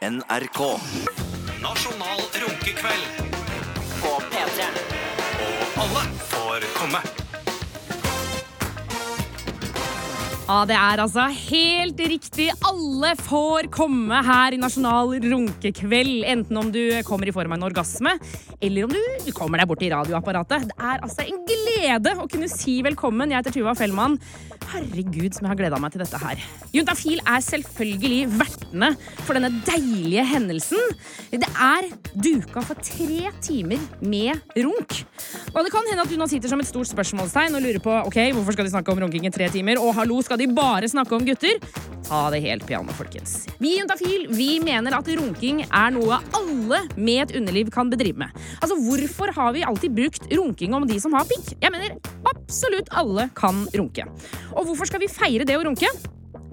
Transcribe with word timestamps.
NRK. 0.00 0.60
Nasjonal 1.62 2.20
runkekveld. 2.32 3.06
På 4.00 4.22
P3. 4.30 4.68
Og 5.44 5.82
alle 5.82 6.19
Ja, 10.50 10.64
det 10.66 10.74
er 10.74 10.98
altså 10.98 11.28
helt 11.30 12.00
riktig. 12.10 12.48
Alle 12.66 13.12
får 13.20 13.68
komme 13.70 14.18
her 14.26 14.56
i 14.56 14.58
Nasjonal 14.58 15.12
runkekveld. 15.22 16.24
Enten 16.26 16.58
om 16.58 16.72
du 16.74 16.80
kommer 17.06 17.30
i 17.30 17.34
form 17.36 17.54
av 17.54 17.60
en 17.60 17.68
orgasme, 17.68 18.16
eller 18.58 18.88
om 18.88 18.90
du 18.90 19.30
kommer 19.36 19.62
deg 19.62 19.70
bort 19.70 19.84
i 19.86 19.92
radioapparatet. 19.92 20.66
Det 20.72 20.74
er 20.74 21.04
altså 21.06 21.22
en 21.22 21.38
glede 21.46 22.16
å 22.18 22.26
kunne 22.26 22.50
si 22.50 22.80
velkommen. 22.82 23.30
Jeg 23.30 23.44
heter 23.44 23.60
Tuva 23.60 23.76
Fellmann. 23.78 24.18
Herregud, 24.72 25.30
som 25.34 25.46
jeg 25.46 25.52
har 25.52 25.60
gleda 25.60 25.78
meg 25.82 25.94
til 25.94 26.02
dette 26.02 26.18
her. 26.18 26.42
Juntafil 26.74 27.22
er 27.22 27.46
selvfølgelig 27.46 28.20
vertene 28.34 28.90
for 29.22 29.38
denne 29.38 29.52
deilige 29.66 30.26
hendelsen. 30.32 30.98
Det 31.30 31.46
er 31.46 31.88
duka 32.26 32.62
for 32.66 32.78
tre 32.82 33.30
timer 33.42 33.78
med 34.02 34.58
runk. 34.58 34.98
Og 35.54 35.62
det 35.62 35.70
kan 35.74 35.86
hende 35.90 36.02
at 36.02 36.10
du 36.10 36.18
nå 36.18 36.26
sitter 36.30 36.50
som 36.50 36.62
et 36.62 36.70
stort 36.70 36.90
spørsmålstegn 36.90 37.54
og 37.54 37.62
lurer 37.62 37.82
på 37.82 37.96
ok, 38.10 38.20
hvorfor 38.34 38.58
skal 38.58 38.66
de 38.66 38.74
snakke 38.74 38.94
om 38.94 39.02
runking 39.06 39.30
i 39.30 39.34
tre 39.34 39.46
timer. 39.50 39.78
Og 39.82 39.94
hallo, 39.98 40.18
skal 40.26 40.39
de 40.40 40.50
bare 40.56 40.88
snakke 40.90 41.16
om 41.16 41.24
gutter? 41.26 41.60
Ta 42.10 42.24
det 42.34 42.40
helt 42.42 42.66
piano, 42.66 42.90
folkens. 42.98 43.46
Vi 43.62 43.76
i 43.76 43.78
Juntafil 43.78 44.24
vi 44.34 44.48
mener 44.64 44.96
at 44.96 45.08
runking 45.14 45.62
er 45.68 45.92
noe 45.94 46.18
alle 46.34 46.80
med 46.96 47.22
et 47.28 47.34
underliv 47.38 47.70
kan 47.70 47.92
bedrive 47.92 48.24
med. 48.24 48.34
Altså, 48.58 48.74
Hvorfor 48.82 49.30
har 49.36 49.52
vi 49.54 49.62
alltid 49.62 49.94
brukt 49.94 50.26
runking 50.32 50.74
om 50.74 50.88
de 50.90 50.98
som 51.02 51.14
har 51.14 51.28
pikk? 51.30 51.52
Jeg 51.62 51.70
mener, 51.70 51.94
absolutt 52.26 52.90
alle 52.90 53.28
kan 53.38 53.62
runke. 53.76 54.08
Og 54.56 54.66
hvorfor 54.66 54.90
skal 54.90 55.04
vi 55.04 55.12
feire 55.12 55.46
det 55.46 55.58
å 55.60 55.62
runke? 55.68 55.90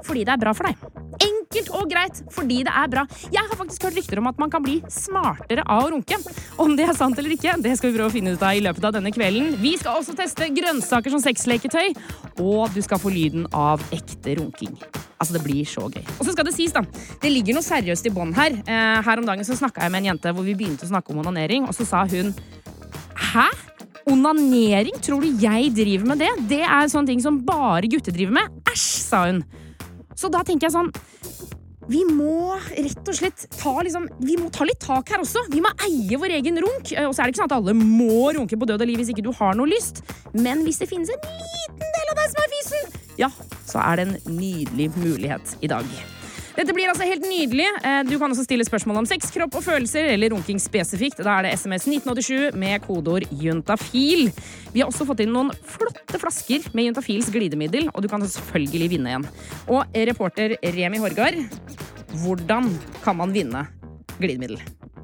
Fordi 0.05 0.25
det 0.27 0.33
er 0.35 0.41
bra 0.41 0.53
for 0.57 0.69
deg. 0.69 0.75
Enkelt 1.23 1.71
og 1.73 1.87
greit 1.89 2.19
fordi 2.33 2.59
det 2.67 2.73
er 2.75 2.89
bra. 2.91 3.05
Jeg 3.33 3.41
har 3.41 3.57
faktisk 3.57 3.87
hørt 3.87 3.97
rykter 3.97 4.21
om 4.21 4.29
at 4.29 4.39
man 4.41 4.51
kan 4.53 4.63
bli 4.65 4.77
smartere 4.91 5.63
av 5.65 5.87
å 5.87 5.91
runke. 5.95 6.19
Om 6.61 6.75
det 6.77 6.87
er 6.89 6.97
sant 6.97 7.17
eller 7.17 7.33
ikke, 7.33 7.55
det 7.63 7.73
skal 7.79 7.91
vi 7.91 7.97
prøve 7.97 8.11
å 8.11 8.13
finne 8.13 8.35
ut 8.35 8.43
av 8.45 8.57
i 8.57 8.63
løpet 8.65 8.87
av 8.89 8.97
denne 8.97 9.13
kvelden. 9.15 9.55
Vi 9.61 9.73
skal 9.79 10.01
også 10.01 10.15
teste 10.17 10.49
grønnsaker 10.53 11.13
som 11.13 11.23
sexleketøy, 11.23 11.95
og 12.43 12.73
du 12.75 12.81
skal 12.85 13.01
få 13.01 13.13
lyden 13.13 13.47
av 13.55 13.83
ekte 13.95 14.37
runking. 14.41 14.75
Altså, 15.17 15.33
Det 15.37 15.43
blir 15.45 15.65
så 15.65 15.87
gøy. 15.89 16.03
Og 16.19 16.25
så 16.27 16.33
skal 16.35 16.45
det 16.45 16.53
sies, 16.53 16.75
da. 16.75 16.83
Det 17.21 17.31
ligger 17.31 17.57
noe 17.57 17.65
seriøst 17.65 18.05
i 18.05 18.13
bånn 18.13 18.35
her. 18.37 18.53
Eh, 18.53 18.99
her 19.07 19.21
om 19.21 19.25
dagen 19.25 19.47
så 19.47 19.57
snakka 19.57 19.81
jeg 19.81 19.93
med 19.93 20.03
en 20.03 20.11
jente 20.13 20.33
hvor 20.33 20.45
vi 20.45 20.53
begynte 20.57 20.85
å 20.85 20.91
snakke 20.91 21.13
om 21.13 21.23
onanering, 21.23 21.65
og 21.65 21.73
så 21.73 21.87
sa 21.87 22.05
hun 22.05 22.35
Hæ? 23.17 23.47
Onanering? 24.07 24.95
Tror 25.03 25.21
du 25.21 25.41
jeg 25.41 25.73
driver 25.75 26.07
med 26.13 26.21
det? 26.23 26.29
Det 26.47 26.61
er 26.63 26.91
sånne 26.91 27.11
ting 27.11 27.23
som 27.23 27.41
bare 27.43 27.89
gutter 27.91 28.15
driver 28.15 28.37
med. 28.39 28.61
Æsj, 28.71 28.85
sa 29.03 29.25
hun. 29.25 29.41
Så 30.17 30.31
da 30.33 30.43
tenker 30.45 30.67
jeg 30.67 30.75
sånn 30.75 30.91
vi 31.87 32.01
må 32.03 32.57
rett 32.75 33.07
og 33.07 33.15
slett 33.15 33.45
ta, 33.55 33.71
liksom, 33.79 34.09
vi 34.19 34.35
må 34.39 34.49
ta 34.51 34.65
litt 34.67 34.81
tak 34.83 35.07
her 35.13 35.23
også. 35.23 35.45
Vi 35.53 35.61
må 35.63 35.71
eie 35.87 36.19
vår 36.19 36.35
egen 36.41 36.59
runk. 36.63 36.91
Og 37.05 37.13
så 37.15 37.23
er 37.23 37.29
det 37.29 37.31
ikke 37.31 37.43
sånn 37.45 37.47
at 37.47 37.55
alle 37.61 37.75
må 37.77 38.27
runke 38.35 38.59
på 38.59 38.67
død 38.67 38.83
og 38.83 38.91
liv 38.91 38.99
hvis 38.99 39.13
ikke 39.13 39.23
du 39.23 39.31
har 39.37 39.55
noe 39.55 39.71
lyst. 39.71 40.03
Men 40.35 40.65
hvis 40.67 40.81
det 40.83 40.89
finnes 40.91 41.13
en 41.13 41.23
liten 41.23 41.95
del 41.95 42.11
av 42.11 42.19
deg 42.19 42.33
som 42.33 42.43
er 42.43 42.53
fisen, 42.57 43.01
ja, 43.23 43.31
så 43.63 43.79
er 43.85 44.01
det 44.01 44.07
en 44.09 44.35
nydelig 44.35 44.91
mulighet 44.99 45.57
i 45.63 45.71
dag. 45.71 45.97
Dette 46.57 46.73
blir 46.73 46.89
altså 46.89 47.05
helt 47.05 47.21
nydelig. 47.21 47.67
Eh, 47.85 47.99
Du 48.09 48.15
kan 48.17 48.31
også 48.33 48.47
stille 48.47 48.65
spørsmål 48.65 49.03
om 49.03 49.05
sex, 49.05 49.29
kropp 49.33 49.59
og 49.59 49.63
følelser 49.65 50.09
eller 50.15 50.33
runking 50.33 50.57
spesifikt. 50.61 51.21
Da 51.21 51.35
er 51.37 51.45
det 51.45 51.51
SMS 51.59 51.85
1987 51.85 52.57
med 52.57 52.81
kodeord 52.87 53.27
juntafil. 53.29 54.31
Vi 54.73 54.81
har 54.81 54.89
også 54.89 55.05
fått 55.05 55.21
inn 55.21 55.35
noen 55.35 55.53
flotte 55.53 56.17
flasker 56.17 56.65
med 56.73 56.89
juntafils 56.89 57.29
glidemiddel, 57.33 57.91
og 57.93 58.01
du 58.01 58.09
kan 58.09 58.25
selvfølgelig 58.25 58.89
vinne 58.95 59.13
en. 59.19 59.29
Og 59.69 59.85
reporter 60.09 60.57
Remi 60.63 60.97
Horgard, 60.97 61.37
hvordan 62.23 62.73
kan 63.03 63.21
man 63.21 63.37
vinne 63.37 63.67
glidemiddel? 64.17 64.57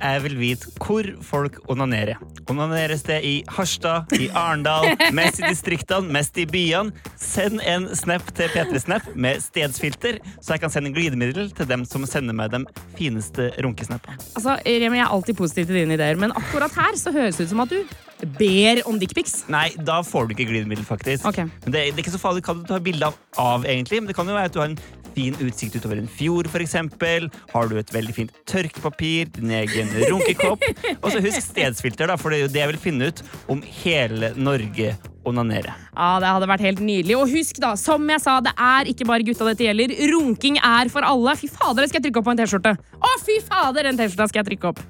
Jeg 0.04 0.24
vil 0.26 0.34
vite 0.36 0.72
hvor 0.84 1.08
folk 1.24 1.60
onanerer. 1.72 2.20
Onaneres 2.52 3.06
det 3.08 3.22
i 3.24 3.34
Harstad, 3.56 4.12
i 4.20 4.28
Arendal, 4.36 4.90
mest 5.16 5.40
i 5.40 5.48
distriktene, 5.48 6.12
mest 6.12 6.38
i 6.42 6.44
byene? 6.50 6.92
Send 7.20 7.64
en 7.64 7.88
snap 7.96 8.28
til 8.36 8.52
P3 8.52 8.82
Snap 8.84 9.08
med 9.16 9.40
stedsfilter, 9.46 10.20
så 10.42 10.58
jeg 10.58 10.64
kan 10.66 10.74
sende 10.74 10.92
glidemiddel 10.96 11.54
til 11.56 11.70
dem 11.70 11.86
som 11.88 12.04
sender 12.10 12.36
meg 12.36 12.52
de 12.52 12.66
fineste 12.98 13.52
runkesnappene. 13.64 14.20
Altså, 14.36 14.58
Remi, 14.66 15.00
Jeg 15.00 15.06
er 15.06 15.16
alltid 15.16 15.40
positiv 15.40 15.70
til 15.70 15.80
dine 15.80 15.96
ideer, 15.96 16.20
men 16.20 16.36
akkurat 16.36 16.76
her 16.76 17.00
så 17.00 17.16
høres 17.16 17.40
det 17.40 17.48
ut 17.48 17.54
som 17.56 17.64
at 17.64 17.72
du 17.72 17.80
ber 18.40 18.84
om 18.90 19.00
dickpics. 19.00 19.46
Nei, 19.52 19.70
da 19.80 20.02
får 20.04 20.28
du 20.28 20.36
ikke 20.36 20.50
glidemiddel, 20.52 20.86
faktisk. 20.88 21.26
Okay. 21.32 21.48
Men 21.64 21.74
det, 21.74 21.88
det 21.92 21.96
er 21.96 22.04
ikke 22.06 22.16
så 22.18 22.22
farlig 22.22 22.44
hva 22.44 22.56
du 22.60 22.68
tar 22.68 22.84
bilde 22.84 23.08
av, 23.08 23.18
av, 23.40 23.66
egentlig. 23.68 24.04
Men 24.04 24.12
det 24.12 24.18
kan 24.20 24.28
jo 24.28 24.36
være 24.36 24.52
at 24.52 24.56
du 24.56 24.62
har 24.64 24.72
en 24.72 24.80
fin 25.16 25.38
utsikt 25.44 25.78
utover 25.80 26.02
en 26.02 26.10
fjord, 26.10 26.50
f.eks. 26.52 26.76
Har 27.54 27.70
du 27.70 27.78
et 27.80 27.94
veldig 27.94 28.16
fint 28.16 28.36
tørkepapir, 28.50 29.32
din 29.38 29.54
egen 29.62 29.92
runkekopp. 30.10 30.64
Og 31.00 31.10
så 31.14 31.22
husk 31.24 31.42
stedsfilter, 31.46 32.10
da, 32.12 32.18
for 32.20 32.34
det 32.34 32.40
er 32.40 32.46
jo 32.48 32.54
det 32.54 32.64
jeg 32.64 32.72
vil 32.74 32.82
finne 32.90 33.10
ut 33.12 33.24
om 33.52 33.64
hele 33.84 34.34
Norge 34.36 34.96
onanere. 35.28 35.74
Ja, 35.96 36.20
Det 36.20 36.32
hadde 36.36 36.50
vært 36.52 36.66
helt 36.66 36.82
nydelig. 36.84 37.18
Og 37.20 37.32
husk, 37.32 37.60
da, 37.64 37.74
som 37.80 38.08
jeg 38.12 38.24
sa, 38.24 38.40
det 38.44 38.54
er 38.60 38.90
ikke 38.92 39.08
bare 39.10 39.26
gutta 39.28 39.48
dette 39.50 39.68
gjelder. 39.68 39.96
Runking 40.14 40.60
er 40.60 40.92
for 40.94 41.06
alle. 41.08 41.36
Fy 41.40 41.50
fader, 41.52 41.84
det 41.84 41.92
skal 41.92 42.02
jeg 42.02 42.10
trykke 42.10 42.24
opp 42.24 42.30
på 42.30 42.36
en 42.36 42.42
T-skjorte. 42.44 42.76
Å, 43.00 43.14
fy 43.24 43.38
fader, 43.48 43.90
den 43.90 44.00
T-skjorta 44.00 44.30
skal 44.32 44.44
jeg 44.44 44.52
trykke 44.54 44.74
opp. 44.74 44.84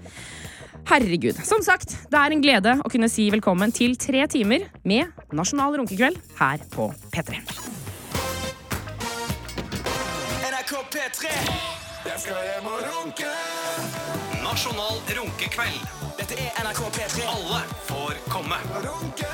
Herregud. 0.90 1.38
Som 1.48 1.64
sagt, 1.64 1.96
det 2.12 2.20
er 2.20 2.36
en 2.36 2.44
glede 2.44 2.76
å 2.84 2.92
kunne 2.92 3.08
si 3.12 3.30
velkommen 3.32 3.72
til 3.76 3.96
tre 4.00 4.26
timer 4.32 4.68
med 4.84 5.14
Nasjonal 5.36 5.78
runkekveld 5.80 6.20
her 6.42 6.68
på 6.74 6.92
P3. 7.14 7.40
NRK 10.64 10.76
P3. 10.94 11.28
Jeg 12.06 12.20
skal 12.24 12.36
hjem 12.48 12.68
og 12.72 12.80
runke. 12.88 13.32
Nasjonal 14.44 15.02
runkekveld. 15.18 15.82
Dette 16.20 16.38
er 16.40 16.62
NRK 16.64 16.80
P3. 16.96 17.26
Alle 17.28 17.60
får 17.90 18.14
komme. 18.32 18.60
Runke, 18.86 19.28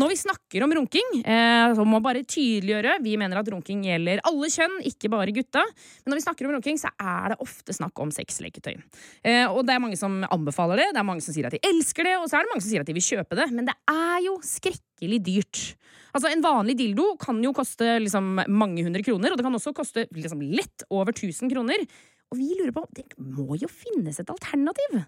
Når 0.00 0.12
vi 0.12 0.16
snakker 0.16 0.64
om 0.64 0.72
runking, 0.78 1.08
eh, 1.20 1.74
så 1.76 1.84
må 1.84 1.98
vi 1.98 2.06
bare 2.06 2.22
tydeliggjøre 2.24 2.96
Vi 3.04 3.16
mener 3.20 3.40
at 3.40 3.48
runking 3.52 3.82
gjelder 3.84 4.22
alle 4.28 4.48
kjønn, 4.52 4.78
ikke 4.88 5.10
bare 5.12 5.34
gutta. 5.34 5.64
Men 6.04 6.12
når 6.12 6.20
vi 6.20 6.24
snakker 6.24 6.46
om 6.46 6.54
runking, 6.56 6.78
så 6.80 6.92
er 6.94 7.32
det 7.32 7.40
ofte 7.44 7.74
snakk 7.76 8.00
om 8.00 8.12
sexleketøy. 8.14 8.78
Eh, 9.24 9.44
og 9.50 9.66
det 9.66 9.74
er 9.74 9.82
mange 9.82 9.98
som 10.00 10.22
anbefaler 10.24 10.80
det, 10.80 10.86
det 10.94 11.02
er 11.02 11.08
mange 11.08 11.24
som 11.24 11.36
sier 11.36 11.50
at 11.50 11.56
de 11.56 11.60
elsker 11.68 12.08
det, 12.08 12.14
og 12.20 12.30
så 12.30 12.38
er 12.38 12.46
det 12.46 12.52
mange 12.54 12.64
som 12.64 12.70
sier 12.70 12.84
at 12.84 12.88
de 12.88 12.96
vil 12.96 13.08
kjøpe 13.10 13.36
det. 13.36 13.48
Men 13.52 13.68
det 13.68 13.76
er 13.92 14.22
jo 14.24 14.36
skrekkelig 14.46 15.20
dyrt. 15.26 15.64
Altså 16.14 16.30
En 16.30 16.44
vanlig 16.44 16.78
dildo 16.78 17.12
kan 17.20 17.42
jo 17.44 17.52
koste 17.56 17.98
liksom 18.00 18.40
mange 18.48 18.86
hundre 18.86 19.04
kroner, 19.06 19.32
og 19.34 19.40
det 19.40 19.46
kan 19.46 19.58
også 19.58 19.74
koste 19.76 20.06
liksom 20.16 20.40
lett 20.54 20.86
over 20.88 21.12
1000 21.12 21.52
kroner. 21.52 21.84
Og 22.30 22.38
vi 22.38 22.54
lurer 22.54 22.72
på 22.72 22.86
Det 22.94 23.04
må 23.18 23.58
jo 23.60 23.68
finnes 23.68 24.22
et 24.22 24.32
alternativ. 24.32 25.02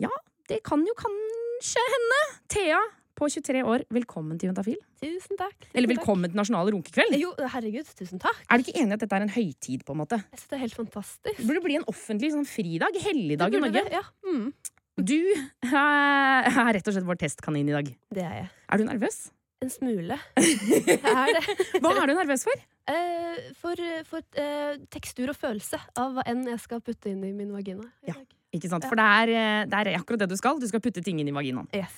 Ja, 0.00 0.12
det 0.48 0.62
kan 0.64 0.80
jo 0.86 0.96
kanskje 0.98 1.84
hende. 1.92 2.22
Thea 2.50 2.80
på 3.20 3.28
23 3.28 3.60
år, 3.68 3.82
velkommen 3.92 4.38
til 4.40 4.48
Juntafil. 4.50 4.78
Tusen 5.02 5.36
takk. 5.40 5.56
Tusen 5.60 5.76
Eller 5.76 5.90
takk. 5.90 5.98
velkommen 5.98 6.30
til 6.32 6.38
Nasjonal 6.40 6.70
runkekveld. 6.72 7.16
Jo, 7.20 7.32
herregud, 7.52 7.88
tusen 7.98 8.20
takk. 8.22 8.38
Er 8.48 8.56
du 8.60 8.64
ikke 8.64 8.80
enig 8.80 8.96
at 8.96 9.02
dette 9.04 9.18
er 9.18 9.26
en 9.26 9.32
høytid? 9.34 9.84
på 9.84 9.92
en 9.94 10.00
måte? 10.00 10.18
Jeg 10.30 10.40
synes 10.40 10.48
det 10.52 10.56
er 10.56 10.62
helt 10.64 10.78
fantastisk. 10.78 11.36
Det 11.36 11.46
burde 11.50 11.62
bli 11.66 11.76
en 11.80 11.84
offentlig 11.90 12.30
sånn 12.32 12.46
fridag. 12.48 12.96
Helligdag 13.04 13.54
i 13.58 13.60
Norge. 13.60 13.82
det, 13.84 13.92
Ja, 13.92 14.02
mm, 14.24 14.52
Du 15.00 15.18
er 15.64 16.48
er 16.48 16.72
rett 16.76 16.88
og 16.88 16.94
slett 16.96 17.06
vår 17.08 17.18
testkanin 17.20 17.68
i 17.68 17.72
dag. 17.76 17.92
det 18.14 18.24
er 18.24 18.34
jeg. 18.40 18.48
Er 18.72 18.76
du 18.78 18.84
nervøs? 18.84 19.30
En 19.62 19.68
smule. 19.68 20.16
Er. 20.40 21.36
Hva 21.84 21.90
er 22.00 22.06
du 22.08 22.14
nervøs 22.16 22.44
for? 22.48 22.62
Uh, 22.88 23.36
for 23.60 23.76
for 24.08 24.24
uh, 24.40 24.76
tekstur 24.90 25.28
og 25.28 25.36
følelse 25.36 25.76
av 26.00 26.14
hva 26.16 26.24
enn 26.26 26.46
jeg 26.48 26.58
skal 26.64 26.80
putte 26.80 27.10
inn 27.12 27.20
i 27.24 27.32
min 27.36 27.52
vagina. 27.52 27.84
i 28.02 28.08
Ja. 28.08 28.14
Ikke 28.56 28.68
sant? 28.72 28.84
For 28.88 28.96
det 28.96 29.04
er, 29.04 29.28
eh, 29.30 29.64
det 29.70 29.78
er 29.86 29.98
akkurat 30.00 30.18
det 30.24 30.28
du 30.32 30.36
skal. 30.36 30.58
Du 30.58 30.66
skal 30.66 30.80
putte 30.80 31.04
ting 31.04 31.20
inn 31.20 31.28
i 31.28 31.30
vaginaen. 31.36 31.68
Yes. 31.76 31.92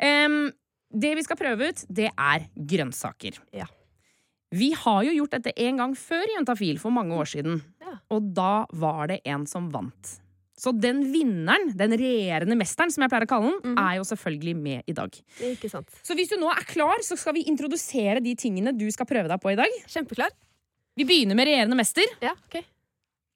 Em, 0.00 0.52
det 0.92 1.14
vi 1.18 1.22
skal 1.26 1.36
prøve 1.36 1.68
ut, 1.72 1.84
det 1.88 2.10
er 2.16 2.46
grønnsaker. 2.56 3.38
Ja. 3.52 3.66
Vi 4.50 4.70
har 4.72 5.02
jo 5.04 5.12
gjort 5.12 5.34
dette 5.36 5.52
en 5.60 5.76
gang 5.76 5.92
før 5.98 6.24
i 6.24 6.36
Jentafil, 6.38 6.78
for 6.80 6.90
mange 6.94 7.12
år 7.12 7.28
siden. 7.28 7.60
Ja. 7.84 7.98
Og 8.14 8.30
da 8.34 8.64
var 8.72 9.06
det 9.10 9.20
en 9.28 9.44
som 9.46 9.68
vant. 9.70 10.14
Så 10.58 10.72
den 10.74 11.04
vinneren, 11.12 11.68
den 11.78 11.92
regjerende 11.94 12.56
mesteren, 12.58 12.90
som 12.90 13.04
jeg 13.04 13.12
pleier 13.12 13.26
å 13.28 13.30
kalle 13.30 13.50
den, 13.62 13.74
Mhm. 13.76 13.78
er 13.78 13.96
jo 14.00 14.02
selvfølgelig 14.08 14.56
med 14.56 14.82
i 14.88 14.92
dag. 14.96 15.10
Det 15.38 15.44
er 15.46 15.54
ikke 15.54 15.70
sant. 15.70 15.88
Så 16.02 16.14
hvis 16.16 16.30
du 16.30 16.36
nå 16.40 16.48
er 16.50 16.64
klar, 16.64 16.96
så 17.04 17.16
skal 17.16 17.34
vi 17.34 17.44
introdusere 17.44 18.20
de 18.24 18.34
tingene 18.34 18.72
du 18.76 18.90
skal 18.90 19.06
prøve 19.06 19.28
deg 19.28 19.38
på 19.40 19.52
i 19.52 19.56
dag. 19.56 19.68
Kjempeklar. 19.86 20.30
Vi 20.96 21.04
begynner 21.04 21.36
med 21.36 21.46
regjerende 21.46 21.76
mester. 21.76 22.02
Ja, 22.20 22.32
ok. 22.32 22.64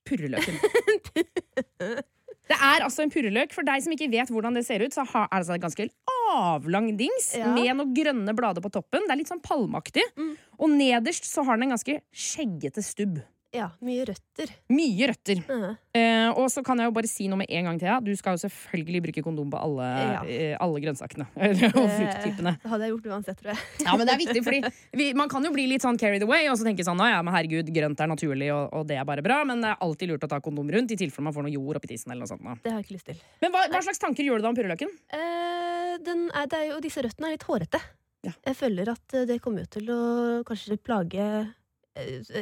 Purreløken. 0.05 0.59
Det 2.53 2.59
er 2.61 2.85
altså 2.85 3.05
en 3.07 3.13
purreløk. 3.13 3.53
For 3.57 3.67
deg 3.67 3.83
som 3.85 3.95
ikke 3.97 4.11
vet 4.13 4.31
hvordan 4.33 4.57
det 4.59 4.65
ser 4.69 4.85
ut, 4.85 4.93
så 4.95 5.07
er 5.07 5.25
det 5.25 5.39
altså 5.41 5.57
en 5.57 5.65
ganske 5.65 5.89
avlang 6.33 6.91
dings 6.99 7.33
Ja. 7.39 7.49
med 7.55 7.73
noen 7.79 7.95
grønne 7.97 8.35
blader 8.37 8.65
på 8.65 8.71
toppen. 8.73 9.07
Det 9.09 9.15
er 9.15 9.21
litt 9.21 9.31
sånn 9.33 9.43
palmeaktig. 9.45 10.05
Mm. 10.17 10.35
Og 10.61 10.71
nederst 10.77 11.29
så 11.29 11.45
har 11.47 11.57
den 11.57 11.69
en 11.71 11.77
ganske 11.77 12.01
skjeggete 12.13 12.85
stubb. 12.85 13.23
Ja, 13.53 13.67
mye 13.85 14.07
røtter. 14.09 14.49
Mye 14.73 15.09
røtter. 15.11 15.41
Mm. 15.45 15.65
Eh, 15.93 16.29
og 16.41 16.47
så 16.49 16.63
kan 16.65 16.81
jeg 16.81 16.89
jo 16.89 16.95
bare 16.97 17.09
si 17.11 17.27
noe 17.29 17.43
med 17.43 17.51
en 17.53 17.67
gang, 17.69 17.81
Thea. 17.83 17.99
Du 18.01 18.09
skal 18.17 18.39
jo 18.39 18.41
selvfølgelig 18.47 19.03
bruke 19.05 19.25
kondom 19.27 19.51
på 19.53 19.61
alle, 19.61 19.89
Ja. 20.01 20.23
eh, 20.25 20.55
alle 20.57 20.81
grønnsakene. 20.81 21.27
og 21.37 21.91
frukttypene. 21.99 22.55
Det 22.63 22.73
hadde 22.73 22.89
jeg 22.89 22.95
gjort 22.95 23.11
uansett, 23.13 23.39
tror 23.43 23.53
jeg. 23.53 23.61
Ja, 23.85 23.97
men 24.01 24.09
det 24.09 24.15
er 24.15 24.23
viktig, 24.23 24.45
fordi 24.47 24.63
vi, 25.03 25.13
Man 25.21 25.29
kan 25.29 25.45
jo 25.45 25.53
bli 25.53 25.67
litt 25.69 25.85
sånn 25.85 26.01
carried 26.01 26.25
away 26.25 26.49
og 26.49 26.57
så 26.57 26.65
tenke 26.65 26.87
sånn, 26.87 27.05
ja, 27.05 27.21
men 27.21 27.37
herregud, 27.37 27.69
grønt 27.77 28.01
er 28.01 28.09
naturlig, 28.09 28.49
og, 28.57 28.73
og 28.73 28.89
det 28.89 28.97
er 28.97 29.05
bare 29.09 29.25
bra. 29.25 29.43
Men 29.45 29.61
det 29.61 29.75
er 29.75 29.85
alltid 29.85 30.15
lurt 30.15 30.25
å 30.25 30.33
ta 30.33 30.41
kondom 30.41 30.73
rundt, 30.73 30.97
i 30.97 31.01
tilfelle 31.05 31.29
man 31.29 31.37
får 31.37 31.45
noe 31.49 31.53
jord 31.53 31.77
oppi 31.83 31.93
tissen. 31.93 32.11
eller 32.15 32.25
noe 32.25 32.33
sånt. 32.33 32.45
Da. 32.49 32.57
Det 32.65 32.73
har 32.73 32.81
jeg 32.81 32.89
ikke 32.89 32.97
lyst 32.97 33.11
til. 33.13 33.21
Men 33.45 33.53
hva, 33.53 33.67
hva 33.69 33.85
slags 33.85 34.01
tanker 34.01 34.25
gjør 34.25 34.41
du 34.41 34.49
da 34.49 34.55
om 34.55 34.57
purreløken? 34.57 34.97
Eh, 35.13 35.99
er, 36.01 36.63
jo, 36.71 36.81
disse 36.81 37.05
røttene 37.05 37.29
er 37.29 37.37
litt 37.37 37.45
hårete. 37.51 37.81
Ja. 38.23 38.33
Jeg 38.47 38.57
føler 38.57 38.93
at 38.93 39.17
eh, 39.19 39.27
det 39.29 39.41
kommer 39.43 39.65
jo 39.67 39.73
til 39.77 39.91
å 39.93 40.01
kanskje 40.47 40.79
plage 40.81 41.21
eh, 41.21 41.51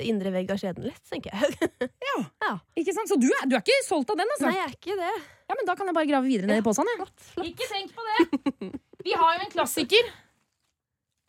indre 0.06 0.30
vegg 0.34 0.50
av 0.54 0.58
skjeden 0.62 0.84
litt, 0.86 1.02
tenker 1.10 1.34
jeg. 1.34 1.70
Ja, 2.10 2.52
Ikke 2.78 2.94
sant? 2.94 3.10
Så 3.10 3.16
du 3.20 3.26
er, 3.28 3.46
du 3.50 3.56
er 3.56 3.62
ikke 3.64 3.78
solgt 3.86 4.12
av 4.12 4.18
den, 4.20 4.30
altså? 4.36 4.46
Nei, 4.48 4.56
jeg 4.58 4.66
er 4.68 4.74
ikke 4.76 4.96
det. 4.98 5.12
Ja, 5.50 5.56
men 5.58 5.66
Da 5.68 5.74
kan 5.78 5.90
jeg 5.90 5.96
bare 5.96 6.08
grave 6.10 6.28
videre 6.28 6.50
ned 6.50 6.60
i 6.62 6.66
posen. 6.66 6.86
Ja. 6.90 7.00
Flott, 7.00 7.24
flott. 7.32 7.48
Ikke 7.50 7.66
tenk 7.70 7.94
på 7.96 8.04
det! 8.06 8.70
Vi 9.06 9.14
har 9.16 9.38
jo 9.38 9.46
en 9.46 9.52
klassiker. 9.54 10.10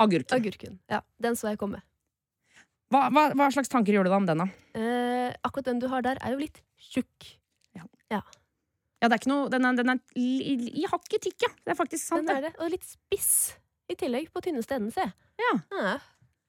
Agurken. 0.01 0.35
Agurken. 0.37 0.77
Ja, 0.91 1.01
den 1.21 1.37
så 1.39 1.49
jeg 1.51 1.59
komme. 1.61 1.81
Hva, 2.91 3.05
hva, 3.13 3.23
hva 3.39 3.47
slags 3.55 3.71
tanker 3.71 3.95
gjør 3.95 4.05
du 4.05 4.11
deg 4.11 4.17
om 4.17 4.25
den, 4.27 4.41
da? 4.43 4.47
Eh, 4.75 5.29
akkurat 5.47 5.69
den 5.69 5.79
du 5.79 5.87
har 5.91 6.03
der, 6.03 6.19
er 6.19 6.33
jo 6.35 6.41
litt 6.43 6.59
tjukk. 6.91 7.31
Ja, 7.77 7.85
Ja, 8.11 9.07
det 9.07 9.15
er 9.15 9.21
ikke 9.21 9.31
noe, 9.31 9.47
Den 9.49 9.65
er, 9.65 9.77
den 9.79 9.89
er 9.95 10.01
i, 10.19 10.57
i 10.83 10.83
hakket 10.91 11.23
tykk, 11.23 11.45
ja. 11.47 11.51
Det 11.63 11.71
er 11.73 11.77
faktisk 11.79 12.03
sant. 12.03 12.27
Den 12.27 12.35
er 12.41 12.49
det. 12.49 12.51
Og 12.61 12.73
litt 12.73 12.83
spiss 12.85 13.31
i 13.89 13.95
tillegg, 13.97 14.27
på 14.35 14.43
tynneste 14.43 14.75
enden, 14.77 14.91
se. 14.93 15.05
Ja. 15.41 15.53
Ja. 15.79 15.93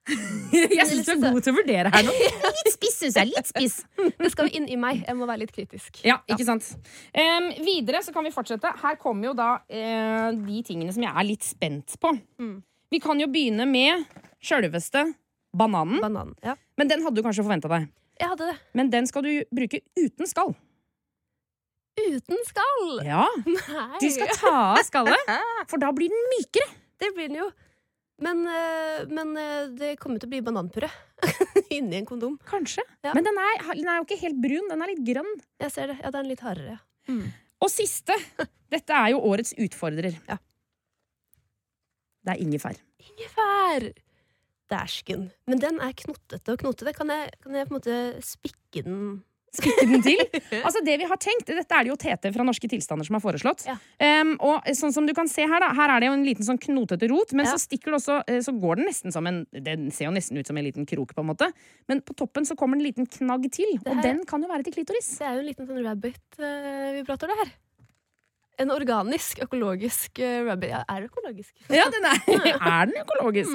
Jeg 0.79 0.87
syns 0.91 1.07
du 1.07 1.13
er 1.13 1.21
god 1.23 1.45
til 1.45 1.55
å 1.55 1.57
vurdere 1.61 1.93
her 1.95 2.07
nå. 2.07 2.13
Litt 2.59 2.73
spiss, 2.75 2.97
syns 3.05 3.19
jeg. 3.21 3.31
Litt 3.31 3.49
spiss. 3.51 3.77
Det 3.97 4.31
skal 4.33 4.51
inn 4.51 4.67
i 4.67 4.79
meg. 4.81 5.05
Jeg 5.07 5.19
må 5.19 5.29
være 5.29 5.45
litt 5.45 5.55
kritisk. 5.55 6.01
Ja, 6.07 6.19
ikke 6.27 6.47
sant. 6.49 6.67
Um, 7.15 7.49
videre 7.63 8.03
så 8.03 8.15
kan 8.15 8.27
vi 8.27 8.35
fortsette. 8.35 8.73
Her 8.83 8.99
kommer 9.01 9.31
jo 9.31 9.37
da 9.39 9.53
uh, 9.63 10.29
de 10.35 10.63
tingene 10.67 10.95
som 10.95 11.07
jeg 11.07 11.13
er 11.13 11.29
litt 11.29 11.47
spent 11.47 11.97
på. 12.03 12.13
Mm. 12.43 12.57
Vi 12.93 13.01
kan 13.03 13.23
jo 13.23 13.31
begynne 13.33 13.67
med 13.71 14.05
sjølveste 14.43 15.07
bananen. 15.57 16.03
bananen 16.03 16.35
Ja. 16.45 16.59
Men 16.81 16.91
den 16.91 17.07
hadde 17.07 17.21
du 17.21 17.25
kanskje 17.25 17.47
forventa 17.47 17.71
deg. 17.71 17.89
Jeg 18.21 18.35
hadde 18.35 18.51
det. 18.51 18.59
Men 18.79 18.91
den 18.93 19.09
skal 19.09 19.25
du 19.25 19.33
bruke 19.55 19.81
uten 19.99 20.29
skall. 20.31 20.55
Uten 22.03 22.39
skall! 22.49 23.03
Ja, 23.05 23.27
Nei! 23.45 23.99
Du 24.01 24.07
skal 24.15 24.31
ta 24.39 24.53
av 24.73 24.79
skallet, 24.87 25.33
for 25.71 25.83
da 25.83 25.91
blir 25.93 26.09
den 26.09 26.31
mykere. 26.33 26.71
Det 27.03 27.11
blir 27.17 27.29
den 27.29 27.43
jo. 27.43 27.49
Men, 28.23 28.45
eh, 28.47 29.03
men 29.11 29.33
eh, 29.41 29.71
det 29.75 29.97
kommer 30.01 30.23
til 30.23 30.29
å 30.29 30.33
bli 30.33 30.43
bananpurre 30.47 30.91
inni 31.77 31.99
en 31.99 32.07
kondom. 32.09 32.37
Kanskje. 32.49 32.85
Ja. 33.03 33.15
Men 33.17 33.27
den 33.27 33.41
er, 33.43 33.65
den 33.75 33.91
er 33.91 33.99
jo 33.99 34.07
ikke 34.07 34.21
helt 34.23 34.39
brun. 34.45 34.71
Den 34.71 34.85
er 34.85 34.93
litt 34.93 35.03
grønn. 35.07 35.33
Jeg 35.63 35.75
ser 35.75 35.93
det. 35.93 35.99
Ja, 36.05 36.13
den 36.15 36.23
er 36.23 36.31
litt 36.31 36.45
hardere. 36.47 36.79
Mm. 37.11 37.27
Og 37.63 37.73
siste. 37.73 38.17
Dette 38.73 38.97
er 38.97 39.13
jo 39.15 39.25
årets 39.29 39.55
utfordrer. 39.61 40.17
Ja. 40.29 40.39
Det 42.23 42.37
er 42.37 42.45
ingefær. 42.45 42.79
Ingefær! 43.03 43.91
Dæsken. 44.71 45.27
Men 45.51 45.61
den 45.61 45.83
er 45.85 45.93
knotete 45.99 46.55
og 46.55 46.63
knotete. 46.63 46.95
Kan 46.97 47.11
jeg, 47.13 47.35
kan 47.43 47.59
jeg 47.59 47.69
på 47.69 47.75
en 47.75 47.81
måte 47.81 47.99
spikke 48.25 48.85
den 48.87 49.03
Spikke 49.53 49.85
den 49.89 50.01
til. 50.05 50.21
Altså 50.67 50.81
det 50.85 50.95
vi 51.01 51.07
har 51.09 51.19
tenkt, 51.21 51.51
Dette 51.51 51.77
er 51.77 51.85
det 51.85 51.91
jo 51.93 51.97
TT 52.01 52.31
fra 52.33 52.45
Norske 52.47 52.69
tilstander 52.71 53.05
som 53.05 53.17
har 53.19 53.23
foreslått. 53.25 53.65
Ja. 53.69 53.75
Um, 54.23 54.35
og 54.41 54.69
sånn 54.79 54.95
som 54.95 55.05
du 55.09 55.13
kan 55.17 55.29
se 55.29 55.45
Her 55.49 55.61
da 55.61 55.73
Her 55.77 55.93
er 55.97 56.01
det 56.05 56.09
jo 56.09 56.15
en 56.17 56.25
liten 56.25 56.47
sånn 56.47 56.61
knotete 56.63 57.09
rot, 57.13 57.35
men 57.37 57.45
Ja. 57.49 57.53
så 57.53 57.61
stikker 57.61 57.93
det 57.93 57.99
også 58.01 58.17
eh, 58.29 58.41
Så 58.45 58.55
går 58.63 58.81
den 58.81 58.89
nesten 58.89 59.13
som 59.13 59.27
en 59.29 59.43
Den 59.53 59.91
ser 59.93 60.07
jo 60.09 60.15
nesten 60.15 60.39
ut 60.41 60.49
som 60.49 60.57
en 60.57 60.65
liten 60.65 60.87
krok, 60.89 61.13
på 61.15 61.21
en 61.25 61.29
måte. 61.33 61.51
Men 61.91 62.01
på 62.01 62.15
toppen 62.17 62.47
så 62.49 62.57
kommer 62.57 62.79
det 62.79 62.83
en 62.83 62.89
liten 62.91 63.11
knagg 63.19 63.45
til, 63.53 63.77
og 63.85 64.01
den 64.05 64.23
kan 64.29 64.43
jo 64.43 64.49
være 64.49 64.65
til 64.65 64.79
klitoris. 64.79 65.19
Det 65.19 65.27
er 65.27 65.35
jo 65.37 65.43
en 65.45 65.51
liten 65.51 65.69
sånn 65.69 65.85
rabbit-vibrator, 65.85 67.29
det 67.33 67.39
her. 67.43 67.53
En 68.61 68.71
organisk, 68.75 69.41
økologisk 69.47 70.21
uh, 70.21 70.43
rabbit. 70.51 70.75
Ja, 70.75 70.83
er 70.93 71.05
det 71.05 71.09
økologisk? 71.09 71.53
Ja, 71.73 71.87
den 71.93 72.05
er, 72.05 72.19
er 72.77 72.91
den 72.91 72.99
økologisk. 73.01 73.55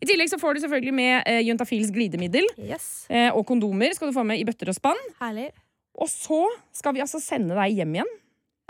I 0.00 0.08
tillegg 0.08 0.30
så 0.32 0.38
får 0.40 0.56
du 0.56 0.62
selvfølgelig 0.64 0.94
med 0.96 1.28
uh, 1.28 1.40
Juntafils 1.44 1.92
glidemiddel 1.94 2.48
Yes. 2.56 3.06
Uh, 3.12 3.28
og 3.34 3.44
kondomer 3.48 3.92
skal 3.96 4.10
du 4.10 4.16
få 4.16 4.24
med 4.26 4.40
i 4.40 4.46
bøtter 4.48 4.72
og 4.72 4.78
spann. 4.78 5.00
Herlig. 5.20 5.50
Og 5.98 6.08
så 6.10 6.40
skal 6.74 6.94
vi 6.96 7.02
altså 7.04 7.20
sende 7.22 7.58
deg 7.58 7.80
hjem 7.80 7.98
igjen. 7.98 8.12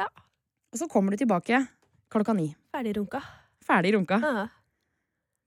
Ja. 0.00 0.08
Og 0.72 0.80
så 0.80 0.88
kommer 0.90 1.14
du 1.14 1.20
tilbake 1.20 1.62
klokka 2.12 2.34
ni. 2.36 2.50
Ferdig 2.74 2.96
runka. 2.98 3.20
Ferdig 3.68 3.92
runka. 3.94 4.18
Ja. 4.24 4.48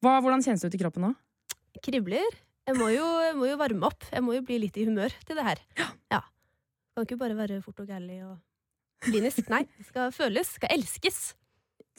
Hva, 0.01 0.15
hvordan 0.23 0.45
kjennes 0.45 0.63
det 0.63 0.71
ut 0.71 0.77
i 0.77 0.81
kroppen 0.81 1.05
nå? 1.09 1.11
Kribler. 1.81 2.39
Jeg 2.69 2.77
må, 2.77 2.87
jo, 2.93 3.05
jeg 3.25 3.33
må 3.37 3.49
jo 3.49 3.57
varme 3.59 3.89
opp. 3.89 4.05
Jeg 4.13 4.23
må 4.23 4.35
jo 4.37 4.45
bli 4.45 4.61
litt 4.61 4.77
i 4.77 4.85
humør 4.87 5.13
til 5.25 5.37
det 5.37 5.45
her. 5.45 5.61
Ja. 6.13 6.21
Kan 6.93 7.07
ikke 7.07 7.17
bare 7.21 7.37
være 7.37 7.61
fort 7.65 7.81
og 7.81 7.89
gærlig 7.89 8.19
og 8.27 8.37
klinisk. 9.05 9.47
Nei. 9.51 9.63
Det 9.77 9.87
skal 9.91 10.11
føles. 10.15 10.55
Skal 10.57 10.73
elskes. 10.77 11.21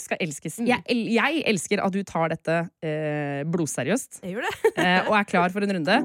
Skal 0.03 0.19
elskes. 0.25 0.57
Mm. 0.59 0.67
Jeg, 0.71 0.83
el- 0.91 1.11
jeg 1.15 1.43
elsker 1.53 1.83
at 1.85 1.95
du 1.95 2.01
tar 2.09 2.33
dette 2.33 2.55
eh, 2.83 3.43
blodseriøst 3.53 4.23
Jeg 4.25 4.35
gjør 4.35 4.47
det. 4.49 4.73
eh, 4.83 5.07
og 5.11 5.15
er 5.19 5.29
klar 5.29 5.53
for 5.55 5.63
en 5.67 5.75
runde. 5.79 5.99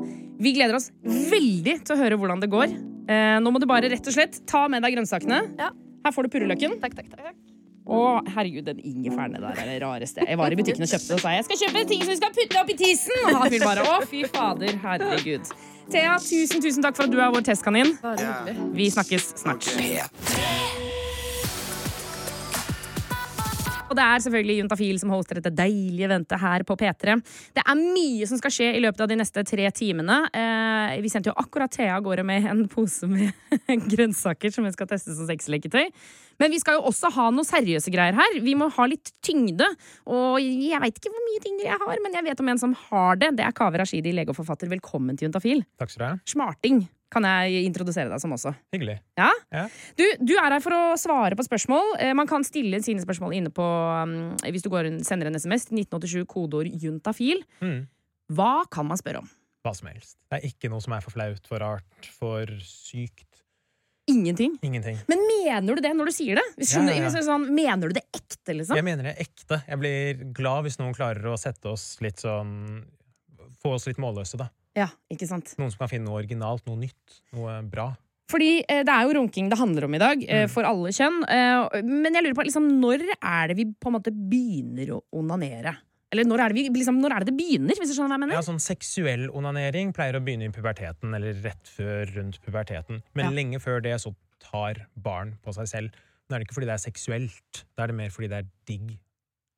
Vi 0.43 0.53
gleder 0.57 0.77
oss 0.77 0.91
veldig 1.05 1.79
til 1.87 1.95
å 1.95 1.99
høre 2.03 2.19
hvordan 2.19 2.43
det 2.43 2.51
går. 2.51 2.75
Eh, 3.07 3.37
nå 3.41 3.53
må 3.53 3.61
du 3.63 3.67
bare 3.69 3.89
rett 3.89 4.09
og 4.11 4.17
slett 4.17 4.41
ta 4.49 4.65
med 4.71 4.83
deg 4.85 4.97
grønnsakene. 4.97 5.43
Ja. 5.57 5.71
Her 6.05 6.13
får 6.15 6.27
du 6.27 6.35
purreløken. 6.35 6.77
Takk, 6.83 6.97
takk, 6.99 7.13
takk. 7.15 7.37
Å, 7.87 7.97
herregud, 8.35 8.65
den 8.67 8.81
ingefæren 8.83 9.37
der 9.39 9.45
er 9.47 9.69
det 9.71 9.77
rareste. 9.79 10.25
Jeg 10.27 10.35
var 10.41 10.51
i 10.51 10.57
butikken 10.59 10.83
og 10.83 10.91
kjøpte 10.91 11.07
det 11.07 11.15
og 11.15 11.23
sa 11.23 11.31
jeg 11.37 11.45
skal 11.47 11.61
kjøpe 11.61 11.83
ting 11.87 12.03
som 12.03 12.11
vi 12.11 12.17
skal 12.19 12.33
putte 12.35 12.59
opp 12.59 12.73
i 12.73 12.77
tissen. 12.83 13.15
Og 13.23 13.37
han 13.39 13.53
fyren 13.53 13.69
bare 13.69 13.87
å, 13.87 13.97
fy 14.11 14.25
fader, 14.27 14.75
herregud. 14.83 15.53
Thea, 15.87 16.17
tusen, 16.19 16.59
tusen 16.59 16.83
takk 16.83 16.99
for 16.99 17.07
at 17.07 17.15
du 17.15 17.21
er 17.23 17.31
vår 17.31 17.47
testkanin. 17.47 17.95
Bare 18.03 18.19
hyggelig. 18.19 18.71
Vi 18.75 18.89
snakkes 18.97 19.31
snart. 19.39 20.66
Og 23.97 24.03
det 24.03 24.05
er 24.13 24.21
selvfølgelig 24.27 24.55
Juntafil 24.59 24.97
som 25.01 25.11
hoster 25.15 25.39
dette 25.39 25.49
deilige 25.57 26.05
eventet 26.05 26.37
her 26.37 26.61
på 26.67 26.75
P3. 26.77 27.15
Det 27.57 27.63
er 27.63 27.79
mye 27.79 28.27
som 28.29 28.37
skal 28.37 28.53
skje 28.53 28.67
i 28.77 28.81
løpet 28.83 29.01
av 29.01 29.09
de 29.09 29.17
neste 29.17 29.41
tre 29.47 29.71
timene. 29.73 30.19
Eh, 30.37 30.99
vi 31.01 31.09
sendte 31.09 31.31
jo 31.31 31.37
akkurat 31.41 31.73
Thea 31.73 31.95
av 31.95 32.03
gårde 32.05 32.25
med 32.27 32.45
en 32.45 32.61
pose 32.69 33.09
med 33.09 33.33
grønnsaker 33.91 34.53
som 34.53 34.67
hun 34.67 34.75
skal 34.75 34.89
teste 34.91 35.15
som 35.17 35.25
sexleketøy. 35.25 35.89
Men 36.37 36.53
vi 36.53 36.59
skal 36.61 36.77
jo 36.77 36.83
også 36.91 37.09
ha 37.15 37.31
noe 37.33 37.47
seriøse 37.47 37.89
greier 37.89 38.13
her. 38.19 38.37
Vi 38.45 38.53
må 38.59 38.67
ha 38.75 38.85
litt 38.85 39.09
tyngde. 39.25 39.65
Og 40.05 40.37
jeg 40.45 40.83
veit 40.83 41.01
ikke 41.01 41.13
hvor 41.15 41.25
mye 41.31 41.41
tyngde 41.47 41.65
jeg 41.65 41.81
har, 41.81 42.03
men 42.05 42.19
jeg 42.19 42.27
vet 42.27 42.45
om 42.45 42.53
en 42.53 42.61
som 42.61 42.77
har 42.83 43.17
det. 43.17 43.31
Det 43.39 43.47
er 43.47 43.57
Kaveh 43.57 43.81
Rashidi, 43.81 44.13
lege 44.13 44.35
og 44.35 44.37
forfatter. 44.43 44.69
Velkommen 44.77 45.17
til 45.17 45.31
Juntafil. 45.31 45.65
Takk 45.81 45.95
skal 45.95 46.03
du 46.03 46.07
ha. 46.11 46.13
Smarting 46.29 46.85
kan 47.13 47.23
jeg 47.23 47.63
introdusere 47.67 48.11
deg 48.11 48.19
som 48.21 48.33
også. 48.35 48.51
Hyggelig. 48.75 48.97
Ja? 49.19 49.29
Ja. 49.53 49.65
Du, 49.99 50.03
du 50.27 50.33
er 50.35 50.51
her 50.57 50.63
for 50.63 50.75
å 50.75 50.81
svare 50.99 51.37
på 51.39 51.45
spørsmål. 51.47 51.93
Eh, 52.03 52.13
Man 52.17 52.27
kan 52.29 52.43
stille 52.47 52.81
sine 52.83 53.03
spørsmål 53.03 53.37
inne 53.37 53.51
på 53.53 53.63
um, 53.63 54.17
Hvis 54.43 54.65
du 54.65 54.69
går, 54.73 54.89
sender 55.07 55.29
en 55.31 55.39
SMS 55.39 55.69
til 55.69 55.79
1987, 55.85 56.25
kodeord 56.27 56.71
juntafil. 56.83 57.43
Mm. 57.63 57.85
Hva 58.35 58.65
kan 58.73 58.89
man 58.89 58.99
spørre 58.99 59.23
om? 59.23 59.29
Hva 59.63 59.73
som 59.75 59.87
helst. 59.91 60.17
Det 60.27 60.39
er 60.41 60.49
ikke 60.51 60.71
noe 60.71 60.83
som 60.83 60.93
er 60.97 61.03
for 61.03 61.15
flaut, 61.15 61.47
for 61.47 61.63
rart, 61.63 62.11
for 62.19 62.51
sykt. 62.63 63.25
Ingenting. 64.07 64.53
Ingenting. 64.63 64.99
Men 65.11 65.23
mener 65.27 65.75
du 65.75 65.83
det 65.83 65.91
når 65.95 66.07
du 66.11 66.15
sier 66.15 66.39
det? 66.39 66.45
Skjønner, 66.63 66.95
Ja, 66.95 67.09
sånn, 67.11 67.49
mener 67.51 67.91
du 67.91 67.97
det 67.97 68.05
ekte, 68.15 68.53
liksom? 68.55 68.77
Jeg 68.79 68.85
mener 68.87 69.09
det 69.09 69.17
ekte. 69.19 69.59
Jeg 69.67 69.79
blir 69.81 70.21
glad 70.35 70.63
hvis 70.67 70.79
noen 70.79 70.95
klarer 70.95 71.27
å 71.27 71.35
sette 71.39 71.73
oss 71.73 71.97
litt 72.03 72.23
sånn 72.23 72.85
Få 73.57 73.71
oss 73.73 73.87
litt 73.89 73.97
målløse, 73.97 74.37
da. 74.37 74.51
Ja, 74.77 74.87
ikke 75.09 75.25
sant? 75.29 75.55
Noen 75.57 75.71
som 75.73 75.81
kan 75.81 75.89
finne 75.89 76.05
noe 76.05 76.19
originalt, 76.21 76.61
noe 76.69 76.77
nytt, 76.77 77.21
noe 77.33 77.57
bra. 77.65 77.87
Fordi 78.29 78.49
eh, 78.67 78.83
det 78.83 78.91
er 78.93 79.07
jo 79.07 79.13
runking 79.21 79.47
det 79.49 79.57
handler 79.57 79.85
om 79.87 79.95
i 79.95 80.01
dag, 80.03 80.23
eh, 80.27 80.43
Mm. 80.45 80.49
for 80.51 80.67
alle 80.67 80.89
kjønn. 80.93 81.21
Eh, 81.31 81.81
men 81.87 82.13
jeg 82.13 82.23
lurer 82.25 82.35
på, 82.35 82.43
liksom, 82.45 82.65
når 82.81 83.05
er 83.15 83.47
det 83.47 83.55
vi 83.57 83.65
på 83.71 83.87
en 83.89 83.95
måte 83.97 84.11
begynner 84.11 84.91
å 84.97 85.01
onanere? 85.15 85.77
Eller 86.11 86.23
når 86.27 86.39
er 86.45 86.53
det, 86.53 86.55
vi, 86.55 86.69
liksom, 86.79 86.99
når 87.03 87.15
er 87.15 87.19
det 87.23 87.31
det 87.33 87.37
begynner, 87.39 87.75
hvis 87.79 87.89
du 87.91 87.95
skjønner 87.95 88.13
hva 88.13 88.19
jeg 88.19 88.23
mener? 88.27 88.37
Ja, 88.37 88.43
sånn 88.45 88.61
Seksuell 88.63 89.25
onanering 89.35 89.93
pleier 89.95 90.15
å 90.19 90.23
begynne 90.23 90.47
i 90.47 90.53
puberteten, 90.55 91.15
eller 91.15 91.33
rett 91.43 91.67
før 91.67 92.05
rundt 92.15 92.39
puberteten. 92.45 93.01
Men 93.15 93.25
Ja. 93.25 93.31
lenge 93.31 93.59
før 93.63 93.81
det 93.81 93.95
så 93.99 94.13
tar 94.39 94.85
barn 94.95 95.37
på 95.43 95.53
seg 95.55 95.67
selv. 95.67 95.91
Men 96.29 96.35
er 96.35 96.39
det 96.43 96.47
ikke 96.47 96.59
fordi 96.59 96.67
det 96.67 96.75
er 96.77 96.91
seksuelt, 96.91 97.63
da 97.75 97.83
er 97.83 97.87
det 97.87 97.95
mer 97.95 98.09
fordi 98.09 98.27
det 98.29 98.39
er 98.43 98.47
digg, 98.67 98.97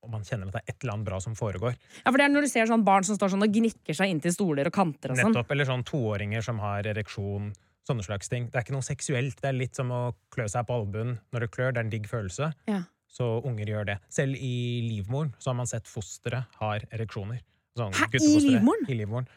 og 0.04 0.12
man 0.14 0.24
kjenner 0.28 0.48
at 0.50 0.56
det 0.56 0.62
er 0.64 0.74
et 0.74 0.84
eller 0.84 0.94
annet 0.96 1.08
bra 1.10 1.18
som 1.24 1.34
foregår. 1.36 1.74
Ja, 2.04 2.12
for 2.12 2.18
det 2.22 2.26
er 2.28 2.32
når 2.34 2.46
du 2.48 2.52
ser 2.52 2.70
sånn 2.70 2.86
barn 2.88 3.04
som 3.08 3.18
står 3.18 3.34
sånn 3.34 3.44
og 3.46 3.52
gnikker 3.56 3.98
seg 3.98 4.14
inntil 4.14 4.32
stoler 4.36 4.70
og 4.70 4.76
kanter 4.76 5.12
og 5.14 5.20
sånn. 5.20 5.34
Nettopp. 5.34 5.52
Eller 5.56 5.68
sånn 5.68 5.84
toåringer 5.88 6.46
som 6.46 6.62
har 6.64 6.88
ereksjon. 6.88 7.52
Sånne 7.90 8.06
slags 8.06 8.30
ting. 8.30 8.46
Det 8.52 8.60
er 8.60 8.66
ikke 8.68 8.76
noe 8.76 8.86
seksuelt. 8.86 9.40
Det 9.42 9.50
er 9.50 9.58
litt 9.58 9.76
som 9.76 9.90
å 9.92 10.02
klø 10.32 10.46
seg 10.52 10.68
på 10.70 10.76
albuen 10.78 11.16
når 11.34 11.46
det 11.46 11.52
klør. 11.56 11.74
Det 11.74 11.82
er 11.82 11.88
en 11.88 11.92
digg 11.94 12.08
følelse. 12.12 12.52
Ja. 12.70 12.84
Så 13.10 13.28
unger 13.50 13.72
gjør 13.74 13.88
det. 13.90 13.98
Selv 14.14 14.38
i 14.38 14.54
livmoren 14.86 15.32
så 15.42 15.50
har 15.50 15.58
man 15.58 15.68
sett 15.70 15.90
fostre 15.90 16.44
har 16.62 16.86
ereksjoner. 16.94 17.42
Sånn 17.80 17.96
Hæ, 17.98 18.08
i 18.20 18.42
livmoren? 18.46 18.86
I 18.88 18.98
livmoren. 19.00 19.30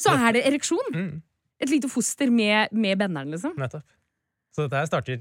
Så 0.00 0.12
er 0.16 0.34
det 0.34 0.42
ereksjon! 0.48 0.94
Mm, 0.96 1.22
Et 1.60 1.68
lite 1.70 1.90
foster 1.92 2.30
med, 2.32 2.72
med 2.72 2.98
benderen, 2.98 3.30
liksom. 3.34 3.52
nettopp. 3.60 3.84
Så 4.56 4.64
dette 4.64 4.80
her 4.80 4.88
starter 4.88 5.20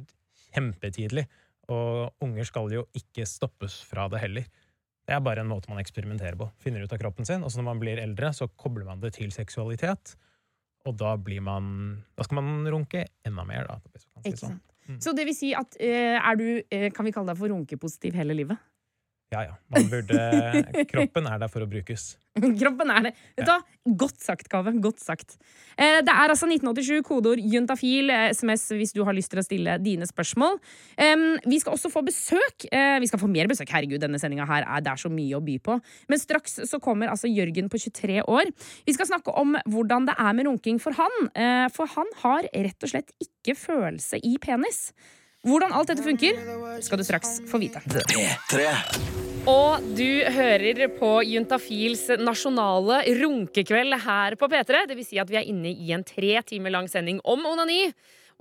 kjempetidlig. 0.56 1.25
Og 1.70 2.15
unger 2.25 2.48
skal 2.50 2.72
jo 2.74 2.86
ikke 2.98 3.27
stoppes 3.29 3.75
fra 3.86 4.08
det 4.10 4.22
heller. 4.24 4.48
Det 5.10 5.16
er 5.16 5.22
bare 5.25 5.42
en 5.42 5.50
måte 5.50 5.72
man 5.72 5.82
eksperimenterer 5.82 6.38
på. 6.38 6.46
Finner 6.62 6.84
ut 6.86 6.92
av 6.94 7.00
kroppen 7.01 7.25
sin, 7.25 7.42
og 7.42 7.50
så 7.50 7.58
når 7.58 7.66
man 7.72 7.80
blir 7.82 7.98
eldre, 7.98 8.30
så 8.38 8.46
kobler 8.62 8.86
man 8.86 9.00
det 9.01 9.16
til 9.16 9.32
seksualitet. 9.34 10.13
Og 10.86 10.94
da 11.01 11.16
blir 11.18 11.42
man 11.44 12.04
Da 12.16 12.24
skal 12.24 12.39
man 12.39 12.68
runke 12.70 13.08
enda 13.25 13.44
mer, 13.44 13.66
da. 13.66 13.80
Ikke 14.22 14.30
det 14.30 14.39
sånn. 14.39 14.60
Mm. 14.86 15.00
Så 15.01 15.13
det 15.18 15.25
vil 15.25 15.36
si 15.38 15.50
at 15.58 15.75
eh, 15.82 16.16
er 16.18 16.38
du 16.39 16.46
eh, 16.62 16.88
Kan 16.96 17.06
vi 17.06 17.12
kalle 17.13 17.30
deg 17.30 17.42
for 17.42 17.51
runkepositiv 17.51 18.16
hele 18.18 18.38
livet? 18.38 18.62
Ja, 19.30 19.44
ja. 19.46 19.58
Man 19.70 19.86
burde 19.92 20.18
Kroppen 20.92 21.28
er 21.30 21.38
der 21.38 21.50
for 21.52 21.62
å 21.62 21.68
brukes. 21.70 22.16
Kroppen 22.40 22.90
er 22.90 23.04
det. 23.06 23.12
Vet 23.38 23.46
du 23.46 23.52
hva? 23.52 23.60
Godt 24.00 24.24
sagt, 24.24 24.48
Kave. 24.50 24.72
Godt 24.82 25.02
sagt. 25.04 25.36
Eh, 25.78 26.00
det 26.06 26.14
er 26.14 26.34
altså 26.34 26.48
1987, 26.50 27.04
kodeord 27.06 27.42
juntafil, 27.54 28.10
eh, 28.14 28.32
SMS 28.34 28.64
hvis 28.80 28.94
du 28.96 29.04
har 29.06 29.14
lyst 29.14 29.30
til 29.30 29.42
å 29.42 29.46
stille 29.46 29.76
dine 29.86 30.08
spørsmål. 30.10 30.58
Eh, 30.98 31.14
vi 31.46 31.60
skal 31.62 31.78
også 31.78 31.92
få 31.94 32.02
besøk. 32.08 32.66
Eh, 32.72 32.96
vi 33.04 33.12
skal 33.12 33.22
få 33.22 33.30
mer 33.30 33.52
besøk. 33.52 33.70
Herregud, 33.70 34.02
denne 34.02 34.22
sendinga 34.22 34.50
her 34.50 34.66
er 34.66 34.86
det 34.86 34.96
er 34.96 35.04
så 35.04 35.14
mye 35.14 35.38
å 35.38 35.44
by 35.46 35.60
på. 35.68 35.78
Men 36.10 36.24
straks 36.24 36.58
så 36.72 36.82
kommer 36.82 37.14
altså 37.14 37.30
Jørgen 37.30 37.70
på 37.70 37.82
23 37.86 38.24
år. 38.26 38.50
Vi 38.90 38.98
skal 38.98 39.12
snakke 39.12 39.36
om 39.38 39.54
hvordan 39.70 40.10
det 40.10 40.18
er 40.18 40.34
med 40.34 40.50
runking 40.50 40.82
for 40.82 40.98
han. 40.98 41.22
Eh, 41.36 41.70
for 41.76 41.92
han 41.94 42.10
har 42.26 42.50
rett 42.50 42.82
og 42.82 42.96
slett 42.96 43.14
ikke 43.22 43.58
følelse 43.58 44.24
i 44.26 44.38
penis. 44.42 44.88
Hvordan 45.48 45.72
alt 45.72 45.88
dette 45.88 46.03
funker, 46.03 46.36
skal 46.84 47.00
du 47.00 47.05
straks 47.08 47.38
få 47.48 47.62
vite. 47.62 47.79
P3. 47.88 48.65
Og 49.48 49.86
du 49.96 50.25
hører 50.36 50.89
på 50.98 51.12
Juntafils 51.24 52.03
nasjonale 52.19 52.98
runkekveld 53.22 53.96
her 54.03 54.36
på 54.36 54.50
P3. 54.51 54.84
Det 54.91 54.98
vil 55.00 55.08
si 55.08 55.22
at 55.22 55.31
vi 55.31 55.39
er 55.39 55.48
inne 55.48 55.72
i 55.72 55.93
en 55.96 56.03
tre 56.03 56.41
timer 56.43 56.75
lang 56.75 56.91
sending 56.91 57.24
om 57.24 57.48
onani. 57.48 57.86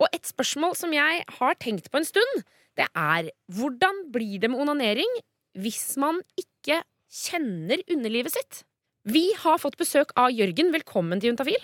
Og 0.02 0.10
et 0.10 0.26
spørsmål 0.26 0.74
som 0.78 0.90
jeg 0.94 1.22
har 1.38 1.58
tenkt 1.62 1.86
på 1.92 2.02
en 2.02 2.08
stund, 2.08 2.42
det 2.74 2.90
er 2.90 3.30
hvordan 3.54 4.04
blir 4.10 4.42
det 4.42 4.50
med 4.50 4.66
onanering 4.66 5.18
hvis 5.58 5.94
man 6.02 6.18
ikke 6.38 6.82
kjenner 7.06 7.78
underlivet 7.86 8.34
sitt? 8.34 8.64
Vi 9.06 9.28
har 9.38 9.62
fått 9.62 9.78
besøk 9.78 10.10
av 10.18 10.34
Jørgen. 10.34 10.74
Velkommen 10.74 11.22
til 11.22 11.30
Juntafil. 11.30 11.62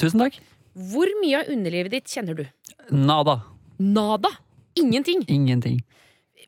Tusen 0.00 0.24
takk. 0.24 0.40
Hvor 0.72 1.18
mye 1.20 1.44
av 1.44 1.52
underlivet 1.52 2.00
ditt 2.00 2.08
kjenner 2.08 2.46
du? 2.46 2.46
Nada. 2.88 3.42
Nada. 3.76 4.38
Ingenting. 4.78 5.24
Ingenting. 5.28 5.80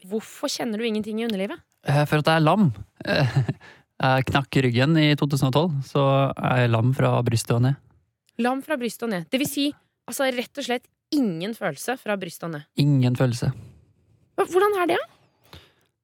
Hvorfor 0.08 0.50
kjenner 0.50 0.78
du 0.78 0.84
ingenting 0.86 1.20
i 1.20 1.26
underlivet? 1.26 1.60
Eh, 1.86 2.04
For 2.06 2.18
at 2.22 2.26
jeg 2.30 2.40
er 2.40 2.44
lam. 2.46 2.72
Eh, 3.04 3.38
Jeg 4.02 4.24
knakk 4.32 4.56
ryggen 4.64 4.96
i 4.98 5.12
2012, 5.14 5.76
så 5.86 6.02
jeg 6.34 6.64
er 6.64 6.70
lam 6.72 6.88
fra 6.96 7.12
brystet 7.22 7.54
og 7.54 7.60
ned. 7.62 7.76
Lam 8.42 8.62
fra 8.66 8.74
brystet 8.80 9.04
og 9.06 9.12
ned. 9.12 9.28
Det 9.30 9.38
vil 9.38 9.46
si 9.50 9.66
altså 10.10 10.26
rett 10.34 10.58
og 10.58 10.66
slett 10.66 10.88
ingen 11.14 11.54
følelse 11.54 11.94
fra 12.00 12.16
brystet 12.18 12.48
og 12.48 12.54
ned. 12.56 12.64
Ingen 12.82 13.14
følelse. 13.14 13.52
Hvordan 14.40 14.74
er 14.82 14.90
det? 14.90 14.96
da? 14.98 15.60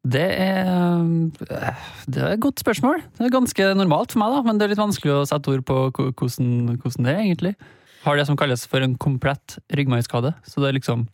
Det 0.09 0.23
er 0.31 0.69
eh, 0.71 1.89
Det 2.07 2.23
er 2.23 2.37
et 2.37 2.41
godt 2.45 2.63
spørsmål. 2.63 3.03
Det 3.19 3.27
er 3.27 3.35
ganske 3.35 3.67
normalt 3.75 4.15
for 4.15 4.23
meg, 4.23 4.37
da, 4.37 4.43
men 4.47 4.61
det 4.61 4.69
er 4.69 4.73
litt 4.77 4.85
vanskelig 4.85 5.17
å 5.17 5.27
sette 5.27 5.51
ord 5.57 5.67
på 5.67 5.81
hvordan, 5.91 6.79
hvordan 6.79 7.09
det 7.09 7.15
er, 7.17 7.25
egentlig. 7.25 7.55
Har 8.05 8.15
det 8.17 8.29
som 8.29 8.39
kalles 8.39 8.63
for 8.71 8.85
en 8.85 8.95
komplett 8.95 9.59
ryggmargskade. 9.75 10.37
Så 10.47 10.63
det 10.63 10.71
er 10.71 10.79
liksom 10.79 11.09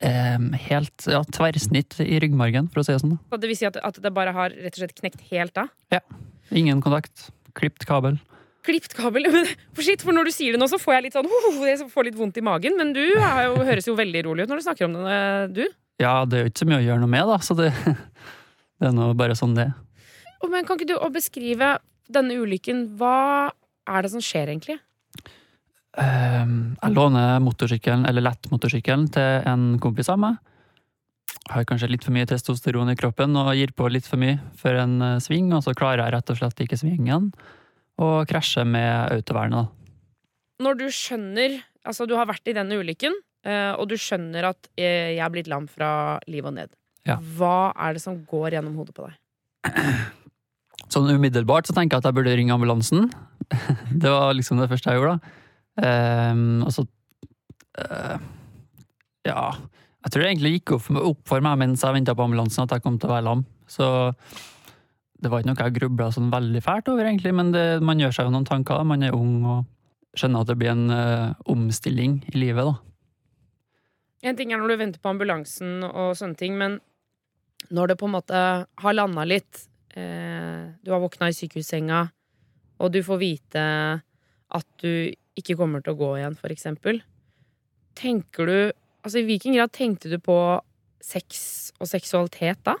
helt 0.00 1.06
ja, 1.10 1.20
tverrsnitt 1.36 1.98
i 2.00 2.16
ryggmargen, 2.22 2.70
for 2.72 2.80
å 2.80 2.86
si 2.86 2.94
det 2.94 3.02
sånn. 3.02 3.18
Så 3.28 3.40
Det 3.40 3.50
vil 3.50 3.58
si 3.58 3.68
at, 3.68 3.76
at 3.84 4.00
det 4.00 4.12
bare 4.16 4.32
har 4.32 4.54
rett 4.54 4.72
og 4.72 4.80
slett 4.80 4.96
knekt 4.96 5.26
helt 5.28 5.60
av? 5.60 5.68
Ingen 6.50 6.80
kontakt. 6.80 7.28
Klipt 7.58 7.84
kabel. 7.88 8.16
Klipt 8.66 8.94
kabel. 8.96 9.28
Men 9.34 9.48
For 9.76 9.84
shit, 9.86 10.02
for 10.04 10.16
når 10.16 10.30
du 10.30 10.34
sier 10.34 10.56
det 10.56 10.62
nå, 10.62 10.68
så 10.70 10.80
får 10.80 10.96
jeg 10.96 11.06
litt 11.08 11.18
sånn 11.18 11.28
oh, 11.36 11.60
jeg 11.66 11.84
får 11.92 12.10
litt 12.10 12.18
vondt 12.18 12.40
i 12.40 12.44
magen. 12.44 12.76
Men 12.80 12.94
du 12.96 13.02
jo, 13.04 13.20
høres 13.66 13.88
jo 13.88 13.96
veldig 13.98 14.24
rolig 14.28 14.46
ut 14.46 14.52
når 14.52 14.62
du 14.62 14.66
snakker 14.68 14.88
om 14.88 14.98
det, 15.04 15.20
du. 15.60 15.64
Ja, 16.00 16.24
det 16.24 16.38
er 16.38 16.46
jo 16.46 16.52
ikke 16.52 16.64
så 16.64 16.70
mye 16.70 16.80
å 16.80 16.86
gjøre 16.86 17.02
noe 17.02 17.12
med, 17.12 17.28
da, 17.28 17.38
så 17.44 17.56
det, 17.58 17.70
det 18.80 18.90
er 18.90 18.96
nå 18.96 19.12
bare 19.18 19.36
sånn 19.38 19.56
det 19.58 19.68
er. 19.68 19.78
Men 20.48 20.64
kan 20.64 20.78
ikke 20.80 20.94
du 20.94 20.96
beskrive 21.12 21.74
denne 22.10 22.38
ulykken? 22.40 22.86
Hva 22.98 23.52
er 23.90 24.06
det 24.06 24.12
som 24.14 24.22
skjer, 24.24 24.48
egentlig? 24.48 24.78
Ehm, 25.98 26.76
jeg 26.78 26.94
låner 26.94 27.40
motorsykkelen, 27.42 28.06
eller 28.06 28.22
lettmotorsykkelen, 28.28 29.08
til 29.14 29.48
en 29.48 29.72
kompis 29.82 30.10
av 30.12 30.20
meg. 30.22 30.38
Har 31.50 31.66
kanskje 31.66 31.90
litt 31.90 32.04
for 32.06 32.14
mye 32.14 32.28
testosteron 32.30 32.92
i 32.92 32.98
kroppen 32.98 33.34
og 33.38 33.50
gir 33.58 33.72
på 33.74 33.88
litt 33.90 34.06
for 34.06 34.20
mye 34.22 34.38
for 34.58 34.76
en 34.78 35.00
eh, 35.02 35.18
sving, 35.22 35.50
og 35.56 35.64
så 35.66 35.74
klarer 35.74 36.04
jeg 36.04 36.14
rett 36.14 36.30
og 36.30 36.38
slett 36.38 36.62
ikke 36.62 36.78
svingen, 36.78 37.30
og 38.00 38.30
krasjer 38.30 38.68
med 38.68 39.16
autovernet. 39.16 39.72
Når 40.62 40.80
du 40.80 40.86
skjønner 40.92 41.60
Altså, 41.80 42.04
du 42.04 42.12
har 42.12 42.26
vært 42.28 42.44
i 42.44 42.52
denne 42.52 42.76
ulykken, 42.76 43.14
eh, 43.48 43.70
og 43.72 43.86
du 43.88 43.94
skjønner 43.96 44.50
at 44.50 44.66
eh, 44.76 45.14
jeg 45.16 45.22
er 45.24 45.30
blitt 45.32 45.46
lam 45.48 45.64
fra 45.64 46.20
liv 46.28 46.44
og 46.44 46.52
ned. 46.52 46.68
Ja. 47.08 47.14
Hva 47.38 47.72
er 47.72 47.96
det 47.96 48.02
som 48.04 48.18
går 48.28 48.58
gjennom 48.58 48.74
hodet 48.76 48.92
på 48.98 49.06
deg? 49.06 49.16
Sånn 50.92 51.08
umiddelbart 51.08 51.64
så 51.64 51.72
tenker 51.72 51.96
jeg 51.96 52.04
at 52.04 52.10
jeg 52.10 52.18
burde 52.18 52.34
ringe 52.36 52.52
ambulansen. 52.52 53.08
det 54.02 54.12
var 54.12 54.36
liksom 54.36 54.60
det 54.60 54.68
første 54.68 54.92
jeg 54.92 55.00
gjorde, 55.00 55.16
da. 55.16 55.39
Ehm, 55.78 56.62
og 56.66 56.72
så 56.74 56.86
uh, 57.78 58.18
Ja. 59.26 59.50
Jeg 60.00 60.12
tror 60.12 60.22
det 60.22 60.28
egentlig 60.30 60.54
gikk 60.54 60.72
opp 60.80 61.26
for 61.28 61.44
meg 61.44 61.58
mens 61.60 61.82
jeg 61.84 61.92
venta 61.92 62.14
på 62.16 62.24
ambulansen 62.24 62.64
at 62.64 62.72
jeg 62.72 62.82
kom 62.82 62.96
til 62.96 63.10
å 63.10 63.12
være 63.12 63.26
lam. 63.26 63.42
Så 63.68 63.84
det 65.20 65.28
var 65.28 65.42
ikke 65.42 65.50
noe 65.50 65.66
jeg 65.66 65.76
grubla 65.76 66.06
sånn 66.14 66.30
veldig 66.32 66.62
fælt 66.64 66.88
over, 66.88 67.04
egentlig, 67.04 67.34
men 67.36 67.50
det, 67.52 67.64
man 67.84 68.00
gjør 68.00 68.14
seg 68.16 68.28
jo 68.28 68.32
noen 68.32 68.48
tanker. 68.48 68.80
Man 68.88 69.04
er 69.04 69.12
ung 69.12 69.42
og 69.44 70.16
skjønner 70.16 70.40
at 70.40 70.48
det 70.48 70.56
blir 70.58 70.72
en 70.72 70.86
uh, 70.88 71.36
omstilling 71.52 72.22
i 72.32 72.38
livet, 72.38 72.70
da. 72.70 72.78
En 74.30 74.36
ting 74.36 74.52
er 74.52 74.60
når 74.60 74.72
du 74.72 74.80
venter 74.80 75.04
på 75.04 75.12
ambulansen 75.12 75.84
og 75.84 76.16
sånne 76.16 76.36
ting, 76.40 76.56
men 76.60 76.78
når 77.68 77.92
det 77.92 78.00
på 78.00 78.08
en 78.08 78.16
måte 78.16 78.40
har 78.64 78.96
landa 78.96 79.24
litt, 79.28 79.66
eh, 79.94 80.72
du 80.80 80.92
har 80.92 81.00
våkna 81.00 81.30
i 81.30 81.36
sykehussenga, 81.36 82.02
og 82.80 82.92
du 82.92 83.00
får 83.04 83.20
vite 83.20 83.64
at 84.50 84.66
du 84.82 85.12
ikke 85.38 85.56
kommer 85.58 85.82
til 85.84 85.94
å 85.94 86.00
gå 86.00 86.10
igjen, 86.18 86.36
for 86.38 86.52
eksempel. 86.52 87.02
Tenker 87.98 88.46
du 88.46 88.58
Altså, 89.00 89.22
i 89.22 89.24
hvilken 89.24 89.54
grad 89.56 89.70
tenkte 89.72 90.10
du 90.12 90.18
på 90.20 90.34
sex 91.00 91.70
og 91.80 91.88
seksualitet 91.88 92.58
da? 92.68 92.74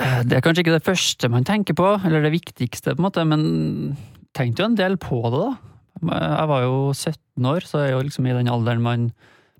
Eh, 0.00 0.22
Det 0.24 0.38
er 0.38 0.40
kanskje 0.40 0.64
ikke 0.64 0.78
det 0.78 0.86
første 0.86 1.28
man 1.28 1.44
tenker 1.44 1.76
på, 1.76 1.88
eller 2.06 2.24
det 2.24 2.32
viktigste, 2.32 2.94
på 2.94 3.02
en 3.02 3.04
måte, 3.04 3.26
men 3.28 3.98
tenkte 4.32 4.62
jo 4.62 4.70
en 4.70 4.78
del 4.78 4.96
på 4.96 5.20
det, 5.28 5.42
da. 5.44 5.52
Jeg 6.00 6.48
var 6.48 6.62
jo 6.64 6.76
17 6.94 7.44
år, 7.44 7.60
så 7.68 7.82
jeg 7.82 7.90
er 7.90 7.92
jo 7.98 8.04
liksom 8.08 8.26
i 8.26 8.32
den 8.32 8.48
alderen 8.48 8.80
man 8.80 9.10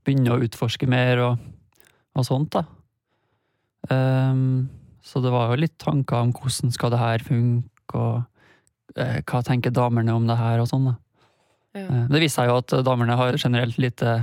begynner 0.06 0.38
å 0.38 0.44
utforske 0.46 0.88
mer 0.88 1.20
og, 1.20 1.42
og 2.16 2.24
sånt, 2.24 2.56
da. 2.56 2.64
Um, 3.90 4.70
så 5.04 5.20
det 5.20 5.32
var 5.32 5.52
jo 5.52 5.60
litt 5.60 5.76
tanker 5.80 6.24
om 6.24 6.32
hvordan 6.32 6.72
skal 6.72 6.92
det 6.94 7.02
her 7.02 7.24
funke, 7.26 8.00
og 8.00 8.24
hva 8.96 9.40
tenker 9.46 9.70
damene 9.74 10.14
om 10.16 10.26
det 10.28 10.36
her, 10.38 10.60
og 10.62 10.68
sånn, 10.70 10.90
da. 10.90 10.96
Ja. 11.76 11.86
Eh, 11.86 12.06
Det 12.10 12.20
viser 12.24 12.42
seg 12.42 12.50
jo 12.50 12.60
at 12.60 12.74
damene 12.86 13.16
har 13.16 13.36
generelt 13.38 13.78
lite 13.78 14.20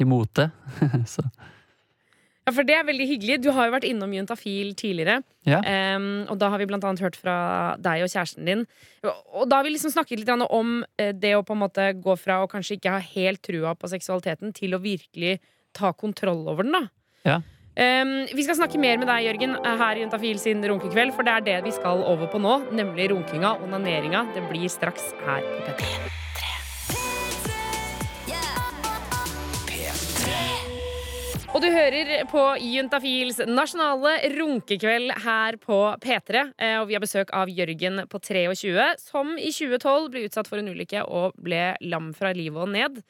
imot 0.00 0.32
det, 0.34 0.50
så 1.14 1.24
Ja, 2.46 2.54
for 2.56 2.64
det 2.64 2.74
er 2.74 2.86
veldig 2.88 3.06
hyggelig. 3.06 3.34
Du 3.44 3.50
har 3.52 3.68
jo 3.68 3.74
vært 3.74 3.84
innom 3.86 4.10
Juntafil 4.16 4.72
tidligere. 4.74 5.20
ja. 5.46 5.60
Um, 5.94 6.24
og 6.32 6.38
da 6.40 6.48
har 6.50 6.58
vi 6.58 6.66
blant 6.66 6.82
annet 6.88 7.02
hørt 7.04 7.18
fra 7.20 7.76
deg 7.78 8.02
og 8.02 8.08
kjæresten 8.10 8.48
din. 8.48 8.64
Og 9.04 9.44
da 9.46 9.58
har 9.60 9.66
vi 9.68 9.74
liksom 9.74 9.92
snakket 9.92 10.22
litt 10.22 10.32
om 10.48 10.80
eh, 10.98 11.12
det 11.12 11.34
å 11.36 11.44
på 11.44 11.52
en 11.54 11.60
måte 11.60 11.92
gå 12.00 12.16
fra 12.18 12.40
å 12.42 12.48
kanskje 12.50 12.78
ikke 12.78 12.94
ha 12.96 12.98
helt 13.12 13.42
trua 13.44 13.74
på 13.76 13.92
seksualiteten, 13.92 14.54
til 14.56 14.74
å 14.74 14.80
virkelig 14.82 15.36
ta 15.76 15.92
kontroll 15.92 16.48
over 16.48 16.64
den, 16.64 16.72
da. 16.72 16.82
Ja. 17.28 17.38
Em, 17.80 18.26
vi 18.36 18.44
skal 18.44 18.58
snakke 18.58 18.76
mer 18.76 18.98
med 19.00 19.08
deg, 19.08 19.24
Jørgen, 19.24 19.54
her 19.64 19.96
i 19.96 20.02
Juntafil 20.02 20.40
sin 20.42 20.60
runkekveld, 20.60 21.14
for 21.16 21.24
det 21.24 21.32
er 21.32 21.44
det 21.46 21.58
vi 21.64 21.72
skal 21.72 22.02
over 22.04 22.28
på 22.28 22.36
nå, 22.42 22.58
nemlig 22.76 23.08
runkinga, 23.14 23.54
onaneringa. 23.64 24.26
Det 24.34 24.42
blir 24.50 24.68
straks 24.68 25.14
her 25.24 25.46
på 25.64 25.78
P3. 25.80 26.18
Og 31.50 31.64
du 31.64 31.66
hører 31.72 32.28
på 32.30 32.42
Juntafils 32.62 33.40
nasjonale 33.48 34.12
runkekveld 34.36 35.16
her 35.24 35.56
på 35.58 35.80
P3. 36.04 36.44
eh, 36.60 36.76
Og 36.78 36.86
vi 36.88 36.94
har 36.94 37.02
besøk 37.02 37.32
av 37.34 37.48
Jørgen 37.48 38.04
på 38.12 38.20
23, 38.20 38.84
som 39.00 39.32
i 39.38 39.50
2012 39.50 40.10
ble 40.12 40.28
utsatt 40.28 40.46
for 40.46 40.60
en 40.60 40.68
ulykke 40.68 41.02
og 41.08 41.32
ble 41.40 41.74
lam 41.80 42.12
fra 42.14 42.30
livet 42.36 42.60
og 42.60 42.68
ned. 42.68 43.02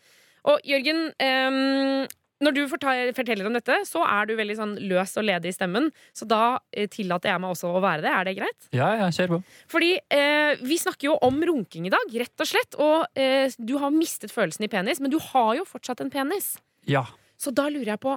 Og 0.49 0.63
Jørgen, 0.65 1.13
em, 1.21 2.07
når 2.41 2.55
du 2.57 2.61
forteller 2.71 3.45
om 3.49 3.57
dette, 3.57 3.75
så 3.85 4.01
er 4.09 4.29
du 4.29 4.33
veldig 4.39 4.57
sånn 4.57 4.73
løs 4.89 5.13
og 5.21 5.27
ledig 5.29 5.53
i 5.53 5.57
stemmen. 5.57 5.91
Så 6.17 6.25
da 6.29 6.59
eh, 6.73 6.89
tillater 6.93 7.35
jeg 7.35 7.43
meg 7.43 7.53
også 7.53 7.73
å 7.75 7.83
være 7.85 8.05
det. 8.07 8.13
Er 8.17 8.29
det 8.29 8.37
greit? 8.39 8.69
ja, 8.77 8.89
ja, 9.03 9.09
kjør 9.13 9.35
på. 9.35 9.41
Fordi 9.75 9.91
eh, 10.17 10.63
vi 10.65 10.79
snakker 10.81 11.11
jo 11.11 11.19
om 11.27 11.41
runking 11.51 11.89
i 11.89 11.93
dag, 11.93 12.15
rett 12.23 12.45
og 12.45 12.49
slett. 12.49 12.79
Og 12.81 13.21
eh, 13.21 13.53
du 13.59 13.77
har 13.83 13.93
mistet 13.93 14.33
følelsen 14.33 14.65
i 14.65 14.71
penis, 14.73 15.03
men 15.05 15.13
du 15.13 15.19
har 15.31 15.53
jo 15.59 15.67
fortsatt 15.69 16.01
en 16.05 16.13
penis. 16.13 16.55
Ja. 16.89 17.05
Så 17.41 17.53
da 17.53 17.69
lurer 17.69 17.95
jeg 17.95 18.03
på, 18.03 18.17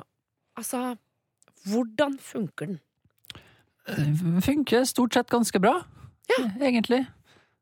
altså 0.59 0.93
Hvordan 1.63 2.17
funker 2.19 2.73
den? 2.73 2.79
Det 3.87 4.41
funker 4.43 4.83
stort 4.87 5.15
sett 5.15 5.29
ganske 5.31 5.59
bra, 5.63 5.77
egentlig. 6.59 7.05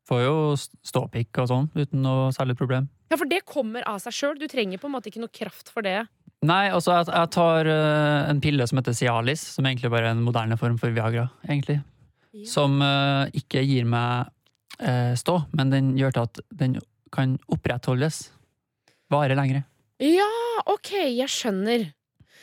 Får 0.10 0.24
jo 0.24 0.34
ståpikk 0.58 1.38
og 1.44 1.50
sånn, 1.52 1.68
uten 1.78 2.02
noe 2.02 2.32
særlig 2.34 2.58
problem. 2.58 2.88
Ja, 3.12 3.18
For 3.20 3.30
det 3.30 3.44
kommer 3.50 3.86
av 3.90 4.00
seg 4.02 4.16
sjøl. 4.16 4.40
Du 4.42 4.48
trenger 4.50 4.82
på 4.82 4.90
en 4.90 4.96
måte 4.96 5.12
ikke 5.12 5.22
noe 5.22 5.34
kraft 5.34 5.70
for 5.74 5.86
det. 5.86 6.00
Nei, 6.42 6.72
altså 6.74 6.96
jeg, 6.96 7.10
jeg 7.14 7.30
tar 7.36 7.68
uh, 7.70 8.30
en 8.32 8.40
pille 8.42 8.66
som 8.66 8.80
heter 8.80 8.96
Cialis, 8.98 9.44
som 9.56 9.68
egentlig 9.70 9.92
bare 9.94 10.10
er 10.10 10.16
en 10.16 10.24
moderne 10.26 10.58
form 10.58 10.80
for 10.82 10.94
Viagra, 10.96 11.28
egentlig. 11.46 11.78
Ja. 12.34 12.46
Som 12.50 12.80
uh, 12.82 13.30
ikke 13.38 13.62
gir 13.62 13.86
meg 13.90 14.32
uh, 14.82 15.14
stå, 15.20 15.44
men 15.54 15.74
den 15.74 15.92
gjør 16.00 16.16
til 16.16 16.30
at 16.30 16.42
den 16.64 16.80
kan 17.14 17.36
opprettholdes. 17.52 18.24
Vare 19.14 19.38
lengre. 19.38 19.66
Ja, 20.02 20.32
ok, 20.72 20.96
jeg 21.14 21.30
skjønner. 21.30 21.92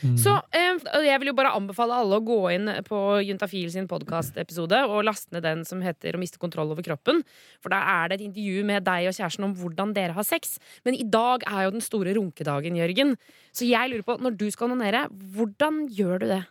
Mm. 0.02 0.16
Så 0.20 0.34
eh, 0.54 0.78
jeg 1.08 1.20
vil 1.22 1.32
jo 1.32 1.36
bare 1.38 1.54
anbefale 1.56 1.96
alle 1.98 2.18
å 2.18 2.24
gå 2.24 2.38
inn 2.54 2.70
på 2.86 3.00
Juntafil 3.26 3.70
sin 3.72 3.88
podkastepisode 3.90 4.82
og 4.86 5.06
laste 5.08 5.34
ned 5.34 5.46
den 5.46 5.64
som 5.68 5.82
heter 5.82 6.14
'Å 6.14 6.22
miste 6.22 6.38
kontroll 6.38 6.70
over 6.72 6.82
kroppen'. 6.86 7.24
For 7.62 7.72
da 7.74 7.82
er 8.02 8.08
det 8.08 8.20
et 8.20 8.26
intervju 8.28 8.64
med 8.64 8.84
deg 8.84 9.08
og 9.08 9.16
kjæresten 9.16 9.48
om 9.48 9.56
hvordan 9.58 9.94
dere 9.94 10.14
har 10.14 10.26
sex. 10.26 10.58
Men 10.84 10.94
i 10.94 11.02
dag 11.04 11.42
er 11.46 11.66
jo 11.66 11.74
den 11.74 11.84
store 11.84 12.14
runkedagen, 12.14 12.78
Jørgen. 12.78 13.16
Så 13.52 13.66
jeg 13.66 13.90
lurer 13.90 14.06
på, 14.06 14.20
når 14.20 14.36
du 14.38 14.50
skal 14.50 14.70
onanere, 14.70 15.08
hvordan 15.10 15.88
gjør 15.90 16.18
du 16.20 16.26
det? 16.26 16.44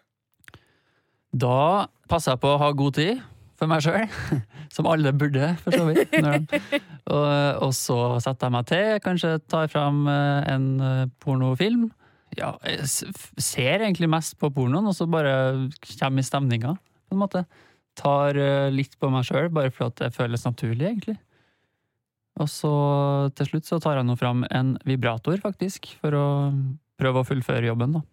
Da 1.35 1.87
passer 2.09 2.33
jeg 2.33 2.41
på 2.43 2.53
å 2.55 2.61
ha 2.61 2.71
god 2.71 2.93
tid 2.97 3.21
for 3.57 3.69
meg 3.69 3.81
sjøl, 3.81 4.05
som 4.75 4.87
alle 4.89 5.13
burde, 5.17 5.55
for 5.63 5.73
så 5.73 5.87
vidt. 5.89 6.13
Og, 7.07 7.63
og 7.63 7.69
så 7.71 7.95
setter 8.19 8.49
jeg 8.49 8.51
meg 8.51 8.65
til, 8.67 8.87
kanskje 8.99 9.29
tar 9.47 9.69
fram 9.71 10.01
eh, 10.11 10.49
en 10.51 10.65
eh, 10.83 11.05
pornofilm. 11.23 11.85
Ja, 12.37 12.51
ser 12.85 13.81
egentlig 13.81 14.09
mest 14.11 14.35
på 14.37 14.51
pornoen, 14.53 14.85
og 14.85 14.93
så 14.93 15.07
bare 15.09 15.31
kommer 15.97 16.21
i 16.21 16.27
stemninga, 16.27 16.75
på 17.09 17.15
en 17.15 17.21
måte. 17.23 17.45
Tar 17.97 18.37
eh, 18.37 18.67
litt 18.69 18.93
på 19.01 19.09
meg 19.09 19.25
sjøl, 19.25 19.47
bare 19.49 19.71
for 19.73 19.89
at 19.89 19.97
det 20.03 20.11
føles 20.13 20.43
naturlig, 20.45 20.85
egentlig. 20.91 21.15
Og 22.37 22.45
så 22.53 22.69
til 23.33 23.49
slutt 23.49 23.65
så 23.65 23.79
tar 23.81 23.97
jeg 23.97 24.05
nå 24.05 24.13
fram 24.19 24.43
en 24.53 24.75
vibrator, 24.85 25.39
faktisk, 25.41 25.89
for 26.03 26.13
å 26.13 26.25
prøve 27.01 27.23
å 27.23 27.25
fullføre 27.25 27.65
jobben, 27.71 27.97
da. 27.97 28.03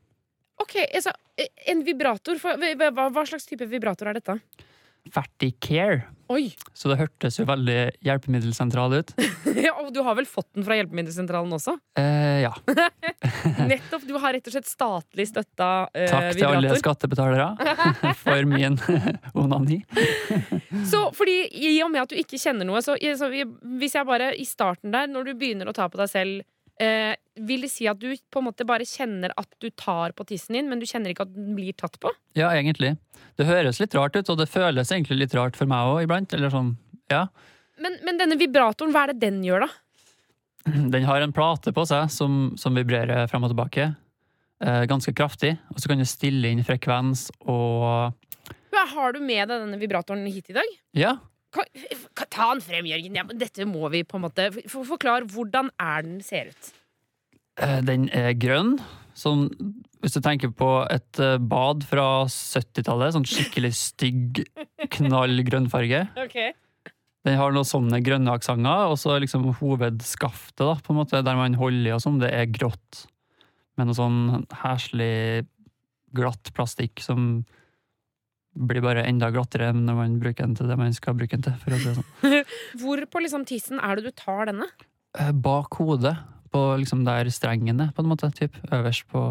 Ok, 0.64 0.78
altså, 0.86 1.12
En 1.66 1.80
vibrator, 1.84 2.38
hva, 2.38 2.54
hva- 3.10 3.26
slags 3.26 3.44
type 3.48 3.66
vibrator 3.66 4.06
er 4.06 4.20
dette? 4.20 4.36
Ferticare. 5.10 6.04
Oi! 6.32 6.54
Så 6.72 6.88
det 6.88 6.96
hørtes 7.00 7.36
jo 7.38 7.44
veldig 7.48 7.78
hjelpemiddelsentral 8.04 9.00
ut. 9.00 9.14
Ja, 9.64 9.70
og 9.80 9.92
du 9.94 10.00
har 10.04 10.16
vel 10.18 10.26
fått 10.28 10.48
den 10.56 10.64
fra 10.66 10.74
Hjelpemiddelsentralen 10.76 11.52
også? 11.54 11.76
Eh, 11.96 12.42
ja. 12.42 12.50
Nettopp, 13.70 14.02
Du 14.04 14.16
har 14.18 14.34
rett 14.34 14.48
og 14.50 14.52
slett 14.52 14.66
statlig 14.68 15.28
støtta 15.30 15.68
eh, 15.94 16.08
Takk 16.10 16.34
til 16.34 16.48
alle 16.48 16.74
skattebetalere 16.80 17.46
for 18.24 18.48
min 18.50 18.76
onani. 19.32 19.78
Så 20.90 21.06
fordi 21.16 21.36
I 21.70 21.76
og 21.86 21.92
med 21.94 22.02
at 22.02 22.12
du 22.12 22.18
ikke 22.18 22.40
kjenner 22.40 22.66
noe, 22.68 22.82
så, 22.84 22.98
så 22.98 23.30
hvis 23.30 23.96
jeg 23.96 24.08
bare 24.10 24.32
i 24.36 24.44
starten 24.48 24.92
der, 24.92 25.08
når 25.08 25.30
du 25.30 25.32
begynner 25.38 25.70
å 25.70 25.76
ta 25.76 25.88
på 25.88 26.02
deg 26.02 26.10
selv 26.12 26.44
eh, 26.82 27.14
Vil 27.46 27.66
det 27.66 27.70
si 27.72 27.88
at 27.90 27.98
du 28.00 28.08
på 28.30 28.40
en 28.40 28.48
måte 28.48 28.66
bare 28.66 28.86
kjenner 28.88 29.34
at 29.40 29.48
du 29.62 29.68
tar 29.70 30.14
på 30.16 30.26
tissen 30.28 30.58
din, 30.58 30.68
men 30.70 30.82
du 30.82 30.86
kjenner 30.86 31.12
ikke 31.12 31.26
at 31.26 31.34
den 31.34 31.54
blir 31.56 31.74
tatt 31.78 31.98
på? 32.02 32.12
Ja, 32.38 32.52
egentlig. 32.54 32.94
Det 33.38 33.48
høres 33.48 33.80
litt 33.82 33.94
rart 33.98 34.16
ut, 34.16 34.30
og 34.30 34.38
det 34.38 34.50
føles 34.50 34.92
egentlig 34.92 35.24
litt 35.24 35.34
rart 35.38 35.58
for 35.58 35.70
meg 35.70 35.90
òg 35.90 36.04
iblant. 36.06 36.34
Eller 36.36 36.52
sånn, 36.54 36.74
ja. 37.12 37.26
Men, 37.82 37.98
men 38.06 38.20
denne 38.20 38.38
vibratoren, 38.38 38.94
hva 38.94 39.06
er 39.06 39.14
det 39.14 39.22
den 39.26 39.42
gjør, 39.46 39.66
da? 39.66 39.72
Den 40.94 41.04
har 41.04 41.20
en 41.20 41.34
plate 41.34 41.74
på 41.76 41.82
seg 41.88 42.08
som, 42.12 42.54
som 42.56 42.78
vibrerer 42.78 43.28
frem 43.28 43.44
og 43.44 43.50
tilbake. 43.52 43.90
Eh, 44.64 44.84
ganske 44.88 45.12
kraftig. 45.12 45.56
Og 45.74 45.82
så 45.82 45.90
kan 45.90 46.00
du 46.00 46.06
stille 46.08 46.52
inn 46.52 46.64
frekvens 46.64 47.28
og 47.42 48.14
Har 48.74 49.14
du 49.14 49.20
med 49.20 49.48
deg 49.48 49.60
denne 49.60 49.78
vibratoren 49.80 50.24
hit 50.30 50.50
i 50.52 50.56
dag? 50.56 50.70
Ja. 50.96 51.16
Ta 51.54 52.48
den 52.54 52.62
frem, 52.64 52.88
Jørgen. 52.90 53.14
Ja, 53.18 53.24
men 53.28 53.38
dette 53.40 53.66
må 53.68 53.86
vi 53.92 54.02
på 54.06 54.18
en 54.18 54.24
måte 54.26 54.48
for, 54.66 54.84
Forklar 54.88 55.26
hvordan 55.30 55.70
er 55.80 56.02
den 56.06 56.18
ser 56.24 56.50
ut. 56.50 56.72
eh, 57.62 57.80
Den 57.86 58.08
er 58.10 58.32
grønn. 58.34 58.76
Sånn, 59.14 59.46
hvis 60.02 60.16
du 60.16 60.20
tenker 60.24 60.50
på 60.50 60.68
et 60.90 61.20
eh, 61.22 61.36
bad 61.38 61.84
fra 61.86 62.24
70-tallet, 62.26 63.14
sånn 63.14 63.28
skikkelig 63.30 63.70
stygg, 63.78 64.42
knall 64.96 65.38
grønnfarge. 65.46 66.00
Okay. 66.26 66.50
Den 67.24 67.38
har 67.38 67.54
noen 67.54 67.64
sånne 67.68 68.02
grønne 68.04 68.34
aksenter, 68.34 68.90
og 68.90 68.98
så 69.00 69.14
liksom 69.22 69.46
hovedskaftet, 69.60 70.60
da, 70.66 70.74
på 70.82 70.92
en 70.92 70.98
måte, 70.98 71.22
der 71.24 71.38
man 71.38 71.54
holder 71.56 71.92
i 71.92 71.94
og 71.94 72.02
sånn, 72.02 72.18
det 72.20 72.32
er 72.34 72.50
grått. 72.52 73.04
Med 73.78 73.88
noe 73.88 73.96
sånn 73.96 74.18
heslig 74.64 75.46
glatt 76.14 76.50
plastikk 76.54 77.00
som 77.02 77.44
blir 78.54 78.82
bare 78.84 79.02
enda 79.08 79.30
glattere 79.34 79.72
når 79.74 79.96
man 79.98 80.18
bruker 80.22 80.46
den 80.46 80.54
til 80.58 80.68
det 80.70 80.76
man 80.78 80.92
skal 80.94 81.16
bruke 81.18 81.36
den 81.36 81.42
til. 81.46 81.56
For 81.62 81.74
å 81.74 81.80
si 81.80 81.90
det 81.90 81.96
sånn. 81.98 82.44
Hvor 82.82 83.02
på 83.10 83.22
liksom 83.24 83.44
tissen 83.48 83.80
er 83.82 83.98
det 84.00 84.06
du 84.06 84.14
tar 84.16 84.46
denne? 84.50 84.68
Eh, 85.18 85.32
Bak 85.34 85.74
hodet, 85.80 86.14
på 86.54 86.62
liksom 86.78 87.02
der 87.06 87.26
strengen 87.34 87.80
er, 87.82 87.90
på 87.96 88.04
en 88.04 88.10
måte, 88.12 88.30
typ, 88.34 88.54
øverst 88.70 89.08
på 89.10 89.22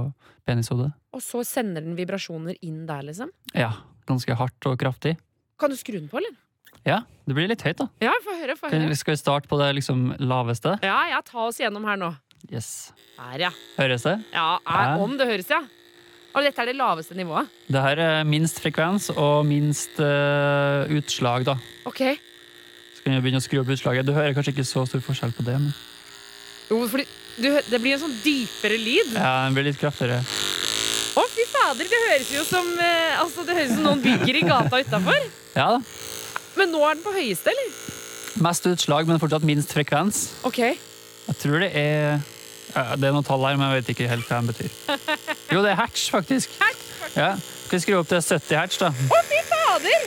penishodet. 0.48 0.90
Og 1.16 1.22
så 1.24 1.44
sender 1.48 1.86
den 1.86 1.96
vibrasjoner 1.96 2.58
inn 2.66 2.82
der, 2.90 3.04
liksom? 3.08 3.30
Ja, 3.56 3.70
ganske 4.10 4.36
hardt 4.36 4.68
og 4.68 4.76
kraftig. 4.82 5.16
Kan 5.62 5.72
du 5.72 5.78
skru 5.80 5.96
den 6.02 6.10
på, 6.12 6.20
eller? 6.20 6.36
Ja, 6.84 6.98
det 7.24 7.36
blir 7.38 7.48
litt 7.48 7.62
høyt, 7.64 7.80
da. 7.80 7.88
Ja, 8.04 8.12
få 8.26 8.34
høre. 8.42 8.58
få 8.60 8.68
Kan, 8.74 8.84
høre. 8.84 8.98
skal 9.00 9.16
vi 9.16 9.22
starte 9.22 9.48
på 9.48 9.56
det 9.62 9.70
liksom 9.78 10.10
laveste? 10.20 10.76
Ja, 10.84 10.98
ja, 11.14 11.22
ta 11.24 11.46
oss 11.48 11.62
gjennom 11.64 11.86
her 11.88 11.96
nå. 12.02 12.10
Yes. 12.52 12.92
Her, 13.16 13.38
ja. 13.46 13.52
Høres 13.78 14.04
det? 14.04 14.18
Ja, 14.34 14.58
er. 14.68 14.98
Om 15.06 15.16
det 15.22 15.30
høres, 15.30 15.48
ja. 15.54 15.62
Og 16.34 16.42
dette 16.42 16.62
er 16.64 16.70
det 16.72 16.76
laveste 16.80 17.14
nivået? 17.18 17.50
Det 17.70 17.82
her 17.84 18.00
er 18.02 18.24
minst 18.26 18.58
frekvens 18.64 19.12
og 19.14 19.44
minst 19.46 20.00
uh, 20.02 20.90
utslag, 20.98 21.46
da. 21.46 21.58
Ok. 21.86 22.02
Så 22.98 23.04
kan 23.06 23.14
vi 23.18 23.22
begynne 23.28 23.42
å 23.42 23.46
skru 23.46 23.60
opp 23.62 23.70
utslaget. 23.76 24.08
Du 24.08 24.16
hører 24.16 24.34
kanskje 24.34 24.56
ikke 24.56 24.66
så 24.66 24.86
stor 24.90 25.04
forskjell 25.06 25.36
på 25.38 25.46
det, 25.46 25.60
men 25.62 25.74
Jo, 26.72 26.80
fordi 26.90 27.06
du, 27.38 27.50
det 27.70 27.80
blir 27.84 27.94
en 27.98 28.02
sånn 28.06 28.18
dypere 28.24 28.80
lyd. 28.82 29.14
ja, 29.14 29.34
den 29.46 29.58
blir 29.58 29.68
litt 29.70 29.78
kraftigere. 29.82 30.24
Å, 31.14 31.24
fy 31.30 31.46
fader, 31.52 31.86
det 31.92 32.00
høres 32.08 32.32
jo 32.34 32.42
som 32.48 32.66
uh, 32.80 33.22
Altså, 33.22 33.46
det 33.46 33.54
høres 33.60 33.76
som 33.76 33.86
noen 33.86 34.02
bygger 34.02 34.40
i 34.40 34.46
gata 34.48 34.82
utafor. 34.82 35.28
Ja 35.54 35.68
da. 35.76 35.82
Men 36.58 36.74
nå 36.74 36.82
er 36.86 36.98
den 36.98 37.06
på 37.06 37.14
høyeste, 37.14 37.54
eller? 37.54 37.78
Mest 38.42 38.66
utslag, 38.70 39.06
men 39.10 39.22
fortsatt 39.22 39.46
minst 39.46 39.74
frekvens. 39.74 40.24
Ok. 40.50 40.60
Jeg 40.64 41.38
tror 41.40 41.62
det 41.62 41.70
er 41.78 42.18
ja, 42.74 42.96
Det 42.98 43.06
er 43.08 43.14
noen 43.14 43.26
tall 43.26 43.46
her, 43.46 43.58
men 43.58 43.70
jeg 43.70 43.84
vet 43.84 43.94
ikke 43.94 44.10
helt 44.10 44.30
hva 44.30 44.42
de 44.42 44.54
betyr. 44.54 44.72
Jo, 45.54 45.62
det 45.62 45.70
er 45.72 45.76
hertz, 45.78 46.10
faktisk. 46.10 46.50
Ja. 47.16 47.36
Skal 47.66 47.78
vi 47.78 47.82
skru 47.84 47.98
opp 48.00 48.08
til 48.10 48.22
70 48.26 48.56
hertz, 48.58 48.78
da? 48.82 48.88
Å, 48.90 48.92
fy 49.30 49.40
fader! 49.52 50.02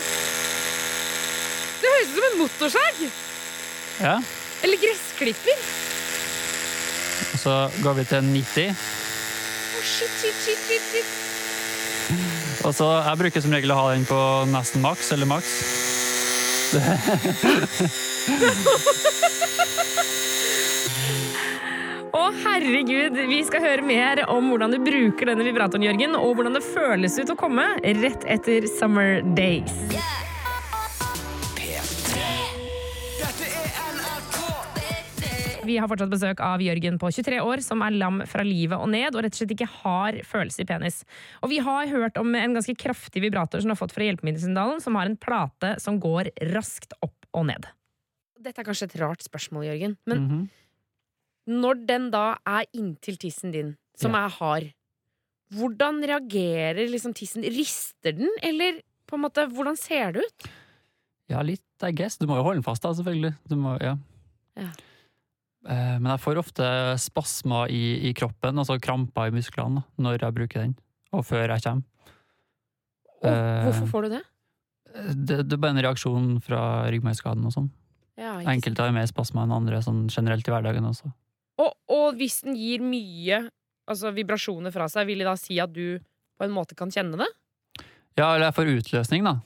Det 1.82 1.88
høres 1.92 2.08
ut 2.08 2.14
som 2.16 2.24
en 2.26 2.38
motorsag! 2.40 2.96
Ja. 4.00 4.16
Eller 4.66 4.78
gressklipper. 4.82 5.58
Og 7.30 7.38
så 7.44 7.54
går 7.84 7.94
vi 8.00 8.04
til 8.10 8.22
90. 8.32 8.74
Å, 8.74 8.76
shit, 9.86 10.12
shit, 10.18 10.36
shit, 10.42 10.60
shit, 10.66 10.84
shit. 10.90 11.08
Og 12.66 12.72
så 12.74 12.86
Jeg 13.06 13.18
bruker 13.20 13.40
som 13.44 13.52
regel 13.54 13.70
å 13.70 13.78
ha 13.78 13.84
den 13.92 14.02
på 14.08 14.18
nesten 14.50 14.80
maks 14.82 15.12
eller 15.14 15.26
maks. 15.30 15.52
Å, 22.16 22.22
herregud, 22.46 23.18
vi 23.28 23.42
skal 23.44 23.60
høre 23.64 23.84
mer 23.84 24.22
om 24.32 24.48
hvordan 24.52 24.72
du 24.72 24.78
bruker 24.80 25.28
denne 25.28 25.44
vibratoren, 25.44 25.84
Jørgen, 25.84 26.16
og 26.16 26.38
hvordan 26.38 26.56
det 26.56 26.64
føles 26.64 27.18
ut 27.20 27.32
å 27.34 27.38
komme 27.38 27.66
rett 27.84 28.24
etter 28.36 28.64
Summer 28.78 29.20
Days. 29.36 29.74
Vi 35.66 35.74
har 35.82 35.90
fortsatt 35.90 36.12
besøk 36.12 36.40
av 36.46 36.62
Jørgen 36.62 36.98
på 37.02 37.08
23 37.10 37.40
år, 37.42 37.60
som 37.64 37.80
er 37.82 37.96
lam 37.98 38.20
fra 38.30 38.44
livet 38.46 38.78
og 38.78 38.86
ned, 38.92 39.16
og 39.16 39.24
rett 39.26 39.34
og 39.34 39.40
slett 39.40 39.54
ikke 39.56 39.66
har 39.82 40.20
følelse 40.28 40.62
i 40.62 40.68
penis. 40.68 41.00
Og 41.42 41.50
vi 41.50 41.58
har 41.66 41.90
hørt 41.90 42.20
om 42.20 42.30
en 42.38 42.54
ganske 42.54 42.76
kraftig 42.78 43.24
vibrator 43.24 43.60
som 43.60 43.72
du 43.72 43.74
har 43.74 43.80
fått 43.80 43.94
fra 43.96 44.06
Hjelpemiddelsendalen, 44.06 44.78
som 44.84 44.94
har 44.96 45.10
en 45.10 45.18
plate 45.18 45.74
som 45.82 45.98
går 46.00 46.30
raskt 46.54 46.94
opp 47.02 47.26
og 47.34 47.48
ned. 47.50 47.66
Dette 48.38 48.62
er 48.62 48.68
kanskje 48.68 48.86
et 48.92 48.96
rart 49.02 49.26
spørsmål, 49.26 49.66
Jørgen, 49.66 49.96
men 50.06 50.22
Mhm. 50.22 50.46
Når 51.46 51.86
den 51.86 52.10
da 52.10 52.36
er 52.46 52.66
inntil 52.74 53.16
tissen 53.22 53.52
din, 53.54 53.76
som 53.96 54.12
Ja. 54.12 54.24
er 54.26 54.28
hard, 54.38 54.72
hvordan 55.54 56.02
reagerer 56.02 56.88
liksom 56.90 57.14
tissen? 57.14 57.42
Rister 57.42 58.12
den, 58.16 58.28
eller 58.42 58.80
på 59.06 59.14
en 59.14 59.22
måte, 59.22 59.46
hvordan 59.52 59.76
ser 59.78 60.12
det 60.12 60.24
ut? 60.26 60.48
Ja, 61.28 61.40
litt, 61.42 61.62
I 61.82 61.92
guess. 61.92 62.16
Du 62.18 62.26
må 62.26 62.36
jo 62.36 62.42
holde 62.42 62.58
den 62.60 62.66
fast, 62.66 62.82
da, 62.82 62.90
selvfølgelig. 62.94 63.36
Du 63.48 63.54
må, 63.56 63.76
ja. 63.82 63.96
Ja. 64.56 64.70
Eh, 65.68 65.98
Men 65.98 66.10
jeg 66.12 66.20
får 66.22 66.38
ofte 66.38 66.64
spasmer 66.98 67.68
i, 67.70 68.08
i 68.10 68.12
kroppen, 68.14 68.58
altså 68.58 68.80
kramper 68.80 69.28
i 69.28 69.34
musklene, 69.34 69.84
når 69.98 70.18
jeg 70.22 70.34
bruker 70.34 70.60
den. 70.62 70.76
Og 71.12 71.24
før 71.26 71.48
jeg 71.48 71.62
kommer. 71.62 71.82
Og 73.22 73.30
Eh, 73.30 73.64
hvorfor 73.66 73.86
får 73.90 74.02
du 74.02 74.08
det? 74.16 74.22
Det, 75.26 75.36
det 75.48 75.52
er 75.52 75.60
bare 75.60 75.74
en 75.76 75.82
reaksjon 75.84 76.28
fra 76.42 76.60
ryggmargskaden 76.90 77.44
og 77.46 77.52
sånn. 77.52 77.70
Ja. 78.16 78.38
Enkelte 78.40 78.80
har 78.82 78.92
mer 78.92 79.06
spasmer 79.10 79.42
enn 79.44 79.52
andre, 79.52 79.82
sånn 79.84 80.06
generelt 80.08 80.46
i 80.48 80.50
hverdagen 80.54 80.86
også. 80.88 81.12
Og, 81.62 81.72
og 81.92 82.18
hvis 82.18 82.42
den 82.46 82.56
gir 82.58 82.84
mye 82.84 83.42
altså, 83.88 84.12
vibrasjoner 84.16 84.74
fra 84.74 84.88
seg, 84.92 85.08
vil 85.08 85.22
det 85.22 85.28
da 85.28 85.36
si 85.40 85.58
at 85.62 85.72
du 85.72 85.98
på 86.36 86.44
en 86.44 86.54
måte 86.54 86.76
kan 86.76 86.92
kjenne 86.92 87.18
det? 87.20 87.28
Ja, 88.16 88.34
eller 88.34 88.48
jeg 88.48 88.56
får 88.56 88.72
utløsning, 88.78 89.24
da. 89.24 89.38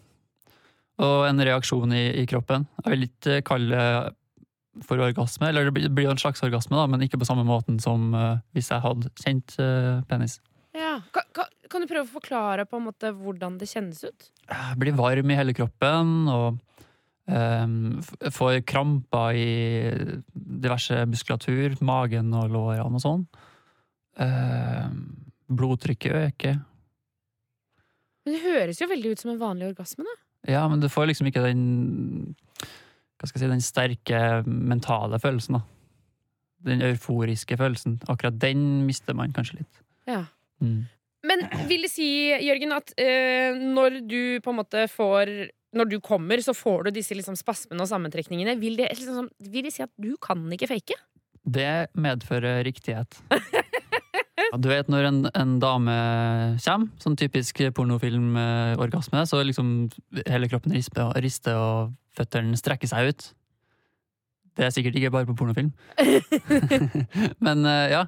Og 1.01 1.27
en 1.29 1.43
reaksjon 1.47 1.93
i, 1.97 2.05
i 2.23 2.27
kroppen. 2.29 2.67
Jeg 2.85 2.93
vil 2.95 3.07
ikke 3.09 3.41
kalle 3.47 3.71
det 3.75 4.85
for 4.87 5.03
orgasme, 5.03 5.49
eller 5.51 5.67
det 5.67 5.75
blir- 5.75 6.05
jo 6.07 6.13
en 6.13 6.21
slags 6.21 6.43
orgasme, 6.47 6.77
da, 6.79 6.87
men 6.87 7.03
ikke 7.03 7.19
på 7.19 7.27
samme 7.27 7.43
måten 7.47 7.81
som 7.83 8.13
uh, 8.15 8.39
hvis 8.55 8.71
jeg 8.71 8.85
hadde 8.85 9.11
kjent 9.19 9.57
uh, 9.59 10.03
penis. 10.11 10.39
Ja. 10.77 11.01
Kan, 11.15 11.27
kan, 11.35 11.51
kan 11.71 11.83
du 11.83 11.89
prøve 11.91 12.07
å 12.07 12.13
forklare 12.13 12.67
på 12.71 12.79
en 12.79 12.87
måte 12.87 13.11
hvordan 13.17 13.59
det 13.59 13.69
kjennes 13.71 14.05
ut? 14.07 14.29
Jeg 14.47 14.79
blir 14.79 14.95
varm 14.99 15.33
i 15.33 15.39
hele 15.39 15.55
kroppen, 15.57 16.29
og 16.31 16.61
får 17.29 18.61
kramper 18.67 19.37
i 19.39 19.51
diverse 20.35 21.05
muskulatur, 21.07 21.77
magen 21.85 22.33
og 22.35 22.51
lårene 22.51 22.99
og 22.99 23.05
sånn. 23.05 23.27
Um, 24.21 24.97
blodtrykket 25.51 26.17
øker. 26.17 26.59
Men 28.25 28.37
det 28.37 28.43
høres 28.45 28.81
jo 28.81 28.89
veldig 28.91 29.15
ut 29.15 29.23
som 29.23 29.33
en 29.33 29.41
vanlig 29.41 29.71
orgasme, 29.71 30.05
da. 30.07 30.17
Ja, 30.49 30.63
men 30.69 30.81
du 30.81 30.89
får 30.89 31.11
liksom 31.11 31.29
ikke 31.29 31.43
den 31.45 32.35
Hva 33.21 33.29
skal 33.29 33.37
jeg 33.37 33.43
si, 33.43 33.53
den 33.53 33.65
sterke 33.65 34.21
mentale 34.49 35.21
følelsen, 35.21 35.59
da. 35.59 35.63
Den 36.65 36.85
euforiske 36.85 37.57
følelsen. 37.57 37.99
Akkurat 38.09 38.37
den 38.41 38.87
mister 38.89 39.17
man 39.17 39.33
kanskje 39.37 39.61
litt. 39.61 39.83
Ja. 40.09 40.25
Mm. 40.61 40.89
Men 41.25 41.45
vil 41.69 41.85
det 41.85 41.91
si, 41.93 42.09
Jørgen, 42.33 42.73
at 42.73 42.93
eh, 43.01 43.57
når 43.57 44.01
du 44.09 44.21
på 44.45 44.53
en 44.53 44.59
måte 44.61 44.87
får 44.89 45.33
Når 45.77 45.87
du 45.87 46.01
kommer, 46.03 46.41
så 46.43 46.55
får 46.57 46.89
du 46.89 46.97
disse 46.99 47.15
liksom 47.15 47.37
spasmene 47.39 47.85
og 47.85 47.91
sammentrekningene. 47.91 48.57
Vil 48.59 48.79
det, 48.81 48.89
liksom, 48.99 49.29
vil 49.53 49.67
det 49.69 49.75
si 49.75 49.85
at 49.85 49.93
du 50.03 50.17
kan 50.23 50.43
ikke 50.55 50.71
fake? 50.71 50.97
Det 51.47 51.91
medfører 51.99 52.65
riktighet. 52.67 53.21
Du 54.59 54.67
vet 54.67 54.89
når 54.91 55.07
en, 55.07 55.19
en 55.37 55.51
dame 55.63 55.95
kommer, 56.65 56.89
sånn 56.99 57.17
typisk 57.19 57.61
pornofilmorgasme, 57.77 59.23
så 59.29 59.43
liksom 59.47 59.69
hele 60.27 60.49
kroppen 60.51 60.75
rister 60.75 61.05
og, 61.07 61.15
rister 61.23 61.55
og 61.55 61.93
føttene 62.17 62.59
strekker 62.59 62.91
seg 62.91 63.13
ut. 63.13 63.29
Det 64.59 64.67
er 64.67 64.75
sikkert 64.75 64.99
ikke 64.99 65.13
bare 65.15 65.29
på 65.29 65.37
pornofilm. 65.39 65.71
Men 67.47 67.63
eh, 67.69 67.93
ja, 67.95 68.03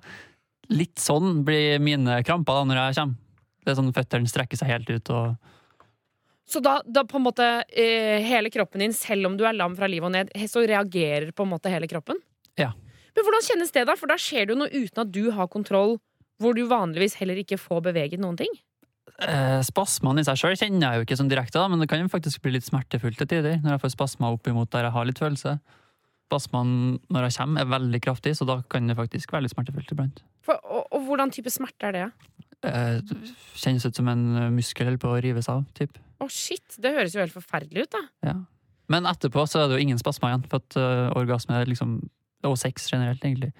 litt 0.74 0.98
sånn 1.00 1.44
blir 1.46 1.78
mine 1.82 2.18
kramper 2.26 2.58
da 2.58 2.66
når 2.68 2.80
jeg 2.80 2.98
kommer. 2.98 3.20
Det 3.62 3.70
er 3.70 3.78
sånn 3.78 3.94
Føttene 3.94 4.30
strekker 4.30 4.58
seg 4.58 4.72
helt 4.72 4.90
ut. 4.90 5.12
og 5.14 5.52
Så 6.48 6.60
da, 6.64 6.80
da 6.84 7.04
på 7.08 7.20
en 7.20 7.26
måte 7.26 7.46
eh, 7.68 8.18
hele 8.26 8.50
kroppen 8.52 8.82
din, 8.82 8.94
selv 8.96 9.30
om 9.30 9.36
du 9.38 9.44
er 9.46 9.56
lam 9.56 9.76
fra 9.78 9.88
livet 9.90 10.08
og 10.08 10.14
ned, 10.14 10.32
så 10.50 10.64
reagerer 10.66 11.30
på 11.32 11.46
en 11.46 11.52
måte 11.54 11.70
hele 11.72 11.88
kroppen? 11.90 12.18
Ja. 12.58 12.72
Men 13.14 13.26
hvordan 13.26 13.46
kjennes 13.46 13.72
det, 13.74 13.86
da? 13.88 13.96
For 13.98 14.10
da 14.10 14.18
skjer 14.20 14.48
det 14.48 14.54
jo 14.54 14.60
noe 14.64 14.72
uten 14.72 15.04
at 15.04 15.12
du 15.14 15.24
har 15.36 15.50
kontroll, 15.52 15.98
hvor 16.42 16.56
du 16.56 16.64
vanligvis 16.68 17.16
heller 17.20 17.38
ikke 17.40 17.60
får 17.60 17.84
beveget 17.86 18.22
noen 18.22 18.38
ting. 18.40 18.52
Eh, 19.22 19.60
spasmene 19.66 20.22
i 20.22 20.26
seg 20.26 20.40
sjøl 20.40 20.56
kjenner 20.58 20.86
jeg 20.86 20.98
jo 20.98 21.06
ikke 21.06 21.18
som 21.20 21.28
direkte, 21.30 21.60
da, 21.60 21.68
men 21.70 21.82
det 21.82 21.88
kan 21.90 22.02
jo 22.02 22.10
faktisk 22.10 22.42
bli 22.42 22.56
litt 22.56 22.66
smertefullt 22.66 23.20
til 23.20 23.30
tider. 23.30 23.60
Når 23.62 23.76
jeg 23.76 23.84
får 23.84 23.94
spasmer 23.94 24.34
oppimot 24.34 24.72
der 24.74 24.88
jeg 24.88 24.96
har 24.96 25.08
litt 25.08 25.22
følelse. 25.22 25.56
Spasmene 26.32 26.98
når 27.12 27.28
jeg 27.28 27.36
kommer, 27.36 27.62
er 27.62 27.72
veldig 27.74 28.00
kraftig, 28.02 28.34
så 28.38 28.48
da 28.48 28.60
kan 28.72 28.88
det 28.88 28.96
faktisk 28.98 29.34
være 29.34 29.46
litt 29.46 29.54
smertefullt 29.54 29.94
iblant. 29.94 30.22
For, 30.42 30.58
og, 30.64 30.88
og 30.90 31.04
hvordan 31.06 31.34
type 31.34 31.52
smerte 31.52 31.90
er 31.90 31.98
det? 31.98 32.06
Eh, 32.62 32.98
kjennes 33.58 33.84
ut 33.86 33.98
som 33.98 34.08
en 34.12 34.24
muskel 34.54 34.88
holder 34.88 35.02
på 35.02 35.12
å 35.12 35.20
rives 35.24 35.50
av. 35.50 35.64
Typ. 35.78 35.98
Å, 36.22 36.28
shit! 36.30 36.78
Det 36.78 36.94
høres 36.94 37.16
jo 37.16 37.22
helt 37.22 37.34
forferdelig 37.34 37.86
ut, 37.86 37.94
da. 37.96 38.02
Ja. 38.30 38.38
Men 38.92 39.08
etterpå 39.08 39.44
så 39.48 39.62
er 39.62 39.70
det 39.70 39.78
jo 39.78 39.86
ingen 39.86 40.00
spasmer 40.00 40.32
igjen, 40.32 40.48
for 40.50 40.62
at 40.62 40.78
uh, 40.78 41.12
orgasme 41.18 41.62
liksom, 41.68 41.96
og 42.46 42.58
sex 42.60 42.90
generelt 42.92 43.22
egentlig, 43.24 43.52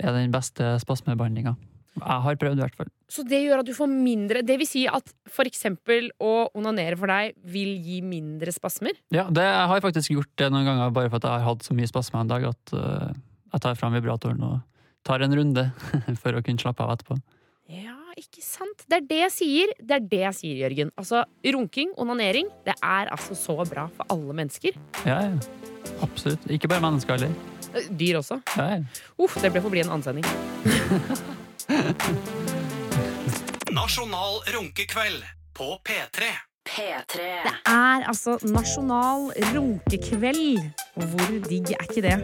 er 0.00 0.16
den 0.16 0.32
beste 0.32 0.76
spasmebehandlinga. 0.82 1.56
Jeg 2.00 2.24
har 2.24 2.38
prøvd, 2.38 2.60
i 2.60 2.64
hvert 2.64 2.78
fall. 2.78 2.90
Så 3.10 3.24
det 3.26 3.40
gjør 3.42 3.60
at 3.60 3.66
du 3.66 3.72
får 3.74 3.88
mindre 3.90 4.44
Det 4.46 4.54
vil 4.60 4.68
si 4.68 4.84
at 4.86 5.08
for 5.28 5.48
eksempel 5.50 6.06
å 6.22 6.46
onanere 6.56 6.94
for 6.96 7.10
deg 7.10 7.34
vil 7.50 7.72
gi 7.82 7.98
mindre 8.06 8.54
spasmer? 8.54 8.94
Ja, 9.12 9.26
det, 9.26 9.42
jeg 9.44 9.70
har 9.72 9.82
faktisk 9.82 10.14
gjort 10.14 10.30
det 10.40 10.52
noen 10.54 10.68
ganger, 10.68 10.94
bare 10.94 11.10
for 11.10 11.18
at 11.18 11.26
jeg 11.26 11.34
har 11.34 11.48
hatt 11.50 11.66
så 11.66 11.76
mye 11.76 11.90
spasmer 11.90 12.22
en 12.22 12.30
dag 12.30 12.46
at 12.52 12.74
uh, 12.78 13.10
jeg 13.50 13.64
tar 13.66 13.78
fram 13.78 13.98
vibratoren 13.98 14.46
og 14.46 14.60
tar 15.06 15.26
en 15.26 15.34
runde 15.36 15.66
for 16.22 16.38
å 16.38 16.44
kunne 16.46 16.62
slappe 16.62 16.86
av 16.86 16.94
etterpå. 16.94 17.18
Ja, 17.70 17.99
ikke 18.18 18.42
sant? 18.44 18.84
Det 18.88 18.96
er 18.98 19.04
det 19.10 19.18
jeg 19.20 19.32
sier, 19.34 19.66
det 19.78 19.94
er 19.96 20.00
det 20.10 20.20
jeg 20.24 20.34
sier, 20.40 20.56
Jørgen. 20.64 20.90
Altså, 21.00 21.18
runking, 21.56 21.90
onanering, 22.00 22.46
det 22.66 22.74
er 22.82 23.04
altså 23.12 23.34
så 23.38 23.56
bra 23.68 23.84
for 23.96 24.04
alle 24.14 24.32
mennesker. 24.42 24.72
Ja, 25.06 25.18
ja. 25.28 25.34
Absolutt. 26.04 26.42
Ikke 26.50 26.68
bare 26.68 26.80
mennesker 26.84 27.12
heller. 27.16 27.32
Eh, 27.74 27.82
Dyr 28.00 28.16
også. 28.20 28.36
Ja, 28.56 28.64
ja. 28.74 28.78
Uff, 29.18 29.34
det 29.42 29.52
ble 29.54 29.60
for 29.64 29.70
bli 29.72 29.80
en 29.84 29.92
annen. 29.94 30.24
Nasjonal 33.70 34.34
runkekveld 34.54 35.20
på 35.54 35.66
P3. 35.86 36.20
P3. 36.70 37.14
Det 37.46 37.54
er 37.66 37.98
altså 38.08 38.38
nasjonal 38.42 39.30
runkekveld. 39.54 40.58
Hvor 40.94 41.28
digg 41.48 41.70
er 41.74 41.82
ikke 41.86 42.02
det? 42.04 42.16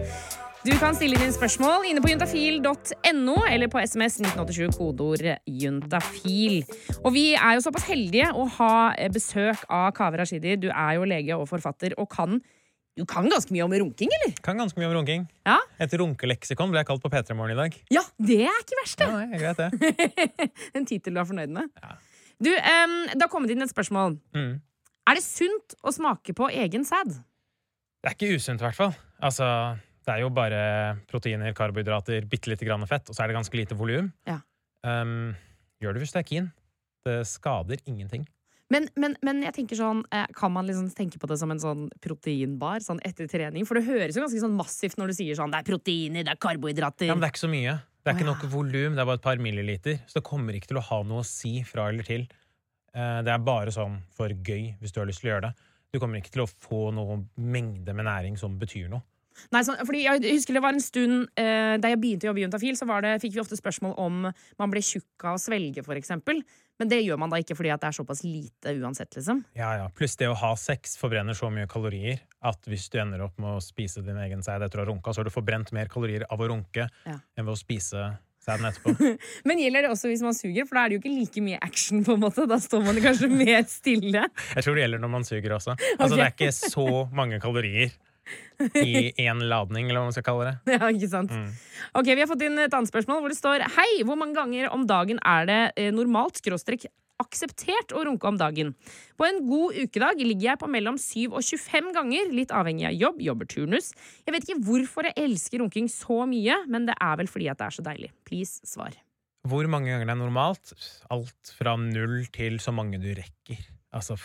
Du 0.66 0.72
kan 0.80 0.96
stille 0.98 1.14
dine 1.14 1.30
spørsmål 1.30 1.84
inne 1.86 2.00
på 2.02 2.08
juntafil.no 2.10 3.34
eller 3.46 3.68
på 3.70 3.78
SMS 3.78 4.16
1987 4.18 4.74
kodeord 4.74 5.22
juntafil. 5.46 6.56
Og 7.04 7.12
vi 7.14 7.36
er 7.38 7.54
jo 7.54 7.62
såpass 7.62 7.86
heldige 7.86 8.32
å 8.34 8.48
ha 8.56 8.70
besøk 9.14 9.62
av 9.70 9.92
Kaveh 9.94 10.18
Rashidi. 10.18 10.56
Du 10.58 10.66
er 10.72 10.96
jo 10.96 11.06
lege 11.06 11.38
og 11.38 11.46
forfatter 11.52 11.94
og 12.02 12.08
kan, 12.10 12.40
du 12.98 13.04
kan 13.06 13.30
ganske 13.30 13.54
mye 13.54 13.62
om 13.68 13.76
runking, 13.78 14.10
eller? 14.18 14.34
Kan 14.42 14.58
ganske 14.58 14.82
mye 14.82 14.90
om 14.90 14.96
runking. 14.98 15.28
Ja. 15.46 15.60
Et 15.86 15.94
runkeleksikon 16.02 16.74
ble 16.74 16.82
jeg 16.82 16.90
kalt 16.90 17.06
på 17.06 17.14
P3 17.14 17.38
Morgen 17.38 17.54
i 17.54 17.60
dag. 17.62 17.78
Ja, 17.94 18.02
det 18.18 18.42
er 18.50 18.60
ikke 18.66 18.82
verst, 18.82 18.98
det. 18.98 19.06
Ja, 19.06 19.22
det 19.22 19.38
er 19.38 19.46
greit, 19.46 19.62
det. 19.62 20.50
En 20.80 20.90
tittel 20.90 21.14
du 21.14 21.22
er 21.22 21.30
fornøyd 21.30 21.54
med. 21.60 21.70
Ja. 21.78 21.94
Du, 22.42 22.50
um, 22.50 23.00
Det 23.14 23.22
har 23.22 23.30
kommet 23.30 23.54
inn 23.54 23.62
et 23.62 23.70
spørsmål. 23.70 24.18
Mm. 24.34 24.56
Er 25.06 25.14
det 25.14 25.28
sunt 25.30 25.78
å 25.86 25.94
smake 25.94 26.34
på 26.34 26.50
egen 26.66 26.90
sæd? 26.90 27.20
Det 28.02 28.10
er 28.10 28.18
ikke 28.18 28.34
usunt, 28.34 28.58
i 28.58 28.66
hvert 28.66 28.82
fall. 28.82 28.98
Altså, 29.22 29.46
det 30.06 30.14
er 30.14 30.22
jo 30.22 30.30
bare 30.30 30.60
proteiner, 31.10 31.54
karbohydrater, 31.56 32.26
bitte 32.30 32.52
lite 32.52 32.66
grann 32.68 32.86
fett, 32.86 33.08
og 33.10 33.16
så 33.16 33.24
er 33.24 33.32
det 33.32 33.36
ganske 33.40 33.58
lite 33.58 33.74
volum. 33.78 34.12
Ja. 34.28 34.38
Um, 34.86 35.34
gjør 35.82 35.96
det 35.96 36.04
hvis 36.04 36.14
du 36.14 36.20
er 36.20 36.26
keen. 36.28 36.52
Det 37.06 37.20
skader 37.26 37.82
ingenting. 37.86 38.24
Men, 38.70 38.88
men, 38.98 39.12
men 39.22 39.42
jeg 39.44 39.54
tenker 39.60 39.78
sånn, 39.78 40.00
eh, 40.10 40.24
kan 40.34 40.50
man 40.50 40.66
liksom 40.66 40.88
tenke 40.94 41.20
på 41.22 41.28
det 41.30 41.36
som 41.38 41.52
en 41.54 41.60
sånn 41.62 41.84
proteinbar 42.02 42.82
sånn 42.82 42.98
etter 43.06 43.28
trening? 43.30 43.66
For 43.66 43.78
det 43.78 43.84
høres 43.86 44.16
jo 44.18 44.24
ganske 44.24 44.42
sånn 44.42 44.56
massivt 44.58 44.98
når 44.98 45.12
du 45.12 45.16
sier 45.20 45.38
sånn 45.38 45.52
det 45.54 45.60
er 45.60 45.68
proteiner, 45.68 46.26
det 46.26 46.32
er 46.34 46.40
karbohydrater. 46.42 47.06
Ja, 47.06 47.14
men 47.14 47.22
det 47.22 47.28
er 47.28 47.34
ikke 47.36 47.44
så 47.44 47.52
mye. 47.52 47.76
Det 48.02 48.10
er 48.10 48.18
ikke 48.18 48.26
nok 48.26 48.42
volum, 48.50 48.94
det 48.96 49.02
er 49.02 49.06
bare 49.06 49.20
et 49.20 49.26
par 49.26 49.38
milliliter. 49.42 50.00
Så 50.10 50.18
det 50.18 50.26
kommer 50.26 50.58
ikke 50.58 50.70
til 50.72 50.80
å 50.80 50.84
ha 50.88 50.98
noe 51.06 51.22
å 51.22 51.26
si 51.26 51.60
fra 51.66 51.88
eller 51.90 52.06
til. 52.06 52.26
Eh, 52.94 53.20
Det 53.26 53.34
er 53.34 53.46
bare 53.46 53.74
sånn 53.74 54.00
for 54.14 54.30
gøy, 54.34 54.76
hvis 54.82 54.94
du 54.94 55.00
har 55.02 55.06
lyst 55.10 55.22
til 55.22 55.30
å 55.30 55.34
gjøre 55.36 55.48
det. 55.48 55.68
Du 55.94 56.00
kommer 56.02 56.18
ikke 56.18 56.34
til 56.34 56.42
å 56.42 56.50
få 56.50 56.88
noe 56.94 57.20
mengde 57.38 57.94
med 57.94 58.06
næring 58.06 58.38
som 58.38 58.58
betyr 58.58 58.90
noe. 58.90 59.02
Nei, 59.54 59.62
så, 59.66 59.74
fordi 59.86 60.04
jeg 60.04 60.22
husker 60.36 60.56
det 60.56 60.62
var 60.64 60.76
en 60.76 60.82
stund 60.82 61.26
eh, 61.38 61.76
Da 61.82 61.90
jeg 61.92 62.00
begynte 62.02 62.26
å 62.26 62.30
jobbe 62.32 62.42
i 62.42 62.46
Juntafil, 62.46 62.78
så 62.78 62.88
det, 63.04 63.16
fikk 63.22 63.34
vi 63.36 63.42
ofte 63.42 63.58
spørsmål 63.58 63.96
om 64.02 64.22
man 64.30 64.72
ble 64.72 64.82
tjukk 64.84 65.26
av 65.28 65.38
å 65.38 65.42
svelge, 65.42 65.84
for 65.86 65.98
eksempel. 65.98 66.42
Men 66.80 66.90
det 66.92 66.98
gjør 67.00 67.20
man 67.20 67.32
da 67.32 67.38
ikke 67.40 67.56
fordi 67.56 67.70
at 67.72 67.80
det 67.80 67.88
er 67.88 67.96
såpass 67.96 68.20
lite 68.26 68.74
uansett, 68.76 69.14
liksom. 69.16 69.40
Ja, 69.56 69.70
ja. 69.80 69.86
Pluss 69.96 70.16
det 70.20 70.28
å 70.28 70.36
ha 70.36 70.52
sex 70.60 70.98
forbrenner 71.00 71.36
så 71.36 71.48
mye 71.52 71.68
kalorier 71.70 72.20
at 72.46 72.68
hvis 72.68 72.90
du 72.92 72.98
ender 73.00 73.24
opp 73.24 73.38
med 73.40 73.56
å 73.56 73.64
spise 73.64 74.04
din 74.04 74.18
egen 74.26 74.44
sæd 74.44 74.64
etter 74.66 74.82
å 74.82 74.84
ha 74.84 74.90
runka, 74.90 75.14
så 75.14 75.22
har 75.22 75.28
du 75.30 75.34
forbrent 75.34 75.72
mer 75.76 75.88
kalorier 75.92 76.26
av 76.28 76.40
å 76.40 76.50
runke 76.52 76.88
Ja. 77.08 77.16
enn 77.36 77.46
ved 77.48 77.54
å 77.54 77.58
spise 77.60 78.04
sæden 78.46 78.68
etterpå. 78.68 78.92
Men 79.48 79.60
gjelder 79.62 79.86
det 79.86 79.92
også 79.94 80.10
hvis 80.12 80.22
man 80.24 80.36
suger? 80.36 80.68
For 80.68 80.78
da 80.78 80.84
er 80.84 80.92
det 80.92 80.98
jo 80.98 81.02
ikke 81.04 81.14
like 81.16 81.44
mye 81.48 81.60
action, 81.64 82.04
på 82.06 82.14
en 82.14 82.22
måte. 82.22 82.46
Da 82.50 82.60
står 82.62 82.84
man 82.86 83.00
kanskje 83.02 83.30
mer 83.42 83.64
stille. 83.70 84.26
Jeg 84.54 84.66
tror 84.66 84.76
det 84.78 84.84
gjelder 84.84 85.02
når 85.02 85.14
man 85.16 85.26
suger 85.26 85.56
også. 85.56 85.74
Altså, 85.96 86.12
okay. 86.12 86.18
Det 86.20 86.26
er 86.28 86.36
ikke 86.36 86.52
så 86.76 86.86
mange 87.16 87.40
kalorier 87.42 87.96
i 88.82 89.12
én 89.22 89.40
ladning, 89.50 89.88
eller 89.88 90.02
hva 90.02 90.10
man 90.10 90.16
skal 90.16 90.26
kalle 90.26 90.50
det. 90.50 90.56
Ja, 90.76 90.90
ikke 90.90 91.10
sant? 91.12 91.32
Mm. 91.32 91.48
Ok, 91.98 92.12
Vi 92.12 92.20
har 92.22 92.30
fått 92.30 92.44
inn 92.46 92.60
et 92.62 92.74
annet 92.74 92.90
spørsmål 92.90 93.22
hvor 93.22 93.32
det 93.32 93.38
står 93.38 93.66
Hei, 93.76 93.90
hvor 94.06 94.18
mange 94.20 94.36
ganger 94.38 94.70
om 94.74 94.86
dagen 94.88 95.20
er 95.24 95.48
det 95.48 95.60
eh, 95.76 95.92
normalt 95.94 96.40
skråstrek 96.42 96.88
akseptert 97.22 97.94
å 97.96 98.02
runke 98.04 98.28
om 98.28 98.36
dagen? 98.40 98.74
På 99.16 99.24
en 99.28 99.40
god 99.48 99.76
ukedag 99.78 100.20
ligger 100.20 100.50
jeg 100.50 100.60
på 100.60 100.68
mellom 100.68 100.98
7 101.00 101.30
og 101.30 101.40
25 101.40 101.92
ganger, 101.96 102.32
litt 102.34 102.52
avhengig 102.52 102.90
av 102.90 102.98
jobb, 102.98 103.22
jobber 103.24 103.48
turnus. 103.48 103.92
Jeg 104.26 104.36
vet 104.36 104.44
ikke 104.46 104.60
hvorfor 104.68 105.08
jeg 105.08 105.16
elsker 105.24 105.64
runking 105.64 105.88
så 105.92 106.24
mye, 106.28 106.60
men 106.68 106.88
det 106.90 106.96
er 107.00 107.16
vel 107.22 107.30
fordi 107.30 107.48
at 107.52 107.60
det 107.62 107.70
er 107.70 107.78
så 107.78 107.86
deilig. 107.86 108.12
Please, 108.28 108.60
svar. 108.68 108.96
Hvor 109.46 109.68
mange 109.70 109.92
ganger 109.92 110.08
det 110.08 110.16
er 110.16 110.20
normalt? 110.20 110.74
Alt 111.14 111.54
fra 111.56 111.76
null 111.80 112.26
til 112.34 112.58
så 112.62 112.74
mange 112.74 112.98
du 113.00 113.08
rekker. 113.14 113.62
Altså 113.96 114.18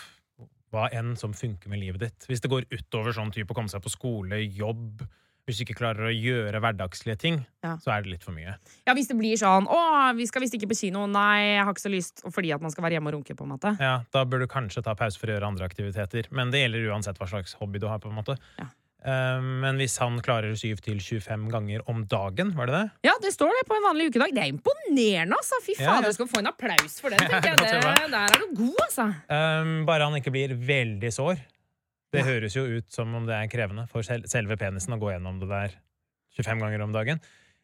hva 0.72 0.90
enn 0.92 1.16
som 1.18 1.34
funker 1.34 1.68
med 1.70 1.80
livet 1.80 2.00
ditt. 2.00 2.28
Hvis 2.28 2.42
det 2.42 2.50
går 2.52 2.66
utover 2.72 3.12
sånn 3.14 3.32
type 3.34 3.52
å 3.52 3.56
komme 3.58 3.70
seg 3.70 3.82
på 3.84 3.90
skole, 3.92 4.40
jobb 4.56 5.04
Hvis 5.48 5.58
du 5.58 5.64
ikke 5.66 5.80
klarer 5.80 6.06
å 6.06 6.14
gjøre 6.14 6.60
hverdagslige 6.62 7.18
ting, 7.18 7.46
Ja. 7.64 7.76
så 7.82 7.90
er 7.98 8.04
det 8.04 8.12
litt 8.12 8.24
for 8.24 8.32
mye. 8.32 8.54
Ja, 8.86 8.94
Hvis 8.94 9.08
det 9.10 9.18
blir 9.18 9.34
sånn 9.36 9.66
'Å, 9.68 10.16
vi 10.16 10.26
skal 10.28 10.42
visst 10.44 10.54
ikke 10.54 10.70
på 10.70 10.78
kino', 10.78 11.08
nei, 11.10 11.56
jeg 11.58 11.64
har 11.66 11.74
ikke 11.74 11.82
så 11.82 11.90
lyst, 11.92 12.22
fordi 12.32 12.54
at 12.54 12.62
man 12.62 12.70
skal 12.70 12.84
være 12.84 12.94
hjemme 13.02 13.08
og 13.08 13.14
runke, 13.16 13.36
på 13.36 13.44
en 13.44 13.58
måte. 13.58 13.78
Ja, 13.80 14.04
Da 14.14 14.24
bør 14.24 14.40
du 14.40 14.48
kanskje 14.48 14.84
ta 14.84 14.94
pause 14.94 15.18
for 15.18 15.28
å 15.28 15.32
gjøre 15.40 15.48
andre 15.48 15.68
aktiviteter. 15.68 16.32
Men 16.32 16.52
det 16.52 16.62
gjelder 16.62 16.94
uansett 16.94 17.18
hva 17.18 17.28
slags 17.28 17.56
hobby 17.56 17.80
du 17.80 17.88
har. 17.88 17.98
på 18.00 18.08
en 18.10 18.16
måte. 18.24 18.38
Ja. 18.60 18.66
Eh, 19.02 19.42
Men 19.42 19.78
hvis 19.82 19.96
han 20.02 20.20
klarer 20.22 20.54
7 20.56 20.76
til 20.86 21.00
25 21.02 21.48
ganger 21.52 21.82
om 21.90 22.04
dagen, 22.06 22.52
var 22.58 22.70
det 22.70 22.76
det? 22.78 22.84
Ja, 23.10 23.14
det 23.22 23.32
står 23.34 23.50
det 23.58 23.64
på 23.70 23.78
en 23.80 23.88
vanlig 23.88 24.10
ukedag. 24.12 24.34
Det 24.36 24.44
er 24.44 24.52
imponerende, 24.54 25.38
altså! 25.40 25.58
Fy 25.66 25.74
Ja, 25.80 25.88
fader, 25.88 26.04
ja. 26.06 26.12
du 26.12 26.18
skal 26.20 26.28
få 26.30 26.40
en 26.44 26.52
applaus 26.52 27.00
for 27.02 27.10
den, 27.10 27.20
tenker 27.32 27.50
jeg. 27.50 27.82
Det, 27.82 28.12
der 28.14 28.36
er 28.36 28.44
du 28.44 28.56
god, 28.62 28.82
altså. 28.86 29.08
Um, 29.32 29.74
bare 29.90 30.06
han 30.10 30.20
ikke 30.22 30.34
blir 30.36 30.54
veldig 30.56 31.12
sår. 31.18 31.42
Det 32.12 32.20
Ja. 32.22 32.28
høres 32.28 32.56
jo 32.58 32.66
ut 32.68 32.92
som 32.92 33.14
om 33.16 33.26
det 33.26 33.34
er 33.38 33.48
krevende 33.48 33.88
for 33.90 34.04
selve 34.04 34.58
penisen 34.60 34.94
å 34.94 35.00
gå 35.00 35.14
gjennom 35.14 35.40
det 35.40 35.48
der 35.48 35.78
25 36.38 36.60
ganger 36.60 36.82
om 36.84 36.92
dagen. 36.94 37.22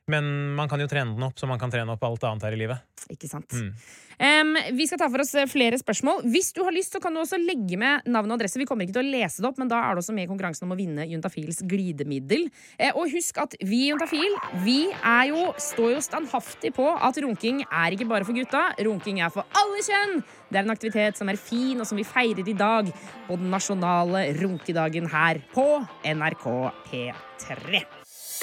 Men 0.07 0.55
man 0.55 0.69
kan 0.71 0.79
jo 0.79 0.87
trene 0.87 1.17
den 1.17 1.25
opp, 1.27 1.35
så 1.39 1.47
man 1.49 1.59
kan 1.59 1.71
trene 1.71 1.91
opp 1.91 2.03
alt 2.07 2.23
annet 2.23 2.45
her 2.47 2.55
i 2.55 2.59
livet. 2.61 2.83
Ikke 3.11 3.27
sant? 3.27 3.51
Mm. 3.51 3.73
Um, 4.17 4.55
vi 4.73 4.87
skal 4.89 4.97
ta 5.01 5.09
for 5.11 5.21
oss 5.21 5.33
eh, 5.37 5.45
flere 5.51 5.77
spørsmål. 5.77 6.23
Hvis 6.31 6.49
du 6.55 6.63
har 6.65 6.73
lyst, 6.73 6.95
så 6.95 7.01
kan 7.03 7.13
du 7.13 7.19
også 7.21 7.37
legge 7.37 7.77
med 7.77 8.07
navn 8.09 8.31
og 8.31 8.37
adresse. 8.39 8.57
Vi 8.57 8.65
kommer 8.65 8.87
ikke 8.87 8.95
til 8.95 9.03
å 9.03 9.11
lese 9.17 9.43
det 9.43 9.49
opp, 9.51 9.59
men 9.61 9.69
da 9.69 9.81
er 9.83 9.93
det 9.93 10.01
også 10.01 10.15
med 10.15 10.25
i 10.25 10.31
konkurransen 10.31 10.65
om 10.65 10.73
å 10.73 10.79
vinne 10.79 11.05
Juntafils 11.11 11.59
glidemiddel. 11.69 12.47
Eh, 12.79 12.95
og 12.95 13.11
husk 13.11 13.37
at 13.43 13.53
vi 13.59 13.83
i 13.83 13.91
Juntafil 13.91 14.39
vi 14.63 14.77
er 14.95 15.27
jo, 15.33 15.43
står 15.61 15.97
jo 15.97 16.05
standhaftig 16.07 16.73
på 16.79 16.87
at 16.95 17.21
runking 17.27 17.61
er 17.67 17.93
ikke 17.93 18.09
bare 18.09 18.27
for 18.27 18.37
gutta. 18.37 18.63
Runking 18.87 19.21
er 19.21 19.35
for 19.35 19.45
alle 19.59 19.83
kjønn. 19.85 20.23
Det 20.47 20.61
er 20.61 20.63
en 20.63 20.77
aktivitet 20.77 21.19
som 21.19 21.29
er 21.29 21.37
fin, 21.41 21.75
og 21.77 21.89
som 21.89 21.99
vi 21.99 22.07
feirer 22.07 22.47
i 22.47 22.57
dag 22.57 22.89
på 23.27 23.37
den 23.37 23.51
nasjonale 23.51 24.29
runkedagen 24.39 25.11
her 25.11 25.43
på 25.51 25.69
NRK 26.07 26.51
P3. 26.87 27.96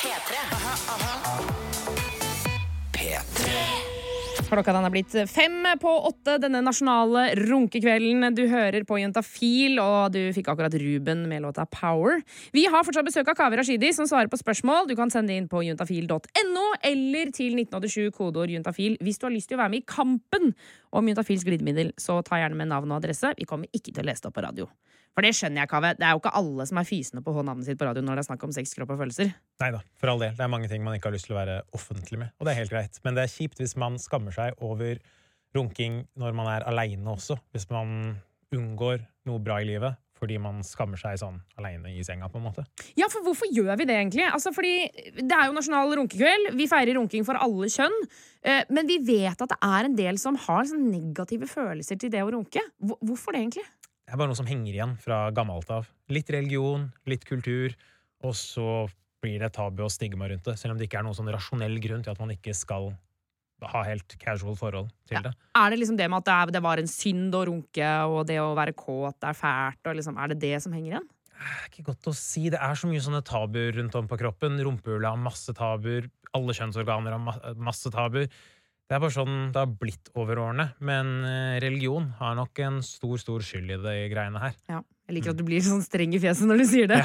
P3. 0.05 0.37
Klokka 4.45 4.75
den 4.77 4.85
er 4.85 4.93
blitt 4.93 5.15
fem 5.33 5.65
på 5.81 5.93
åtte 6.11 6.35
denne 6.43 6.61
nasjonale 6.63 7.23
runkekvelden. 7.39 8.27
Du 8.37 8.43
hører 8.51 8.85
på 8.85 8.99
Juntafil, 9.01 9.81
og 9.81 10.13
du 10.13 10.21
fikk 10.37 10.51
akkurat 10.53 10.77
Ruben 10.79 11.25
med 11.31 11.43
låta 11.47 11.65
Power. 11.73 12.21
Vi 12.53 12.67
har 12.69 12.85
fortsatt 12.85 13.09
besøk 13.09 13.33
av 13.33 13.39
Kaveh 13.39 13.59
Rashidi, 13.63 13.95
som 13.97 14.07
svarer 14.11 14.29
på 14.29 14.39
spørsmål. 14.43 14.91
Du 14.91 14.95
kan 14.99 15.11
sende 15.11 15.33
inn 15.35 15.49
på 15.49 15.65
juntafil.no 15.65 16.67
eller 16.85 17.33
til 17.33 17.57
1987 17.65 18.13
kodeord 18.15 18.53
juntafil 18.53 19.01
hvis 19.01 19.19
du 19.19 19.25
har 19.31 19.35
lyst 19.35 19.49
til 19.51 19.57
å 19.57 19.65
være 19.65 19.73
med 19.73 19.87
i 19.87 19.89
kampen 19.89 20.53
om 20.93 21.09
Juntafils 21.09 21.49
glidemiddel. 21.49 21.97
Så 21.97 22.21
ta 22.29 22.45
gjerne 22.45 22.61
med 22.61 22.69
navn 22.77 22.93
og 22.93 23.01
adresse. 23.01 23.33
Vi 23.41 23.49
kommer 23.49 23.73
ikke 23.73 23.95
til 23.95 24.05
å 24.05 24.11
lese 24.13 24.27
det 24.27 24.35
opp 24.35 24.37
på 24.37 24.45
radio. 24.45 24.69
For 25.15 25.23
det 25.23 25.31
skjønner 25.39 25.63
jeg, 25.63 25.71
Kaveh. 25.71 25.95
Det 25.95 26.07
er 26.09 26.17
jo 26.17 26.21
ikke 26.23 26.35
alle 26.41 26.67
som 26.67 26.81
er 26.81 26.89
fysende 26.89 27.23
på 27.23 27.31
å 27.31 27.39
få 27.39 27.45
navnet 27.47 27.69
sitt 27.69 27.79
på 27.79 27.87
radio 27.87 28.03
når 28.03 28.19
det 28.19 28.25
er 28.25 28.29
snakk 28.33 28.47
om 28.49 28.55
sex, 28.57 28.75
kropp 28.75 28.95
og 28.97 29.03
følelser. 29.05 29.31
Nei 29.63 29.71
da, 29.71 29.81
for 30.01 30.11
all 30.11 30.23
del. 30.23 30.35
Det 30.35 30.43
er 30.43 30.51
mange 30.51 30.71
ting 30.71 30.83
man 30.83 30.97
ikke 30.99 31.13
har 31.13 31.15
lyst 31.15 31.29
til 31.31 31.37
å 31.37 31.41
være 31.41 31.61
offentlig 31.79 32.19
med. 32.25 32.35
Og 32.41 32.49
det 32.49 32.55
er 32.55 32.61
helt 32.65 32.75
greit. 32.75 32.99
Men 33.07 33.15
det 33.19 33.27
er 33.27 33.35
kjipt 33.35 33.63
hvis 33.63 33.77
man 33.79 34.01
skammer 34.03 34.35
seg 34.35 34.59
over 34.65 34.99
runking 35.55 36.03
når 36.19 36.35
man 36.35 36.51
er 36.57 36.67
aleine 36.67 37.15
også. 37.15 37.39
Hvis 37.55 37.69
man 37.71 38.17
unngår 38.55 39.05
noe 39.29 39.43
bra 39.43 39.61
i 39.63 39.69
livet 39.71 40.01
fordi 40.25 40.37
man 40.41 40.63
skammer 40.65 40.97
seg 40.97 41.19
sånn 41.21 41.41
aleine 41.59 41.91
i 41.91 42.03
senga, 42.07 42.29
på 42.33 42.39
en 42.39 42.47
måte. 42.47 42.63
Ja, 42.97 43.09
for 43.13 43.27
hvorfor 43.27 43.51
gjør 43.53 43.75
vi 43.81 43.87
det 43.91 43.97
egentlig? 43.99 44.23
Altså, 44.25 44.55
fordi 44.55 44.87
Det 45.19 45.35
er 45.37 45.51
jo 45.51 45.57
nasjonal 45.57 45.91
runkekveld. 45.99 46.53
Vi 46.57 46.69
feirer 46.71 46.97
runking 46.97 47.27
for 47.27 47.37
alle 47.37 47.69
kjønn. 47.69 47.97
Eh, 48.47 48.63
Men 48.71 48.87
vi 48.89 49.01
vet 49.05 49.43
at 49.43 49.51
det 49.53 49.59
er 49.61 49.85
en 49.85 49.97
del 49.99 50.17
som 50.23 50.39
har 50.47 50.65
sånn 50.71 50.87
negative 50.89 51.51
følelser 51.51 51.99
til 52.01 52.11
det 52.15 52.23
å 52.23 52.31
runke. 52.33 52.63
Hvorfor 52.81 53.35
det, 53.35 53.43
egentlig? 53.43 53.67
Det 54.05 54.13
er 54.13 54.21
bare 54.21 54.31
noe 54.31 54.39
som 54.39 54.49
henger 54.49 54.75
igjen 54.75 54.99
fra 55.01 55.25
gammelt 55.35 55.71
av. 55.73 55.89
Litt 56.13 56.29
religion, 56.35 56.91
litt 57.09 57.25
kultur, 57.25 57.73
og 58.25 58.37
så 58.37 58.85
blir 59.25 59.41
det 59.41 59.55
tabu 59.57 59.87
og 59.87 59.93
stigma 59.93 60.29
rundt 60.29 60.45
det. 60.45 60.59
Selv 60.61 60.75
om 60.75 60.81
det 60.81 60.89
ikke 60.89 61.01
er 61.01 61.07
noen 61.07 61.17
sånn 61.17 61.33
rasjonell 61.33 61.79
grunn 61.81 62.05
til 62.05 62.13
at 62.13 62.21
man 62.21 62.35
ikke 62.35 62.53
skal 62.57 62.93
ha 63.65 63.81
helt 63.87 64.17
casual 64.21 64.59
forhold 64.61 64.91
til 65.09 65.23
det. 65.25 65.33
Er 65.57 65.73
det 65.73 65.79
liksom 65.81 65.97
det 65.97 66.09
med 66.11 66.21
at 66.21 66.29
det, 66.29 66.35
er, 66.37 66.53
det 66.59 66.63
var 66.67 66.81
en 66.83 66.91
synd 66.91 67.37
å 67.39 67.45
runke, 67.49 67.91
og 68.11 68.27
det 68.29 68.37
å 68.43 68.53
være 68.59 68.77
kåt 68.77 69.25
er 69.25 69.39
fælt? 69.39 69.93
Liksom, 70.01 70.19
er 70.21 70.35
det 70.35 70.41
det 70.43 70.59
som 70.65 70.75
henger 70.77 70.97
igjen? 70.99 71.09
Det 71.35 71.49
er 71.55 71.71
ikke 71.71 71.87
godt 71.89 72.11
å 72.13 72.15
si. 72.17 72.47
Det 72.53 72.61
er 72.63 72.77
så 72.79 72.91
mye 72.91 73.03
sånne 73.03 73.23
tabuer 73.27 73.73
rundt 73.79 73.97
om 73.99 74.11
på 74.11 74.19
kroppen. 74.21 74.61
Rumpehullet 74.69 75.09
har 75.09 75.21
masse 75.21 75.55
tabuer. 75.57 76.11
Alle 76.37 76.55
kjønnsorganer 76.57 77.17
har 77.17 77.57
masse 77.57 77.91
tabuer. 77.95 78.29
Det 78.85 78.97
er 78.97 79.01
bare 79.01 79.15
sånn 79.15 79.37
det 79.55 79.61
har 79.63 79.77
blitt 79.81 80.11
over 80.19 80.43
årene. 80.43 80.69
Men 80.85 81.15
eh, 81.25 81.61
religion 81.65 82.11
har 82.19 82.35
nok 82.37 82.61
en 82.67 82.83
stor, 82.85 83.17
stor 83.21 83.45
skyld 83.45 83.73
i 83.73 83.81
de 83.81 83.95
greiene 84.13 84.43
her. 84.43 84.59
Ja. 84.71 84.83
Jeg 85.05 85.19
liker 85.19 85.35
at 85.35 85.37
du 85.37 85.45
blir 85.45 85.61
sånn 85.61 85.83
streng 85.85 86.15
i 86.17 86.19
fjeset 86.21 86.49
når 86.49 86.63
du 86.63 86.65
sier 86.65 86.89
det. 86.89 86.97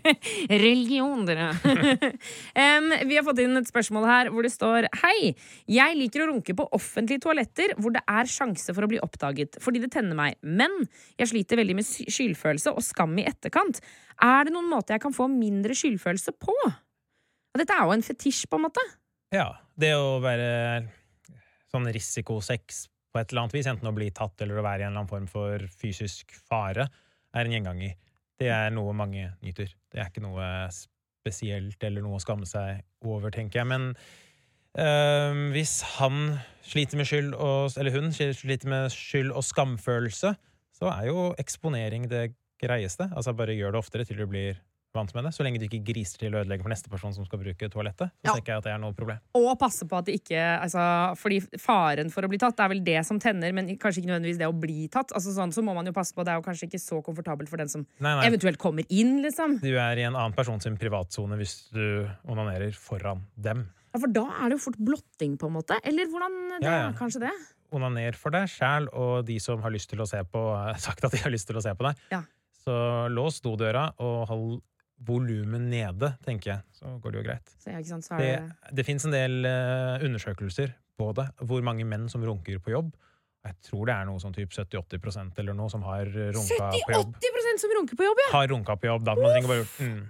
Religion, 0.64 1.20
dere. 1.28 1.52
um, 1.62 2.88
vi 3.06 3.14
har 3.14 3.22
fått 3.26 3.42
inn 3.44 3.54
et 3.60 3.70
spørsmål 3.70 4.06
her 4.10 4.30
hvor 4.34 4.42
det 4.42 4.50
står 4.50 4.88
Hei, 5.04 5.30
jeg 5.70 5.94
liker 5.94 6.24
å 6.24 6.28
runke 6.32 6.56
på 6.58 6.66
offentlige 6.74 7.22
toaletter 7.22 7.76
hvor 7.78 7.94
det 7.94 8.02
er 8.02 8.32
sjanse 8.32 8.74
for 8.74 8.82
å 8.82 8.90
bli 8.90 8.98
oppdaget, 8.98 9.60
fordi 9.62 9.84
det 9.84 9.92
tenner 9.94 10.18
meg. 10.18 10.40
Men 10.42 10.74
jeg 11.20 11.30
sliter 11.36 11.62
veldig 11.62 11.78
med 11.78 11.86
skyldfølelse 11.86 12.74
og 12.74 12.82
skam 12.82 13.14
i 13.22 13.28
etterkant. 13.30 13.78
Er 14.26 14.48
det 14.48 14.56
noen 14.56 14.70
måte 14.72 14.96
jeg 14.96 15.06
kan 15.06 15.14
få 15.14 15.30
mindre 15.30 15.78
skyldfølelse 15.78 16.34
på? 16.42 16.58
Og 16.66 17.62
dette 17.62 17.78
er 17.78 17.86
jo 17.86 17.94
en 17.94 18.06
fetisj, 18.10 18.48
på 18.50 18.58
en 18.58 18.66
måte. 18.66 18.82
Ja, 19.34 19.52
det 19.78 19.94
å 19.94 20.16
være 20.24 20.50
sånn 21.76 21.92
risikosex 21.94 22.86
på 23.12 23.20
et 23.20 23.32
eller 23.32 23.46
annet 23.46 23.56
vis, 23.56 23.68
enten 23.70 23.88
å 23.88 23.94
bli 23.96 24.10
tatt 24.14 24.42
eller 24.44 24.60
å 24.60 24.66
være 24.66 24.84
i 24.84 24.86
en 24.86 24.92
eller 24.92 25.04
annen 25.04 25.12
form 25.12 25.30
for 25.30 25.62
fysisk 25.80 26.34
fare, 26.48 26.88
er 27.36 27.48
en 27.48 27.54
gjenganger. 27.54 27.96
Det 28.36 28.50
er 28.52 28.72
noe 28.74 28.92
mange 28.96 29.30
nyter. 29.44 29.70
Det 29.92 30.02
er 30.02 30.10
ikke 30.10 30.24
noe 30.24 30.68
spesielt 30.74 31.82
eller 31.86 32.04
noe 32.04 32.18
å 32.18 32.22
skamme 32.22 32.48
seg 32.48 32.82
over, 33.06 33.32
tenker 33.34 33.62
jeg. 33.62 33.70
Men 33.72 33.88
øh, 34.78 35.40
hvis 35.54 35.78
han 35.96 36.36
sliter 36.66 37.00
med 37.00 37.08
skyld 37.08 37.32
og, 37.34 37.72
eller 37.80 37.96
hun 37.96 38.12
sliter 38.12 38.70
med 38.70 38.90
skyld 38.92 39.32
og 39.32 39.46
skamfølelse, 39.46 40.34
så 40.76 40.92
er 40.92 41.08
jo 41.08 41.30
eksponering 41.40 42.10
det 42.12 42.28
greieste. 42.60 43.08
Altså 43.16 43.32
bare 43.36 43.56
gjør 43.56 43.74
det 43.74 43.80
oftere 43.80 44.08
til 44.08 44.20
du 44.20 44.26
blir 44.28 44.60
vant 44.96 45.12
med 45.14 45.24
det. 45.28 45.32
Så 45.36 45.44
lenge 45.46 45.60
du 45.60 45.66
ikke 45.68 45.82
griser 45.86 46.18
til 46.24 46.34
å 46.34 46.40
ødelegge 46.42 46.64
for 46.64 46.72
neste 46.72 46.90
person 46.92 47.12
som 47.14 47.26
skal 47.28 47.38
bruke 47.42 47.68
toalettet, 47.72 48.10
så 48.10 48.26
Ja. 48.30 48.34
tenker 48.34 48.52
jeg 48.54 48.58
at 48.58 48.64
det 48.66 48.72
er 48.74 48.80
noe 48.82 48.96
problem. 48.96 49.20
Og 49.38 49.58
passe 49.60 49.86
på 49.86 49.98
at 50.00 50.06
det 50.08 50.16
ikke 50.22 50.40
altså, 50.64 51.14
Fordi 51.20 51.40
faren 51.62 52.10
for 52.12 52.22
å 52.26 52.28
bli 52.32 52.38
tatt 52.42 52.56
det 52.56 52.64
er 52.64 52.72
vel 52.74 52.82
det 52.84 53.04
som 53.06 53.18
tenner, 53.22 53.52
men 53.54 53.68
kanskje 53.78 54.02
ikke 54.02 54.10
nødvendigvis 54.10 54.38
det 54.40 54.48
å 54.50 54.56
bli 54.58 54.88
tatt. 54.88 55.12
Altså, 55.12 55.32
sånn, 55.36 55.52
så 55.54 55.62
må 55.62 55.74
man 55.76 55.86
jo 55.86 55.92
passe 55.92 56.12
på 56.16 56.24
Det 56.24 56.32
er 56.34 56.40
jo 56.40 56.46
kanskje 56.48 56.66
ikke 56.68 56.80
så 56.82 57.02
komfortabelt 57.04 57.48
for 57.48 57.56
den 57.62 57.68
som 57.68 57.86
Nei, 58.00 58.14
nei. 58.16 58.26
eventuelt 58.30 58.58
kommer 58.58 58.84
inn, 58.90 59.22
liksom. 59.22 59.60
Du 59.60 59.76
er 59.78 59.96
i 59.98 60.02
en 60.08 60.14
annen 60.16 60.34
person 60.34 60.58
sin 60.60 60.76
privatsone 60.76 61.36
hvis 61.38 61.70
du 61.72 62.08
onanerer 62.26 62.72
foran 62.74 63.22
dem. 63.38 63.68
Ja, 63.94 64.00
For 64.00 64.08
da 64.12 64.24
er 64.42 64.50
det 64.50 64.58
jo 64.58 64.64
fort 64.70 64.76
blotting, 64.78 65.36
på 65.38 65.46
en 65.48 65.54
måte. 65.56 65.78
Eller 65.84 66.06
hvordan 66.10 66.60
det 66.60 66.66
Ja, 66.66 66.70
ja. 66.82 66.88
er 66.90 66.92
kanskje 66.98 67.20
det? 67.20 67.30
Onaner 67.72 68.14
for 68.14 68.30
deg 68.30 68.46
sjæl 68.48 68.86
og 68.94 69.24
de 69.26 69.38
som 69.42 69.60
har 69.62 69.70
lyst 69.74 69.88
til 69.90 69.98
å 69.98 70.06
se 70.06 70.20
på, 70.22 70.42
sagt 70.78 71.04
at 71.04 71.12
de 71.12 71.18
har 71.18 71.30
lyst 71.32 71.46
til 71.48 71.56
å 71.56 71.62
se 71.62 71.72
på 71.74 71.82
deg. 71.88 71.96
Ja. 72.12 72.22
Så 72.66 73.08
lås 73.10 73.40
dodøra 73.40 73.92
og 73.98 74.26
hold 74.28 74.62
volumet 75.06 75.60
nede, 75.60 76.12
tenker 76.24 76.54
jeg. 76.54 76.64
Så 76.76 76.96
går 77.02 77.12
det 77.12 77.20
jo 77.20 77.24
greit. 77.26 77.54
Så, 77.60 77.72
ja, 77.74 77.82
sant? 77.84 78.06
Så 78.06 78.20
Det, 78.20 78.30
det 78.70 78.76
det 78.80 78.86
fins 78.88 79.04
en 79.04 79.14
del 79.14 79.44
uh, 79.44 80.04
undersøkelser 80.06 80.72
på 80.96 81.10
det, 81.16 81.26
hvor 81.44 81.64
mange 81.64 81.84
menn 81.84 82.08
som 82.08 82.24
runker 82.24 82.60
på 82.64 82.72
jobb. 82.72 82.94
Jeg 83.46 83.54
tror 83.68 83.86
det 83.86 83.94
er 83.94 84.06
noe 84.08 84.18
sånn 84.18 84.34
typ 84.34 84.50
70-80 84.50 85.38
eller 85.42 85.54
noe 85.54 85.70
som 85.70 85.84
har 85.86 86.08
runka 86.08 86.70
på 86.72 86.94
jobb. 86.96 87.12
70-80 87.22 87.62
som 87.62 87.74
runker 87.78 87.98
på 87.98 88.06
jobb, 88.08 88.22
ja! 88.24 88.30
Har 88.32 88.48
runka 88.50 88.76
på 88.80 88.88
jobb, 88.88 89.04
da. 89.06 89.14
Man 89.18 89.34
trenger 89.34 89.52
bare 89.52 89.62
gjort 89.62 89.80
mm. 89.84 90.04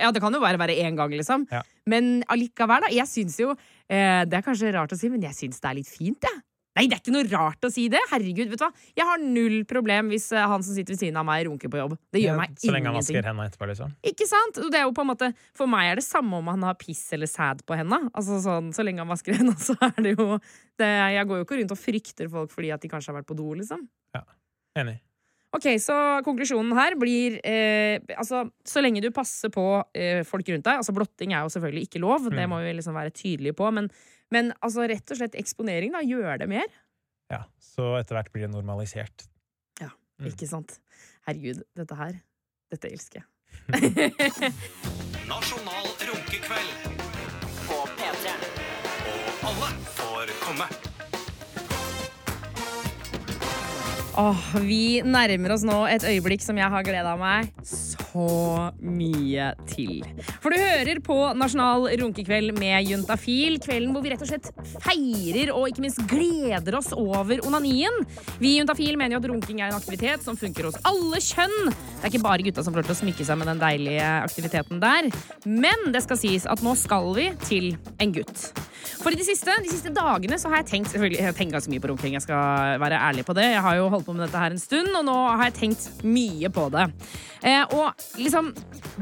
Ja, 0.00 0.10
Det 0.14 0.22
kan 0.24 0.32
jo 0.34 0.40
bare 0.40 0.58
være 0.58 0.76
én 0.80 0.96
gang, 0.96 1.12
liksom. 1.12 1.44
Ja. 1.52 1.60
Men 1.86 2.24
allikevel, 2.32 2.86
da. 2.86 2.90
Jeg 2.94 3.06
syns 3.10 3.36
jo 3.42 3.52
eh, 3.52 4.22
Det 4.24 4.38
er 4.38 4.44
kanskje 4.46 4.72
rart 4.74 4.94
å 4.94 4.98
si, 4.98 5.10
men 5.12 5.22
jeg 5.26 5.36
syns 5.36 5.60
det 5.60 5.70
er 5.70 5.78
litt 5.78 5.90
fint, 5.90 6.26
jeg. 6.26 6.42
Nei, 6.76 6.84
det 6.90 6.98
er 6.98 7.00
ikke 7.00 7.14
noe 7.14 7.24
rart 7.30 7.64
å 7.64 7.70
si 7.72 7.86
det. 7.88 8.00
Herregud, 8.10 8.50
vet 8.52 8.60
du 8.60 8.64
hva. 8.66 8.70
Jeg 8.98 9.06
har 9.08 9.22
null 9.24 9.62
problem 9.68 10.10
hvis 10.12 10.26
eh, 10.36 10.44
han 10.44 10.62
som 10.66 10.76
sitter 10.76 10.92
ved 10.94 11.00
siden 11.00 11.16
av 11.16 11.24
meg, 11.28 11.46
runker 11.48 11.72
på 11.72 11.80
jobb. 11.80 11.94
Det 12.12 12.20
gjør 12.20 12.34
Ja, 12.34 12.36
meg 12.42 12.58
Så 12.60 12.74
lenge 12.74 12.90
han 12.92 12.98
vasker 13.00 13.24
hendene 13.24 13.48
etterpå, 13.48 13.68
liksom. 13.72 13.94
Ikke 14.12 14.28
sant? 14.28 14.60
Det 14.70 14.80
er 14.82 14.84
jo 14.84 14.92
på 14.92 15.06
en 15.06 15.10
måte, 15.14 15.30
for 15.56 15.70
meg 15.72 15.90
er 15.94 16.02
det 16.02 16.04
samme 16.04 16.36
om 16.42 16.52
han 16.52 16.68
har 16.68 16.76
piss 16.80 17.02
eller 17.16 17.30
sæd 17.32 17.64
på 17.66 17.78
henda. 17.80 18.02
Altså 18.12 18.38
sånn, 18.44 18.70
så 18.76 18.84
lenge 18.84 19.00
han 19.04 19.08
vasker 19.10 19.38
henda, 19.40 19.56
så 19.70 19.74
er 19.88 19.96
det 20.04 20.14
jo 20.18 20.36
det, 20.76 20.92
Jeg 21.16 21.26
går 21.32 21.40
jo 21.42 21.48
ikke 21.48 21.60
rundt 21.62 21.72
og 21.72 21.80
frykter 21.80 22.28
folk 22.36 22.52
fordi 22.52 22.70
at 22.76 22.84
de 22.84 22.92
kanskje 22.92 23.12
har 23.14 23.20
vært 23.22 23.30
på 23.32 23.38
do, 23.40 23.48
liksom. 23.56 23.88
Ja, 24.14 24.24
Enig. 24.76 24.98
Ok, 25.56 25.70
Så 25.80 25.94
konklusjonen 26.26 26.74
her 26.76 26.96
blir 27.00 27.38
eh, 27.46 28.02
altså, 28.18 28.42
Så 28.66 28.82
lenge 28.82 29.00
du 29.00 29.06
passer 29.14 29.48
på 29.54 29.62
eh, 29.96 30.20
folk 30.26 30.44
rundt 30.52 30.66
deg 30.66 30.82
Altså 30.82 30.92
Blotting 30.92 31.32
er 31.32 31.46
jo 31.46 31.52
selvfølgelig 31.54 31.86
ikke 31.86 32.02
lov, 32.02 32.26
det 32.28 32.42
Mm. 32.44 32.50
må 32.52 32.58
vi 32.60 32.74
liksom 32.76 32.98
være 32.98 33.14
tydelige 33.14 33.56
på. 33.56 33.70
Men, 33.72 33.88
men 34.34 34.52
altså, 34.60 34.88
rett 34.90 35.12
og 35.12 35.20
slett 35.20 35.38
eksponering, 35.38 35.94
da. 35.94 36.02
Gjør 36.06 36.42
det 36.42 36.50
mer. 36.50 36.68
Ja, 37.32 37.44
så 37.62 37.96
etter 38.00 38.18
hvert 38.18 38.32
blir 38.34 38.46
det 38.46 38.54
normalisert. 38.54 39.26
Mm. 40.16 40.30
Ikke 40.30 40.48
sant? 40.48 40.78
Herregud, 41.26 41.62
dette 41.76 41.96
her 41.98 42.14
Dette 42.72 42.88
elsker 42.88 43.20
jeg. 43.20 43.26
Nasjonal 45.30 45.92
runkekveld. 46.08 46.88
På 47.68 47.84
P3. 47.98 48.34
Og 49.12 49.48
alle 49.52 49.72
får 50.00 50.36
komme. 50.42 50.85
Åh, 54.16 54.44
vi 54.64 55.02
nærmer 55.04 55.52
oss 55.52 55.64
nå 55.66 55.74
et 55.92 56.04
øyeblikk 56.08 56.40
som 56.40 56.56
jeg 56.56 56.72
har 56.72 56.84
gleda 56.86 57.10
meg 57.20 57.50
så 57.68 58.70
mye 58.80 59.50
til. 59.68 60.06
For 60.40 60.48
du 60.48 60.56
hører 60.56 61.02
på 61.04 61.16
Nasjonal 61.36 61.84
runkekveld 62.00 62.54
med 62.56 62.88
Juntafil. 62.88 63.58
Kvelden 63.60 63.92
hvor 63.92 64.00
vi 64.00 64.14
rett 64.14 64.24
og 64.24 64.30
slett 64.30 64.48
feirer 64.80 65.52
og 65.52 65.68
ikke 65.68 65.84
minst 65.84 66.00
gleder 66.08 66.78
oss 66.78 66.94
over 66.96 67.44
onanien. 67.44 68.06
Vi 68.40 68.54
i 68.54 68.62
Juntafil 68.62 68.96
mener 68.96 69.18
jo 69.18 69.20
at 69.20 69.28
runking 69.34 69.60
er 69.60 69.68
en 69.68 69.76
aktivitet 69.76 70.24
som 70.24 70.38
funker 70.40 70.70
hos 70.70 70.80
alle 70.88 71.20
kjønn. 71.20 71.68
Det 71.68 72.06
er 72.06 72.14
ikke 72.14 72.24
bare 72.24 72.46
gutta 72.48 72.64
som 72.64 72.72
får 72.72 72.88
til 72.88 72.96
å 72.96 73.00
smykke 73.02 73.28
seg 73.28 73.36
med 73.42 73.52
den 73.52 73.60
deilige 73.60 74.08
aktiviteten 74.22 74.80
der. 74.80 75.10
Men 75.44 75.90
det 75.92 76.06
skal 76.06 76.22
sies 76.22 76.48
at 76.48 76.64
nå 76.64 76.72
skal 76.80 77.12
vi 77.20 77.28
til 77.44 77.74
en 78.00 78.16
gutt. 78.16 78.48
For 79.02 79.12
de 79.12 79.24
siste, 79.26 79.52
de 79.60 79.70
siste 79.70 79.92
dagene 79.92 80.38
så 80.40 80.48
har 80.50 80.62
jeg 80.62 80.70
tenkt 80.72 80.96
jeg 80.96 81.20
har 81.20 81.36
tenkt 81.36 81.52
ganske 81.52 81.70
mye 81.70 81.82
på 81.84 81.92
runking. 81.92 82.16
Jeg 82.16 82.24
skal 82.24 82.80
være 82.80 82.96
ærlig 83.10 83.26
på 83.28 83.36
det. 83.36 83.50
Jeg 83.52 83.64
har 83.66 83.76
jo 83.76 83.90
holdt 83.92 84.05
på 84.06 84.14
med 84.14 84.26
dette 84.26 84.40
her 84.40 84.54
en 84.54 84.62
stund, 84.62 84.92
og 84.94 85.06
nå 85.08 85.16
har 85.26 85.48
jeg 85.48 85.58
tenkt 85.60 86.04
mye 86.06 86.50
på 86.54 86.68
det. 86.74 86.88
Eh, 87.42 87.62
og 87.76 88.08
liksom, 88.20 88.52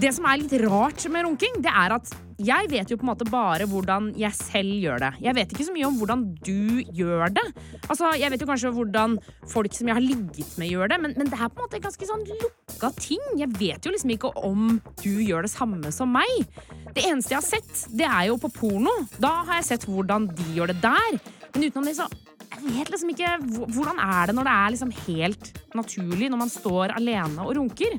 det 0.00 0.14
som 0.16 0.28
er 0.28 0.42
litt 0.42 0.56
rart 0.64 1.04
med 1.12 1.28
runking, 1.28 1.60
det 1.64 1.72
er 1.72 1.98
at 2.00 2.14
jeg 2.42 2.66
vet 2.72 2.90
jo 2.90 2.96
på 2.98 3.04
en 3.06 3.10
måte 3.12 3.26
bare 3.30 3.66
hvordan 3.70 4.08
jeg 4.18 4.34
selv 4.34 4.72
gjør 4.82 5.02
det. 5.04 5.10
Jeg 5.22 5.36
vet 5.36 5.52
ikke 5.54 5.66
så 5.68 5.74
mye 5.74 5.86
om 5.86 5.98
hvordan 6.00 6.24
du 6.42 6.82
gjør 6.96 7.30
det. 7.34 7.44
Altså, 7.86 8.10
Jeg 8.18 8.32
vet 8.32 8.42
jo 8.42 8.48
kanskje 8.48 8.72
hvordan 8.74 9.18
folk 9.50 9.74
som 9.76 9.88
jeg 9.88 9.94
har 9.94 10.02
ligget 10.02 10.58
med, 10.58 10.72
gjør 10.72 10.90
det, 10.90 11.00
men, 11.02 11.14
men 11.16 11.30
det 11.30 11.38
er 11.38 11.46
på 11.52 11.62
en 11.62 11.68
måte 11.68 11.82
ganske 11.84 12.08
sånn 12.08 12.26
lukka 12.26 12.90
ting. 12.98 13.22
Jeg 13.38 13.54
vet 13.60 13.86
jo 13.86 13.94
liksom 13.94 14.14
ikke 14.16 14.32
om 14.42 14.80
du 15.04 15.12
gjør 15.22 15.46
det 15.46 15.52
samme 15.54 15.94
som 15.94 16.10
meg. 16.14 16.48
Det 16.94 17.06
eneste 17.06 17.34
jeg 17.36 17.40
har 17.40 17.46
sett, 17.46 17.86
det 17.94 18.08
er 18.08 18.28
jo 18.32 18.38
på 18.42 18.50
porno. 18.58 18.94
Da 19.22 19.36
har 19.44 19.60
jeg 19.60 19.70
sett 19.70 19.88
hvordan 19.90 20.28
de 20.34 20.50
gjør 20.56 20.74
det 20.74 20.80
der. 20.82 21.20
Men 21.54 21.68
utenom 21.68 21.86
det, 21.86 21.98
så 22.00 22.10
jeg 22.54 22.76
vet 22.78 22.92
liksom 22.92 23.10
ikke 23.14 23.32
Hvordan 23.74 23.98
er 24.02 24.30
det 24.30 24.36
når 24.36 24.48
det 24.48 24.54
er 24.54 24.74
liksom 24.74 24.94
helt 25.04 25.50
naturlig 25.74 26.30
når 26.30 26.42
man 26.44 26.52
står 26.52 26.94
alene 26.98 27.44
og 27.46 27.56
runker? 27.58 27.98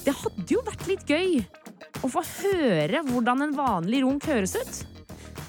Det 0.00 0.14
hadde 0.16 0.48
jo 0.48 0.62
vært 0.64 0.86
litt 0.88 1.08
gøy 1.08 1.40
å 2.00 2.08
få 2.08 2.22
høre 2.24 3.02
hvordan 3.08 3.44
en 3.44 3.56
vanlig 3.56 4.00
runk 4.04 4.24
høres 4.30 4.54
ut. 4.56 4.80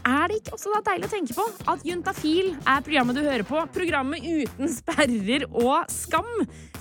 Er 0.08 0.32
det 0.32 0.39
ikke 0.39 0.56
også 0.56 0.72
da 0.74 0.82
deilig 0.89 1.08
å 1.08 1.12
tenke 1.12 1.36
på 1.38 1.44
at 1.72 1.84
Juntafil 1.86 2.56
er 2.58 2.82
programmet 2.86 3.17
du 3.17 3.22
hører 3.22 3.46
på? 3.48 3.62
Programmet 3.76 4.26
uten 4.26 4.72
sperrer 4.74 5.46
og 5.52 5.91
skam. 5.94 6.32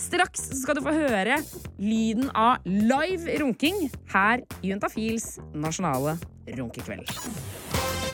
Straks 0.00 0.46
skal 0.62 0.78
du 0.78 0.84
få 0.86 0.94
høre 0.96 1.36
lyden 1.76 2.32
av 2.32 2.64
live 2.66 3.36
runking 3.42 3.90
her 4.14 4.46
i 4.62 4.72
Juntafils 4.72 5.34
nasjonale 5.52 6.16
runkekveld. 6.56 8.09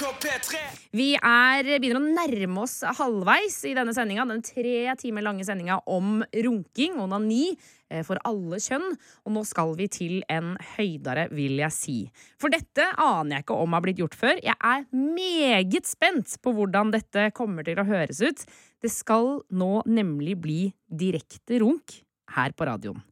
NRK 0.00 0.16
P3 0.22 0.58
Vi 0.96 1.08
er, 1.16 1.66
begynner 1.76 2.00
å 2.00 2.12
nærme 2.16 2.62
oss 2.62 2.78
halvveis 2.96 3.58
i 3.68 3.74
denne 3.76 3.92
sendinga. 3.92 4.24
Den 4.30 4.40
tre 4.44 4.94
timer 5.00 5.26
lange 5.26 5.44
sendinga 5.44 5.76
om 5.92 6.22
runking, 6.46 6.96
onani, 7.02 7.52
eh, 7.90 8.00
for 8.06 8.16
alle 8.24 8.56
kjønn. 8.56 8.86
Og 9.26 9.34
nå 9.34 9.42
skal 9.44 9.74
vi 9.76 9.90
til 9.92 10.22
en 10.32 10.54
høydere, 10.76 11.28
vil 11.36 11.60
jeg 11.60 11.76
si. 11.76 11.98
For 12.40 12.48
dette 12.48 12.86
aner 12.96 13.36
jeg 13.36 13.44
ikke 13.44 13.60
om 13.60 13.76
har 13.76 13.84
blitt 13.84 14.00
gjort 14.00 14.16
før. 14.16 14.40
Jeg 14.40 14.56
er 14.56 14.88
meget 14.96 15.84
spent 15.84 16.38
på 16.40 16.56
hvordan 16.56 16.96
dette 16.96 17.28
kommer 17.36 17.62
til 17.62 17.76
å 17.76 17.84
høres 17.84 18.24
ut. 18.24 18.46
Det 18.80 18.90
skal 18.90 19.44
nå 19.52 19.84
nemlig 19.84 20.40
bli 20.40 20.60
direkte 20.88 21.60
runk 21.60 22.00
her 22.38 22.56
på 22.56 22.64
radioen. 22.72 23.04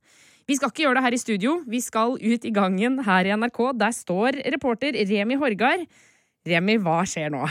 Vi 0.48 0.57
skal 0.57 0.72
ikke 0.72 0.87
gjøre 0.87 0.96
det 0.96 1.05
her 1.05 1.12
i 1.12 1.20
studio. 1.20 1.62
Vi 1.68 1.85
skal 1.85 2.16
ut 2.16 2.44
i 2.44 2.51
gangen 2.51 3.03
her 3.05 3.29
i 3.29 3.37
NRK. 3.37 3.77
Der 3.77 3.92
står 3.92 4.40
reporter 4.48 4.96
Remi 4.96 5.37
Horgard. 5.37 5.85
Remi, 6.46 6.79
hva 6.79 7.01
skjer 7.09 7.33
nå? 7.35 7.42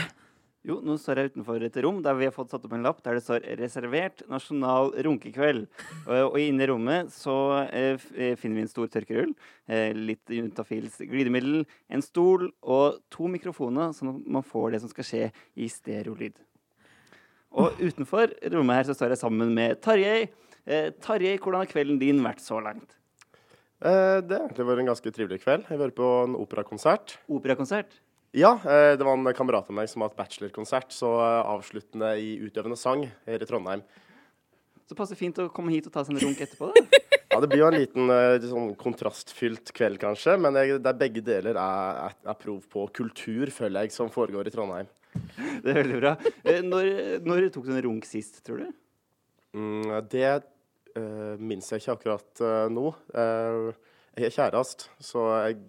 Jo, 0.68 0.80
nå 0.84 0.96
står 1.00 1.20
jeg 1.20 1.30
utenfor 1.32 1.62
et 1.64 1.76
rom 1.84 2.00
der 2.04 2.16
vi 2.18 2.26
har 2.26 2.34
fått 2.34 2.50
satt 2.52 2.64
opp 2.66 2.72
en 2.76 2.82
lapp 2.84 2.98
der 3.04 3.16
det 3.16 3.22
står 3.24 3.44
'Reservert 3.56 4.24
nasjonal 4.28 4.90
runkekveld'. 5.06 5.68
Og, 6.08 6.32
og 6.34 6.38
inne 6.42 6.64
i 6.64 6.68
rommet 6.68 7.12
så 7.14 7.68
eh, 7.70 7.96
eh, 8.16 8.34
finner 8.36 8.58
vi 8.58 8.64
en 8.66 8.72
stor 8.72 8.90
tørkerull, 8.92 9.32
eh, 9.68 9.94
litt 9.96 10.28
Juntafils 10.28 10.98
glidemiddel, 10.98 11.64
en 11.88 12.02
stol 12.04 12.50
og 12.60 12.98
to 13.08 13.30
mikrofoner, 13.30 13.94
sånn 13.96 14.16
at 14.16 14.26
man 14.26 14.44
får 14.44 14.74
det 14.74 14.82
som 14.82 14.92
skal 14.92 15.08
skje 15.08 15.22
i 15.56 15.70
stereolyd. 15.72 16.36
Og 17.56 17.78
utenfor 17.80 18.34
rommet 18.52 18.82
her 18.82 18.90
så 18.90 18.98
står 18.98 19.14
jeg 19.14 19.22
sammen 19.22 19.54
med 19.56 19.80
Tarjei. 19.80 20.28
Eh, 20.66 20.90
Tarjei, 21.00 21.38
hvordan 21.38 21.62
har 21.64 21.70
kvelden 21.70 22.02
din 22.02 22.20
vært 22.20 22.44
så 22.44 22.60
langt? 22.60 22.98
Eh, 23.80 24.20
Det 24.20 24.36
har 24.36 24.48
egentlig 24.50 24.68
vært 24.68 24.84
en 24.84 24.92
ganske 24.92 25.14
trivelig 25.14 25.40
kveld. 25.46 25.64
Jeg 25.64 25.78
har 25.78 25.86
vært 25.86 25.96
på 25.96 26.10
en 26.26 26.34
operakonsert. 26.34 27.16
Operakonsert? 27.30 28.00
Ja, 28.38 28.52
eh, 28.62 28.94
det 28.98 29.02
var 29.04 29.16
en 29.16 29.34
kamerat 29.34 29.66
av 29.66 29.74
meg 29.74 29.88
som 29.90 30.02
har 30.02 30.12
hatt 30.12 30.18
bachelorkonsert, 30.18 30.92
så 30.94 31.10
eh, 31.18 31.48
avsluttende 31.50 32.12
i 32.22 32.36
utøvende 32.38 32.76
sang 32.78 33.02
her 33.26 33.42
i 33.42 33.48
Trondheim. 33.48 33.82
Så 34.86 34.96
passer 34.96 35.18
fint 35.18 35.40
å 35.42 35.48
komme 35.52 35.72
hit 35.74 35.88
og 35.88 35.94
ta 35.94 36.04
seg 36.06 36.14
en 36.14 36.22
runk 36.22 36.42
etterpå, 36.44 36.70
da. 36.74 36.84
Ja, 37.28 37.42
Det 37.44 37.50
blir 37.50 37.60
jo 37.60 37.66
en 37.68 37.76
liten 37.76 38.08
eh, 38.08 38.44
sånn 38.48 38.70
kontrastfylt 38.80 39.72
kveld, 39.76 39.98
kanskje, 40.00 40.38
men 40.40 40.56
jeg, 40.56 40.78
det 40.80 40.92
er 40.92 41.00
begge 41.00 41.22
deler 41.26 41.58
er, 41.60 41.98
er, 42.06 42.14
er 42.32 42.38
prov 42.40 42.62
på 42.72 42.86
kultur, 42.96 43.50
føler 43.52 43.84
jeg, 43.84 43.92
som 43.96 44.12
foregår 44.12 44.48
i 44.48 44.54
Trondheim. 44.54 44.88
Det 45.64 45.74
er 45.74 45.80
veldig 45.82 45.98
bra. 45.98 46.14
Når, 46.64 46.88
når 47.26 47.48
tok 47.52 47.66
du 47.66 47.74
en 47.74 47.82
runk 47.84 48.08
sist, 48.08 48.40
tror 48.46 48.62
du? 48.62 48.70
Mm, 49.58 49.92
det 50.08 50.30
uh, 50.30 51.34
minnes 51.36 51.68
jeg 51.68 51.82
ikke 51.82 51.98
akkurat 51.98 52.42
uh, 52.44 52.64
nå. 52.72 52.92
Uh, 53.12 53.74
jeg 54.16 54.30
er 54.30 54.34
kjæreste, 54.38 54.88
så 55.04 55.26
jeg, 55.48 55.60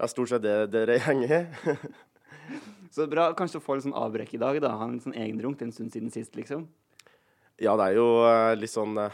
det 0.00 0.06
er 0.06 0.12
stort 0.14 0.30
sett 0.30 0.40
det 0.40 0.54
dere 0.72 0.94
henger 1.04 1.32
i. 1.36 1.40
Så 2.94 3.04
bra. 3.06 3.26
Kanskje 3.36 3.60
å 3.60 3.62
få 3.62 3.76
litt 3.76 3.84
sånn 3.84 3.96
avbrekk 4.00 4.32
i 4.32 4.40
dag, 4.40 4.56
da. 4.64 4.72
Ha 4.80 4.86
en 4.88 5.00
sånn 5.02 5.12
egen 5.12 5.42
runk 5.44 5.58
det 5.60 5.66
er 5.66 5.68
en 5.68 5.74
stund 5.76 5.92
siden 5.92 6.08
sist, 6.14 6.32
liksom. 6.38 6.64
Ja, 7.60 7.74
det 7.76 7.90
er 7.90 7.98
jo 7.98 8.06
eh, 8.24 8.54
litt 8.56 8.72
sånn 8.72 8.96
uh, 8.96 9.12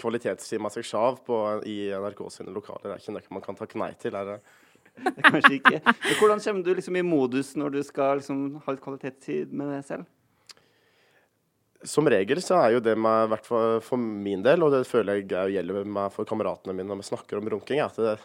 kvalitetstid 0.00 0.62
med 0.64 0.72
seg 0.72 0.88
sjav 0.88 1.20
på, 1.26 1.36
i 1.68 1.92
NRK 1.92 2.24
sine 2.32 2.54
lokaler. 2.56 2.88
Det 2.88 2.96
er 2.96 3.04
ikke 3.04 3.14
noe 3.18 3.36
man 3.36 3.44
kan 3.44 3.60
takke 3.60 3.82
nei 3.84 3.90
til. 4.00 4.16
Er 4.16 4.32
det? 4.32 4.40
Det 5.02 5.12
er 5.12 5.28
Kanskje 5.28 5.54
ikke. 5.58 5.78
Men 5.84 6.18
hvordan 6.22 6.42
kommer 6.48 6.64
du 6.64 6.72
liksom 6.80 6.96
i 6.96 7.04
modus 7.12 7.52
når 7.60 7.76
du 7.76 7.80
skal 7.84 8.18
liksom 8.24 8.42
ha 8.64 8.72
litt 8.74 8.84
kvalitetstid 8.88 9.52
med 9.52 9.68
deg 9.76 9.86
selv? 9.92 10.08
Som 11.92 12.08
regel 12.08 12.40
så 12.40 12.56
er 12.64 12.78
jo 12.78 12.82
det 12.88 12.96
med, 12.96 13.26
i 13.28 13.30
hvert 13.34 13.46
fall 13.52 13.80
for 13.84 14.00
min 14.00 14.40
del, 14.48 14.64
og 14.64 14.72
det 14.72 14.86
føler 14.88 15.20
jeg 15.20 15.28
er- 15.36 15.52
gjelder 15.58 15.84
meg 15.84 16.12
for 16.16 16.24
kameratene 16.24 16.72
mine 16.72 16.88
når 16.88 17.04
vi 17.04 17.10
snakker 17.12 17.40
om 17.40 17.52
runking, 17.52 17.82
er 17.82 17.92
at 17.92 18.00
det 18.00 18.16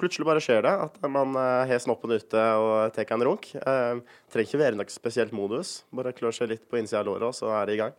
plutselig 0.00 0.26
bare 0.28 0.42
skjer 0.44 0.62
det. 0.66 0.72
At 0.86 0.98
man 1.10 1.34
uh, 1.36 1.66
har 1.68 1.80
snoppen 1.82 2.14
ute 2.14 2.44
og 2.62 2.94
tar 2.96 3.10
en 3.16 3.24
runk. 3.26 3.50
Eh, 3.58 4.00
trenger 4.32 4.48
ikke 4.48 4.60
være 4.62 4.78
noe 4.78 4.92
spesielt 4.92 5.34
modus. 5.36 5.82
Bare 5.94 6.14
klør 6.16 6.34
seg 6.36 6.52
litt 6.52 6.64
på 6.70 6.78
innsida 6.80 7.02
av 7.02 7.08
låret, 7.10 7.28
og 7.30 7.36
så 7.36 7.50
er 7.58 7.68
det 7.70 7.76
i 7.78 7.80
gang. 7.82 7.96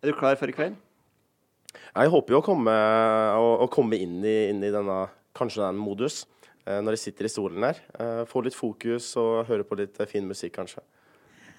Er 0.00 0.10
du 0.10 0.16
klar 0.18 0.36
for 0.40 0.50
i 0.50 0.56
kveld? 0.56 0.76
Jeg 1.94 2.10
håper 2.10 2.34
jo 2.34 2.40
å 2.40 2.44
komme, 2.44 2.72
å, 3.38 3.50
å 3.64 3.66
komme 3.72 3.98
inn, 4.02 4.18
i, 4.26 4.36
inn 4.50 4.62
i 4.62 4.70
denne, 4.74 4.98
kanskje 5.34 5.62
den 5.64 5.78
modus, 5.80 6.22
eh, 6.66 6.80
når 6.82 6.96
jeg 6.96 7.02
sitter 7.08 7.28
i 7.28 7.32
stolen 7.32 7.66
her. 7.66 7.80
Eh, 7.98 8.22
få 8.30 8.42
litt 8.46 8.54
fokus 8.58 9.12
og 9.20 9.44
høre 9.50 9.66
på 9.66 9.78
litt 9.80 9.98
eh, 10.02 10.10
fin 10.10 10.26
musikk, 10.28 10.54
kanskje. 10.58 10.82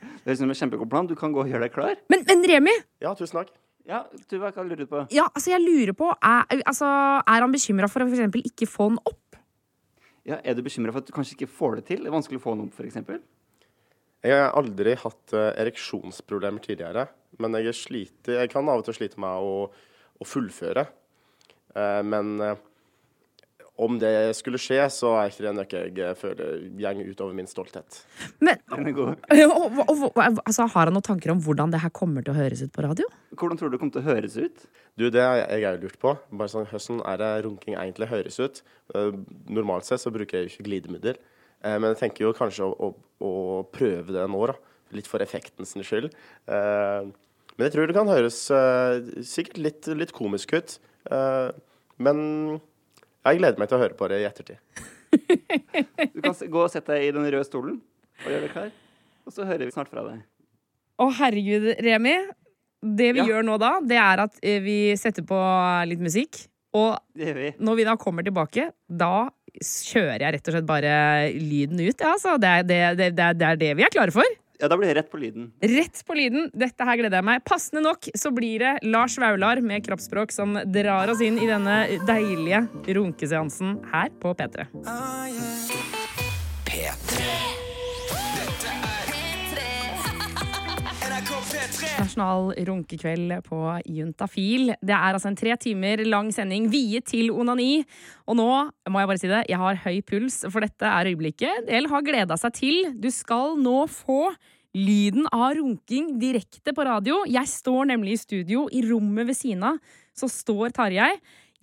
Det 0.05 0.27
høres 0.29 0.39
ut 0.39 0.43
som 0.45 0.51
en 0.53 0.59
kjempegod 0.61 0.91
plan. 0.91 1.07
Du 1.09 1.15
kan 1.19 1.33
gå 1.35 1.43
og 1.43 1.49
gjøre 1.51 1.65
deg 1.67 1.73
klar. 1.75 1.95
Men, 2.11 2.25
men 2.27 2.43
Remi, 2.51 2.73
Ja, 3.03 3.13
tusen 3.17 3.41
takk. 3.41 3.53
Ja, 3.85 3.99
Tuva, 4.25 4.49
hva 4.49 4.63
lurer 4.65 4.79
du 4.81 4.87
på? 4.89 5.03
ja, 5.13 5.27
altså 5.29 5.51
jeg 5.51 5.61
lurer 5.61 5.93
på 5.93 6.07
Er, 6.09 6.61
altså, 6.65 6.87
er 7.21 7.43
han 7.43 7.51
bekymra 7.53 7.85
for 7.85 8.01
å 8.01 8.07
for 8.07 8.17
eksempel 8.17 8.41
ikke 8.49 8.65
få 8.65 8.87
den 8.89 8.97
opp? 9.05 9.19
Ja, 10.25 10.39
Er 10.41 10.55
du 10.57 10.63
bekymra 10.65 10.93
for 10.93 11.03
at 11.03 11.09
du 11.09 11.13
kanskje 11.13 11.35
ikke 11.37 11.51
får 11.53 11.79
det 11.79 11.87
til? 11.91 12.01
Det 12.01 12.09
er 12.09 12.15
vanskelig 12.15 12.39
å 12.41 12.45
få 12.47 12.55
noe 12.57 12.69
opp, 12.69 12.79
f.eks.? 12.79 12.97
Jeg 14.25 14.41
har 14.41 14.55
aldri 14.57 14.95
hatt 14.97 15.33
eh, 15.37 15.51
ereksjonsproblemer 15.61 16.63
tidligere, 16.63 17.03
men 17.37 17.57
jeg, 17.59 17.69
er 17.69 17.77
sliter, 17.77 18.39
jeg 18.39 18.49
kan 18.49 18.65
av 18.71 18.81
og 18.81 18.87
til 18.87 18.97
slite 18.97 19.21
med 19.21 19.45
å, 19.45 19.67
å 20.17 20.25
fullføre. 20.25 20.87
Eh, 21.77 22.01
men 22.09 22.31
eh, 22.41 22.63
om 23.75 23.97
det 23.99 24.11
skulle 24.37 24.59
skje, 24.61 24.77
så 24.93 25.11
er 25.19 25.31
ikke 25.31 25.43
det 25.43 25.51
noe 25.57 25.65
jeg 25.67 25.91
eh, 25.99 26.15
føler 26.17 26.63
går 26.79 27.09
utover 27.11 27.35
min 27.35 27.49
stolthet. 27.49 27.99
Men, 28.39 28.61
er 28.71 28.91
og, 29.49 29.79
og, 29.83 29.91
og, 29.91 30.21
altså, 30.21 30.67
har 30.71 30.89
han 30.89 30.95
noen 30.95 31.05
tanker 31.05 31.33
om 31.33 31.41
hvordan 31.43 31.73
det 31.73 31.81
her 31.83 31.91
kommer 31.95 32.23
til 32.23 32.35
å 32.35 32.37
høres 32.37 32.63
ut 32.63 32.71
på 32.75 32.85
radio? 32.85 33.09
Hvordan 33.35 33.59
tror 33.59 33.71
du 33.71 33.75
det 33.75 33.81
kommer 33.83 33.97
til 33.97 34.05
å 34.05 34.13
høres 34.13 34.37
ut? 34.39 34.65
Du, 34.95 35.09
det 35.11 35.23
har 35.23 35.41
jeg 35.43 35.67
òg 35.73 35.83
lurt 35.83 35.99
på. 35.99 36.15
Bare 36.39 36.53
sånn, 36.53 36.69
Hvordan 36.71 37.03
er 37.03 37.19
det 37.19 37.31
runking 37.47 37.75
egentlig 37.75 38.11
høres 38.13 38.39
ut? 38.39 38.63
Eh, 38.95 39.11
normalt 39.51 39.89
sett 39.89 40.03
så 40.03 40.13
bruker 40.15 40.39
jeg 40.39 40.47
jo 40.47 40.53
ikke 40.53 40.69
glidemiddel, 40.69 41.19
eh, 41.65 41.75
men 41.75 41.91
jeg 41.91 42.05
tenker 42.05 42.29
jo 42.29 42.33
kanskje 42.37 42.69
å, 42.69 42.93
å, 42.95 43.27
å 43.27 43.61
prøve 43.75 44.15
det 44.15 44.23
nå, 44.31 44.47
da. 44.53 44.57
Litt 44.95 45.09
for 45.09 45.19
effekten 45.23 45.67
sin 45.67 45.83
skyld. 45.83 46.13
Eh, 46.47 47.11
men 47.55 47.67
jeg 47.67 47.75
tror 47.75 47.87
det 47.87 47.95
kan 47.95 48.11
høres 48.11 48.37
sikkert 49.23 49.59
litt, 49.59 49.87
litt 49.95 50.11
komisk 50.15 50.55
ut. 50.55 50.79
Eh, 51.11 51.49
men 52.01 52.19
jeg 53.25 53.39
gleder 53.41 53.59
meg 53.61 53.69
til 53.71 53.77
å 53.77 53.81
høre 53.81 53.97
på 53.97 54.07
det 54.11 54.21
i 54.21 54.27
ettertid. 54.29 54.57
Du 56.15 56.19
kan 56.21 56.35
gå 56.51 56.63
og 56.65 56.71
sette 56.73 56.91
deg 56.95 57.05
i 57.07 57.11
den 57.15 57.23
røde 57.31 57.45
stolen 57.47 57.77
og 58.23 58.25
gjøre 58.31 58.47
deg 58.47 58.51
klar. 58.55 58.71
Og 59.25 59.33
så 59.35 59.45
hører 59.47 59.63
vi 59.67 59.71
snart 59.73 59.89
fra 59.91 60.03
deg. 60.09 60.23
Å, 61.01 61.07
herregud, 61.19 61.69
Remi. 61.83 62.15
Det 62.85 63.07
vi 63.15 63.21
Ja. 63.23 63.25
gjør 63.31 63.45
nå 63.47 63.55
da, 63.61 63.71
det 63.81 63.97
er 63.97 64.21
at 64.27 64.35
eh, 64.45 64.59
vi 64.61 64.75
setter 64.99 65.23
på 65.25 65.37
litt 65.89 66.03
musikk. 66.03 66.43
Og 66.75 66.97
vi. 67.15 67.53
når 67.57 67.75
vi 67.79 67.85
da 67.87 67.95
kommer 67.97 68.21
tilbake, 68.27 68.67
da 68.91 69.29
kjører 69.63 70.19
jeg 70.25 70.33
rett 70.35 70.49
og 70.51 70.55
slett 70.57 70.67
bare 70.67 70.95
lyden 71.31 71.79
ut. 71.79 71.95
Ja, 72.03 72.11
altså, 72.17 72.35
det, 72.37 72.49
er, 72.51 72.63
det, 72.67 72.79
det, 72.99 73.07
det, 73.15 73.23
er, 73.29 73.37
det 73.39 73.47
er 73.53 73.61
det 73.61 73.71
vi 73.79 73.85
er 73.87 73.93
klare 73.95 74.11
for. 74.13 74.27
Ja, 74.59 74.69
da 74.71 74.77
blir 74.79 74.91
det 74.91 74.99
rett 75.01 75.11
på 75.11 75.19
lyden. 75.19 75.49
Rett 75.61 76.03
på 76.07 76.15
lyden. 76.17 76.49
Dette 76.55 76.87
her 76.87 76.99
gleder 76.99 77.19
jeg 77.19 77.27
meg. 77.27 77.43
Passende 77.47 77.83
nok 77.85 78.09
så 78.15 78.31
blir 78.35 78.63
det 78.63 78.73
Lars 78.87 79.17
Vaular 79.21 79.61
med 79.63 79.83
kroppsspråk 79.85 80.31
som 80.35 80.55
drar 80.71 81.11
oss 81.11 81.23
inn 81.25 81.39
i 81.41 81.49
denne 81.49 81.81
deilige 82.07 82.65
runkeseansen 82.99 83.79
her 83.91 84.13
på 84.21 84.35
P3. 84.39 84.69
P3 86.65 87.04
Nasjonal 91.95 92.51
runkekveld 92.67 93.33
på 93.45 93.59
Juntafil. 93.87 94.73
Det 94.81 94.93
er 94.95 95.15
altså 95.15 95.29
en 95.31 95.37
tre 95.39 95.55
timer 95.61 96.03
lang 96.07 96.31
sending 96.33 96.67
viet 96.73 97.07
til 97.11 97.31
onani. 97.33 97.85
Og 98.29 98.37
nå 98.39 98.49
må 98.91 99.01
jeg 99.01 99.09
bare 99.11 99.21
si 99.21 99.31
det, 99.31 99.43
jeg 99.51 99.61
har 99.61 99.79
høy 99.85 100.01
puls, 100.07 100.41
for 100.49 100.65
dette 100.65 100.89
er 100.89 101.11
øyeblikket 101.11 101.65
Del 101.69 101.89
har 101.91 102.05
gleda 102.05 102.37
seg 102.39 102.57
til. 102.59 102.91
Du 102.99 103.09
skal 103.13 103.55
nå 103.61 103.85
få 103.91 104.33
lyden 104.75 105.29
av 105.31 105.55
runking 105.55 106.15
direkte 106.19 106.75
på 106.75 106.85
radio. 106.85 107.21
Jeg 107.29 107.47
står 107.47 107.91
nemlig 107.93 108.17
i 108.17 108.21
studio. 108.25 108.67
I 108.67 108.83
rommet 108.89 109.29
ved 109.31 109.39
siden 109.39 109.65
av 109.71 109.81
så 110.15 110.29
står 110.31 110.75
Tarjei. 110.75 111.13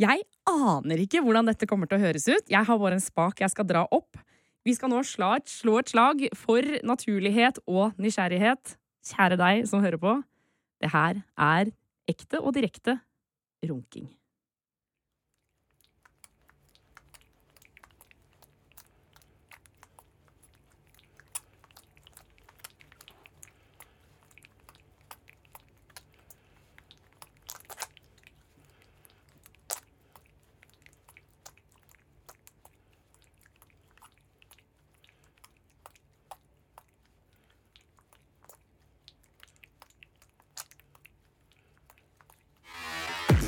Jeg 0.01 0.25
aner 0.49 1.03
ikke 1.05 1.21
hvordan 1.23 1.51
dette 1.51 1.69
kommer 1.71 1.91
til 1.91 2.01
å 2.01 2.07
høres 2.07 2.29
ut. 2.31 2.47
Jeg 2.51 2.65
har 2.67 2.81
bare 2.81 2.97
en 2.99 3.05
spak 3.05 3.43
jeg 3.45 3.53
skal 3.53 3.69
dra 3.69 3.85
opp. 3.93 4.17
Vi 4.63 4.75
skal 4.77 4.93
nå 4.93 5.03
slå 5.07 5.35
et, 5.41 5.51
slag 5.91 6.29
for 6.39 6.67
naturlighet 6.87 7.59
og 7.67 7.99
nysgjerrighet. 8.01 8.77
Kjære 9.03 9.39
deg 9.41 9.67
som 9.71 9.83
hører 9.83 9.99
på. 10.01 10.17
Det 10.83 10.91
her 10.93 11.23
er 11.39 11.71
ekte 12.11 12.41
og 12.41 12.55
direkte 12.57 12.99
runking. 13.67 14.09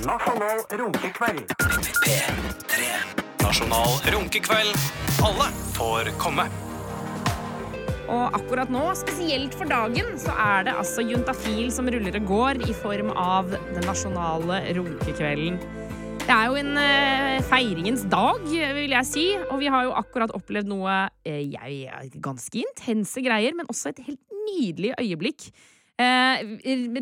Nasjonal 0.05 0.59
runkekveld. 0.69 1.53
P3. 2.05 2.89
Nasjonal 3.41 3.95
runkekveld. 4.13 4.81
Alle 5.25 5.47
får 5.73 6.11
komme. 6.21 6.45
Og 8.13 8.37
akkurat 8.37 8.69
nå, 8.69 8.83
spesielt 9.01 9.55
for 9.57 9.71
dagen, 9.71 10.11
så 10.21 10.35
er 10.37 10.67
det 10.67 10.75
altså 10.77 11.01
juntafil 11.09 11.71
som 11.73 11.89
ruller 11.89 12.19
og 12.19 12.27
går 12.29 12.61
i 12.69 12.75
form 12.77 13.15
av 13.17 13.49
den 13.49 13.81
nasjonale 13.89 14.59
runkekvelden. 14.77 15.57
Det 16.25 16.35
er 16.35 16.51
jo 16.51 16.59
en 16.61 16.77
eh, 16.83 17.39
feiringens 17.49 18.05
dag, 18.13 18.45
vil 18.45 18.93
jeg 18.93 19.09
si, 19.09 19.25
og 19.47 19.63
vi 19.63 19.71
har 19.73 19.87
jo 19.89 19.95
akkurat 19.97 20.35
opplevd 20.37 20.69
noe 20.69 20.99
eh, 21.25 21.47
jeg, 21.55 22.13
ganske 22.21 22.61
intense 22.61 23.25
greier, 23.25 23.57
men 23.57 23.73
også 23.73 23.95
et 23.95 24.05
helt 24.11 24.21
nydelig 24.51 24.93
øyeblikk. 25.01 25.49
Eh, 25.97 26.45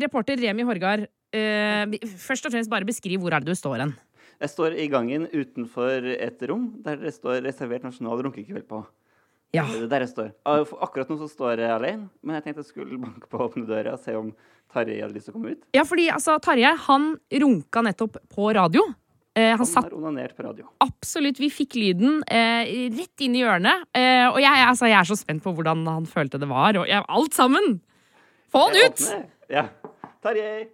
reporter 0.05 0.39
Remi 0.39 0.63
Horgard, 0.63 1.09
først 1.33 2.45
og 2.45 2.53
fremst 2.53 2.71
bare 2.71 2.85
beskriv 2.87 3.23
hvor 3.23 3.33
er 3.33 3.43
det 3.43 3.53
du 3.53 3.57
står 3.57 3.81
hen. 3.83 3.95
Jeg 4.43 4.51
står 4.51 4.75
i 4.77 4.89
gangen 4.91 5.27
utenfor 5.31 6.05
et 6.13 6.41
rom 6.49 6.73
der 6.83 6.97
det 6.99 7.13
står 7.15 7.41
'reservert 7.45 7.83
nasjonal 7.83 8.21
runkekveld' 8.25 8.67
på. 8.67 8.83
Ja. 9.53 9.63
Er 9.69 9.87
Der 9.87 9.99
jeg 10.01 10.09
står. 10.09 10.31
Ah, 10.45 10.65
Akkurat 10.81 11.09
nå 11.09 11.17
så 11.19 11.29
står 11.29 11.59
jeg 11.61 11.69
alene, 11.69 12.09
men 12.23 12.35
jeg 12.35 12.43
tenkte 12.43 12.63
jeg 12.63 12.71
skulle 12.73 12.97
banke 12.97 13.29
på 13.29 13.37
åpne 13.37 13.67
døra 13.67 13.93
og 13.93 13.99
se 14.01 14.15
om 14.17 14.33
Tarjei 14.73 15.01
hadde 15.01 15.13
lyst 15.13 15.29
til 15.29 15.35
å 15.35 15.37
komme 15.37 15.51
ut. 15.53 15.61
Ja, 15.77 15.83
fordi 15.85 16.09
altså, 16.09 16.39
Tarjei 16.41 16.73
han 16.87 17.15
runka 17.43 17.83
nettopp 17.85 18.17
på 18.33 18.49
radio. 18.57 18.81
Eh, 19.35 19.51
han 19.51 19.61
Han 19.61 19.69
satt 19.69 19.83
har 19.85 19.93
onanert 19.93 20.35
på 20.35 20.43
radio. 20.43 20.65
absolutt 20.81 21.37
Vi 21.37 21.49
fikk 21.49 21.75
lyden 21.75 22.23
eh, 22.27 22.89
rett 22.97 23.21
inn 23.21 23.35
i 23.35 23.41
hjørnet. 23.43 23.85
Eh, 23.93 24.27
og 24.29 24.41
jeg, 24.41 24.65
altså, 24.67 24.89
jeg 24.89 24.99
er 24.99 25.09
så 25.09 25.17
spent 25.17 25.43
på 25.43 25.53
hvordan 25.53 25.85
han 25.85 26.05
følte 26.05 26.39
det 26.41 26.49
var. 26.49 26.75
Og 26.81 26.87
jeg, 26.89 27.05
alt 27.07 27.33
sammen! 27.33 27.81
Få 28.49 28.67
han 28.69 28.77
ut! 28.89 29.29
Ja. 29.49 29.67
Tarjei! 30.21 30.69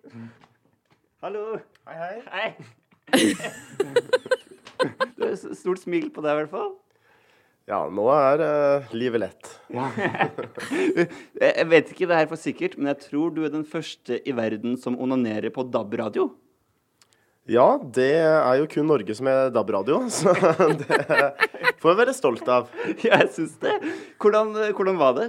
Hallo! 1.19 1.57
Hei, 1.83 1.95
hei. 1.99 2.19
Hei! 2.31 3.33
Du 5.19 5.25
har 5.25 5.33
stort 5.35 5.81
smil 5.81 6.05
på 6.15 6.21
deg, 6.23 6.31
i 6.31 6.37
hvert 6.37 6.51
fall. 6.53 6.69
Ja, 7.67 7.81
nå 7.91 8.05
er 8.13 8.39
uh, 8.39 8.93
livet 8.95 9.19
lett. 9.25 9.49
Jeg 9.75 11.09
jeg 11.43 11.65
vet 11.73 11.91
ikke 11.91 12.07
det 12.07 12.19
her 12.21 12.29
for 12.29 12.39
sikkert, 12.39 12.77
men 12.79 12.87
jeg 12.93 13.01
tror 13.09 13.33
du 13.35 13.41
er 13.43 13.51
den 13.51 13.65
første 13.67 14.21
i 14.23 14.31
verden 14.37 14.77
som 14.79 14.95
onanerer 14.95 15.51
på 15.51 15.65
DAB-radio. 15.67 16.29
Ja, 17.51 17.67
det 17.83 18.07
er 18.23 18.61
jo 18.61 18.69
kun 18.71 18.87
Norge 18.87 19.17
som 19.19 19.27
er 19.27 19.51
DAB-radio, 19.51 19.99
så 20.21 20.31
det 20.79 21.01
får 21.83 21.91
jeg 21.91 21.99
være 21.99 22.15
stolt 22.15 22.47
av. 22.47 22.71
Ja, 23.03 23.19
jeg 23.25 23.33
syns 23.35 23.59
det. 23.59 23.75
Hvordan, 24.23 24.55
hvordan 24.71 25.03
var 25.03 25.19
det? 25.19 25.27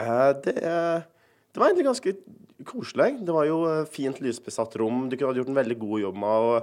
Uh, 0.00 0.32
Det, 0.48 0.56
Uh, 0.64 1.04
det 1.52 1.60
var 1.60 1.70
egentlig 1.70 1.86
ganske 1.88 2.16
koselig. 2.64 3.18
Det 3.26 3.34
var 3.34 3.46
jo 3.48 3.58
eh, 3.68 3.84
fint 3.90 4.20
lysbesatt 4.24 4.76
rom. 4.80 5.08
Du 5.10 5.16
kunne 5.16 5.32
ha 5.32 5.36
gjort 5.36 5.50
en 5.52 5.58
veldig 5.58 5.78
god 5.82 6.00
jobb 6.00 6.20
med 6.22 6.46
å, 6.46 6.54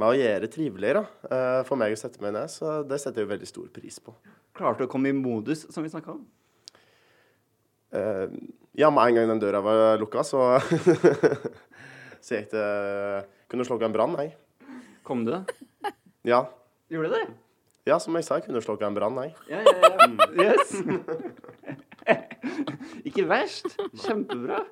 med 0.00 0.08
å 0.08 0.16
gjøre 0.18 0.44
det 0.46 0.52
trivelig 0.54 0.94
eh, 0.96 1.60
for 1.68 1.80
meg 1.80 1.94
å 1.94 2.00
sette 2.00 2.22
meg 2.24 2.34
ned, 2.36 2.50
så 2.52 2.80
det 2.88 3.00
setter 3.02 3.24
jeg 3.24 3.32
veldig 3.34 3.50
stor 3.50 3.68
pris 3.74 4.00
på. 4.00 4.14
Klarte 4.56 4.84
du 4.84 4.88
å 4.88 4.92
komme 4.92 5.10
i 5.10 5.16
modus, 5.16 5.66
som 5.74 5.84
vi 5.84 5.92
snakka 5.92 6.14
om? 6.16 6.24
Uh, 7.94 8.26
Ja, 8.74 8.88
med 8.90 9.06
en 9.06 9.14
gang 9.14 9.28
den 9.30 9.38
døra 9.38 9.60
var 9.62 10.00
lukka, 10.02 10.24
så 10.26 10.56
Så 12.24 12.40
gikk 12.40 12.48
det 12.50 12.64
Kunne 13.52 13.66
slukka 13.68 13.86
en 13.86 13.94
brann, 13.94 14.16
jeg. 14.18 14.32
Kom 15.06 15.22
du? 15.28 15.36
Ja. 16.26 16.40
Gjorde 16.90 17.12
du 17.12 17.14
det? 17.14 17.26
ja, 17.86 17.98
som 18.00 18.16
jeg 18.16 18.24
sa, 18.24 18.38
jeg 18.40 18.46
kunne 18.48 18.62
slukka 18.64 18.88
en 18.88 18.96
brann, 18.96 19.18
jeg. 19.20 19.34
Ja, 19.52 19.60
ja, 19.60 19.74
ja. 19.84 20.48
Yes. 20.48 20.72
Ikke 23.08 23.26
verst. 23.28 23.76
Kjempebra. 24.06 24.62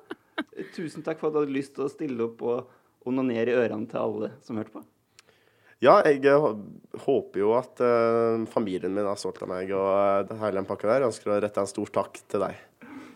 Tusen 0.75 1.03
takk 1.05 1.19
for 1.19 1.29
at 1.29 1.35
du 1.35 1.43
hadde 1.43 1.55
lyst 1.55 1.75
til 1.77 1.85
å 1.85 1.91
stille 1.91 2.25
opp 2.25 2.41
og 2.45 3.07
onanere 3.09 3.51
i 3.51 3.57
ørene 3.59 3.89
til 3.89 3.99
alle 4.01 4.29
som 4.45 4.57
hørte 4.59 4.73
på. 4.73 4.83
Ja, 5.83 5.97
jeg 6.07 6.23
eh, 6.29 6.45
håper 7.03 7.41
jo 7.41 7.49
at 7.57 7.81
uh, 7.83 8.45
familien 8.47 8.93
min 8.95 9.07
har 9.09 9.17
stolt 9.19 9.41
av 9.43 9.49
meg 9.51 9.71
og 9.75 10.29
uh, 10.31 10.37
hele 10.39 10.61
den 10.61 10.67
pakka 10.69 10.87
der. 10.87 11.03
Jeg 11.03 11.11
ønsker 11.11 11.33
å 11.33 11.39
rette 11.43 11.59
en 11.59 11.67
stor 11.67 11.91
takk 11.99 12.21
til 12.31 12.39
deg. 12.45 12.61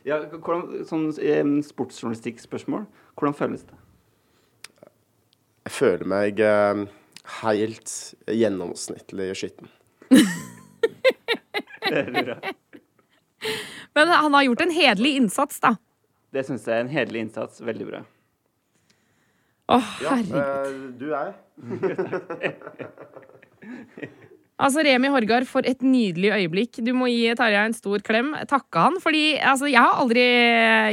Ja, 0.07 0.19
hvordan, 0.31 0.83
sånn 0.87 1.07
sportsjournalistikkspørsmål. 1.63 2.83
Hvordan 3.15 3.35
føles 3.39 3.63
det? 3.67 3.77
Jeg 5.67 5.73
føler 5.77 6.05
meg 6.11 6.43
uh, 6.43 6.83
helt 7.39 7.91
gjennomsnittlig 8.27 9.31
skitten. 9.39 9.71
Men 13.95 14.11
han 14.11 14.33
har 14.35 14.43
gjort 14.43 14.61
en 14.67 14.75
hederlig 14.75 15.15
innsats, 15.21 15.59
da. 15.63 15.77
Det 16.37 16.45
syns 16.45 16.69
jeg 16.69 16.75
er 16.77 16.83
en 16.85 16.93
hederlig 16.93 17.21
innsats. 17.25 17.57
Veldig 17.65 17.87
bra. 17.89 18.03
Åh, 19.73 19.87
Ja, 20.03 20.11
herregud. 20.21 20.37
Ja, 20.37 20.69
du 21.01 21.07
er? 21.17 21.33
Altså, 24.57 24.81
Remi 24.81 25.05
Horgard, 25.13 25.45
for 25.45 25.61
et 25.69 25.83
nydelig 25.85 26.31
øyeblikk. 26.33 26.79
Du 26.81 26.89
må 26.97 27.05
gi 27.11 27.27
Tarjei 27.37 27.59
en 27.67 27.75
stor 27.77 28.01
klem. 28.01 28.31
Takke 28.49 28.81
han. 28.87 28.95
Fordi 29.03 29.35
altså, 29.37 29.67
jeg, 29.69 29.77
har 29.77 29.99
aldri, 30.01 30.23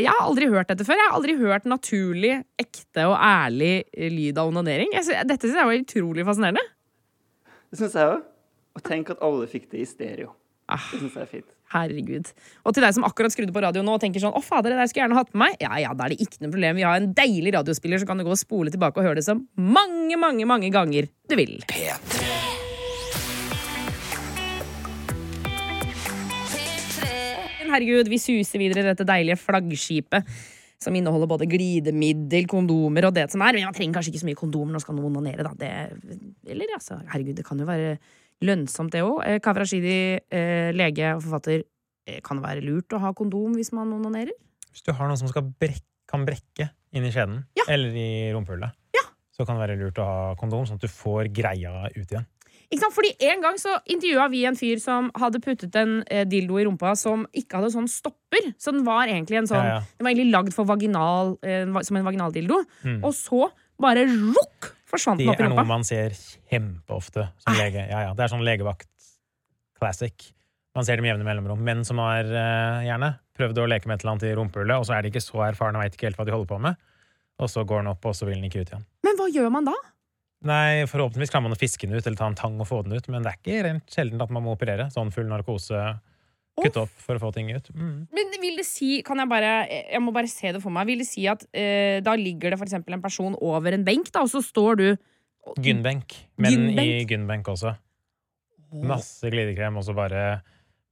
jeg 0.03 0.11
har 0.11 0.21
aldri 0.27 0.51
hørt 0.53 0.69
dette 0.69 0.85
før. 0.85 0.99
Jeg 1.01 1.09
har 1.09 1.17
aldri 1.17 1.37
hørt 1.41 1.65
naturlig, 1.71 2.35
ekte 2.61 3.07
og 3.09 3.17
ærlig 3.17 3.87
lyd 3.97 4.37
av 4.43 4.53
onanering. 4.53 4.93
Dette 4.93 5.49
syns 5.49 5.57
jeg 5.57 5.71
var 5.71 5.81
utrolig 5.81 6.27
fascinerende. 6.29 6.61
Det 7.73 7.81
syns 7.81 7.97
jeg 7.97 8.05
òg. 8.13 8.21
Og 8.77 8.85
tenk 8.85 9.15
at 9.15 9.25
alle 9.25 9.49
fikk 9.49 9.71
det 9.73 9.81
i 9.81 9.89
stereo. 9.89 10.35
Ah. 10.69 10.85
Det 10.93 11.01
syns 11.01 11.17
jeg 11.17 11.25
er 11.25 11.33
fint. 11.33 11.54
Herregud. 11.75 12.31
Og 12.63 12.75
til 12.75 12.85
deg 12.87 12.95
som 12.95 13.07
akkurat 13.07 13.35
skrudde 13.35 13.55
på 13.55 13.63
radioen 13.65 13.87
nå 13.89 13.97
og 13.97 14.03
tenker 14.03 14.23
sånn 14.23 14.37
Å, 14.37 14.43
fader, 14.45 14.71
det 14.71 14.79
der 14.79 14.91
skulle 14.91 15.03
jeg 15.03 15.09
gjerne 15.09 15.19
hatt 15.19 15.33
med 15.35 15.43
meg. 15.43 15.57
Ja, 15.65 15.75
ja, 15.83 15.95
da 15.97 16.07
er 16.07 16.15
det 16.15 16.23
ikke 16.23 16.45
noe 16.45 16.55
problem. 16.55 16.79
Vi 16.79 16.87
har 16.87 17.01
en 17.01 17.13
deilig 17.17 17.57
radiospiller, 17.59 18.03
så 18.03 18.09
kan 18.09 18.21
du 18.21 18.27
gå 18.27 18.35
og 18.35 18.41
spole 18.41 18.75
tilbake 18.75 19.03
og 19.03 19.09
høre 19.09 19.19
det 19.19 19.27
så 19.27 19.37
mange, 19.59 20.19
mange, 20.21 20.47
mange 20.47 20.71
ganger 20.75 21.11
du 21.11 21.39
vil. 21.41 21.59
P3. 21.71 22.63
Herregud, 27.75 28.07
vi 28.07 28.21
suser 28.23 28.61
videre 28.63 28.85
i 28.85 28.91
dette 28.93 29.07
deilige 29.09 29.41
flaggskipet. 29.41 30.35
Som 30.85 30.97
inneholder 30.99 31.31
både 31.31 31.47
glidemiddel, 31.49 32.45
kondomer 32.51 33.07
og 33.09 33.15
det 33.17 33.31
som 33.33 33.43
er. 33.43 33.57
Men 33.57 33.71
man 33.71 33.77
trenger 33.77 33.97
kanskje 33.97 34.13
ikke 34.13 34.21
så 34.21 34.29
mye 34.29 34.39
kondomer. 34.39 34.75
når 34.75 34.79
man 34.79 34.85
skal 34.85 35.01
onanere, 35.09 35.47
da. 35.47 35.53
Det, 35.59 35.71
eller 36.53 36.75
altså, 36.77 36.99
herregud, 37.09 37.39
det 37.39 37.47
kan 37.47 37.59
jo 37.59 37.67
være 37.67 37.97
lønnsomt, 38.43 38.91
det 38.93 39.03
òg. 39.03 39.23
Kaveh 39.43 39.61
Rashidi, 39.63 40.21
eh, 40.31 40.73
lege 40.73 41.15
og 41.17 41.23
forfatter. 41.23 41.63
eh, 42.07 42.21
Kan 42.21 42.41
det 42.41 42.45
være 42.45 42.65
lurt 42.65 42.89
å 42.93 43.01
ha 43.01 43.13
kondom 43.13 43.55
hvis 43.55 43.73
man 43.73 43.93
onanerer? 43.93 44.33
Hvis 44.73 44.83
du 44.85 44.93
har 44.93 45.09
noe 45.09 45.17
som 45.17 45.29
skal 45.29 45.43
brek 45.43 45.83
kan 46.07 46.27
brekke 46.27 46.71
inn 46.93 47.05
i 47.05 47.11
skjeden, 47.11 47.45
Ja. 47.57 47.65
eller 47.69 47.89
i 47.91 48.31
rumpehullet, 48.33 48.73
så 49.33 49.45
kan 49.47 49.57
det 49.59 49.69
være 49.69 49.79
lurt 49.81 49.97
å 49.99 50.05
ha 50.05 50.35
kondom, 50.37 50.65
sånn 50.67 50.75
at 50.75 50.81
du 50.83 50.87
får 50.87 51.33
greia 51.33 51.89
ut 51.97 52.07
igjen. 52.07 52.27
Fordi 52.93 53.15
En 53.21 53.41
gang 53.41 53.55
så 53.57 53.79
intervjua 53.89 54.29
vi 54.31 54.45
en 54.45 54.55
fyr 54.57 54.79
som 54.81 55.11
hadde 55.17 55.41
puttet 55.41 55.75
en 55.77 56.03
eh, 56.09 56.25
dildo 56.25 56.59
i 56.61 56.65
rumpa 56.65 56.97
som 56.97 57.27
ikke 57.33 57.59
hadde 57.59 57.73
sånn 57.73 57.89
stopper. 57.89 58.53
Så 58.59 58.73
den 58.73 58.85
var 58.85 59.07
egentlig 59.07 59.39
en 59.39 59.47
sånn 59.47 59.65
Ja, 59.65 59.79
ja. 59.79 59.81
Den 59.99 60.05
var 60.05 60.11
egentlig 60.13 60.33
lagd 60.33 60.53
for 60.53 60.65
vaginal, 60.65 61.39
eh, 61.43 61.65
som 61.83 61.97
en 61.97 62.05
vaginaldildo. 62.05 62.65
Mm. 62.85 63.03
Og 63.05 63.13
så 63.15 63.51
bare 63.81 64.05
rukk 64.07 64.74
forsvant 64.95 65.21
Det 65.21 65.27
den 65.27 65.35
opp 65.35 65.43
i 65.43 65.47
er 65.47 65.53
noe 65.53 65.67
man 65.69 65.85
ser 65.87 66.15
kjempeofte 66.51 67.29
som 67.45 67.59
lege. 67.59 67.85
Ja, 67.91 68.07
ja, 68.09 68.15
det 68.17 68.27
er 68.27 68.33
sånn 68.33 68.47
legevakt 68.47 68.91
classic. 69.79 70.31
Man 70.75 70.87
ser 70.87 70.99
det 70.99 71.05
med 71.05 71.13
jevne 71.13 71.27
mellomrom. 71.27 71.63
Menn 71.63 71.85
som 71.87 72.01
har 72.03 72.27
uh, 72.27 72.83
gjerne 72.87 73.15
prøvd 73.39 73.61
å 73.63 73.69
leke 73.71 73.91
med 73.91 73.99
et 73.99 74.05
eller 74.05 74.15
annet 74.15 74.27
i 74.31 74.35
rumpehullet, 74.39 74.79
og 74.79 74.87
så 74.87 74.97
er 74.97 75.05
de 75.05 75.11
ikke 75.13 75.23
så 75.23 75.43
erfarne 75.47 75.79
og 75.79 75.85
veit 75.85 75.97
ikke 75.97 76.09
helt 76.09 76.19
hva 76.19 76.27
de 76.27 76.35
holder 76.35 76.51
på 76.51 76.61
med. 76.67 76.79
Og 77.43 77.51
så 77.51 77.65
går 77.67 77.83
den 77.83 77.91
opp, 77.91 78.07
og 78.07 78.15
så 78.15 78.29
vil 78.29 78.39
den 78.39 78.47
ikke 78.49 78.63
ut 78.63 78.73
igjen. 78.73 78.87
Men 79.07 79.19
hva 79.19 79.29
gjør 79.31 79.51
man 79.55 79.69
da? 79.69 79.75
Nei, 80.45 80.85
forhåpentligvis 80.91 81.33
klarer 81.33 81.47
man 81.47 81.57
å 81.57 81.59
fiske 81.59 81.89
den 81.89 81.97
ut, 81.97 82.05
eller 82.05 82.19
ta 82.21 82.29
en 82.29 82.39
tang 82.39 82.59
og 82.61 82.69
få 82.69 82.83
den 82.85 82.95
ut, 82.99 83.07
men 83.11 83.25
det 83.25 83.33
er 83.33 83.39
ikke 83.41 83.63
rent 83.65 83.95
sjelden 83.97 84.23
at 84.23 84.35
man 84.35 84.45
må 84.45 84.55
operere. 84.55 84.91
Sånn 84.93 85.13
full 85.15 85.27
narkose, 85.31 85.81
kutte 86.63 86.85
opp 86.85 86.93
for 87.03 87.19
å 87.19 87.23
få 87.23 87.33
ting 87.35 87.51
ut. 87.55 87.71
Mm. 87.75 88.07
Men 88.15 88.37
vil 88.43 88.61
det 88.61 88.67
si, 88.69 88.99
kan 89.07 89.19
jeg 89.19 89.31
bare 89.31 89.53
Jeg 89.67 90.03
må 90.03 90.13
bare 90.15 90.31
se 90.31 90.53
det 90.55 90.61
for 90.63 90.75
meg. 90.75 90.87
Vil 90.91 91.03
det 91.03 91.09
si 91.09 91.27
at 91.31 91.43
eh, 91.51 91.99
da 92.05 92.15
ligger 92.19 92.55
det 92.55 92.61
eksempel 92.63 92.97
en 92.97 93.05
person 93.05 93.37
over 93.43 93.75
en 93.75 93.87
benk, 93.87 94.13
da, 94.15 94.23
og 94.27 94.33
så 94.33 94.43
står 94.45 94.81
du 94.81 94.87
Gynbenk. 95.61 96.15
Men 96.41 96.53
i 96.53 96.55
Gynbenk? 96.57 97.11
gynbenk 97.11 97.49
også. 97.53 97.75
Masse 98.85 99.29
glidekrem, 99.31 99.77
og 99.77 99.85
så 99.87 99.93
bare 99.95 100.23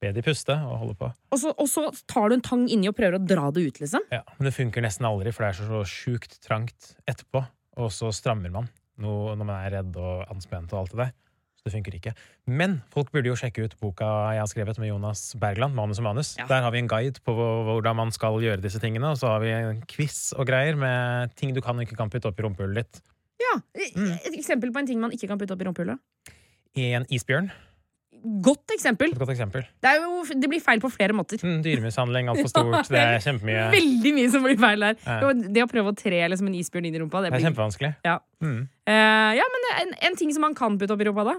be 0.02 0.10
de 0.14 0.22
puste 0.24 0.54
og 0.66 0.76
holde 0.82 0.96
på. 0.98 1.08
Og 1.32 1.40
så, 1.40 1.54
og 1.54 1.68
så 1.70 1.86
tar 2.10 2.30
du 2.30 2.36
en 2.36 2.44
tang 2.44 2.66
inni 2.70 2.90
og 2.90 2.96
prøver 2.98 3.16
å 3.16 3.22
dra 3.22 3.48
det 3.54 3.64
ut, 3.68 3.80
liksom. 3.82 4.04
Ja, 4.12 4.22
Men 4.36 4.48
det 4.48 4.54
funker 4.56 4.84
nesten 4.84 5.08
aldri, 5.08 5.32
for 5.34 5.46
det 5.46 5.52
er 5.52 5.60
så, 5.62 5.68
så 5.70 5.82
sjukt 5.88 6.38
trangt 6.44 6.92
etterpå. 7.08 7.44
Og 7.80 7.92
så 7.94 8.10
strammer 8.14 8.52
man 8.52 8.68
noe 9.02 9.34
når 9.38 9.46
man 9.48 9.56
er 9.56 9.76
redd 9.78 9.96
og 9.98 10.26
anspent 10.32 10.74
og 10.74 10.82
alt 10.82 10.94
det 10.94 11.00
der. 11.04 11.12
Så 11.62 11.70
det 11.70 11.76
funker 11.76 11.94
ikke. 11.94 12.10
Men 12.50 12.80
folk 12.90 13.12
burde 13.14 13.30
jo 13.30 13.36
sjekke 13.38 13.62
ut 13.62 13.76
boka 13.78 14.06
jeg 14.34 14.40
har 14.42 14.48
skrevet 14.50 14.80
med 14.82 14.88
Jonas 14.90 15.20
Bergland, 15.38 15.76
Manus 15.78 16.00
og 16.02 16.08
manus. 16.08 16.32
Ja. 16.34 16.48
Der 16.50 16.64
har 16.64 16.72
vi 16.74 16.80
en 16.82 16.88
guide 16.90 17.22
på 17.22 17.30
hvordan 17.38 17.94
man 18.00 18.10
skal 18.10 18.34
gjøre 18.42 18.58
disse 18.64 18.80
tingene, 18.82 19.12
og 19.14 19.20
så 19.20 19.30
har 19.30 19.44
vi 19.44 19.52
en 19.54 19.78
quiz 19.86 20.32
og 20.34 20.48
greier 20.50 20.74
med 20.74 21.30
ting 21.38 21.54
du 21.54 21.60
kan 21.62 21.78
og 21.78 21.86
ikke 21.86 22.00
kan 22.00 22.10
putte 22.10 22.26
oppi 22.32 22.42
rumpehullet 22.42 22.82
ditt. 22.82 23.02
Ja, 23.38 23.60
Mm. 23.92 24.14
Et 24.24 24.34
eksempel 24.38 24.72
på 24.72 24.78
en 24.80 24.86
ting 24.88 24.98
man 25.00 25.12
ikke 25.12 25.28
kan 25.28 25.38
putte 25.38 25.52
opp 25.54 25.60
i 25.62 25.66
rumpehullet. 25.68 25.98
En 26.78 27.06
isbjørn. 27.12 27.50
Godt 28.42 28.70
eksempel. 28.74 29.10
Godt 29.18 29.32
eksempel. 29.34 29.64
Det, 29.82 29.92
jo, 29.98 30.22
det 30.38 30.48
blir 30.50 30.60
feil 30.62 30.80
på 30.82 30.88
flere 30.94 31.14
måter. 31.16 31.40
Mm, 31.42 31.58
Dyremishandling 31.64 32.30
altfor 32.30 32.50
stort. 32.54 32.90
Det 32.90 33.00
er 33.00 33.18
kjempemye. 33.24 33.64
Veldig 33.74 34.12
mye 34.18 34.30
som 34.30 34.46
blir 34.46 34.58
feil 34.62 34.84
der. 34.86 34.98
Ja. 35.06 35.32
Det 35.34 35.64
å 35.64 35.70
prøve 35.70 35.92
å 35.92 35.96
tre 35.98 36.20
liksom, 36.30 36.50
en 36.50 36.58
isbjørn 36.58 36.86
inn 36.90 36.98
i 36.98 37.02
rumpa, 37.02 37.22
det 37.24 37.32
Det 37.34 37.40
er 37.40 37.46
kjempevanskelig. 37.48 37.92
Ja. 38.06 38.18
Mm. 38.42 38.60
uh, 38.90 39.32
ja, 39.38 39.48
men 39.56 39.66
en, 39.80 39.96
en 40.10 40.18
ting 40.18 40.30
som 40.34 40.46
man 40.46 40.54
kan 40.58 40.78
putte 40.78 40.94
opp 40.94 41.02
i 41.02 41.08
rumpa, 41.10 41.26
da? 41.32 41.34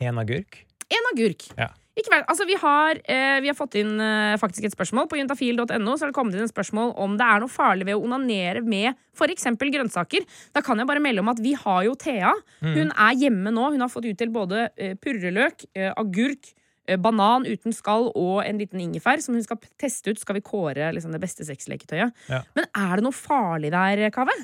En 0.00 0.18
agurk. 0.20 0.64
En 0.90 1.12
agurk. 1.12 1.46
Ja. 1.58 1.70
Ikke 1.98 2.12
vel, 2.12 2.22
altså 2.30 2.46
vi, 2.48 2.56
har, 2.56 3.00
eh, 3.12 3.38
vi 3.42 3.50
har 3.50 3.56
fått 3.58 3.74
inn 3.80 3.98
eh, 4.00 4.36
faktisk 4.40 4.66
et 4.66 4.74
spørsmål. 4.74 5.08
På 5.10 5.18
juntafil.no 5.18 5.66
så 5.66 6.04
har 6.04 6.12
det 6.12 6.16
kommet 6.16 6.36
inn 6.36 6.46
et 6.46 6.52
spørsmål 6.52 6.94
om 7.02 7.16
det 7.18 7.26
er 7.26 7.42
noe 7.42 7.52
farlig 7.52 7.88
ved 7.88 7.98
å 7.98 8.04
onanere 8.06 8.62
med 8.64 8.94
f.eks. 9.16 9.48
grønnsaker. 9.58 10.24
Da 10.54 10.62
kan 10.64 10.80
jeg 10.80 10.88
bare 10.88 11.02
melde 11.02 11.24
om 11.24 11.32
at 11.32 11.42
vi 11.42 11.52
har 11.58 11.82
jo 11.88 11.96
Thea. 11.98 12.32
Mm. 12.62 12.72
Hun 12.78 12.94
er 12.94 13.18
hjemme 13.24 13.52
nå. 13.56 13.66
Hun 13.74 13.84
har 13.84 13.92
fått 13.92 14.08
utdelt 14.12 14.32
både 14.32 14.68
eh, 14.78 14.94
purreløk, 15.02 15.66
eh, 15.74 15.90
agurk, 15.90 16.54
eh, 16.86 17.00
banan 17.00 17.44
uten 17.48 17.74
skall 17.76 18.08
og 18.14 18.46
en 18.46 18.62
liten 18.62 18.80
ingefær 18.86 19.20
som 19.24 19.36
hun 19.36 19.44
skal 19.44 19.60
teste 19.80 20.14
ut. 20.14 20.22
Skal 20.22 20.38
vi 20.38 20.46
kåre 20.46 20.92
liksom, 20.94 21.12
det 21.12 21.20
beste 21.22 21.44
sexleketøyet. 21.48 22.16
Ja. 22.30 22.44
Men 22.56 22.70
er 22.70 22.96
det 22.96 23.06
noe 23.08 23.18
farlig 23.18 23.74
der, 23.74 24.06
Kave? 24.14 24.38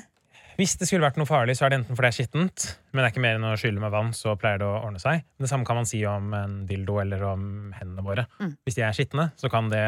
Hvis 0.57 0.73
det 0.79 0.87
skulle 0.89 1.05
vært 1.05 1.19
noe 1.21 1.29
farlig, 1.29 1.53
så 1.57 1.67
er 1.67 1.73
det 1.73 1.77
enten 1.81 1.97
fordi 1.97 2.07
det 2.07 2.13
er 2.13 2.17
skittent, 2.17 2.63
men 2.91 3.01
det 3.01 3.05
er 3.05 3.13
ikke 3.13 3.23
mer 3.23 3.37
enn 3.37 3.45
å 3.45 3.57
skylle 3.61 3.81
med 3.83 3.93
vann, 3.93 4.09
så 4.17 4.33
pleier 4.41 4.63
det 4.63 4.65
å 4.65 4.79
ordne 4.79 5.01
seg. 5.01 5.21
Det 5.37 5.49
samme 5.51 5.67
kan 5.69 5.77
man 5.77 5.89
si 5.89 5.99
om 6.09 6.33
en 6.33 6.55
dildo 6.69 6.97
eller 7.03 7.25
om 7.29 7.43
hendene 7.77 8.05
våre. 8.05 8.25
Mm. 8.41 8.55
Hvis 8.65 8.79
de 8.79 8.85
er 8.87 8.95
skitne, 8.97 9.27
så 9.37 9.51
kan 9.53 9.69
det 9.69 9.83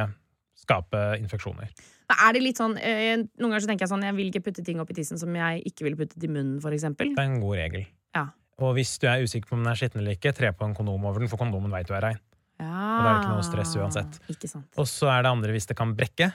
skape 0.59 1.01
infeksjoner. 1.17 1.71
Da 2.09 2.17
Er 2.27 2.35
det 2.35 2.43
litt 2.43 2.59
sånn, 2.59 2.75
eh, 2.77 3.15
Noen 3.17 3.51
ganger 3.51 3.63
så 3.63 3.69
tenker 3.69 3.85
jeg 3.85 3.91
sånn 3.91 4.01
Jeg 4.03 4.15
vil 4.17 4.31
ikke 4.31 4.41
putte 4.47 4.63
ting 4.65 4.79
opp 4.81 4.89
i 4.89 4.95
tissen 4.97 5.19
som 5.21 5.35
jeg 5.37 5.61
ikke 5.69 5.85
ville 5.85 5.99
puttet 5.99 6.23
i 6.25 6.29
munnen, 6.29 6.57
eksempel. 6.57 7.13
Det 7.15 7.21
er 7.21 7.29
en 7.29 7.41
god 7.41 7.55
regel. 7.61 7.85
Ja. 8.17 8.25
Og 8.59 8.73
hvis 8.75 8.97
du 8.99 9.07
er 9.07 9.23
usikker 9.23 9.49
på 9.49 9.55
om 9.55 9.63
den 9.63 9.71
er 9.71 9.79
skitten 9.79 10.01
eller 10.01 10.17
ikke, 10.17 10.33
tre 10.35 10.51
på 10.51 10.65
en 10.65 10.75
kondom 10.75 11.05
over 11.05 11.19
den, 11.19 11.29
for 11.31 11.37
kondomen 11.37 11.71
veit 11.71 11.87
du 11.87 11.95
er 11.95 12.03
rein. 12.03 12.19
Ja. 12.59 12.67
Og 12.67 13.01
da 13.01 13.07
er 13.07 13.13
det 13.13 13.23
ikke 13.23 13.35
noe 13.37 13.47
stress 13.47 13.75
uansett. 13.79 14.19
Ikke 14.33 14.49
sant. 14.51 14.67
Og 14.77 14.89
så 14.89 15.07
er 15.13 15.23
det 15.23 15.31
andre 15.31 15.55
hvis 15.55 15.69
det 15.69 15.77
kan 15.79 15.93
brekke. 15.95 16.33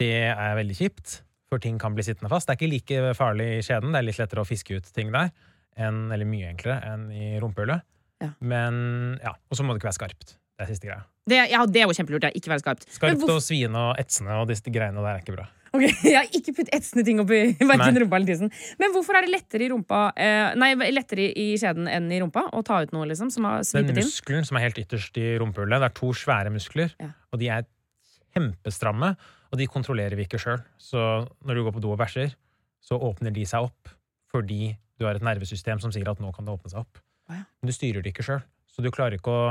Det 0.00 0.12
er 0.32 0.56
veldig 0.56 0.76
kjipt, 0.76 1.20
for 1.48 1.58
ting 1.62 1.78
kan 1.78 1.94
bli 1.94 2.02
sittende 2.06 2.28
fast. 2.32 2.48
Det 2.48 2.56
er 2.56 2.60
ikke 2.60 2.72
like 2.72 3.14
farlig 3.18 3.46
i 3.58 3.62
skjeden, 3.66 3.92
det 3.94 4.00
er 4.00 4.06
litt 4.08 4.18
lettere 4.18 4.42
å 4.42 4.48
fiske 4.48 4.76
ut 4.80 4.88
ting 4.94 5.12
der. 5.14 5.30
enn- 5.76 6.10
eller 6.12 6.24
mye 6.24 6.48
enklere 6.54 6.80
enn 6.88 7.10
i 7.12 7.38
rumpehullet. 7.38 7.82
Ja. 8.22 8.30
Men 8.40 9.18
ja, 9.22 9.34
Og 9.50 9.58
så 9.58 9.62
må 9.62 9.74
det 9.74 9.82
ikke 9.82 9.90
være 9.90 9.98
skarpt. 10.00 10.38
Det 10.56 10.64
er 10.64 10.70
siste 10.72 10.86
greia. 10.88 11.02
Det, 11.28 11.36
ja, 11.50 11.66
det 11.66 11.82
er 11.82 11.84
jo 11.84 11.92
kjempelurt. 11.92 12.24
Ja. 12.24 12.30
Ikke 12.32 12.48
være 12.48 12.62
skarpt. 12.62 12.86
Skarpt 12.88 13.28
og 13.28 13.42
sviende 13.44 13.76
og 13.90 13.98
etsende 14.00 14.38
og 14.40 14.48
disse 14.48 14.72
greiene 14.72 15.02
der 15.04 15.18
er 15.18 15.20
ikke 15.20 15.34
bra. 15.36 15.44
Ok, 15.76 15.82
har 16.16 16.24
ikke 16.32 16.54
putt 16.56 16.70
etsende 16.72 17.04
ting 17.04 17.20
oppi 17.20 17.42
verken 17.60 17.98
rumpa 18.00 18.16
eller 18.16 18.30
tissen. 18.30 18.48
Men 18.80 18.94
hvorfor 18.94 19.18
er 19.18 19.26
det 19.26 19.34
lettere 19.34 19.66
i 19.66 19.68
rumpa 19.68 20.00
eh, 20.16 20.54
Nei, 20.56 20.70
lettere 20.96 21.26
i 21.36 21.50
skjeden 21.60 21.90
enn 21.92 22.08
i 22.10 22.22
rumpa 22.24 22.46
å 22.56 22.62
ta 22.64 22.80
ut 22.86 22.94
noe 22.96 23.04
liksom 23.10 23.28
som 23.34 23.44
har 23.50 23.60
svipet 23.68 23.90
inn? 23.92 23.98
Den 24.00 24.08
muskelen 24.08 24.46
som 24.48 24.56
er 24.56 24.64
helt 24.70 24.80
ytterst 24.80 25.20
i 25.20 25.34
rumpehullet, 25.42 25.82
det 25.84 25.90
er 25.90 25.96
to 26.00 26.14
svære 26.16 26.54
muskler, 26.56 26.94
Ja. 27.02 27.12
og 27.34 27.42
de 27.42 27.52
er 27.52 27.66
kjempestramme, 28.36 29.12
og 29.52 29.58
de 29.60 29.66
kontrollerer 29.70 30.16
vi 30.18 30.26
ikke 30.26 30.40
sjøl. 30.42 30.60
Så 30.80 30.98
når 31.46 31.54
du 31.58 31.62
går 31.66 31.76
på 31.76 31.82
do 31.84 31.92
og 31.94 32.00
bæsjer, 32.00 32.34
så 32.82 32.98
åpner 32.98 33.34
de 33.34 33.46
seg 33.48 33.68
opp 33.68 33.92
fordi 34.32 34.74
du 34.98 35.06
har 35.06 35.16
et 35.16 35.24
nervesystem 35.24 35.80
som 35.80 35.92
sier 35.94 36.08
at 36.10 36.20
nå 36.20 36.32
kan 36.34 36.44
det 36.46 36.52
åpne 36.56 36.72
seg 36.72 36.82
opp. 36.82 36.98
Ja. 37.30 37.42
Men 37.60 37.70
du 37.70 37.74
styrer 37.74 38.02
det 38.04 38.12
ikke 38.12 38.24
sjøl, 38.26 38.42
så 38.70 38.84
du 38.84 38.90
klarer 38.94 39.16
ikke 39.18 39.32
å 39.32 39.42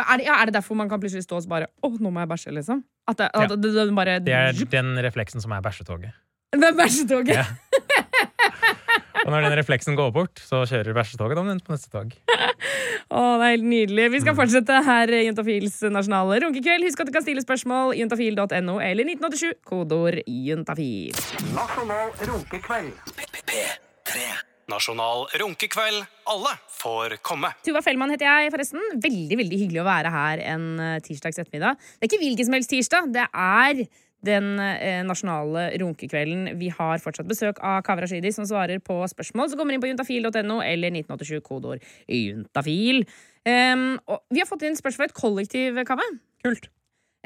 Er 0.00 0.18
det, 0.20 0.26
er 0.28 0.46
det 0.48 0.54
derfor 0.56 0.78
man 0.78 0.88
kan 0.88 1.00
plutselig 1.02 1.26
stå 1.26 1.42
og 1.42 1.48
bare 1.50 1.66
Å, 1.84 1.90
nå 2.00 2.08
må 2.12 2.22
jeg 2.22 2.30
bæsje, 2.30 2.52
liksom? 2.56 2.84
At 3.08 3.18
det, 3.18 3.26
at 3.34 3.50
Ja. 3.50 3.56
det, 3.56 3.72
det 3.74 3.94
bare 3.96 4.20
Det 4.24 4.32
er 4.32 4.52
den 4.72 4.94
refleksen 5.04 5.42
som 5.42 5.52
er 5.52 5.60
bæsjetoget. 5.60 6.14
Det 6.52 6.68
er 6.68 6.76
bæsjetoget! 6.78 7.34
Ja. 7.36 7.44
Og 9.22 9.30
når 9.30 9.44
den 9.46 9.54
refleksen 9.60 9.96
går 9.98 10.10
bort, 10.14 10.40
så 10.42 10.64
kjører 10.66 10.96
bæsjetoget 10.96 11.38
om 11.38 11.46
den 11.46 11.60
på 11.62 11.74
neste 11.74 11.90
tog. 11.92 12.14
Å, 13.12 13.22
det 13.36 13.44
er 13.44 13.50
helt 13.58 13.66
nydelig. 13.68 14.04
Vi 14.14 14.20
skal 14.22 14.36
fortsette 14.38 14.78
her 14.86 15.10
i 15.12 15.26
Juntafils 15.26 15.74
nasjonale 15.92 16.38
runkekveld. 16.46 16.86
Husk 16.88 17.02
at 17.02 17.10
du 17.10 17.12
kan 17.12 17.24
stille 17.24 17.42
spørsmål 17.44 17.92
juntafil.no 17.98 18.78
eller 18.80 19.10
1987, 19.12 19.58
kodeord 19.68 20.22
juntafil. 20.24 21.18
Nasjonal 21.52 22.14
runkekveld. 22.22 23.12
P3. 23.44 24.24
Nasjonal 24.72 25.26
runkekveld. 25.42 26.06
Alle 26.32 26.54
får 26.72 27.18
komme. 27.26 27.50
Tuva 27.66 27.82
Fellmann 27.84 28.14
heter 28.14 28.30
jeg, 28.30 28.54
forresten. 28.54 28.80
Veldig 29.04 29.38
veldig 29.42 29.60
hyggelig 29.60 29.82
å 29.82 29.88
være 29.90 30.12
her 30.14 30.44
en 30.54 30.66
eh, 30.80 30.96
tirsdags 31.04 31.42
ettermiddag. 31.42 31.76
Det 31.76 32.06
er 32.06 32.12
ikke 32.14 32.22
hvilken 32.22 32.48
som 32.48 32.56
helst 32.56 32.72
tirsdag. 32.72 33.12
Det 33.12 33.26
er 33.28 33.84
den 34.26 34.54
eh, 34.62 35.02
nasjonale 35.06 35.68
runkekvelden. 35.82 36.52
Vi 36.60 36.70
har 36.72 37.02
fortsatt 37.02 37.28
besøk 37.30 37.60
av 37.64 37.82
Kaveh 37.86 38.06
Rashidi, 38.06 38.32
som 38.34 38.46
svarer 38.48 38.82
på 38.84 39.00
spørsmål 39.10 39.50
som 39.50 39.60
kommer 39.60 39.76
inn 39.76 39.82
på 39.82 39.90
juntafil.no 39.90 40.60
eller 40.62 40.94
1987 40.94 41.42
kodeord 41.46 41.82
juntafil. 42.06 43.04
Um, 43.42 43.96
og 44.06 44.22
vi 44.30 44.42
har 44.42 44.46
fått 44.46 44.62
inn 44.68 44.78
spørsmål 44.78 45.08
fra 45.08 45.10
et 45.10 45.18
kollektiv, 45.18 45.82
Kaveh. 45.88 46.14
Kult. 46.46 46.70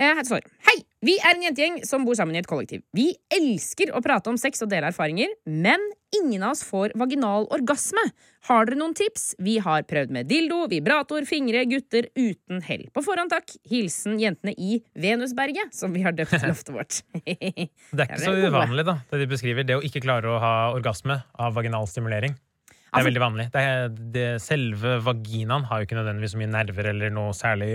Eh, 0.01 0.23
står 0.25 0.45
Hei! 0.69 0.81
Vi 1.07 1.15
er 1.21 1.37
en 1.37 1.45
jentegjeng 1.45 1.77
som 1.87 2.07
bor 2.07 2.17
sammen 2.19 2.35
i 2.35 2.41
et 2.41 2.49
kollektiv. 2.51 2.81
Vi 2.97 3.11
elsker 3.31 3.93
å 3.95 4.01
prate 4.03 4.31
om 4.33 4.39
sex 4.41 4.65
og 4.65 4.71
dele 4.73 4.89
erfaringer, 4.91 5.31
men 5.47 5.83
ingen 6.17 6.43
av 6.43 6.57
oss 6.57 6.65
får 6.67 6.97
vaginal 6.99 7.47
orgasme. 7.55 8.03
Har 8.49 8.67
dere 8.67 8.79
noen 8.81 8.95
tips? 8.97 9.29
Vi 9.43 9.59
har 9.63 9.85
prøvd 9.87 10.15
med 10.17 10.27
dildo, 10.31 10.65
vibrator, 10.73 11.23
fingre, 11.29 11.63
gutter 11.71 12.09
uten 12.17 12.65
hell. 12.67 12.87
På 12.97 13.05
forhånd 13.07 13.31
takk. 13.31 13.55
Hilsen 13.71 14.19
jentene 14.23 14.57
i 14.57 14.81
Venusberget, 14.99 15.77
som 15.77 15.95
vi 15.95 16.03
har 16.07 16.17
døpt 16.17 16.35
loftet 16.49 16.75
vårt. 16.75 17.01
Det 17.23 18.03
er 18.03 18.17
ikke 18.17 18.23
så 18.25 18.35
uvanlig, 18.35 18.87
da, 18.89 18.99
det 19.13 19.23
de 19.23 19.31
beskriver. 19.31 19.69
Det 19.69 19.79
å 19.79 19.85
ikke 19.87 20.03
klare 20.03 20.33
å 20.33 20.41
ha 20.43 20.55
orgasme 20.75 21.21
av 21.39 21.55
vaginal 21.55 21.87
stimulering. 21.91 22.35
Det 22.67 23.03
er 23.03 23.11
veldig 23.13 23.23
vanlig. 23.23 23.51
Det 23.53 23.63
er, 23.63 23.91
det, 24.17 24.29
selve 24.43 24.99
vaginaen 25.05 25.69
har 25.69 25.83
jo 25.83 25.87
ikke 25.87 25.99
nødvendigvis 26.01 26.35
så 26.35 26.41
mye 26.41 26.55
nerver 26.55 26.91
eller 26.95 27.15
noe 27.15 27.37
særlig 27.37 27.71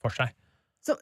for 0.00 0.14
seg. 0.14 0.32
Så, 0.82 0.96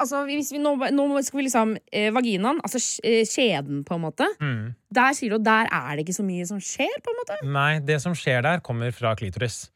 altså, 0.00 0.22
hvis 0.24 0.48
vi 0.54 0.58
nå, 0.62 0.72
nå 0.96 1.06
skal 1.24 1.40
vi 1.42 1.44
liksom 1.44 1.74
eh, 1.92 2.08
Vaginaen, 2.16 2.60
altså 2.64 2.80
eh, 3.04 3.20
skjeden, 3.28 3.82
på 3.84 3.98
en 3.98 4.04
måte. 4.06 4.28
Mm. 4.40 4.70
Der 4.96 5.16
sier 5.16 5.34
du 5.34 5.38
at 5.42 5.44
der 5.44 5.72
er 5.76 5.90
det 5.92 6.06
ikke 6.06 6.16
så 6.16 6.24
mye 6.24 6.46
som 6.48 6.60
skjer, 6.62 6.94
på 7.04 7.12
en 7.12 7.18
måte. 7.20 7.36
Nei, 7.44 7.70
det 7.84 7.98
som 8.04 8.16
skjer 8.16 8.40
der, 8.46 8.62
kommer 8.64 8.94
fra 8.96 9.12
klitoris. 9.18 9.66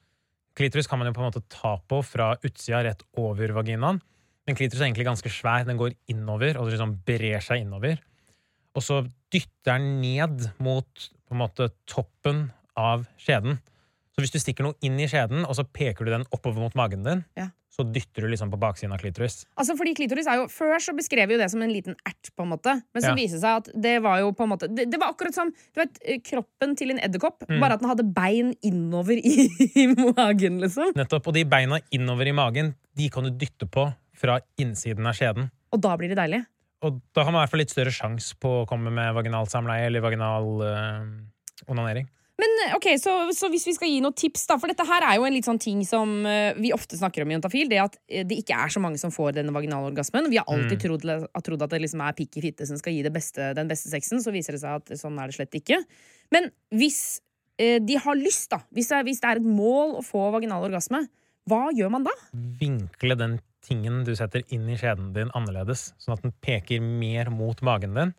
Klitoris 0.57 0.89
kan 0.89 1.01
man 1.01 1.11
jo 1.11 1.17
på 1.17 1.23
en 1.23 1.29
måte 1.29 1.45
ta 1.53 1.75
på 1.93 2.01
fra 2.09 2.33
utsida 2.41 2.81
rett 2.89 3.05
over 3.21 3.53
vaginaen. 3.61 4.01
Men 4.49 4.57
klitoris 4.57 4.81
er 4.81 4.89
egentlig 4.89 5.11
ganske 5.11 5.33
svær. 5.33 5.69
Den 5.69 5.79
går 5.81 5.93
innover 6.11 6.57
og 6.59 6.73
liksom 6.73 6.97
brer 7.07 7.45
seg 7.45 7.67
innover. 7.67 8.01
Og 8.75 8.85
så 8.87 9.03
dytter 9.31 9.77
den 9.77 10.01
ned 10.01 10.49
mot 10.63 10.89
på 11.29 11.37
en 11.37 11.43
måte 11.43 11.69
toppen 11.91 12.47
av 12.81 13.05
skjeden. 13.21 13.61
Så 14.11 14.25
hvis 14.25 14.33
du 14.35 14.41
stikker 14.43 14.67
noe 14.67 14.79
inn 14.85 14.99
i 15.01 15.09
skjeden, 15.11 15.45
og 15.45 15.55
så 15.59 15.69
peker 15.69 16.07
du 16.07 16.15
den 16.17 16.27
oppover 16.33 16.65
mot 16.65 16.77
magen 16.79 17.05
din, 17.07 17.25
Ja. 17.39 17.51
Så 17.71 17.85
dytter 17.87 18.25
du 18.27 18.29
liksom 18.33 18.51
på 18.51 18.59
baksiden 18.59 18.93
av 18.93 18.99
klitoris. 18.99 19.45
Altså 19.57 19.77
fordi 19.79 19.93
klitoris 19.95 20.27
er 20.27 20.41
jo, 20.41 20.49
Før 20.51 20.75
så 20.83 20.95
beskrev 20.97 21.29
vi 21.31 21.37
jo 21.37 21.41
det 21.41 21.51
som 21.53 21.63
en 21.63 21.71
liten 21.71 21.95
ert, 22.09 22.31
på 22.37 22.43
en 22.43 22.51
måte. 22.51 22.75
Men 22.93 23.03
så 23.03 23.13
Ja. 23.13 23.15
viser 23.15 23.39
det 23.39 23.43
seg 23.45 23.57
at 23.63 23.71
det 23.87 24.03
var 24.03 24.19
jo 24.21 24.33
på 24.33 24.43
en 24.43 24.51
måte 24.51 24.67
Det, 24.75 24.89
det 24.91 24.99
var 25.01 25.13
akkurat 25.15 25.35
som 25.35 25.51
du 25.51 25.79
vet, 25.81 25.99
eh, 26.05 26.19
kroppen 26.19 26.77
til 26.77 26.91
en 26.91 26.99
edderkopp, 26.99 27.47
Mm. 27.49 27.61
bare 27.61 27.73
at 27.75 27.81
den 27.81 27.89
hadde 27.89 28.07
bein 28.13 28.55
innover 28.63 29.17
i, 29.23 29.49
i 29.83 29.87
magen, 29.95 30.59
liksom. 30.61 30.93
Nettopp. 30.97 31.27
Og 31.29 31.35
de 31.35 31.45
beina 31.45 31.79
innover 31.93 32.27
i 32.27 32.33
magen, 32.33 32.75
de 32.97 33.09
kan 33.09 33.25
du 33.25 33.31
dytte 33.31 33.71
på 33.71 33.93
fra 34.15 34.41
innsiden 34.59 35.07
av 35.07 35.15
skjeden. 35.15 35.51
Og 35.73 35.81
da 35.81 35.97
blir 35.97 36.09
det 36.11 36.19
deilig. 36.19 36.45
Og 36.83 37.01
da 37.15 37.23
har 37.25 37.31
man 37.33 37.41
i 37.41 37.45
hvert 37.47 37.51
fall 37.51 37.61
litt 37.61 37.71
større 37.73 37.93
sjanse 37.93 38.35
på 38.41 38.63
å 38.65 38.67
komme 38.69 38.91
med 38.91 39.15
vaginal 39.15 39.47
samleie 39.47 39.87
eller 39.87 40.01
vaginal 40.01 40.63
øh, 40.65 41.07
onanering. 41.69 42.09
Men 42.41 42.57
eh, 42.65 42.75
ok, 42.77 42.87
så, 43.01 43.15
så 43.37 43.51
hvis 43.53 43.67
vi 43.69 43.75
skal 43.77 43.91
gi 43.91 44.01
noen 44.03 44.17
tips, 44.17 44.47
da 44.49 44.57
For 44.61 44.71
dette 44.71 44.87
her 44.89 45.05
er 45.07 45.19
jo 45.19 45.27
en 45.29 45.35
litt 45.35 45.49
sånn 45.49 45.61
ting 45.61 45.83
som 45.87 46.21
eh, 46.29 46.57
vi 46.59 46.73
ofte 46.77 46.99
snakker 46.99 47.25
om 47.25 47.33
i 47.33 47.37
Jontafil, 47.37 47.71
Det 47.71 47.81
at 47.83 47.99
eh, 48.09 48.27
det 48.29 48.41
ikke 48.43 48.59
er 48.65 48.73
så 48.73 48.83
mange 48.83 49.01
som 49.03 49.13
får 49.15 49.37
denne 49.39 49.55
vaginalorgasmen. 49.57 50.31
Vi 50.33 50.41
har 50.41 50.49
alltid 50.51 50.81
trodd, 50.87 51.07
trodd 51.45 51.67
at 51.67 51.75
det 51.75 51.83
liksom 51.85 52.05
er 52.07 52.17
pikk 52.19 52.41
i 52.41 52.45
fitte 52.49 52.69
som 52.69 52.81
skal 52.81 52.97
gi 52.97 53.05
det 53.07 53.13
beste, 53.15 53.53
den 53.59 53.71
beste 53.71 53.93
sexen. 53.93 54.23
Så 54.25 54.35
viser 54.35 54.57
det 54.57 54.63
seg 54.65 54.81
at 54.81 54.95
sånn 55.01 55.19
er 55.21 55.31
det 55.31 55.39
slett 55.39 55.61
ikke. 55.61 55.83
Men 56.35 56.49
hvis 56.75 57.21
eh, 57.61 57.79
de 57.83 57.99
har 58.01 58.19
lyst, 58.19 58.51
da 58.55 58.63
hvis 58.77 58.93
det, 58.93 59.05
hvis 59.11 59.23
det 59.23 59.33
er 59.33 59.43
et 59.43 59.53
mål 59.61 59.99
å 60.01 60.07
få 60.07 60.31
vaginal 60.35 60.65
orgasme, 60.71 61.05
hva 61.51 61.69
gjør 61.75 61.93
man 61.93 62.05
da? 62.07 62.15
Vinkle 62.61 63.17
den 63.19 63.39
tingen 63.65 64.03
du 64.07 64.15
setter 64.17 64.45
inn 64.55 64.69
i 64.71 64.79
skjeden 64.81 65.13
din 65.17 65.33
annerledes, 65.37 65.91
sånn 66.01 66.17
at 66.17 66.25
den 66.25 66.35
peker 66.45 66.81
mer 66.85 67.31
mot 67.35 67.61
magen 67.67 67.97
din. 67.97 68.15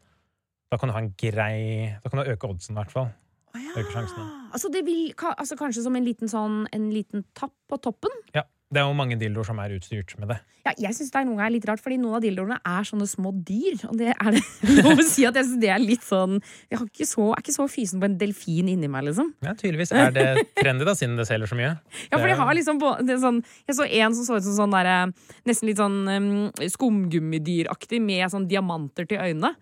Da 0.72 0.78
kan 0.80 0.88
du 0.88 0.95
ha 0.95 1.01
en 1.03 1.11
grei 1.19 1.97
Da 1.99 2.07
kan 2.09 2.22
du 2.22 2.30
øke 2.32 2.47
oddsen, 2.47 2.76
i 2.76 2.80
hvert 2.80 2.93
fall. 2.93 3.09
Å 3.51 3.61
ja. 3.61 3.73
Øker 3.75 3.91
sjansene. 3.91 4.25
Altså, 4.51 4.71
det 4.71 4.85
vil, 4.87 5.11
altså 5.31 5.57
kanskje 5.59 5.83
som 5.85 5.95
en 5.97 6.07
liten, 6.07 6.31
sånn, 6.31 6.63
en 6.75 6.89
liten 6.93 7.25
tapp 7.37 7.55
på 7.71 7.79
toppen? 7.83 8.13
Ja, 8.35 8.45
det 8.71 8.79
er 8.79 8.87
jo 8.87 8.95
mange 8.95 9.17
dildoer 9.19 9.47
som 9.47 9.59
er 9.59 9.73
utstyrt 9.75 10.13
med 10.19 10.29
det. 10.31 10.37
Ja, 10.61 10.71
jeg 10.77 10.93
synes 10.95 11.09
det 11.11 11.17
er 11.17 11.25
noen 11.25 11.39
ganger 11.39 11.53
litt 11.55 11.65
rart, 11.67 11.81
fordi 11.81 11.97
noen 11.99 12.19
av 12.19 12.21
dildoene 12.23 12.57
er 12.69 12.85
sånne 12.87 13.07
små 13.09 13.33
dyr. 13.47 13.81
Og 13.89 13.97
det 13.99 14.13
er 14.13 14.35
det 14.37 14.43
lov 14.77 15.01
å 15.01 15.05
si 15.07 15.25
at 15.27 15.35
jeg 15.35 15.47
synes 15.49 15.61
det 15.63 15.71
er 15.73 15.81
litt 15.81 16.05
sånn 16.05 16.37
Jeg 16.69 16.77
har 16.77 16.85
ikke 16.85 17.07
så, 17.09 17.25
er 17.33 17.43
ikke 17.43 17.55
så 17.55 17.65
fysen 17.71 18.03
på 18.03 18.07
en 18.07 18.15
delfin 18.21 18.69
inni 18.71 18.87
meg, 18.91 19.09
liksom. 19.09 19.33
Ja, 19.43 19.55
tydeligvis 19.57 19.91
er 19.97 20.15
det 20.15 20.27
trendy, 20.61 20.87
da, 20.87 20.95
siden 20.95 21.19
det 21.19 21.27
selger 21.27 21.51
så 21.51 21.59
mye. 21.59 21.73
Ja, 22.11 22.15
for 22.15 22.29
de 22.29 22.37
har 22.37 22.55
liksom 22.55 22.79
sånn, 22.79 23.43
Jeg 23.67 23.79
så 23.81 23.89
en 23.89 24.15
som 24.15 24.27
så 24.29 24.39
ut 24.39 24.47
som 24.47 24.57
sånn 24.61 24.77
der, 24.77 24.91
eh, 24.93 25.35
nesten 25.49 25.71
litt 25.71 25.81
sånn 25.81 25.99
um, 26.07 26.31
skumgummidyraktig 26.77 27.99
med 28.03 28.29
sånn 28.31 28.47
diamanter 28.51 29.09
til 29.09 29.19
øynene. 29.19 29.55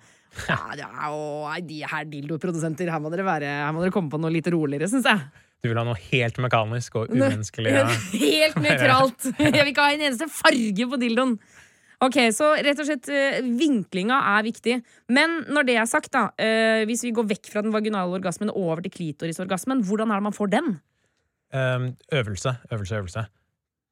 Ja, 0.47 0.57
ja, 0.77 0.89
nei, 0.93 1.59
de 1.65 1.80
her 1.89 2.09
dildoprodusenter, 2.09 2.91
her 2.93 3.01
må 3.01 3.09
dere 3.13 3.25
være 3.27 3.53
Her 3.63 3.71
må 3.73 3.82
dere 3.82 3.93
komme 3.93 4.11
på 4.13 4.19
noe 4.21 4.34
litt 4.34 4.47
roligere, 4.53 4.89
syns 4.91 5.07
jeg. 5.09 5.45
Du 5.59 5.67
vil 5.67 5.80
ha 5.80 5.84
noe 5.84 5.97
helt 6.09 6.38
mekanisk 6.39 6.99
og 7.01 7.09
umenneskelig. 7.11 7.73
Ja. 7.75 7.88
Helt 8.21 8.59
nøytralt! 8.63 9.25
Jeg 9.43 9.57
vil 9.57 9.73
ikke 9.73 9.88
ha 9.89 9.95
en 9.95 10.05
eneste 10.07 10.30
farge 10.32 10.86
på 10.88 10.99
dildoen. 11.01 11.34
Ok, 11.99 12.15
Så 12.32 12.53
rett 12.63 12.80
og 12.80 12.88
slett 12.88 13.09
eh, 13.11 13.41
vinklinga 13.59 14.21
er 14.38 14.45
viktig. 14.47 14.77
Men 15.11 15.41
når 15.51 15.67
det 15.67 15.75
er 15.82 15.89
sagt, 15.91 16.13
da, 16.15 16.30
eh, 16.39 16.86
hvis 16.88 17.03
vi 17.03 17.11
går 17.17 17.27
vekk 17.34 17.49
fra 17.51 17.63
den 17.65 17.75
vaginale 17.75 18.15
orgasmen 18.15 18.53
og 18.53 18.61
over 18.61 18.86
til 18.86 18.93
klitorisorgasmen, 18.93 19.84
hvordan 19.84 20.13
er 20.13 20.21
det 20.21 20.27
man 20.30 20.38
får 20.38 20.53
den? 20.53 20.77
Um, 21.51 21.89
øvelse, 22.15 22.55
øvelse, 22.71 23.01
øvelse. 23.01 23.25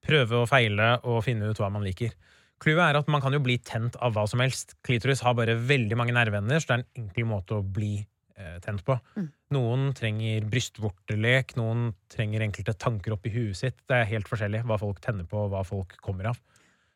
Prøve 0.08 0.40
og 0.46 0.48
feile 0.48 0.94
og 1.04 1.20
finne 1.26 1.52
ut 1.52 1.60
hva 1.60 1.68
man 1.74 1.84
liker. 1.84 2.16
Clouet 2.64 2.84
er 2.84 2.98
at 2.98 3.10
man 3.12 3.22
kan 3.22 3.36
jo 3.36 3.42
bli 3.44 3.58
tent 3.62 3.98
av 4.02 4.16
hva 4.16 4.26
som 4.30 4.42
helst. 4.42 4.76
Klitoris 4.86 5.22
har 5.26 5.36
bare 5.38 5.58
veldig 5.60 5.98
mange 6.00 6.16
nerveender, 6.16 6.62
så 6.62 6.70
det 6.70 6.76
er 6.76 6.84
en 6.84 7.04
enkel 7.04 7.28
måte 7.30 7.60
å 7.60 7.66
bli 7.66 7.94
eh, 8.02 8.58
tent 8.66 8.84
på. 8.88 8.98
Mm. 9.18 9.28
Noen 9.58 9.88
trenger 9.98 10.48
brystvortelek, 10.50 11.56
noen 11.60 11.92
trenger 12.12 12.46
enkelte 12.48 12.76
tanker 12.82 13.16
oppi 13.16 13.32
huet 13.36 13.60
sitt. 13.60 13.78
Det 13.86 14.00
er 14.00 14.10
helt 14.10 14.30
forskjellig 14.30 14.64
hva 14.68 14.80
folk 14.82 15.02
tenner 15.04 15.30
på, 15.30 15.46
og 15.46 15.54
hva 15.54 15.64
folk 15.68 15.98
kommer 16.04 16.32
av. 16.34 16.42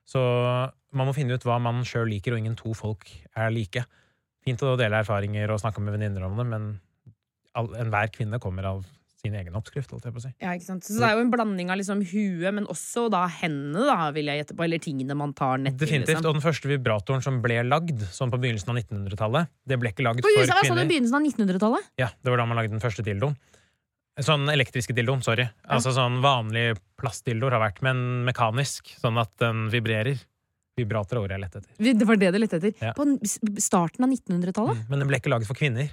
Så 0.08 0.22
man 0.92 1.08
må 1.08 1.14
finne 1.16 1.38
ut 1.38 1.46
hva 1.48 1.60
man 1.62 1.86
sjøl 1.88 2.10
liker, 2.10 2.34
og 2.34 2.42
ingen 2.42 2.58
to 2.60 2.74
folk 2.78 3.06
er 3.38 3.54
like. 3.54 3.86
Fint 4.42 4.64
å 4.66 4.74
dele 4.80 5.04
erfaringer 5.04 5.54
og 5.54 5.62
snakke 5.62 5.84
med 5.86 5.94
venninner 5.94 6.26
om 6.26 6.40
det, 6.40 6.48
men 6.50 6.72
enhver 7.54 8.10
kvinne 8.16 8.40
kommer 8.42 8.68
av 8.72 8.82
sin 9.22 9.36
egen 9.38 9.56
oppskrift, 9.58 9.92
holdt 9.94 10.08
jeg 10.08 10.16
på 10.16 10.22
å 10.22 10.24
si. 10.24 10.32
Ja, 10.42 10.54
ikke 10.58 10.66
sant? 10.66 10.86
Så 10.88 10.98
det 10.98 11.06
er 11.06 11.20
jo 11.20 11.26
en 11.26 11.32
blanding 11.34 11.70
av 11.70 11.78
liksom 11.78 12.02
huet, 12.10 12.50
men 12.58 12.66
også 12.72 13.06
da 13.14 13.28
hendene, 13.30 13.86
da, 13.86 14.10
vil 14.16 14.32
jeg 14.32 14.42
gjette 14.42 14.58
på. 14.58 14.66
Eller 14.66 14.82
tingene 14.82 15.18
man 15.18 15.36
tar 15.38 15.62
nedi. 15.62 15.78
Definitivt. 15.78 16.16
Liksom. 16.16 16.30
Og 16.32 16.40
den 16.40 16.46
første 16.46 16.72
vibratoren 16.72 17.26
som 17.26 17.38
ble 17.44 17.60
lagd, 17.68 18.02
sånn 18.16 18.34
på 18.34 18.40
begynnelsen 18.42 18.74
av 18.74 18.82
1900-tallet, 18.82 19.54
det 19.70 19.78
ble 19.82 19.94
ikke 19.94 20.08
lagd 20.08 20.26
for 20.26 20.34
kvinner. 20.34 20.66
sa 20.66 20.80
du 20.80 20.84
begynnelsen 20.90 21.20
av 21.20 21.30
1900-tallet? 21.30 21.94
Ja, 22.02 22.10
det 22.18 22.34
var 22.34 22.42
da 22.42 22.50
man 22.50 22.62
lagde 22.62 22.74
den 22.74 22.84
første 22.84 23.06
dildoen. 23.06 23.38
Sånn 24.22 24.50
elektriske 24.52 24.94
dildoen, 24.98 25.22
sorry. 25.26 25.46
Altså 25.72 25.94
sånn 25.96 26.20
vanlig 26.24 26.74
plastdildoer 27.00 27.56
har 27.56 27.64
vært, 27.64 27.80
men 27.86 28.26
mekanisk, 28.28 28.90
sånn 29.02 29.22
at 29.22 29.32
den 29.42 29.68
vibrerer. 29.72 30.20
Vibrator 30.80 31.20
er 31.20 31.22
ordet 31.22 31.38
jeg 31.38 31.44
lette 31.44 31.62
etter. 31.62 31.98
Det 32.02 32.08
var 32.08 32.18
det 32.20 32.30
du 32.34 32.38
lette 32.42 32.58
etter. 32.58 32.74
Ja. 32.82 32.94
På 32.98 33.06
starten 33.62 34.08
av 34.08 34.10
1900-tallet? 34.10 34.82
Mm. 34.82 34.88
Men 34.90 35.04
den 35.04 35.12
ble 35.12 35.20
ikke 35.22 35.32
laget 35.32 35.50
for 35.50 35.60
kvinner. 35.60 35.92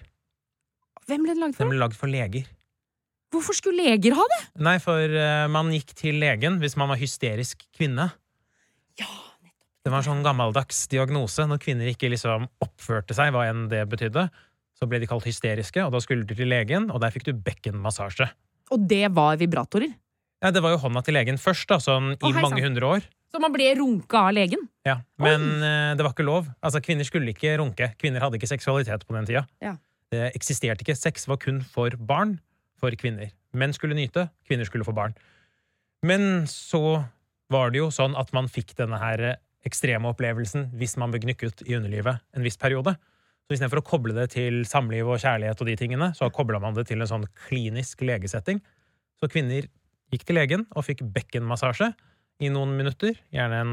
Hvem 1.09 1.25
ble 1.25 1.35
det 1.35 1.43
lagd 1.43 1.59
Den 1.59 1.71
ble 1.73 1.81
laget 1.81 1.99
for 1.99 2.11
leger. 2.11 2.47
Hvorfor 3.35 3.57
skulle 3.57 3.85
leger 3.85 4.17
ha 4.17 4.25
det? 4.33 4.41
Nei, 4.65 4.79
for 4.81 5.13
uh, 5.13 5.47
man 5.53 5.73
gikk 5.75 5.93
til 5.99 6.17
legen 6.23 6.57
hvis 6.63 6.79
man 6.81 6.89
var 6.93 7.01
hysterisk 7.01 7.65
kvinne. 7.77 8.09
Ja, 8.99 9.09
Det 9.85 9.93
var 9.93 10.01
en 10.01 10.09
sånn 10.09 10.25
gammeldags 10.25 10.87
diagnose. 10.91 11.45
Når 11.49 11.61
kvinner 11.63 11.91
ikke 11.91 12.11
liksom 12.13 12.49
oppførte 12.65 13.17
seg, 13.17 13.33
hva 13.35 13.47
enn 13.51 13.69
det 13.71 13.85
betydde, 13.89 14.27
så 14.79 14.89
ble 14.89 15.01
de 15.03 15.09
kalt 15.11 15.27
hysteriske, 15.27 15.83
og 15.85 15.93
da 15.95 16.01
skulle 16.03 16.27
du 16.27 16.35
til 16.39 16.51
legen, 16.51 16.89
og 16.93 17.01
der 17.03 17.13
fikk 17.15 17.29
du 17.29 17.33
bekkenmassasje. 17.35 18.29
Og 18.75 18.85
det 18.89 19.07
var 19.17 19.39
vibratorer. 19.41 19.95
Ja, 20.43 20.53
det 20.55 20.63
var 20.63 20.77
jo 20.77 20.83
hånda 20.85 21.03
til 21.03 21.17
legen 21.19 21.41
først, 21.41 21.67
da, 21.71 21.81
sånn 21.83 22.13
i 22.15 22.33
mange 22.37 22.63
hundre 22.63 22.91
år. 22.97 23.07
Så 23.29 23.41
man 23.43 23.53
ble 23.53 23.67
runka 23.77 24.23
av 24.29 24.37
legen. 24.37 24.63
Ja, 24.89 25.01
Men 25.21 25.47
uh, 25.61 25.93
det 25.99 26.05
var 26.05 26.15
ikke 26.15 26.25
lov. 26.25 26.47
Altså, 26.65 26.81
Kvinner 26.85 27.05
skulle 27.05 27.35
ikke 27.35 27.59
runke. 27.61 27.91
Kvinner 28.01 28.25
hadde 28.25 28.39
ikke 28.39 28.49
seksualitet 28.49 29.05
på 29.05 29.17
den 29.17 29.29
tida. 29.29 29.45
Ja. 29.65 29.75
Det 30.13 30.31
eksisterte 30.39 30.85
ikke. 30.87 30.97
Sex 30.97 31.27
var 31.29 31.41
kun 31.43 31.59
for 31.61 31.93
barn, 32.09 32.39
for 32.79 32.95
kvinner. 33.01 33.33
Menn 33.59 33.75
skulle 33.77 33.97
nyte, 33.99 34.29
kvinner 34.49 34.69
skulle 34.69 34.87
få 34.87 34.95
barn. 34.97 35.17
Men 36.07 36.47
så 36.51 37.03
var 37.53 37.73
det 37.73 37.81
jo 37.81 37.93
sånn 37.95 38.17
at 38.19 38.33
man 38.37 38.51
fikk 38.53 38.75
denne 38.79 39.01
her 39.01 39.25
ekstreme 39.67 40.11
opplevelsen 40.13 40.69
hvis 40.79 40.97
man 41.01 41.13
ble 41.13 41.23
gnukket 41.25 41.65
i 41.67 41.77
underlivet 41.79 42.23
en 42.37 42.45
viss 42.45 42.61
periode. 42.61 42.95
Så 43.49 43.57
istedenfor 43.57 43.81
å 43.81 43.87
koble 43.89 44.15
det 44.17 44.29
til 44.35 44.61
samliv 44.69 45.09
og 45.09 45.23
kjærlighet 45.23 45.63
og 45.63 45.71
de 45.71 45.77
tingene, 45.81 46.11
så 46.15 46.29
kobla 46.33 46.61
man 46.61 46.77
det 46.77 46.85
til 46.91 47.01
en 47.01 47.09
sånn 47.09 47.25
klinisk 47.47 48.05
legesetting. 48.05 48.61
Så 49.19 49.31
kvinner 49.33 49.65
gikk 50.13 50.27
til 50.29 50.37
legen 50.37 50.67
og 50.77 50.85
fikk 50.85 51.01
bekkenmassasje 51.15 51.91
i 52.45 52.51
noen 52.53 52.77
minutter, 52.77 53.17
gjerne 53.35 53.63
en 53.65 53.73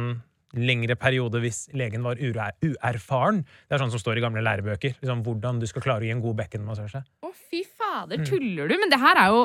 lengre 0.55 0.95
periode 0.99 1.41
hvis 1.43 1.65
legen 1.75 2.05
var 2.05 2.19
uerfaren. 2.21 3.41
Det 3.65 3.75
er 3.75 3.81
sånn 3.81 3.93
som 3.93 4.01
står 4.01 4.19
i 4.19 4.23
gamle 4.23 4.43
lærebøker. 4.45 4.97
Liksom, 5.01 5.23
hvordan 5.25 5.59
du 5.61 5.67
skal 5.69 5.83
klare 5.85 6.05
å 6.05 6.07
gi 6.07 6.13
en 6.13 6.23
god 6.23 6.37
bekkenmassasje. 6.43 7.01
Å, 7.25 7.31
fy 7.49 7.63
fader, 7.65 8.23
tuller 8.27 8.69
du? 8.71 8.77
Men 8.81 8.93
det 8.93 9.01
her 9.01 9.19
er 9.21 9.33
jo 9.33 9.41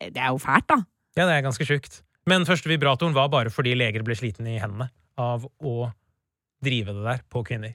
Det 0.00 0.16
er 0.16 0.32
jo 0.32 0.40
fælt, 0.40 0.66
da. 0.70 0.80
Ja, 1.18 1.26
det 1.28 1.34
er 1.36 1.44
ganske 1.44 1.66
sjukt. 1.68 2.00
Men 2.28 2.46
første 2.48 2.70
vibratoren 2.70 3.14
var 3.16 3.30
bare 3.32 3.52
fordi 3.52 3.74
leger 3.76 4.04
ble 4.06 4.16
sliten 4.16 4.46
i 4.48 4.58
hendene 4.60 4.90
av 5.20 5.44
å 5.44 5.90
drive 6.64 6.94
det 6.96 7.04
der 7.04 7.24
på 7.32 7.42
kvinner. 7.44 7.74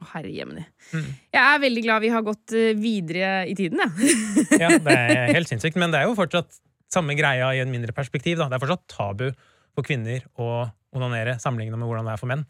Å, 0.00 0.08
herre 0.14 0.32
jemini. 0.32 0.64
Mm. 0.92 1.08
Jeg 1.32 1.42
er 1.44 1.62
veldig 1.62 1.84
glad 1.86 2.04
vi 2.04 2.10
har 2.12 2.24
gått 2.26 2.54
eh, 2.56 2.72
videre 2.76 3.32
i 3.48 3.56
tiden, 3.58 3.80
jeg. 3.84 4.12
Ja. 4.58 4.68
Ja, 4.72 4.76
det 4.82 4.96
er 4.96 5.32
helt 5.36 5.50
sinnssykt. 5.50 5.78
Men 5.80 5.94
det 5.94 6.02
er 6.02 6.10
jo 6.10 6.16
fortsatt 6.18 6.60
samme 6.92 7.16
greia 7.16 7.52
i 7.56 7.62
en 7.62 7.72
mindre 7.72 7.94
perspektiv. 7.96 8.40
Da. 8.40 8.50
Det 8.50 8.58
er 8.58 8.64
fortsatt 8.64 8.86
tabu 8.92 9.28
for 9.72 9.86
kvinner 9.86 10.24
å 10.36 10.66
onanere 10.96 11.38
sammenlignet 11.42 11.80
med 11.80 11.88
hvordan 11.88 12.08
det 12.08 12.16
er 12.16 12.20
for 12.20 12.30
menn. 12.32 12.44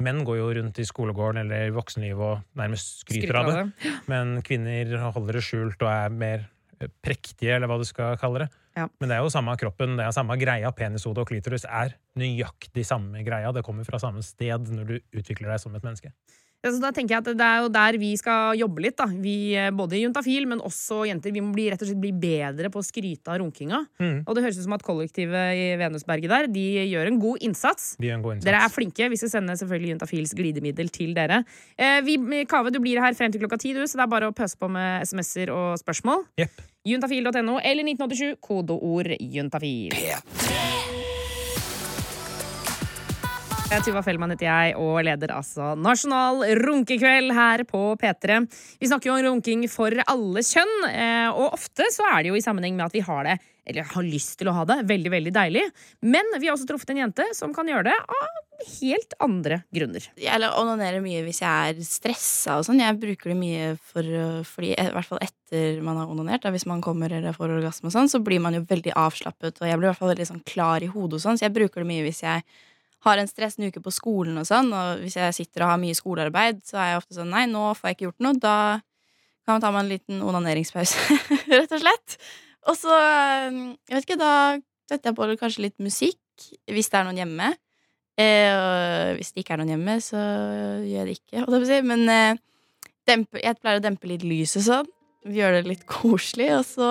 Menn 0.00 0.22
går 0.24 0.38
jo 0.38 0.48
rundt 0.56 0.78
i 0.80 0.86
skolegården 0.88 1.42
eller 1.42 1.68
i 1.68 1.74
voksenlivet 1.76 2.24
og 2.24 2.56
nærmest 2.56 3.02
skryter 3.02 3.36
av 3.36 3.50
det. 3.50 3.90
Men 4.10 4.38
kvinner 4.46 4.96
holder 5.12 5.38
det 5.38 5.44
skjult 5.44 5.84
og 5.84 5.90
er 5.90 6.16
mer 6.22 6.46
eh, 6.80 6.88
prektige, 7.04 7.58
eller 7.58 7.68
hva 7.68 7.76
du 7.80 7.84
skal 7.88 8.16
kalle 8.20 8.46
det. 8.46 8.50
Ja. 8.78 8.86
Men 9.02 9.10
det 9.10 9.16
er 9.16 9.24
jo 9.26 9.32
samme 9.32 9.56
kroppen, 9.60 9.98
det 9.98 10.06
er 10.06 10.14
samme 10.16 10.36
greia. 10.40 10.70
Penishode 10.72 11.20
og 11.20 11.28
klitoris 11.28 11.66
er 11.68 11.96
nøyaktig 12.18 12.86
samme 12.86 13.24
greia. 13.26 13.52
Det 13.52 13.64
kommer 13.66 13.84
fra 13.88 14.00
samme 14.00 14.24
sted 14.24 14.70
når 14.72 14.88
du 14.88 14.96
utvikler 15.20 15.52
deg 15.52 15.62
som 15.62 15.76
et 15.76 15.84
menneske. 15.84 16.14
Ja, 16.60 16.68
så 16.74 16.80
da 16.82 16.90
tenker 16.92 17.14
jeg 17.14 17.22
at 17.22 17.38
Det 17.40 17.46
er 17.46 17.62
jo 17.64 17.68
der 17.72 17.96
vi 18.00 18.10
skal 18.20 18.58
jobbe 18.60 18.82
litt. 18.84 18.96
da 18.98 19.06
Vi, 19.08 19.54
eh, 19.56 19.70
Både 19.70 19.96
i 19.96 20.02
Juntafil, 20.04 20.46
men 20.46 20.60
også 20.60 21.06
jenter. 21.08 21.32
Vi 21.32 21.40
må 21.40 21.54
bli, 21.54 21.70
rett 21.70 21.80
og 21.80 21.88
slett 21.88 22.00
bli 22.00 22.12
bedre 22.12 22.68
på 22.68 22.82
å 22.82 22.84
skryte 22.84 23.32
av 23.32 23.40
runkinga. 23.40 23.86
Mm. 23.98 24.24
Og 24.26 24.34
det 24.34 24.44
høres 24.44 24.58
ut 24.58 24.64
som 24.64 24.76
at 24.76 24.84
kollektivet 24.84 25.56
i 25.56 25.76
Venusberget 25.80 26.28
der 26.28 26.46
De 26.52 26.66
gjør 26.90 27.06
en 27.06 27.20
god 27.20 27.38
innsats. 27.40 27.96
De 27.98 28.08
gjør 28.08 28.18
en 28.18 28.22
god 28.22 28.34
innsats. 28.36 28.50
Dere 28.50 28.64
er 28.64 28.74
flinke. 28.74 29.08
Vi 29.08 29.16
skal 29.16 29.30
sende 29.30 29.56
selvfølgelig 29.56 29.94
Juntafils 29.94 30.34
glidemiddel 30.36 30.92
til 30.92 31.14
dere. 31.14 31.44
Eh, 31.78 32.00
vi, 32.02 32.18
Kave, 32.44 32.70
du 32.70 32.80
blir 32.80 33.00
her 33.00 33.14
frem 33.14 33.32
til 33.32 33.40
klokka 33.40 33.58
ti, 33.58 33.72
du, 33.72 33.80
så 33.86 33.96
det 33.96 34.04
er 34.04 34.12
bare 34.12 34.28
å 34.28 34.36
pøse 34.36 34.58
på 34.60 34.68
med 34.68 35.06
SMS-er 35.08 35.52
og 35.54 35.80
spørsmål. 35.80 36.26
Yep. 36.40 36.60
Juntafil.no 36.84 37.58
eller 37.60 37.84
1987, 37.88 38.36
kodeord 38.40 39.16
juntafil. 39.20 39.96
Jeg 39.96 40.20
er 40.20 40.79
Tuva 43.70 44.02
Fellmann 44.02 44.32
heter 44.34 44.48
jeg, 44.48 44.72
og 44.82 44.98
leder 45.06 45.30
altså 45.32 45.70
Nasjonal 45.78 46.42
runkekveld 46.58 47.30
her 47.32 47.62
på 47.68 47.80
P3. 48.00 48.40
Vi 48.82 48.90
snakker 48.90 49.08
jo 49.08 49.14
om 49.14 49.22
runking 49.28 49.62
for 49.70 49.94
alle 50.10 50.42
kjønn, 50.44 50.74
eh, 50.90 51.30
og 51.30 51.54
ofte 51.54 51.86
så 51.94 52.04
er 52.10 52.24
det 52.24 52.32
jo 52.32 52.36
i 52.36 52.42
sammenheng 52.44 52.74
med 52.76 52.88
at 52.88 52.98
vi 52.98 53.04
har 53.06 53.24
det, 53.28 53.38
eller 53.70 53.88
har 53.94 54.06
lyst 54.06 54.36
til 54.40 54.50
å 54.50 54.56
ha 54.58 54.66
det, 54.68 54.80
veldig, 54.90 55.12
veldig 55.14 55.32
deilig. 55.38 55.64
Men 56.02 56.34
vi 56.36 56.50
har 56.50 56.58
også 56.58 56.68
truffet 56.68 56.92
en 56.92 57.04
jente 57.04 57.28
som 57.38 57.54
kan 57.56 57.70
gjøre 57.70 57.92
det 57.92 57.96
av 57.96 58.38
helt 58.80 59.14
andre 59.24 59.62
grunner. 59.72 60.08
Jeg 60.20 60.50
onanerer 60.50 61.00
mye 61.04 61.22
hvis 61.24 61.40
jeg 61.40 61.70
er 61.70 61.84
stressa 61.86 62.58
og 62.60 62.66
sånn. 62.66 62.82
Jeg 62.82 62.98
bruker 63.00 63.32
det 63.32 63.38
mye 63.40 63.70
for 63.92 64.04
øh, 64.04 64.40
fordi 64.44 64.74
i 64.74 64.88
hvert 64.92 65.08
fall 65.08 65.22
etter 65.24 65.78
man 65.84 66.00
har 66.00 66.10
onanert, 66.12 66.48
hvis 66.52 66.68
man 66.68 66.82
kommer 66.84 67.12
eller 67.16 67.36
får 67.36 67.54
orgasme 67.60 67.88
og 67.88 67.94
sånn, 67.94 68.10
så 68.12 68.20
blir 68.24 68.42
man 68.42 68.58
jo 68.58 68.66
veldig 68.68 68.92
avslappet, 68.98 69.62
og 69.62 69.70
jeg 69.70 69.78
blir 69.78 69.88
i 69.88 69.92
hvert 69.92 70.02
fall 70.02 70.12
veldig 70.12 70.28
sånn 70.34 70.44
klar 70.46 70.84
i 70.84 70.90
hodet 70.90 71.20
og 71.20 71.24
sånn, 71.24 71.40
så 71.40 71.48
jeg 71.48 71.56
bruker 71.56 71.82
det 71.82 71.90
mye 71.90 72.04
hvis 72.06 72.24
jeg 72.26 72.44
har 73.06 73.20
en 73.20 73.30
stressende 73.30 73.70
uke 73.70 73.80
på 73.84 73.92
skolen 73.94 74.36
og 74.40 74.46
sånn, 74.48 74.68
og 74.76 75.00
hvis 75.04 75.16
jeg 75.16 75.36
sitter 75.36 75.64
og 75.64 75.72
har 75.72 75.80
mye 75.80 75.96
skolearbeid, 75.96 76.60
så 76.68 76.80
er 76.80 76.92
jeg 76.92 77.00
ofte 77.00 77.16
sånn 77.16 77.32
nei, 77.32 77.46
nå 77.48 77.70
får 77.78 77.90
jeg 77.90 77.96
ikke 77.96 78.08
gjort 78.10 78.26
noe. 78.26 78.40
Da 78.42 78.56
kan 79.46 79.56
man 79.56 79.64
ta 79.64 79.72
meg 79.72 79.84
en 79.84 79.92
liten 79.94 80.20
onaneringspause, 80.26 81.18
rett 81.54 81.72
og 81.72 81.82
slett. 81.82 82.18
Og 82.68 82.76
så, 82.76 82.92
øh, 82.92 83.60
jeg 83.88 83.96
vet 83.96 84.06
ikke, 84.06 84.20
da 84.20 84.34
setter 84.90 85.10
jeg 85.10 85.16
på 85.16 85.28
kanskje 85.40 85.66
litt 85.68 85.78
musikk, 85.80 86.20
hvis 86.68 86.92
det 86.92 87.00
er 87.00 87.08
noen 87.08 87.20
hjemme. 87.22 87.50
Eh, 88.20 88.50
og 88.52 89.16
hvis 89.16 89.32
det 89.32 89.44
ikke 89.44 89.56
er 89.56 89.62
noen 89.62 89.74
hjemme, 89.74 89.96
så 90.04 90.20
gjør 90.84 90.98
jeg 90.98 91.08
det 91.08 91.16
ikke. 91.20 91.64
si. 91.70 91.80
Men 91.88 92.04
eh, 92.12 92.42
dempe, 93.08 93.40
jeg 93.40 93.60
pleier 93.60 93.80
å 93.80 93.84
dempe 93.84 94.10
litt 94.10 94.26
lyset 94.26 94.66
sånn. 94.66 94.90
Gjøre 95.24 95.60
det 95.60 95.72
litt 95.74 95.88
koselig, 95.88 96.48
og 96.56 96.64
så 96.68 96.90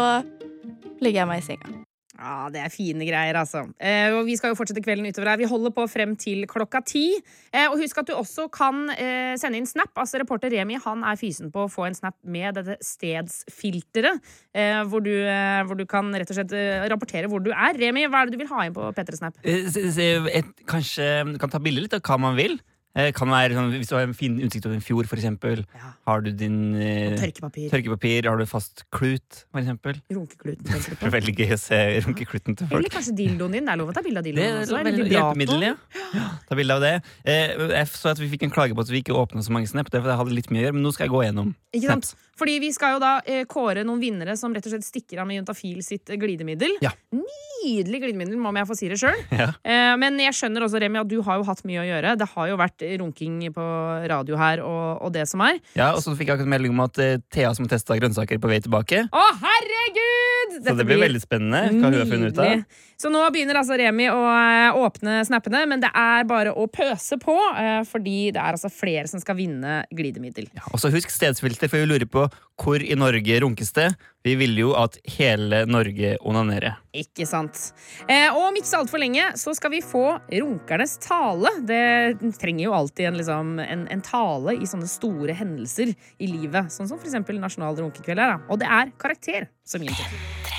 legger 1.01 1.24
jeg 1.24 1.30
meg 1.30 1.41
i 1.41 1.47
senga. 1.47 1.89
Ja, 2.20 2.50
det 2.52 2.60
er 2.60 2.72
fine 2.74 3.06
greier, 3.08 3.38
altså. 3.40 3.62
Eh, 3.80 4.12
og 4.12 4.26
vi 4.28 4.36
skal 4.36 4.52
jo 4.52 4.58
fortsette 4.60 4.82
kvelden 4.84 5.08
utover 5.08 5.32
her. 5.32 5.40
Vi 5.40 5.48
holder 5.48 5.72
på 5.76 5.86
frem 5.88 6.18
til 6.20 6.44
klokka 6.52 6.82
ti. 6.84 7.06
Eh, 7.54 7.68
og 7.70 7.80
husk 7.80 8.02
at 8.02 8.10
du 8.10 8.16
også 8.18 8.50
kan 8.52 8.90
eh, 8.98 9.38
sende 9.40 9.62
inn 9.62 9.70
snap. 9.70 9.94
Altså 9.96 10.20
Reporter 10.20 10.52
Remi 10.52 10.76
han 10.84 11.06
er 11.08 11.20
fysen 11.20 11.52
på 11.54 11.64
å 11.64 11.72
få 11.72 11.88
en 11.88 11.96
snap 11.96 12.18
med 12.28 12.60
dette 12.60 12.76
stedsfilteret. 12.84 14.20
Eh, 14.52 14.82
hvor, 14.92 15.04
du, 15.06 15.14
eh, 15.16 15.62
hvor 15.70 15.80
du 15.80 15.86
kan 15.88 16.12
rett 16.12 16.34
og 16.34 16.42
slett 16.42 16.56
eh, 16.58 16.84
rapportere 16.92 17.32
hvor 17.32 17.44
du 17.46 17.54
er. 17.54 17.80
Remi, 17.80 18.04
hva 18.10 18.26
er 18.26 18.28
det 18.28 18.36
du 18.36 18.44
vil 18.44 18.52
ha 18.52 18.68
inn 18.68 18.76
på 18.76 18.92
P3 18.98 19.22
Snap? 19.22 19.40
Et, 19.46 20.52
kanskje 20.68 21.08
kan 21.40 21.56
ta 21.56 21.64
bilde 21.64 21.86
litt 21.86 21.96
av 21.96 22.04
hva 22.04 22.20
man 22.20 22.36
vil. 22.40 22.60
Eh, 23.00 23.12
Kan 23.16 23.32
være 23.32 23.56
sånn, 23.56 23.70
Hvis 23.80 23.89
du 23.91 23.95
har 23.95 24.04
en 24.08 24.14
fin 24.18 24.36
utsikt 24.43 24.66
over 24.68 24.76
en 24.76 24.84
fjord, 24.84 25.08
for 25.08 25.16
eksempel. 25.22 25.62
Ja. 25.78 25.91
Har 26.10 26.22
du 26.26 26.30
din 26.36 26.58
eh, 26.76 27.16
Tørkepapir. 27.20 27.70
tørkepapir? 27.72 28.28
Har 28.28 28.38
du 28.41 28.45
fast 28.50 28.84
klut, 28.91 29.43
for 29.54 29.62
eksempel? 29.62 30.02
Det 30.10 31.08
er 31.08 31.14
veldig 31.16 31.36
gøy 31.39 31.54
å 31.56 31.60
se 31.62 31.80
runkekluten 32.06 32.58
til 32.60 32.68
folk. 32.68 32.80
Eller 32.82 32.93
kanskje 32.93 33.16
dildoen 33.18 33.56
din. 33.56 33.66
Det 33.70 33.74
er 33.76 33.82
lov 33.82 33.91
å 33.93 33.95
ta 33.95 34.04
bilde 34.06 34.20
av 34.20 34.28
Det 34.28 34.34
dildoen 34.36 34.60
Det, 34.60 34.64
også. 34.68 34.84
det 34.84 34.93
vibrato. 34.97 35.16
hjelpemiddel, 35.16 35.68
ja. 35.70 35.76
ja. 36.18 36.28
Ta 36.50 36.56
bilde 36.60 36.78
av 36.80 36.82
det. 36.86 36.93
Eh, 37.26 37.68
F 37.86 37.95
så 38.02 38.12
at 38.14 38.20
vi 38.22 38.30
fikk 38.34 38.43
en 38.50 38.54
klage 38.54 38.76
på 38.76 38.84
at 38.86 38.91
vi 38.91 39.02
ikke 39.04 39.16
åpna 39.16 39.43
så 39.45 39.54
mange 39.56 39.70
snap. 39.72 39.89
Det 39.89 40.00
er 40.00 40.04
fordi 40.06 40.16
jeg 40.16 40.22
hadde 40.24 40.36
litt 40.39 40.52
mye 40.54 40.62
å 40.62 40.66
gjøre, 40.68 40.78
men 40.80 40.86
nå 40.88 40.93
skal 40.95 41.08
jeg 41.08 41.14
gå 41.16 41.24
gjennom 41.28 41.54
Ikke 41.74 41.93
sant? 41.93 42.10
snaps. 42.12 42.26
Fordi 42.40 42.58
vi 42.64 42.72
skal 42.76 42.96
jo 42.96 43.02
da 43.04 43.18
eh, 43.28 43.44
kåre 43.50 43.84
noen 43.88 44.02
vinnere 44.02 44.38
som 44.40 44.54
rett 44.56 44.66
og 44.70 44.74
slett 44.74 44.88
stikker 44.88 45.22
av 45.22 45.30
med 45.30 45.42
Juntafil 45.42 45.82
sitt 45.86 46.10
eh, 46.10 46.20
glidemiddel. 46.20 46.78
Ja. 46.84 46.94
Nydelig 47.12 48.02
glidemiddel, 48.06 48.40
må 48.40 48.54
jeg 48.56 48.70
få 48.70 48.78
si 48.80 48.92
det 48.92 49.00
sjøl. 49.02 49.18
Ja. 49.36 49.52
Eh, 49.64 49.94
men 50.00 50.20
jeg 50.22 50.36
skjønner 50.38 50.66
også, 50.66 50.80
Remi, 50.82 51.02
at 51.02 51.10
du 51.12 51.20
har 51.26 51.40
jo 51.40 51.48
hatt 51.48 51.64
mye 51.68 51.84
å 51.84 51.88
gjøre. 51.88 52.16
Det 52.20 52.30
har 52.34 52.52
jo 52.52 52.60
vært 52.60 52.86
runking 53.02 53.40
på 53.56 53.66
radio 54.12 54.40
her 54.40 54.64
og, 54.66 55.04
og 55.06 55.14
det 55.16 55.26
som 55.30 55.44
er. 55.46 55.60
Ja, 55.78 55.92
og 55.94 56.04
så 56.04 56.16
fikk 56.16 56.32
jeg 56.32 56.40
akkurat 56.40 56.54
melding 56.56 56.76
om 56.76 56.84
at 56.86 57.00
eh, 57.04 57.18
Thea 57.34 57.52
som 57.58 57.68
testa 57.70 57.98
grønnsaker, 58.00 58.40
er 58.40 58.44
på 58.44 58.52
vei 58.52 58.62
tilbake. 58.64 59.06
Å, 59.12 59.26
herregud! 59.44 60.60
Så 60.60 60.76
det 60.76 60.86
blir 60.88 61.02
veldig 61.02 61.22
spennende 61.24 61.66
hva 61.76 61.92
hun 61.92 62.00
har 62.02 62.10
funnet 62.10 62.34
ut 62.34 62.44
av. 62.44 62.80
Så 63.00 63.08
nå 63.08 63.22
begynner 63.32 63.62
altså 63.62 63.78
Remi 63.80 64.10
å 64.12 64.24
eh, 64.28 64.76
åpne 64.76 65.22
snappene, 65.28 65.64
men 65.72 65.84
det 65.84 65.92
er 65.96 66.26
bare 66.28 66.52
å 66.52 66.66
pøse 66.68 67.16
på, 67.22 67.36
eh, 67.56 67.82
fordi 67.88 68.34
det 68.36 68.42
er 68.42 68.58
altså 68.58 68.72
flere 68.74 69.08
som 69.08 69.22
skal 69.24 69.38
vinne 69.40 69.82
glidemiddel. 69.96 70.50
Ja, 70.58 70.66
og 70.68 70.82
så 70.84 70.92
husk 70.92 71.14
stedsfilter, 71.14 71.72
for 71.72 71.80
vi 71.80 71.88
lurer 71.88 72.10
på 72.12 72.26
hvor 72.60 72.84
i 72.84 72.96
Norge 73.00 73.40
runkes 73.40 73.72
det. 73.76 73.88
Vi 74.24 74.36
vil 74.36 74.58
jo 74.60 74.74
at 74.76 74.98
hele 75.16 75.62
Norge 75.70 76.18
onanerer. 76.28 76.76
Ikke 76.92 77.28
sant. 77.30 77.56
Eh, 78.04 78.28
og 78.34 78.50
om 78.50 78.60
ikke 78.60 78.68
så 78.68 78.82
altfor 78.82 79.00
lenge 79.00 79.30
så 79.40 79.54
skal 79.56 79.72
vi 79.78 79.82
få 79.86 80.04
runkernes 80.34 80.98
tale. 81.06 81.54
Det 81.64 82.34
trenger 82.42 82.66
jo 82.66 82.76
alltid 82.76 83.12
en, 83.12 83.20
liksom, 83.22 83.58
en, 83.64 83.88
en 83.88 84.06
tale 84.06 84.58
i 84.60 84.68
sånne 84.68 84.92
store 84.92 85.38
hendelser 85.40 85.96
i 85.96 86.32
livet. 86.32 86.74
Sånn 86.76 86.92
som 86.92 87.00
for 87.00 87.08
eksempel 87.08 87.40
Nasjonal 87.40 87.80
runkekveld 87.80 88.20
er. 88.20 88.36
Da. 88.36 88.48
Og 88.52 88.60
det 88.62 88.72
er 88.80 88.96
karakter 89.00 89.52
som 89.64 89.86
gir 89.86 90.59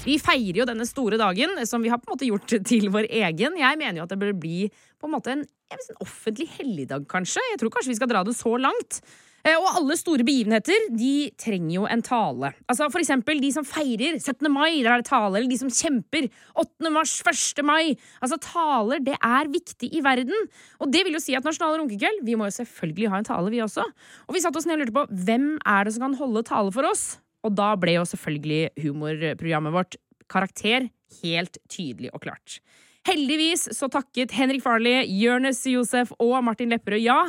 Vi 0.00 0.16
feirer 0.16 0.62
jo 0.62 0.68
denne 0.68 0.86
store 0.88 1.18
dagen, 1.20 1.58
som 1.68 1.82
vi 1.84 1.90
har 1.92 2.00
på 2.00 2.08
en 2.08 2.14
måte 2.16 2.28
gjort 2.28 2.54
til 2.70 2.88
vår 2.92 3.08
egen. 3.22 3.58
Jeg 3.60 3.80
mener 3.80 4.00
jo 4.00 4.06
at 4.06 4.12
det 4.14 4.20
bør 4.22 4.36
bli 4.40 4.68
på 5.00 5.08
en 5.08 5.14
måte 5.16 5.34
en, 5.34 5.42
en 5.44 5.98
offentlig 6.00 6.48
helligdag, 6.58 7.04
kanskje. 7.10 7.42
Jeg 7.52 7.60
tror 7.60 7.74
kanskje 7.74 7.92
vi 7.92 7.98
skal 8.00 8.10
dra 8.12 8.22
det 8.24 8.36
så 8.38 8.54
langt. 8.60 9.02
Eh, 9.44 9.56
Og 9.56 9.68
alle 9.78 9.96
store 9.96 10.24
begivenheter 10.24 10.88
de 10.96 11.30
trenger 11.40 11.74
jo 11.78 11.84
en 11.88 12.02
tale. 12.04 12.50
Altså 12.68 12.88
For 12.92 13.00
eksempel 13.00 13.40
de 13.44 13.52
som 13.54 13.64
feirer 13.68 14.18
17. 14.20 14.48
mai, 14.52 14.80
der 14.80 14.92
er 14.94 15.04
det 15.04 15.08
tale. 15.08 15.36
Eller 15.36 15.52
de 15.52 15.60
som 15.60 15.72
kjemper 15.72 16.28
8. 16.60 16.92
mars, 16.92 17.14
1. 17.24 17.64
mai. 17.64 17.94
Altså 18.20 18.40
Taler 18.44 19.04
det 19.04 19.16
er 19.20 19.52
viktig 19.52 19.92
i 19.96 20.04
verden. 20.04 20.48
Og 20.80 20.92
det 20.92 21.04
vil 21.06 21.16
jo 21.16 21.24
si 21.24 21.36
at 21.36 21.44
Nasjonal 21.44 21.76
runkekveld 21.80 22.24
vi 22.24 22.36
må 22.40 22.48
jo 22.48 22.58
selvfølgelig 22.60 23.12
ha 23.12 23.20
en 23.20 23.32
tale, 23.32 23.52
vi 23.52 23.64
også. 23.64 23.84
Og 24.28 24.36
vi 24.36 24.44
satt 24.44 24.56
oss 24.56 24.68
ned 24.68 24.78
og 24.78 24.86
lurte 24.86 25.00
på 25.00 25.24
hvem 25.28 25.50
er 25.60 25.84
det 25.84 25.96
som 25.96 26.08
kan 26.08 26.20
holde 26.20 26.48
tale 26.48 26.72
for 26.72 26.88
oss. 26.88 27.10
Og 27.46 27.54
da 27.56 27.72
ble 27.80 27.96
jo 27.96 28.06
selvfølgelig 28.08 28.70
humorprogrammet 28.84 29.74
vårt 29.74 29.96
Karakter 30.30 30.88
helt 31.22 31.58
tydelig 31.70 32.12
og 32.14 32.22
klart. 32.22 32.60
Heldigvis 33.08 33.70
så 33.74 33.88
takket 33.90 34.34
Henrik 34.36 34.62
Farley, 34.62 35.06
Jonis 35.08 35.64
Josef 35.66 36.12
og 36.20 36.36
Martin 36.44 36.70
Lepperød 36.70 37.02
ja. 37.02 37.20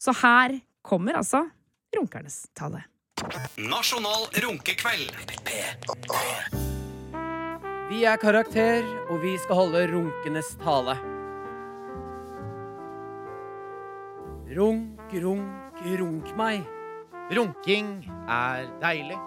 Så 0.00 0.14
her 0.22 0.56
kommer 0.82 1.20
altså 1.20 1.44
runkernes 1.96 2.46
tale. 2.56 2.86
Nasjonal 3.60 4.30
runkekveld. 4.42 5.12
Vi 7.90 8.04
er 8.06 8.16
Karakter, 8.22 8.86
og 9.10 9.20
vi 9.22 9.34
skal 9.42 9.58
holde 9.58 9.86
runkenes 9.92 10.54
tale. 10.62 10.94
Runk, 14.56 15.12
runk, 15.24 15.82
runk 15.98 16.30
meg. 16.38 16.64
Runking 17.34 17.92
er 18.30 18.70
deilig. 18.82 19.18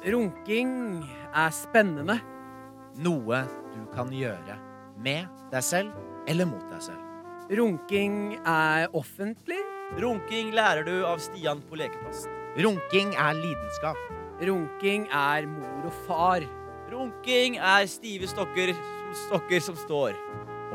Runking 0.00 1.04
er 1.36 1.50
spennende. 1.52 2.16
Noe 3.04 3.42
du 3.74 3.82
kan 3.92 4.08
gjøre 4.08 4.56
med 5.00 5.28
deg 5.52 5.64
selv 5.64 5.92
eller 6.28 6.48
mot 6.48 6.64
deg 6.72 6.86
selv. 6.86 7.02
Runking 7.52 8.38
er 8.48 8.88
offentlig. 8.96 9.60
Runking 10.00 10.54
lærer 10.56 10.86
du 10.88 11.04
av 11.04 11.20
Stian 11.20 11.60
på 11.68 11.76
lekeplassen. 11.76 12.32
Runking 12.56 13.12
er 13.12 13.36
lidenskap. 13.36 14.00
Runking 14.40 15.04
er 15.12 15.44
mor 15.50 15.90
og 15.90 16.02
far. 16.08 16.48
Runking 16.88 17.60
er 17.60 17.84
stive 17.90 18.30
stokker, 18.30 18.72
stokker 19.28 19.60
som 19.68 19.76
står. 19.84 20.16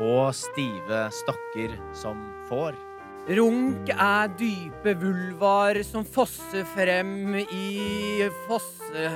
Og 0.06 0.30
stive 0.38 1.08
stokker 1.24 1.74
som 1.96 2.22
får. 2.46 2.78
Runk 3.26 3.88
er 3.90 4.28
dype 4.38 4.92
vulvar 5.00 5.80
som 5.82 6.04
fosser 6.06 6.62
frem 6.76 7.34
i 7.42 8.22
fosse... 8.46 9.08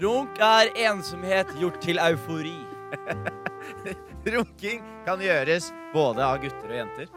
Runk 0.00 0.40
er 0.40 0.70
ensomhet 0.88 1.52
gjort 1.60 1.76
til 1.84 2.00
eufori. 2.00 2.56
Runking 4.32 4.80
kan 5.04 5.20
gjøres 5.20 5.68
både 5.92 6.24
av 6.24 6.40
gutter 6.40 6.72
og 6.72 6.78
jenter. 6.78 7.12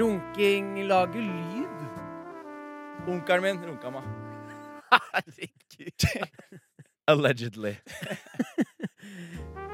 Runking 0.00 0.72
lager 0.88 1.20
lyd. 1.20 1.84
Onkelen 3.10 3.44
min 3.44 3.62
runka 3.68 3.92
meg. 3.92 4.08
Herregud. 5.12 6.08
Allegedly. 7.12 7.76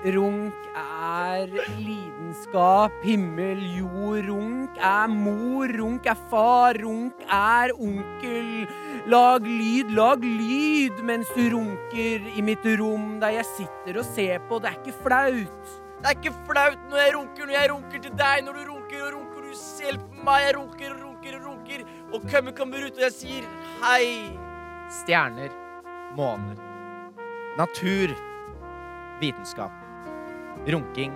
Runk 0.07 0.55
er 0.79 1.49
lidenskap, 1.83 2.93
himmel, 3.03 3.59
jord. 3.75 4.29
Runk 4.29 4.77
er 4.79 5.09
mor, 5.11 5.67
runk 5.67 6.05
er 6.07 6.19
far, 6.31 6.79
runk 6.79 7.25
er 7.27 7.73
onkel. 7.75 8.69
Lag 9.11 9.43
lyd, 9.43 9.91
lag 9.97 10.23
lyd 10.23 11.01
mens 11.07 11.33
du 11.35 11.49
runker 11.57 12.29
i 12.39 12.45
mitt 12.47 12.63
rom 12.79 13.17
der 13.23 13.35
jeg 13.41 13.49
sitter 13.51 13.99
og 13.99 14.07
ser 14.13 14.45
på. 14.47 14.61
Det 14.63 14.71
er 14.71 14.79
ikke 14.79 14.95
flaut. 15.03 15.73
Det 15.97 16.13
er 16.13 16.19
ikke 16.21 16.35
flaut 16.47 16.85
når 16.91 17.03
jeg 17.03 17.15
runker, 17.17 17.49
når 17.49 17.57
jeg 17.57 17.71
runker 17.73 18.05
til 18.05 18.15
deg, 18.21 18.45
når 18.47 18.61
du 18.61 18.71
runker 18.71 19.03
og 19.09 19.15
runker, 19.17 19.43
du 19.43 19.83
hjelper 19.83 20.13
på 20.13 20.27
meg, 20.29 20.45
jeg 20.45 20.57
runker 20.59 20.93
og 20.93 21.01
runker 21.01 21.39
og 21.41 21.49
runker, 21.49 21.83
og 22.13 22.29
kømmen 22.31 22.55
kommer 22.55 22.85
ut, 22.87 22.93
og 22.93 23.03
jeg 23.09 23.17
sier 23.17 23.49
hei. 23.83 24.05
Stjerner, 25.01 25.51
måner, 26.15 26.63
natur, 27.59 28.15
vitenskap. 29.25 29.86
Runking 30.67 31.13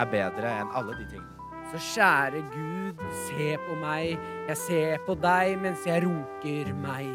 er 0.00 0.06
bedre 0.08 0.52
enn 0.62 0.70
alle 0.76 0.94
de 0.96 1.04
tingene. 1.10 1.32
Så 1.72 1.80
kjære 1.82 2.40
Gud, 2.52 3.00
se 3.26 3.56
på 3.66 3.74
meg. 3.80 4.14
Jeg 4.48 4.56
ser 4.62 5.02
på 5.04 5.16
deg 5.20 5.56
mens 5.60 5.84
jeg 5.84 6.04
runker 6.06 6.70
meg. 6.80 7.10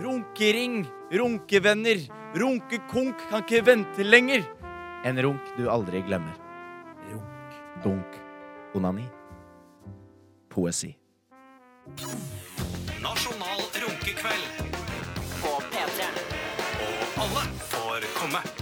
Runkering, 0.00 0.80
runkevenner, 1.12 2.02
runkekonk 2.34 3.26
kan 3.28 3.44
ikke 3.44 3.60
vente 3.66 4.06
lenger. 4.06 4.42
En 5.04 5.20
runk 5.22 5.52
du 5.58 5.68
aldri 5.70 6.02
glemmer. 6.06 6.34
Runk. 7.12 7.58
Dunk. 7.84 8.16
Onani. 8.74 9.06
Poesi. 10.50 10.90
Nasjonal 13.04 13.62
runkekveld. 13.84 14.64
På 15.44 15.54
P3. 15.70 16.10
Og 16.88 17.22
alle 17.26 17.46
får 17.70 18.10
komme. 18.18 18.59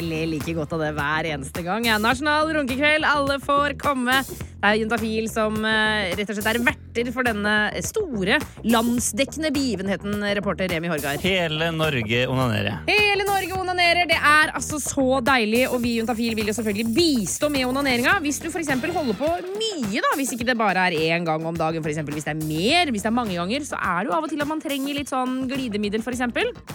Jeg 0.00 0.08
ler 0.08 0.30
like 0.30 0.52
godt 0.56 0.70
av 0.72 0.80
det 0.80 0.94
hver 0.96 1.26
eneste 1.28 1.60
gang. 1.60 1.84
Nasjonal 2.00 2.48
runkekveld, 2.56 3.04
alle 3.04 3.34
får 3.42 3.74
komme. 3.80 4.14
Det 4.60 4.68
er 4.68 4.78
Juntafil 4.80 5.26
som 5.28 5.58
eh, 5.64 6.12
rett 6.16 6.30
og 6.32 6.36
slett 6.38 6.48
er 6.50 6.58
verter 6.64 7.10
for 7.12 7.24
denne 7.24 7.52
store, 7.84 8.38
landsdekkende 8.64 9.50
begivenheten, 9.52 10.24
reporter 10.36 10.72
Remi 10.72 10.88
Horgard. 10.88 11.20
Hele 11.24 11.68
Norge 11.76 12.22
onanerer. 12.32 12.78
Hele 12.88 13.26
Norge 13.28 13.58
onanerer. 13.60 14.08
Det 14.08 14.16
er 14.16 14.54
altså 14.56 14.80
så 14.80 15.20
deilig, 15.24 15.66
og 15.68 15.84
vi 15.84 15.92
i 15.94 16.00
Juntafil 16.00 16.36
vil 16.38 16.48
jo 16.48 16.56
selvfølgelig 16.56 16.96
bistå 16.96 17.52
med 17.52 17.68
onaneringa. 17.68 18.16
Hvis 18.24 18.40
du 18.40 18.48
f.eks. 18.48 18.72
holder 18.72 19.20
på 19.20 19.30
mye, 19.52 20.00
da, 20.00 20.16
hvis 20.16 20.32
ikke 20.36 20.48
det 20.48 20.56
bare 20.60 20.88
er 20.88 20.96
én 21.12 21.28
gang 21.28 21.44
om 21.44 21.60
dagen, 21.60 21.84
f.eks. 21.84 22.00
hvis 22.08 22.28
det 22.30 22.36
er 22.38 22.40
mer, 22.40 22.92
hvis 22.92 23.04
det 23.04 23.12
er 23.12 23.16
mange 23.20 23.36
ganger, 23.36 23.68
så 23.68 23.76
er 23.76 24.00
det 24.00 24.12
jo 24.12 24.16
av 24.16 24.24
og 24.24 24.32
til 24.32 24.44
at 24.44 24.52
man 24.56 24.64
trenger 24.64 24.96
litt 24.96 25.12
sånn 25.12 25.42
glidemiddel, 25.52 26.04
f.eks. 26.04 26.24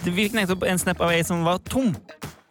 Det 0.05 0.13
virker 0.13 0.43
nettopp 0.43 0.69
en 0.69 0.85
snap 0.85 1.01
av 1.01 1.17
ei 1.17 1.25
som 1.25 1.41
var 1.45 1.61
tom. 1.65 1.89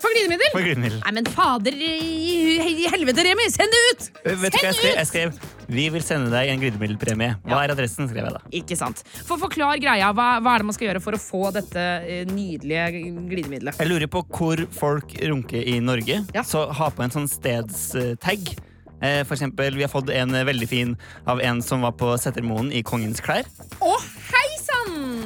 For 0.04 0.12
glidemiddel? 0.12 0.50
For 0.52 0.64
glidemiddel. 0.66 1.00
Nei, 1.06 1.12
men 1.16 1.28
fader 1.32 1.76
i, 1.80 2.86
helvete, 2.92 3.24
Remi! 3.24 3.46
Send 3.54 3.72
det 3.72 3.80
ut! 3.90 4.08
Eh, 4.24 4.34
Vet 4.42 4.52
du 4.52 4.58
hva 4.60 4.66
jeg 4.68 4.76
skrev? 4.78 4.96
Jeg 5.00 5.08
skrev 5.10 5.38
Vi 5.74 5.86
vil 5.94 6.04
sende 6.04 6.28
deg 6.34 6.50
en 6.52 6.60
glidemiddelpremie. 6.60 7.38
Hva 7.48 7.62
er 7.64 7.72
adressen? 7.72 8.10
skrev 8.10 8.26
jeg 8.28 8.34
da. 8.36 8.42
Ikke 8.60 8.76
sant. 8.76 9.00
For 9.24 9.40
forklar 9.40 9.80
greia. 9.80 10.10
Hva, 10.12 10.26
hva 10.44 10.54
er 10.58 10.62
det 10.64 10.68
man 10.68 10.76
skal 10.76 10.90
gjøre 10.90 11.00
for 11.04 11.16
å 11.16 11.22
få 11.22 11.42
dette 11.56 11.84
eh, 12.04 12.28
nydelige 12.28 12.90
glidemiddelet? 13.32 13.80
Jeg 13.80 13.88
lurer 13.90 14.10
på 14.12 14.22
hvor 14.28 14.60
folk 14.76 15.16
runker 15.24 15.64
i 15.72 15.78
Norge. 15.80 16.20
Så 16.44 16.66
ha 16.76 16.90
på 16.92 17.06
en 17.06 17.14
sånn 17.16 17.30
stedstag. 17.32 18.52
Eh, 19.00 19.22
For 19.24 19.34
eksempel, 19.38 19.74
vi 19.76 19.82
har 19.86 19.90
fått 19.92 20.12
en 20.14 20.36
veldig 20.46 20.68
fin 20.70 20.94
av 21.28 21.40
en 21.44 21.64
som 21.64 21.82
var 21.84 21.96
på 21.98 22.12
Settermoen 22.20 22.70
i 22.76 22.84
Kongens 22.86 23.24
klær. 23.24 23.48
Å, 23.80 23.96
hei 24.30 24.43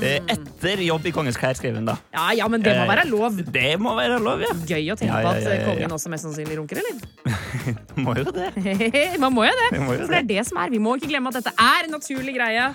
Etter 0.02 0.82
jobb 0.84 1.06
i 1.06 1.12
Kongens 1.14 1.36
klær, 1.40 1.56
skrev 1.58 1.74
hun 1.78 1.86
da. 1.88 1.96
Ja, 2.14 2.28
ja, 2.38 2.48
men 2.48 2.62
det 2.62 2.74
må 2.76 2.82
Eh, 2.84 2.88
være 2.90 3.04
lov. 3.08 3.36
Det 3.52 3.72
må 3.80 3.94
være 3.98 4.18
lov, 4.22 4.40
ja. 4.44 4.52
Gøy 4.68 4.92
å 4.92 4.96
tenke 4.98 5.12
Ja, 5.12 5.20
ja, 5.20 5.32
på 5.42 5.50
at 5.54 5.64
kongen 5.66 5.92
også 5.96 6.08
mest 6.12 6.24
sannsynlig 6.28 6.58
runker, 6.58 6.80
eller? 6.82 6.94
Må 8.04 8.14
jo 8.18 8.24
det. 8.30 8.52
Man 9.22 9.34
må 9.34 9.44
jo 9.48 9.54
det. 9.62 9.80
Må 9.80 9.96
jo 9.96 10.04
For 10.06 10.14
det 10.14 10.20
er 10.22 10.28
det 10.34 10.46
som 10.48 10.58
er. 10.62 10.70
Vi 10.70 10.78
må 10.82 10.94
ikke 10.98 11.10
glemme 11.10 11.32
at 11.32 11.40
dette 11.40 11.52
er 11.58 11.88
en 11.88 11.94
naturlig 11.98 12.34
greie. 12.38 12.68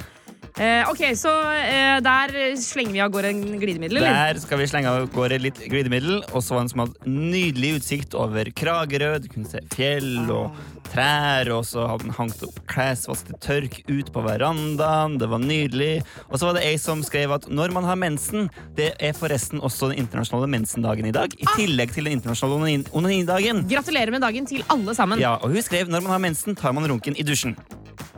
Eh, 0.53 0.85
ok, 0.89 1.01
Så 1.17 1.31
eh, 1.57 1.97
der 2.05 2.33
slenger 2.61 2.93
vi 2.93 3.01
av 3.01 3.09
gårde 3.13 3.31
en 3.33 3.41
glidemiddel, 3.57 3.97
eller? 3.97 4.33
Der 4.33 4.41
skal 4.43 4.59
vi 4.61 4.67
slenge 4.69 4.91
av 4.91 5.07
gårde 5.13 5.39
litt 5.41 5.57
glidemiddel. 5.65 6.19
Og 6.29 6.43
så 6.45 6.59
en 6.61 6.69
som 6.69 6.83
hadde 6.83 7.09
nydelig 7.09 7.79
utsikt 7.79 8.13
over 8.17 8.51
Kragerø. 8.53 9.15
Du 9.23 9.29
kunne 9.33 9.49
se 9.49 9.63
fjell 9.73 10.29
og 10.29 10.53
trær. 10.91 11.49
Og 11.55 11.65
så 11.65 11.87
hadde 11.89 12.05
den 12.05 12.15
hangt 12.19 12.45
opp 12.45 12.59
klesvask 12.69 13.31
til 13.31 13.39
tørk 13.41 13.79
ut 13.89 14.13
på 14.13 14.25
verandaen. 14.27 15.17
Det 15.21 15.31
var 15.31 15.41
nydelig. 15.41 15.93
Og 16.29 16.37
så 16.37 16.49
var 16.51 16.59
det 16.59 16.67
ei 16.69 16.77
som 16.81 17.01
skrev 17.05 17.33
at 17.33 17.49
når 17.49 17.73
man 17.73 17.87
har 17.89 17.97
mensen 17.97 18.49
Det 18.77 18.91
er 19.01 19.13
forresten 19.17 19.61
også 19.61 19.89
den 19.89 20.03
internasjonale 20.05 20.49
mensendagen 20.53 21.09
i 21.09 21.15
dag. 21.15 21.33
I 21.33 21.49
tillegg 21.57 21.95
til 21.95 22.05
den 22.05 22.19
internasjonale 22.19 22.85
onanidagen. 22.93 23.65
Gratulerer 23.69 24.13
med 24.13 24.21
dagen 24.21 24.45
til 24.45 24.61
alle 24.69 24.93
sammen. 24.93 25.21
Ja, 25.21 25.39
og 25.41 25.49
hun 25.49 25.65
skrev 25.65 25.89
når 25.89 26.05
man 26.05 26.13
har 26.13 26.21
mensen, 26.21 26.55
tar 26.55 26.73
man 26.77 26.85
runken 26.89 27.17
i 27.17 27.25
dusjen. 27.25 27.57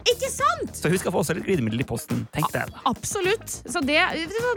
Ikke 0.06 0.30
sant? 0.30 0.76
Så 0.78 0.90
hun 0.92 1.00
skal 1.02 1.14
få 1.16 1.24
også 1.24 1.34
litt 1.38 1.48
glidemiddel 1.48 1.82
i 1.82 1.88
posten. 1.88 2.25
Tenk 2.34 2.52
det, 2.54 2.64
da. 2.72 2.82
Absolutt. 2.90 3.48
Så 3.70 3.82
det, 3.86 4.00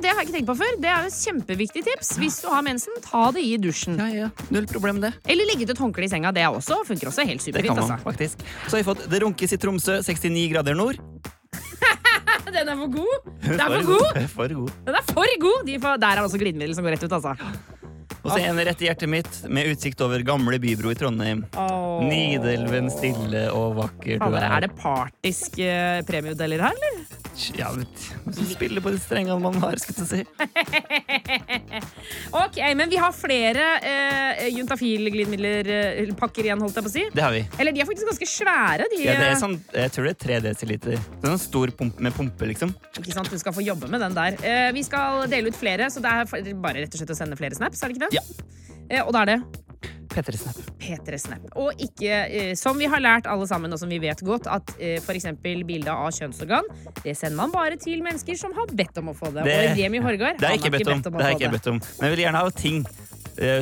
det 0.02 0.08
har 0.10 0.22
jeg 0.22 0.28
ikke 0.28 0.36
tenkt 0.38 0.48
på 0.50 0.56
før. 0.58 0.76
Det 0.82 0.88
er 0.92 1.08
et 1.08 1.18
kjempeviktig 1.18 1.84
tips. 1.86 2.14
Hvis 2.22 2.40
du 2.42 2.48
har 2.52 2.62
mensen, 2.66 2.94
ta 3.04 3.26
det 3.34 3.42
i 3.44 3.56
dusjen. 3.60 3.98
Null 4.54 4.66
problem 4.70 5.00
det. 5.04 5.12
Eller 5.28 5.48
legge 5.50 5.66
ut 5.68 5.74
et 5.74 5.82
håndkle 5.84 6.08
i 6.08 6.10
senga. 6.12 6.32
Det 6.34 6.42
er 6.46 6.50
også, 6.54 6.80
funker 6.88 7.10
også 7.12 7.26
helt 7.28 7.42
superfint. 7.44 7.68
Det 7.68 7.74
kan 7.74 7.82
man 7.82 7.98
Altså. 7.98 8.04
faktisk. 8.04 8.44
Så 8.66 8.76
har 8.76 8.82
vi 8.82 8.88
fått 8.90 9.06
Det 9.10 9.22
runkes 9.22 9.52
i 9.52 9.58
Tromsø, 9.60 9.98
69 10.02 10.48
grader 10.52 10.74
nord. 10.78 10.98
Den 12.58 12.68
er 12.72 12.76
for 12.80 12.88
god! 12.88 13.26
Den 13.44 13.60
er 13.60 13.66
For 13.68 13.82
for 13.82 13.88
god! 13.92 14.28
For 14.38 14.54
god. 14.54 14.70
Den 14.86 14.94
er 14.98 15.04
for 15.12 15.34
god! 15.42 15.66
De 15.68 15.78
får, 15.82 15.98
der 16.00 16.16
er 16.16 16.24
også 16.24 16.40
glidemiddel 16.40 16.74
som 16.76 16.86
går 16.86 16.96
rett 16.96 17.04
ut, 17.04 17.12
altså. 17.12 17.34
Og 18.28 18.34
så 18.36 18.44
en 18.44 18.60
rett 18.68 18.82
i 18.82 18.88
hjertet 18.88 19.10
mitt 19.10 19.38
med 19.48 19.70
utsikt 19.72 20.02
over 20.04 20.22
gamle 20.26 20.58
bybro 20.62 20.92
i 20.92 20.98
Trondheim. 20.98 21.44
Oh. 21.56 22.04
Nidelven 22.04 22.90
stille 22.92 23.46
og 23.54 23.78
vakker 23.78 24.20
du 24.20 24.36
er. 24.36 24.60
det 24.66 24.72
partisk 24.78 25.58
uh, 25.62 26.00
premiemodeller 26.08 26.68
her, 26.68 26.76
eller? 26.76 27.18
Ja, 27.54 27.70
vet 27.70 28.06
du, 28.26 28.42
spiller 28.50 28.82
på 28.82 28.90
de 28.90 28.98
strengene 29.00 29.38
man 29.40 29.54
har, 29.62 29.78
skulle 29.80 30.04
jeg 30.04 30.08
si. 30.12 30.22
Ok, 32.38 32.58
men 32.76 32.90
vi 32.90 32.98
har 33.00 33.12
flere 33.16 33.64
uh, 33.80 34.48
juntafil-glidemidler-pakker 34.52 36.48
igjen, 36.48 36.60
holdt 36.62 36.78
jeg 36.78 36.86
på 36.86 36.90
å 36.90 36.94
si. 36.94 37.04
Det 37.14 37.24
har 37.24 37.32
vi. 37.34 37.42
Eller 37.60 37.74
de 37.74 37.82
er 37.82 37.88
faktisk 37.88 38.10
ganske 38.10 38.28
svære. 38.30 38.88
De, 38.92 39.00
Ja, 39.04 39.14
det 39.18 39.28
er 39.30 39.34
eh, 39.34 39.40
sånn, 39.40 39.56
jeg 39.72 39.94
tror 39.94 40.08
det 40.08 40.14
er 40.14 40.20
tre 40.24 40.40
desiliter. 40.44 40.98
Det 40.98 41.24
er 41.24 41.34
sånn 41.34 41.42
stor 41.42 41.72
pump 41.78 42.00
med 42.04 42.16
pumpe, 42.16 42.50
liksom. 42.52 42.74
Ikke 42.98 43.14
sant, 43.14 43.30
Du 43.32 43.40
skal 43.40 43.54
få 43.56 43.64
jobbe 43.64 43.90
med 43.92 44.02
den 44.04 44.16
der. 44.16 44.38
Eh, 44.42 44.68
vi 44.76 44.84
skal 44.86 45.24
dele 45.30 45.52
ut 45.52 45.58
flere, 45.58 45.88
så 45.92 46.02
det 46.04 46.10
er 46.12 46.52
bare 46.58 46.84
rett 46.84 46.94
og 46.94 47.02
slett 47.02 47.14
å 47.14 47.18
sende 47.18 47.38
flere 47.38 47.58
snaps. 47.58 47.82
er 47.82 47.92
det 47.92 47.98
ikke 47.98 48.08
det? 48.08 48.17
Ja. 48.18 48.44
Eh, 48.88 49.02
og 49.04 49.12
da 49.16 49.22
er 49.24 49.32
det 49.32 49.38
P3 50.08 50.38
Snap. 50.40 50.60
P3 50.80 51.18
Snap. 51.20 51.42
Og 51.60 51.82
ikke, 51.84 52.14
eh, 52.26 52.52
som 52.58 52.78
vi 52.80 52.88
har 52.90 53.02
lært 53.04 53.28
alle 53.30 53.46
sammen, 53.46 53.72
og 53.72 53.78
som 53.78 53.90
vi 53.92 53.98
vet 54.02 54.22
godt, 54.26 54.48
at 54.50 54.72
eh, 54.80 54.96
f.eks. 55.02 55.28
bilde 55.44 55.92
av 55.92 56.08
kjønnsorgan, 56.16 56.66
det 57.04 57.14
sender 57.18 57.36
man 57.38 57.52
bare 57.54 57.76
til 57.80 58.02
mennesker 58.02 58.38
som 58.40 58.56
har 58.56 58.72
bedt 58.72 58.98
om 59.02 59.12
å 59.12 59.16
få 59.18 59.30
det. 59.36 59.44
og 59.44 59.76
Remi 59.78 60.00
Horgard 60.02 60.40
det 60.40 60.48
har 60.48 60.56
ikke 60.58 60.72
bedt 60.74 60.86
ikke 60.86 60.96
bedt 60.96 61.10
om. 61.12 61.14
å 61.14 61.20
Det 61.20 61.28
få 61.28 61.36
ikke 61.36 61.52
bedt 61.58 61.70
om. 61.74 61.82
Men 62.00 62.08
jeg 62.08 62.16
vil 62.16 62.24
gjerne 62.24 62.42
ha 62.46 62.56
ting 62.64 62.80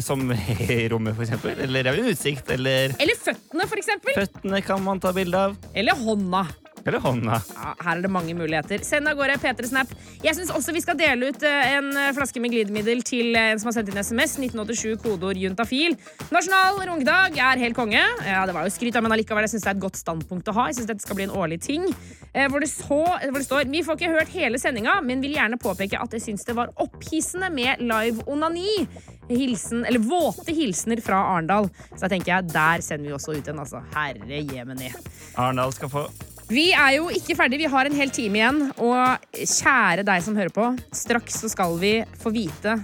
som 0.00 0.22
i 0.72 0.86
rommet, 0.88 1.12
for 1.18 1.26
eksempel. 1.26 1.58
Eller 1.66 1.98
utsikt. 2.08 2.48
Eller 2.54 2.94
Eller 2.96 3.18
føttene, 3.20 3.66
for 3.68 3.82
eksempel. 3.82 4.14
føttene 4.16 4.62
kan 4.64 4.80
man 4.86 5.02
ta 5.04 5.12
bilde 5.12 5.42
av. 5.50 5.58
Eller 5.76 5.98
hånda. 6.00 6.46
Eller 6.86 7.02
hånda. 7.02 7.40
Ja, 7.56 7.72
her 7.82 7.98
er 7.98 8.02
det 8.04 8.10
mange 8.14 8.34
muligheter. 8.38 8.82
Send 8.86 9.10
av 9.10 9.16
gårde 9.18 9.40
P3 9.42 9.66
Snap. 9.66 9.90
Jeg 10.22 10.36
syns 10.38 10.52
også 10.54 10.74
vi 10.76 10.82
skal 10.84 10.98
dele 10.98 11.32
ut 11.32 11.46
eh, 11.46 11.72
en 11.74 11.88
eh, 11.98 12.12
flaske 12.14 12.38
med 12.42 12.52
glidemiddel 12.54 13.02
til 13.06 13.34
eh, 13.34 13.50
en 13.54 13.62
som 13.62 13.72
har 13.72 13.76
sendt 13.78 13.90
inn 13.90 13.98
SMS. 13.98 14.36
1987, 14.38 15.00
kodeord 15.02 15.40
juntafil. 15.40 15.96
Nasjonal 16.34 16.78
runkedag 16.86 17.40
er 17.42 17.62
helt 17.64 17.78
konge. 17.78 18.04
Ja, 18.22 18.44
det 18.46 18.54
var 18.54 18.68
jo 18.68 18.74
skryt 18.74 18.94
men 18.96 19.12
allikevel, 19.12 19.44
jeg 19.44 19.56
syns 19.56 19.66
det 19.66 19.72
er 19.72 19.76
et 19.76 19.82
godt 19.82 19.98
standpunkt 19.98 20.52
å 20.52 20.54
ha. 20.56 20.68
Jeg 20.70 20.78
synes 20.78 20.92
dette 20.92 21.04
skal 21.04 21.18
bli 21.18 21.26
en 21.26 21.34
årlig 21.36 21.58
ting. 21.66 21.90
Hvor, 22.36 22.60
det 22.60 22.68
så, 22.68 22.98
hvor 23.30 23.38
det 23.38 23.46
står 23.46 23.68
Vi 23.72 23.80
får 23.84 23.96
ikke 23.96 24.12
hørt 24.12 24.32
hele 24.34 24.58
sendinga, 24.60 24.98
men 25.04 25.22
vil 25.24 25.36
gjerne 25.38 25.56
påpeke 25.60 25.96
at 26.00 26.12
jeg 26.12 26.24
syns 26.24 26.44
det 26.44 26.56
var 26.56 26.72
opphissende 26.84 27.48
med 27.52 27.80
live 27.80 28.24
onani. 28.28 28.86
Hilsen, 29.26 29.82
eller 29.88 30.04
våte 30.06 30.54
hilsener 30.54 31.00
fra 31.02 31.18
Arendal. 31.32 31.68
Så 31.90 32.04
da 32.04 32.12
tenker 32.12 32.34
jeg, 32.34 32.48
der 32.52 32.84
sender 32.84 33.10
vi 33.10 33.16
også 33.16 33.34
ut 33.34 33.50
en, 33.50 33.60
altså. 33.64 33.82
Herre 33.96 34.44
jemeni. 34.52 34.92
Arendal 35.34 35.74
skal 35.74 35.92
få 35.92 36.06
Vi 36.46 36.68
er 36.70 36.92
jo 36.94 37.08
ikke 37.10 37.34
ferdig, 37.34 37.58
vi 37.58 37.70
har 37.70 37.88
en 37.88 37.96
hel 37.98 38.12
time 38.14 38.38
igjen. 38.38 38.60
Og 38.78 39.32
kjære 39.34 40.04
deg 40.06 40.22
som 40.22 40.36
hører 40.38 40.54
på, 40.54 40.68
straks 40.94 41.40
så 41.42 41.50
skal 41.50 41.74
vi 41.80 41.96
få 42.22 42.30
vite 42.34 42.76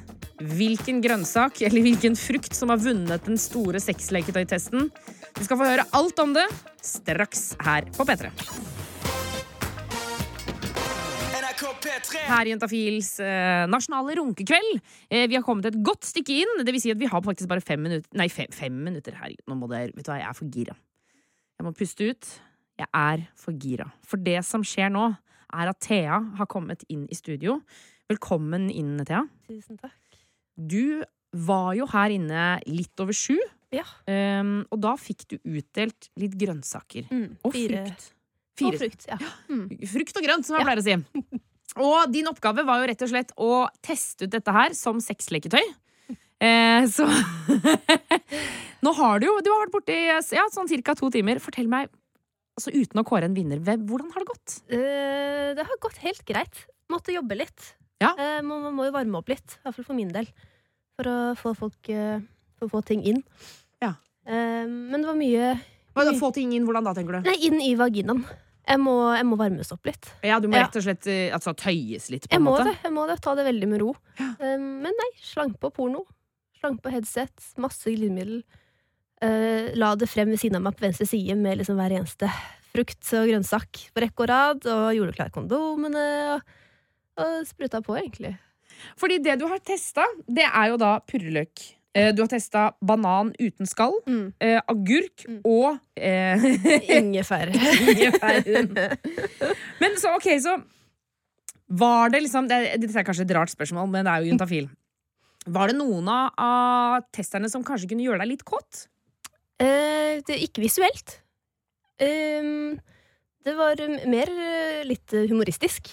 hvilken 0.42 0.98
grønnsak 1.04 1.60
eller 1.62 1.84
hvilken 1.84 2.18
frukt 2.18 2.58
som 2.58 2.72
har 2.74 2.82
vunnet 2.82 3.22
den 3.28 3.38
store 3.38 3.78
sexleketøytesten. 3.82 4.90
Du 5.38 5.42
skal 5.46 5.60
få 5.60 5.70
høre 5.70 5.86
alt 5.94 6.24
om 6.24 6.34
det 6.34 6.48
straks 6.82 7.52
her 7.62 7.86
på 7.94 8.08
P3. 8.10 8.34
Her 12.26 12.48
i 12.48 12.50
Jentafils 12.50 13.14
eh, 13.22 13.64
nasjonale 13.70 14.16
runkekveld. 14.18 14.78
Eh, 15.06 15.28
vi 15.30 15.38
har 15.38 15.46
kommet 15.46 15.70
et 15.70 15.78
godt 15.86 16.08
stykke 16.08 16.42
inn. 16.42 16.62
Det 16.66 16.74
vil 16.74 16.82
si 16.82 16.90
at 16.90 16.98
vi 16.98 17.10
har 17.10 17.22
faktisk 17.22 17.50
bare 17.50 17.62
fem 17.62 17.82
minutter 17.86 18.10
Nei, 18.18 18.26
fem, 18.32 18.50
fem 18.50 18.74
minutter 18.90 19.14
her. 19.22 19.36
Nå 19.46 19.58
må 19.60 19.70
det, 19.70 19.92
vet 19.92 20.08
du 20.08 20.10
hva, 20.10 20.18
jeg 20.18 20.32
er 20.32 20.38
for 20.38 20.50
gira. 20.50 20.74
Jeg 21.60 21.68
må 21.68 21.78
puste 21.78 22.10
ut. 22.10 22.38
Jeg 22.82 22.90
er 22.98 23.24
for 23.38 23.54
gira. 23.62 23.86
For 24.06 24.18
det 24.22 24.40
som 24.48 24.64
skjer 24.66 24.90
nå, 24.92 25.08
er 25.52 25.68
at 25.70 25.80
Thea 25.84 26.18
har 26.38 26.48
kommet 26.50 26.82
inn 26.90 27.04
i 27.12 27.16
studio. 27.18 27.58
Velkommen 28.10 28.70
inn, 28.72 28.96
Thea. 29.06 29.22
Tusen 29.48 29.78
takk. 29.80 29.94
Du 30.56 31.02
var 31.32 31.72
jo 31.78 31.86
her 31.92 32.12
inne 32.12 32.46
litt 32.68 33.00
over 33.00 33.14
sju. 33.16 33.36
Ja. 33.72 33.84
Um, 34.04 34.66
og 34.72 34.82
da 34.84 34.96
fikk 35.00 35.22
du 35.30 35.38
utdelt 35.48 36.10
litt 36.20 36.34
grønnsaker. 36.40 37.06
Mm, 37.12 37.38
Og 37.44 37.54
fire- 37.54 37.86
frukt. 37.86 38.10
Og 38.62 38.74
frukt, 38.76 39.06
ja. 39.08 39.16
Mm. 39.48 39.62
Frukt 39.88 40.18
og 40.20 40.26
grønt, 40.26 40.44
som 40.48 40.58
jeg 40.58 40.66
pleier 40.68 40.82
å 40.82 40.84
si. 40.84 40.98
Og 41.80 42.10
din 42.12 42.26
oppgave 42.28 42.66
var 42.68 42.82
jo 42.82 42.88
rett 42.90 43.00
og 43.06 43.08
slett 43.08 43.30
å 43.40 43.52
teste 43.80 44.26
ut 44.26 44.34
dette 44.34 44.52
her 44.52 44.74
som 44.76 44.98
sexleketøy. 45.00 45.62
Eh, 46.44 46.84
så 46.92 47.06
Nå 48.84 48.92
har 48.98 49.20
du 49.22 49.28
jo 49.28 49.34
Du 49.44 49.48
har 49.52 49.62
vært 49.62 49.72
borte 49.76 49.94
i 49.94 50.08
ja, 50.10 50.46
sånn 50.52 50.68
ca. 50.84 50.94
to 50.98 51.08
timer. 51.14 51.40
Fortell 51.40 51.68
meg, 51.70 51.88
altså 52.58 52.72
uten 52.74 53.00
å 53.00 53.06
kåre 53.08 53.28
en 53.28 53.36
vinner, 53.36 53.60
hvordan 53.62 54.10
har 54.14 54.24
det 54.24 54.30
gått? 54.32 54.56
Uh, 54.72 55.52
det 55.58 55.64
har 55.68 55.80
gått 55.82 56.00
helt 56.04 56.24
greit. 56.28 56.64
Måtte 56.92 57.14
jobbe 57.14 57.38
litt. 57.38 57.72
Ja. 58.02 58.12
Uh, 58.18 58.40
man, 58.44 58.62
man 58.66 58.76
må 58.76 58.86
jo 58.88 58.94
varme 58.94 59.20
opp 59.20 59.30
litt, 59.32 59.58
i 59.58 59.64
hvert 59.66 59.78
fall 59.78 59.88
for 59.88 59.98
min 59.98 60.12
del. 60.12 60.28
For 60.98 61.08
å 61.08 61.16
få 61.38 61.54
folk 61.56 61.88
uh, 61.94 62.20
For 62.60 62.68
å 62.68 62.72
få 62.76 62.82
ting 62.86 63.02
inn. 63.08 63.22
Ja. 63.82 63.94
Eh, 64.28 64.66
men 64.68 65.00
det 65.02 65.08
var 65.08 65.16
mye 65.18 65.46
Hva, 65.96 66.04
Få 66.14 66.28
ting 66.36 66.52
inn, 66.54 66.66
hvordan 66.68 66.84
da, 66.86 66.92
tenker 66.94 67.16
du? 67.18 67.26
Nei, 67.26 67.34
inn 67.48 67.56
i 67.64 67.72
vaginaen. 67.78 68.20
Jeg 68.62 68.78
må, 68.78 68.92
jeg 69.16 69.26
må 69.26 69.36
varmes 69.40 69.72
opp 69.74 69.88
litt. 69.88 70.06
Ja, 70.22 70.36
Du 70.38 70.46
må 70.46 70.60
rett 70.60 70.76
og 70.78 70.84
slett 70.84 71.08
eh, 71.10 71.32
altså, 71.34 71.50
tøyes 71.58 72.06
litt, 72.12 72.28
på 72.28 72.36
Jeg 72.36 72.38
en 72.38 72.44
må 72.46 72.52
måte? 72.54 72.68
det. 72.70 72.76
jeg 72.84 72.94
må 72.94 73.08
det, 73.10 73.16
Ta 73.24 73.34
det 73.34 73.48
veldig 73.48 73.68
med 73.72 73.82
ro. 73.82 73.90
Ja. 74.20 74.28
men 74.60 74.94
nei, 75.00 75.08
slang 75.24 75.56
på 75.58 75.72
porno. 75.74 76.04
Slang 76.60 76.78
på 76.78 76.92
headset. 76.94 77.34
Masse 77.60 77.90
glidemiddel. 77.90 78.44
Eh, 79.22 79.70
la 79.78 79.92
det 79.98 80.08
frem 80.10 80.32
ved 80.32 80.40
siden 80.42 80.58
av 80.58 80.64
meg 80.66 80.74
på 80.78 80.86
venstre 80.86 81.06
side 81.06 81.36
med 81.38 81.60
liksom 81.60 81.78
hver 81.78 81.94
eneste 82.00 82.30
frukt 82.72 83.12
og 83.18 83.28
grønnsak 83.30 83.82
på 83.94 84.02
rekke 84.02 84.24
og 84.24 84.30
rad. 84.32 84.66
Og 84.66 84.88
gjorde 84.96 85.14
klar 85.18 85.30
kondomene. 85.34 86.06
Og, 86.34 86.56
og 87.22 87.46
spruta 87.46 87.82
på, 87.84 87.94
egentlig. 88.00 88.34
Fordi 88.98 89.20
det 89.22 89.36
du 89.38 89.46
har 89.50 89.60
testa, 89.62 90.06
det 90.26 90.48
er 90.48 90.72
jo 90.72 90.80
da 90.80 90.96
purreløk. 91.06 91.62
Eh, 91.94 92.08
Du 92.16 92.22
har 92.24 92.28
testa 92.32 92.70
banan 92.80 93.34
uten 93.36 93.68
skall, 93.68 93.98
eh, 94.40 94.58
agurk 94.72 95.26
og 95.44 95.76
eh, 95.94 96.40
Ingefær. 96.96 97.52
Men 99.82 99.98
så, 100.00 100.14
ok, 100.16 100.28
så 100.40 100.56
Var 101.68 102.10
det 102.12 102.22
liksom 102.24 102.48
det, 102.48 102.62
Dette 102.80 102.96
er 102.98 103.04
kanskje 103.06 103.26
et 103.28 103.34
rart 103.36 103.52
spørsmål, 103.52 103.90
men 103.92 104.04
det 104.08 104.12
er 104.14 104.24
jo 104.24 104.32
juntafil. 104.32 104.70
Var 105.52 105.68
det 105.72 105.76
noen 105.78 106.08
av, 106.08 106.32
av 106.38 107.06
testerne 107.12 107.48
som 107.52 107.64
kanskje 107.66 107.88
kunne 107.92 108.04
gjøre 108.06 108.22
deg 108.24 108.32
litt 108.34 108.44
kåt? 108.48 108.86
Eh, 109.60 110.22
det, 110.26 110.38
ikke 110.46 110.64
visuelt. 110.64 111.18
Ehm, 112.02 112.78
det 113.44 113.56
var 113.58 113.80
mer 114.10 114.30
eh, 114.32 114.80
litt 114.88 115.12
humoristisk. 115.30 115.90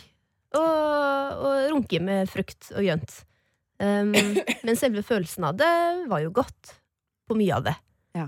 Og, 0.58 0.64
og 0.64 1.68
runke 1.76 2.00
med 2.02 2.30
frukt 2.32 2.72
og 2.74 2.82
grønt. 2.86 3.20
Um, 3.80 4.12
men 4.66 4.76
selve 4.80 5.04
følelsen 5.06 5.46
av 5.48 5.60
det 5.60 5.70
var 6.10 6.24
jo 6.24 6.34
godt. 6.36 6.76
på 7.30 7.38
mye 7.38 7.54
av 7.60 7.68
det. 7.68 7.76
Ja. 8.18 8.26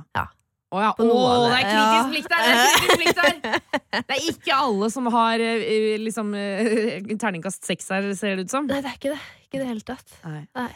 På 0.72 1.04
noe 1.04 1.16
Å, 1.18 1.32
av 1.34 1.42
det 1.44 1.50
det, 1.52 1.56
er 1.58 1.72
kritisk 1.74 2.12
blikk 2.14 2.28
der! 2.32 2.44
Det 2.46 2.52
er, 2.52 2.76
kritisk 2.78 3.02
blikk 3.02 3.18
der. 3.18 3.74
det 4.08 4.16
er 4.16 4.28
ikke 4.30 4.60
alle 4.68 4.90
som 4.94 5.10
har 5.12 5.44
eh, 5.44 5.98
liksom 6.00 6.32
eh, 6.38 7.10
terningkast 7.20 7.68
seks 7.68 7.92
her, 7.92 8.08
ser 8.16 8.38
det 8.40 8.46
ut 8.48 8.54
som. 8.54 8.70
Nei, 8.70 8.80
det 8.86 8.94
er 8.94 9.00
ikke 9.02 9.12
det. 9.12 9.20
Ikke 9.50 9.60
det 9.60 9.68
hele 9.68 9.84
tatt. 9.84 10.16
Nei. 10.24 10.70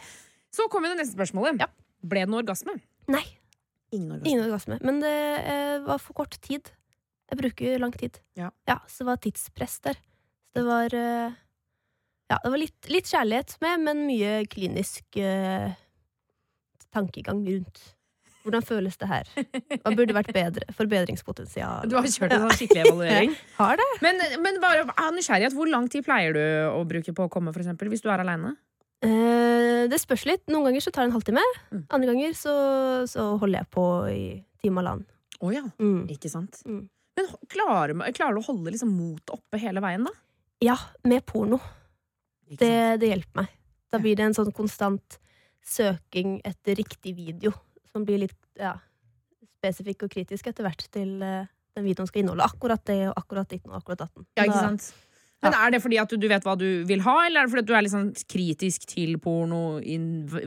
Så 0.52 0.68
kommer 0.72 0.92
det 0.92 1.00
neste 1.00 1.16
spørsmålet. 1.16 1.64
Ble 2.04 2.26
det 2.26 2.32
noe 2.32 2.42
orgasme? 2.42 2.76
Nei. 3.08 3.24
Ingen 3.96 4.12
orgasme. 4.16 4.30
Ingen 4.30 4.44
orgasme. 4.46 4.78
Men 4.86 5.00
det 5.02 5.16
eh, 5.42 5.78
var 5.86 6.02
for 6.02 6.18
kort 6.22 6.36
tid. 6.44 6.70
Jeg 7.30 7.40
bruker 7.40 7.72
jo 7.72 7.80
lang 7.82 7.96
tid. 7.96 8.20
Ja. 8.38 8.52
Så 8.86 9.02
det 9.02 9.10
var 9.10 9.24
tidspress 9.24 9.80
der. 9.88 9.98
Så 10.52 10.60
det 10.60 10.68
var 10.68 10.94
eh, 10.94 11.42
Ja, 12.30 12.38
det 12.42 12.52
var 12.52 12.58
litt, 12.58 12.88
litt 12.90 13.10
kjærlighet 13.10 13.56
med, 13.62 13.84
men 13.86 14.06
mye 14.08 14.38
klinisk 14.50 15.18
eh, 15.22 15.74
tankegang 16.94 17.44
rundt. 17.46 17.84
Hvordan 18.46 18.62
føles 18.62 18.94
det 19.00 19.08
her? 19.10 19.30
Hva 19.82 19.90
burde 19.98 20.14
vært 20.14 20.30
bedre? 20.34 20.66
Forbedringspotensial. 20.78 21.88
Du 21.90 21.96
har 21.98 22.06
kjørt 22.06 22.36
en 22.36 22.44
sånn 22.44 22.54
skikkelig 22.54 22.84
evaluering? 22.84 23.32
Har 23.58 23.80
det. 23.80 23.86
Men, 24.06 24.22
men 24.44 24.60
bare 24.62 24.84
av 24.92 25.16
nysgjerrighet, 25.16 25.56
hvor 25.56 25.66
lang 25.70 25.88
tid 25.90 26.06
pleier 26.06 26.36
du 26.36 26.44
å 26.70 26.84
bruke 26.86 27.10
på 27.16 27.26
å 27.26 27.32
komme, 27.32 27.50
for 27.50 27.64
eksempel, 27.64 27.90
hvis 27.90 28.04
du 28.04 28.10
er 28.12 28.22
aleine? 28.22 28.54
Eh, 29.04 29.84
det 29.90 29.98
spørs 30.00 30.24
litt. 30.28 30.44
Noen 30.48 30.70
ganger 30.70 30.84
så 30.84 30.92
tar 30.94 31.04
det 31.04 31.10
en 31.10 31.16
halvtime. 31.18 31.44
Mm. 31.72 31.82
Andre 31.92 32.12
ganger 32.12 32.36
så, 32.38 32.54
så 33.10 33.26
holder 33.40 33.60
jeg 33.62 33.70
på 33.76 33.86
i 34.12 34.22
time 34.62 34.80
og 34.80 34.84
halvannen. 34.84 35.06
Å 35.44 35.52
ja. 35.52 35.64
Mm. 35.82 36.06
Ikke 36.14 36.30
sant? 36.32 36.62
Mm. 36.64 36.86
Men 37.16 37.28
klarer, 37.52 37.96
klarer 38.16 38.36
du 38.36 38.42
å 38.42 38.48
holde 38.50 38.72
liksom 38.72 38.92
motet 38.96 39.34
oppe 39.36 39.60
hele 39.60 39.82
veien, 39.84 40.04
da? 40.08 40.12
Ja, 40.64 40.76
med 41.04 41.24
porno. 41.28 41.58
Det, 42.46 42.72
det 43.02 43.10
hjelper 43.10 43.42
meg. 43.42 43.52
Da 43.92 44.00
blir 44.02 44.16
det 44.18 44.26
en 44.26 44.36
sånn 44.36 44.52
konstant 44.54 45.18
søking 45.66 46.38
etter 46.46 46.76
riktig 46.78 47.14
video, 47.16 47.52
som 47.90 48.04
blir 48.06 48.20
litt 48.22 48.36
ja, 48.60 48.74
spesifikk 49.58 50.06
og 50.06 50.12
kritisk 50.12 50.48
etter 50.50 50.66
hvert 50.66 50.84
til 50.94 51.16
eh, 51.24 51.48
den 51.76 51.86
videoen 51.88 52.08
skal 52.08 52.22
inneholde 52.22 52.46
akkurat 52.46 52.84
det 52.88 53.00
og 53.10 53.16
akkurat 53.18 53.50
ditt 53.50 53.66
og 53.68 53.78
akkurat 53.80 54.04
datten. 54.06 54.26
Ja, 54.38 54.44
ikke 54.46 54.56
Da- 54.60 54.68
sant? 54.70 54.92
Men 55.44 55.52
Er 55.52 55.70
det 55.70 55.82
fordi 55.84 55.98
at 56.00 56.10
du, 56.10 56.16
du 56.16 56.26
vet 56.30 56.42
hva 56.46 56.54
du 56.58 56.64
vil 56.88 57.02
ha, 57.04 57.14
eller 57.26 57.42
er 57.42 57.46
det 57.46 57.52
fordi 57.52 57.62
at 57.62 57.68
du 57.68 57.74
er 57.76 57.84
litt 57.84 57.92
sånn 57.92 58.08
kritisk 58.32 58.86
til 58.88 59.18
porno 59.22 59.78
i 59.84 59.98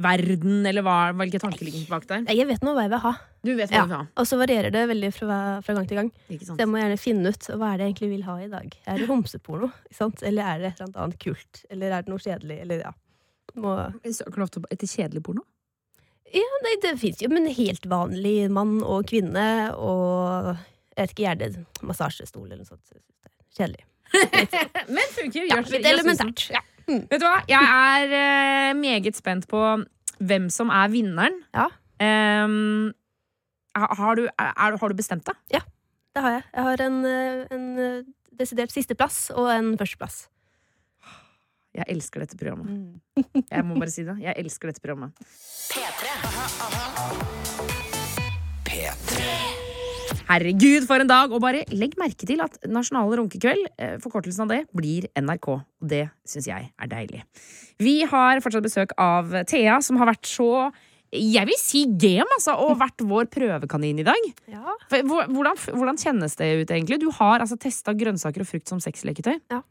verden, 0.02 0.66
eller 0.66 0.84
hva, 0.84 0.96
hvilke 1.16 1.40
tanker 1.40 1.64
ligger 1.68 1.86
bak 1.92 2.08
der? 2.10 2.24
Jeg 2.34 2.48
vet 2.50 2.66
nå 2.66 2.74
hva 2.76 2.88
jeg 2.88 2.92
vil 2.96 3.04
ha. 3.06 3.12
Du 3.46 3.52
vet 3.56 3.70
hva 3.70 3.78
Ja. 3.78 3.84
du 3.86 3.92
vil 3.94 3.98
ha. 4.00 4.08
Og 4.18 4.28
så 4.28 4.40
varierer 4.42 4.74
det 4.74 4.82
veldig 4.90 5.12
fra, 5.16 5.38
fra 5.64 5.76
gang 5.78 5.88
til 5.88 6.00
gang. 6.02 6.10
Ikke 6.28 6.48
Så 6.50 6.58
jeg 6.58 6.68
må 6.72 6.82
gjerne 6.82 6.98
finne 7.00 7.30
ut 7.32 7.48
hva 7.54 7.70
er 7.74 7.78
det 7.78 7.86
jeg 7.86 7.94
egentlig 7.94 8.10
vil 8.16 8.26
ha 8.28 8.36
i 8.42 8.50
dag. 8.52 8.76
Er 8.90 8.98
det 8.98 9.08
homseporno? 9.12 9.70
Eller 10.24 10.44
er 10.44 10.60
det 10.66 10.72
et 10.74 10.82
eller 10.82 11.00
annet 11.06 11.20
kult? 11.22 11.62
Eller 11.70 11.92
er 11.96 12.02
det 12.04 12.12
noe 12.12 12.26
kjedelig? 12.26 12.60
Eller 12.66 12.82
ja. 12.90 12.92
Må 13.56 13.76
Søker 14.04 14.36
du 14.36 14.48
ofte 14.50 14.66
etter 14.74 14.90
kjedelig 14.90 15.24
porno? 15.24 15.46
Ja, 16.34 16.46
nei, 16.66 16.76
det 16.82 16.98
fins 17.02 17.22
jo, 17.24 17.30
men 17.32 17.48
helt 17.48 17.86
vanlig 17.90 18.50
mann 18.54 18.82
og 18.86 19.08
kvinne 19.10 19.74
og 19.78 20.58
Jeg 20.98 21.08
vet 21.08 21.14
ikke, 21.16 21.24
gjerne 21.30 21.66
massasjestol 21.88 22.50
eller 22.50 22.66
noe 22.66 22.74
sånt. 22.74 22.92
Kjedelig. 23.56 23.86
Men 24.96 25.12
funker. 25.16 25.48
Ja, 25.50 25.60
litt 25.66 25.86
elementært. 25.86 26.48
Ja. 26.54 26.64
Mm. 26.90 27.04
Vet 27.12 27.22
du 27.22 27.28
hva? 27.28 27.40
Jeg 27.50 27.62
er 27.62 28.16
eh, 28.20 28.72
meget 28.78 29.18
spent 29.20 29.46
på 29.50 29.62
hvem 30.20 30.50
som 30.54 30.72
er 30.74 30.90
vinneren. 30.92 31.38
Ja. 31.56 31.68
Um, 32.00 32.90
har, 33.76 34.16
du, 34.16 34.26
er, 34.26 34.54
har 34.58 34.90
du 34.90 34.98
bestemt 34.98 35.28
deg? 35.28 35.38
Det 36.16 36.24
har 36.26 36.32
jeg. 36.40 36.44
Jeg 36.56 36.64
har 36.64 36.82
en, 36.88 37.06
eh, 37.06 37.46
en 37.54 37.80
eh, 37.80 38.04
desidert 38.40 38.74
sisteplass 38.74 39.30
og 39.36 39.52
en 39.54 39.78
førsteplass. 39.78 40.28
Jeg 41.76 41.86
elsker 41.94 42.26
dette 42.26 42.38
programmet. 42.38 42.98
Jeg 43.54 43.66
må 43.66 43.78
bare 43.78 43.94
si 43.94 44.04
det. 44.04 44.18
Jeg 44.24 44.34
elsker 44.42 44.72
dette 44.72 44.82
programmet. 44.82 45.14
Herregud, 50.30 50.86
for 50.86 51.02
en 51.02 51.10
dag! 51.10 51.32
Og 51.34 51.42
bare 51.42 51.64
legg 51.74 51.96
merke 51.98 52.28
til 52.30 52.42
at 52.44 52.60
Nasjonal 52.70 53.10
runkekveld, 53.18 53.64
eh, 53.82 53.96
forkortelsen 54.04 54.46
av 54.46 54.52
det, 54.52 54.60
blir 54.78 55.08
NRK. 55.18 55.48
Og 55.58 55.88
det 55.90 56.04
syns 56.28 56.46
jeg 56.52 56.70
er 56.70 56.92
deilig. 56.92 57.24
Vi 57.82 58.04
har 58.06 58.42
fortsatt 58.44 58.68
besøk 58.68 58.94
av 59.02 59.34
Thea, 59.50 59.80
som 59.82 59.98
har 59.98 60.12
vært 60.12 60.30
så 60.30 60.70
jeg 61.10 61.48
vil 61.50 61.58
si 61.58 61.88
game, 61.98 62.28
altså, 62.38 62.54
og 62.62 62.78
vært 62.78 63.02
vår 63.02 63.26
prøvekanin 63.34 64.04
i 64.04 64.06
dag. 64.06 64.28
Ja. 64.52 64.76
Hvordan, 64.94 65.58
hvordan 65.74 65.98
kjennes 65.98 66.38
det 66.38 66.50
ut, 66.62 66.70
egentlig? 66.70 67.00
Du 67.02 67.10
har 67.18 67.42
altså 67.42 67.58
testa 67.58 67.96
grønnsaker 67.98 68.46
og 68.46 68.50
frukt 68.52 68.70
som 68.70 68.78
sexleketøy. 68.84 69.40
Ja. 69.50 69.64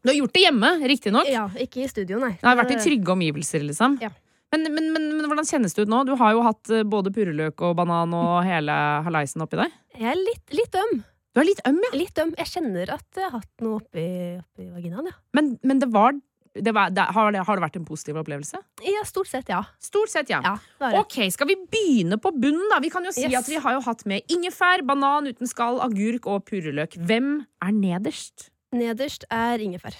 Du 0.00 0.08
har 0.08 0.16
gjort 0.16 0.32
det 0.32 0.46
hjemme, 0.46 0.70
riktignok. 0.88 1.28
ja, 1.28 1.44
ikke 1.60 1.84
i 1.84 1.90
studio, 1.90 2.16
nei. 2.22 2.32
Du 2.40 2.48
har 2.48 2.56
vært 2.56 2.72
i 2.72 2.80
trygge 2.80 3.12
omgivelser, 3.12 3.60
liksom. 3.68 3.98
Ja. 4.00 4.08
Men, 4.50 4.64
men, 4.74 4.88
men, 4.92 5.04
men 5.18 5.28
hvordan 5.30 5.46
kjennes 5.46 5.76
det 5.76 5.84
ut 5.86 5.90
nå? 5.92 6.00
Du 6.08 6.16
har 6.18 6.32
jo 6.34 6.40
hatt 6.42 6.70
eh, 6.74 6.82
både 6.82 7.12
purreløk 7.14 7.62
og 7.68 7.76
banan 7.78 8.14
og 8.18 8.40
hele 8.46 8.74
halaisen 9.06 9.44
oppi 9.44 9.60
deg. 9.60 9.76
Jeg 9.94 10.08
er 10.10 10.18
litt, 10.18 10.42
litt 10.58 10.74
øm. 10.80 10.96
Du 11.30 11.38
er 11.38 11.46
litt 11.46 11.60
øm, 11.68 11.78
ja. 11.86 11.92
Litt 11.94 12.18
øm. 12.18 12.32
Jeg 12.40 12.50
kjenner 12.56 12.90
at 12.96 13.06
jeg 13.20 13.28
har 13.28 13.36
hatt 13.38 13.62
noe 13.62 13.78
oppi, 13.78 14.02
oppi 14.42 14.66
vaginaen, 14.74 15.06
ja. 15.12 15.14
Men, 15.38 15.52
men 15.62 15.78
det 15.78 15.86
var, 15.94 16.18
det 16.58 16.74
var 16.74 16.90
det, 16.90 17.04
har, 17.14 17.30
det, 17.36 17.44
har 17.46 17.60
det 17.60 17.64
vært 17.68 17.78
en 17.78 17.86
positiv 17.86 18.18
opplevelse? 18.24 18.58
Ja, 18.82 19.04
stort 19.06 19.30
sett, 19.30 19.52
ja. 19.54 19.60
Stort 19.78 20.10
sett, 20.10 20.32
ja. 20.34 20.42
Ja. 20.42 20.90
Ok, 20.98 21.20
Skal 21.30 21.52
vi 21.52 21.54
begynne 21.70 22.18
på 22.18 22.34
bunnen? 22.34 22.66
da? 22.74 22.80
Vi 22.82 22.90
kan 22.90 23.06
jo 23.06 23.14
si 23.14 23.28
Yes. 23.28 23.44
at 23.44 23.52
vi 23.54 23.62
har 23.62 23.78
jo 23.78 23.84
hatt 23.86 24.02
med 24.10 24.26
ingefær, 24.34 24.82
banan 24.90 25.30
uten 25.30 25.46
skall, 25.46 25.78
agurk 25.86 26.26
og 26.26 26.42
purreløk. 26.50 26.98
Hvem 26.98 27.36
er 27.62 27.76
nederst? 27.78 28.50
Nederst 28.74 29.30
er 29.30 29.62
ingefær. 29.62 29.94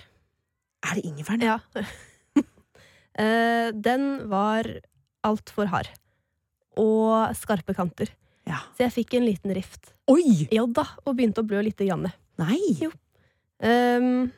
Er 0.90 0.98
det 0.98 1.06
ingefæren? 1.06 1.46
Ja. 1.46 1.86
Eh, 3.20 3.68
den 3.76 4.08
var 4.30 4.66
altfor 5.26 5.68
hard. 5.72 5.90
Og 6.80 7.36
skarpe 7.36 7.74
kanter. 7.76 8.12
Ja. 8.48 8.62
Så 8.74 8.86
jeg 8.86 8.96
fikk 8.96 9.16
en 9.18 9.28
liten 9.28 9.54
rift. 9.54 9.92
Oi! 10.10 10.48
Ja 10.50 10.64
da, 10.66 10.86
og 11.04 11.16
begynte 11.18 11.44
å 11.44 11.46
blø 11.46 11.62
lite 11.66 11.86
grann. 11.86 12.08
Nei! 12.40 12.60
Jo. 12.80 12.90
Um, 13.60 14.30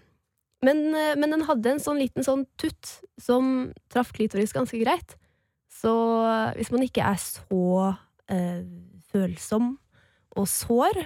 men, 0.67 0.81
eh, 0.99 1.15
men 1.19 1.31
den 1.31 1.45
hadde 1.47 1.77
en 1.77 1.83
sånn 1.83 2.01
liten 2.03 2.27
sånn 2.27 2.45
tutt 2.61 2.97
som 3.23 3.71
traff 3.93 4.11
klitoris 4.15 4.55
ganske 4.55 4.81
greit. 4.83 5.17
Så 5.73 5.93
hvis 6.59 6.71
man 6.75 6.85
ikke 6.85 7.07
er 7.07 7.19
så 7.23 7.63
eh, 8.31 8.63
følsom 9.13 9.77
og 10.39 10.49
sår 10.49 11.01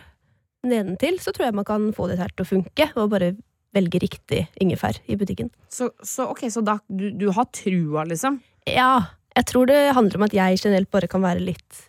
nedentil, 0.67 1.21
så 1.23 1.33
tror 1.35 1.49
jeg 1.49 1.57
man 1.57 1.69
kan 1.69 1.89
få 1.97 2.09
det 2.11 2.19
her 2.21 2.33
til 2.35 2.45
å 2.45 2.51
funke, 2.51 2.89
og 2.99 3.13
bare 3.13 3.35
velge 3.77 4.01
riktig 4.03 4.47
ingefær 4.63 4.99
i 5.07 5.19
butikken. 5.21 5.53
Så, 5.73 5.91
så 6.05 6.31
ok, 6.33 6.47
så 6.53 6.65
da 6.65 6.79
du, 6.89 7.11
du 7.15 7.29
har 7.37 7.49
trua, 7.55 8.07
liksom? 8.09 8.41
Ja, 8.67 9.13
jeg 9.37 9.49
tror 9.53 9.69
det 9.71 9.81
handler 9.97 10.21
om 10.21 10.27
at 10.27 10.35
jeg 10.37 10.63
generelt 10.63 10.91
bare 10.95 11.11
kan 11.11 11.25
være 11.25 11.45
litt, 11.45 11.83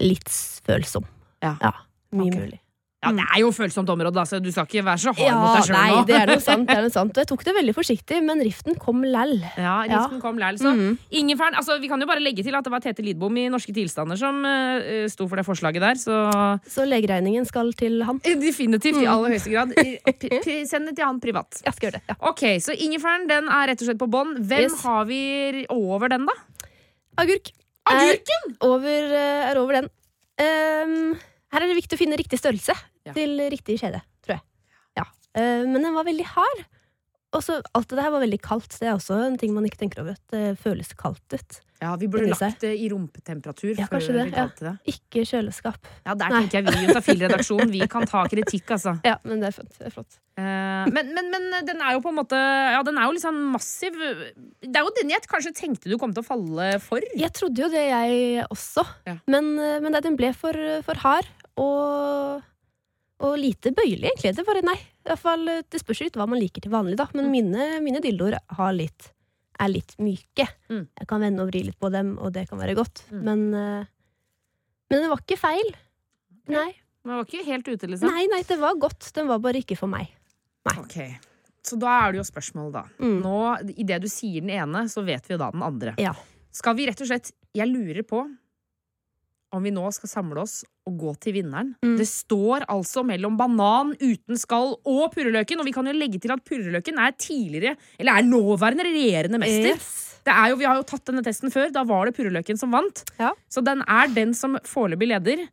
litt 0.00 0.32
følsom. 0.66 1.06
Ja. 1.44 1.54
mye 2.16 2.30
okay. 2.32 2.40
mulig. 2.40 2.60
Ja, 2.98 3.12
Det 3.14 3.22
er 3.30 3.38
jo 3.44 3.52
følsomt 3.54 3.86
område, 3.92 4.10
da, 4.12 4.24
så 4.26 4.40
du 4.42 4.48
skal 4.50 4.66
ikke 4.66 4.82
være 4.82 4.98
så 4.98 5.12
hard 5.14 5.22
Ja, 5.22 5.34
mot 5.38 5.52
deg 5.54 5.66
sjøl 5.68 5.76
nei, 5.78 5.90
nå. 5.94 5.98
det 6.08 6.14
er 6.18 6.26
noe 6.32 6.40
sant, 6.48 6.64
det 6.66 6.74
er 6.74 6.80
noe 6.82 6.90
sant. 6.90 7.12
Og 7.14 7.20
jeg 7.22 7.28
tok 7.30 7.44
det 7.46 7.52
veldig 7.54 7.74
forsiktig, 7.76 8.16
men 8.26 8.42
riften 8.42 8.74
kom 8.82 9.04
læll. 9.06 9.36
Ja, 9.54 9.76
riften 9.86 10.18
kom 10.24 10.36
læl. 10.42 10.58
Så 10.58 10.72
Mhm. 10.74 10.96
ingefæren 11.14 11.54
altså, 11.54 11.76
Vi 11.80 11.86
kan 11.86 12.00
jo 12.02 12.08
bare 12.10 12.18
legge 12.18 12.42
til 12.42 12.56
at 12.58 12.64
det 12.66 12.72
var 12.74 12.80
Tete 12.82 13.04
Lidbom 13.06 13.36
i 13.38 13.46
Norske 13.54 13.70
tilstander 13.72 14.18
som 14.18 14.42
uh, 14.42 15.06
sto 15.06 15.28
for 15.28 15.36
det 15.38 15.46
forslaget 15.46 15.78
der, 15.80 15.94
så 15.94 16.58
Så 16.66 16.82
legeregningen 16.90 17.46
skal 17.46 17.70
til 17.78 18.02
han. 18.02 18.18
Definitivt, 18.18 18.96
i 18.98 19.06
Mm. 19.06 19.12
aller 19.14 19.30
høyeste 19.30 19.50
grad. 19.54 19.70
Send 20.72 20.86
det 20.90 20.96
til 20.96 21.04
han 21.06 21.20
privat. 21.20 21.62
Jeg 21.64 21.74
skal 21.78 21.86
gjøre 21.92 22.00
det. 22.00 22.02
Ja. 22.08 22.14
Ok, 22.32 22.42
Så 22.58 22.74
ingefæren 22.74 23.28
den 23.30 23.46
er 23.46 23.68
rett 23.70 23.80
og 23.80 23.86
slett 23.86 23.98
på 24.02 24.10
bånn. 24.10 24.34
Hvem 24.42 24.66
Yes. 24.72 24.82
har 24.82 25.04
vi 25.06 25.66
over 25.70 26.08
den, 26.08 26.26
da? 26.26 26.34
Agurk. 27.16 27.52
Agurken! 27.86 28.42
Er 28.60 28.66
over, 28.66 29.14
eh, 29.14 29.50
er 29.52 29.56
over 29.62 29.72
den. 29.72 29.88
Ehm, 30.38 31.16
her 31.52 31.64
er 31.64 31.70
det 31.70 31.78
viktig 31.78 31.96
å 31.96 32.02
finne 32.02 32.18
riktig 32.20 32.40
størrelse 32.40 32.74
Ja. 33.08 33.14
til 33.16 33.38
riktig 33.52 33.78
kjede, 33.80 34.02
tror 34.24 34.36
jeg. 34.36 34.42
Ja. 35.00 35.06
Eh, 35.34 35.64
men 35.64 35.80
den 35.82 35.94
var 35.94 36.04
veldig 36.04 36.26
hard. 36.34 36.66
Og 37.36 37.42
så 37.44 37.58
alt 37.76 37.88
det 37.90 37.98
der 38.00 38.12
var 38.12 38.22
veldig 38.24 38.40
kaldt. 38.40 38.78
Det 38.80 38.88
er 38.88 38.96
også 38.96 39.18
en 39.26 39.36
ting 39.40 39.52
man 39.52 39.66
ikke 39.68 39.82
tenker 39.82 40.00
over. 40.00 40.16
At 40.16 40.32
det 40.32 40.58
føles 40.62 40.94
kaldt 40.96 41.34
ut. 41.36 41.58
Ja, 41.78 41.92
Vi 41.94 42.08
burde 42.10 42.32
lagt 42.32 42.64
det 42.64 42.72
i 42.74 42.88
rumpetemperatur. 42.90 43.76
Ja, 43.78 43.86
kanskje 43.86 44.14
det, 44.16 44.24
ja. 44.34 44.46
det. 44.58 44.72
Ikke 44.90 45.22
kjøleskap. 45.28 45.76
Ja, 46.06 46.14
Der 46.18 46.32
Nei. 46.32 46.40
tenker 46.40 46.58
jeg 46.58 46.64
vi 46.66 46.72
i 46.72 46.86
Juntafil-redaksjonen 46.88 47.70
vi 47.70 47.86
kan 47.90 48.06
ta 48.08 48.24
kritikk, 48.26 48.72
altså. 48.74 48.96
Ja, 49.06 49.18
men 49.28 49.44
det 49.44 49.52
er 49.52 49.54
flott. 49.60 49.76
Det 49.76 49.86
er 49.86 49.94
flott. 49.94 50.18
Uh, 50.38 50.88
men, 50.90 51.12
men, 51.14 51.30
men 51.34 51.46
den 51.68 51.82
er 51.84 51.94
jo 51.94 52.02
på 52.02 52.10
en 52.10 52.18
måte 52.18 52.38
Ja, 52.38 52.80
den 52.86 52.98
er 52.98 53.06
jo 53.06 53.14
litt 53.14 53.22
sånn 53.22 53.38
massiv. 53.52 53.94
Det 53.94 54.72
er 54.74 54.86
jo 54.86 54.94
den 54.98 55.12
jeg 55.12 55.28
kanskje 55.30 55.54
tenkte 55.54 55.92
du 55.92 55.98
kom 56.00 56.14
til 56.16 56.24
å 56.24 56.26
falle 56.26 56.70
for. 56.82 57.04
Jeg 57.18 57.30
trodde 57.36 57.62
jo 57.62 57.70
det, 57.70 57.84
jeg 57.92 58.46
også. 58.48 58.86
Ja. 59.06 59.18
Men, 59.30 59.52
eh, 59.62 59.78
men 59.84 59.94
den 60.02 60.18
ble 60.18 60.32
for, 60.34 60.58
for 60.86 61.04
hard. 61.04 61.28
Og, 61.58 62.42
og 63.26 63.36
lite 63.40 63.72
bøyelig, 63.74 64.12
egentlig. 64.12 64.34
Det, 64.36 64.46
bare, 64.46 64.64
nei, 64.66 64.76
i 64.78 65.08
hvert 65.10 65.22
fall, 65.22 65.44
eh, 65.50 65.62
det 65.66 65.82
spørs 65.82 66.04
litt 66.06 66.18
hva 66.18 66.28
man 66.30 66.40
liker 66.40 66.64
til 66.64 66.74
vanlig, 66.74 66.98
da. 67.00 67.08
Men 67.18 67.30
mine, 67.32 67.70
mine 67.84 68.02
dildoer 68.04 68.38
har 68.58 68.74
litt, 68.76 69.10
er 69.58 69.72
litt 69.72 69.96
myke. 70.02 70.46
Mm. 70.70 70.84
Jeg 71.02 71.08
kan 71.10 71.24
vende 71.24 71.44
og 71.44 71.50
vri 71.52 71.64
litt 71.66 71.78
på 71.80 71.90
dem, 71.94 72.14
og 72.22 72.34
det 72.36 72.46
kan 72.50 72.60
være 72.62 72.76
godt. 72.78 73.04
Mm. 73.10 73.22
Men, 73.26 73.46
eh, 73.58 73.88
men 74.88 75.02
det 75.04 75.10
var 75.10 75.24
ikke 75.24 75.40
feil. 75.40 75.74
Nei. 76.48 76.70
Den 77.04 77.16
var 77.16 77.26
ikke 77.26 77.44
helt 77.46 77.68
ute, 77.68 77.88
liksom. 77.88 78.10
nei, 78.12 78.26
nei, 78.30 78.42
det 78.44 78.58
var 78.60 78.78
godt. 78.80 79.10
Den 79.16 79.28
var 79.30 79.40
bare 79.42 79.62
ikke 79.62 79.78
for 79.78 79.90
meg. 79.90 80.10
Ok, 80.76 80.98
Så 81.64 81.78
da 81.80 81.88
er 82.04 82.12
det 82.12 82.20
jo 82.20 82.26
spørsmålet, 82.28 82.74
da. 82.74 82.82
Mm. 83.00 83.14
Nå, 83.24 83.36
Idet 83.80 84.02
du 84.04 84.08
sier 84.12 84.44
den 84.44 84.52
ene, 84.52 84.82
så 84.92 85.00
vet 85.06 85.24
vi 85.28 85.34
jo 85.34 85.40
da 85.40 85.48
den 85.54 85.64
andre. 85.64 85.94
Ja. 86.00 86.12
Skal 86.52 86.76
vi 86.76 86.86
rett 86.88 87.00
og 87.04 87.08
slett 87.08 87.30
Jeg 87.56 87.68
lurer 87.70 88.04
på 88.08 88.22
om 89.52 89.62
vi 89.64 89.70
nå 89.72 89.86
skal 89.96 90.10
samle 90.10 90.42
oss 90.42 90.58
og 90.88 90.98
gå 91.00 91.12
til 91.24 91.32
vinneren. 91.38 91.70
Mm. 91.84 91.94
Det 92.00 92.06
står 92.08 92.66
altså 92.68 93.02
mellom 93.06 93.36
banan 93.40 93.94
uten 94.00 94.36
skall 94.40 94.74
og 94.84 95.12
purreløken, 95.14 95.60
og 95.62 95.64
vi 95.68 95.72
kan 95.72 95.86
jo 95.88 95.94
legge 95.96 96.20
til 96.20 96.32
at 96.34 96.42
purreløken 96.44 96.98
er 97.00 97.14
tidligere, 97.16 97.76
eller 97.98 98.18
er 98.20 98.28
nåværende 98.28 98.84
regjerende 98.88 99.40
mester. 99.40 99.74
Yes. 99.78 99.94
Det 100.28 100.34
er 100.34 100.50
jo, 100.52 100.56
vi 100.60 100.66
har 100.68 100.76
jo 100.76 100.82
tatt 100.84 101.06
denne 101.08 101.22
testen 101.24 101.50
før. 101.54 101.70
Da 101.72 101.84
var 101.88 102.04
det 102.10 102.16
purreløken 102.18 102.58
som 102.60 102.72
vant. 102.74 103.04
Ja. 103.18 103.30
Så 103.48 103.62
den 103.64 103.80
er 103.88 104.10
den 104.12 104.34
som 104.36 104.58
foreløpig 104.68 105.08
leder. 105.14 105.46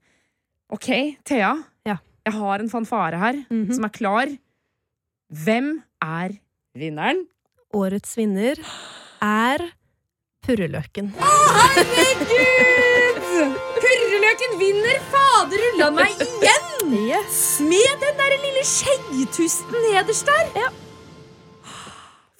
Ok, 0.75 0.89
Thea. 1.23 1.53
Ja. 1.87 1.97
Jeg 2.25 2.33
har 2.35 2.59
en 2.59 2.69
fanfare 2.71 3.17
her 3.21 3.43
Mhm. 3.49 3.71
som 3.77 3.85
er 3.85 3.93
klar. 3.95 4.27
Hvem 5.31 5.83
er 6.03 6.35
vinneren? 6.75 7.23
Årets 7.73 8.15
vinner 8.17 8.59
er 9.21 9.63
purreløken. 10.45 11.13
Å, 11.15 11.31
Herregud! 11.75 12.91
Purreløken 14.36 14.57
vinner 14.59 14.97
fader 15.11 15.61
ulla 15.69 15.86
meg 15.95 16.23
igjen! 16.25 16.95
Yes. 17.07 17.38
Med 17.63 18.01
den 18.01 18.17
der 18.19 18.33
lille 18.41 18.63
skjeggtusten 18.67 19.77
nederst 19.86 20.27
der. 20.27 20.49
Ja. 20.59 20.65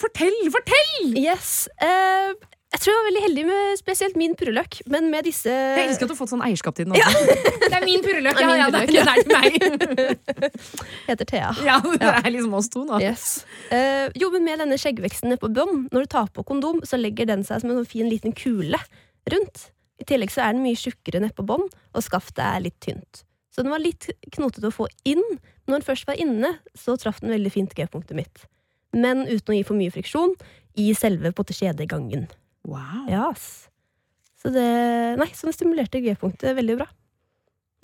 Fortell, 0.02 0.36
fortell! 0.52 1.14
Yes. 1.16 1.70
Uh, 1.80 2.34
jeg 2.76 2.82
tror 2.82 2.92
jeg 2.92 2.98
var 3.00 3.06
veldig 3.08 3.22
heldig 3.24 3.46
med 3.48 3.78
spesielt 3.80 4.18
min 4.20 4.36
purreløk, 4.36 4.82
men 4.92 5.08
med 5.14 5.24
disse 5.30 5.48
Jeg 5.48 5.86
elsker 5.86 6.04
at 6.04 6.12
du 6.12 6.14
har 6.18 6.20
fått 6.20 6.34
sånn 6.34 6.44
eierskap 6.44 6.76
til 6.76 6.90
den. 6.90 6.98
også. 7.00 7.38
Det 7.70 7.78
er 7.80 7.86
min 7.88 8.04
purreløk. 8.04 8.42
Ja, 8.44 8.50
ja, 8.60 8.68
det 8.76 8.82
er- 8.82 9.24
til 9.24 9.32
meg. 9.32 10.36
heter 11.08 11.30
Thea. 11.32 11.54
Ja, 11.64 11.78
det 11.80 12.12
er 12.12 12.28
liksom 12.28 12.58
oss 12.60 12.68
to 12.76 12.84
nå. 12.90 13.00
Yes. 13.00 13.46
Uh, 13.72 14.12
jo, 14.20 14.34
men 14.36 14.44
med 14.50 14.60
denne 14.66 14.76
skjeggveksten 14.84 15.32
nede 15.32 15.40
på 15.40 15.54
bånn, 15.56 15.86
når 15.96 16.10
du 16.10 16.12
tar 16.18 16.28
på 16.36 16.44
kondom, 16.44 16.84
så 16.84 17.00
legger 17.00 17.32
den 17.32 17.48
seg 17.48 17.64
som 17.64 17.72
en 17.72 17.80
sånn 17.80 17.90
fin 17.96 18.12
liten 18.12 18.36
kule 18.36 18.84
rundt. 19.32 19.70
I 20.02 20.08
tillegg 20.08 20.34
så 20.34 20.44
er 20.44 20.56
den 20.56 20.66
mye 20.66 20.80
tjukkere 20.80 21.22
nedpå 21.24 21.44
på 21.44 21.50
bånn, 21.54 21.70
og 21.96 22.04
skaftet 22.04 22.44
er 22.44 22.64
litt 22.66 22.78
tynt. 22.84 23.24
Så 23.56 23.64
den 23.64 23.72
var 23.72 23.80
litt 23.80 24.10
knotete 24.36 24.68
å 24.68 24.76
få 24.76 24.90
inn. 25.08 25.24
Når 25.66 25.78
den 25.78 25.86
først 25.88 26.10
var 26.10 26.20
inne, 26.20 26.58
så 26.76 26.98
traff 27.00 27.22
den 27.24 27.32
veldig 27.32 27.54
fint 27.54 27.76
G-punktet 27.78 28.18
mitt. 28.18 28.44
Men 28.96 29.24
uten 29.30 29.54
å 29.54 29.56
gi 29.56 29.64
for 29.68 29.80
mye 29.80 29.94
friksjon 29.94 30.36
i 30.80 30.90
selve 30.98 31.32
pottekjedegangen. 31.36 32.28
Wow. 32.68 33.06
Ja, 33.08 33.30
ass. 33.30 33.70
Så 34.42 34.52
det 34.54 34.66
Nei, 35.22 35.30
så 35.32 35.48
den 35.48 35.56
stimulerte 35.56 36.04
G-punktet 36.04 36.58
veldig 36.58 36.78
bra. 36.82 36.90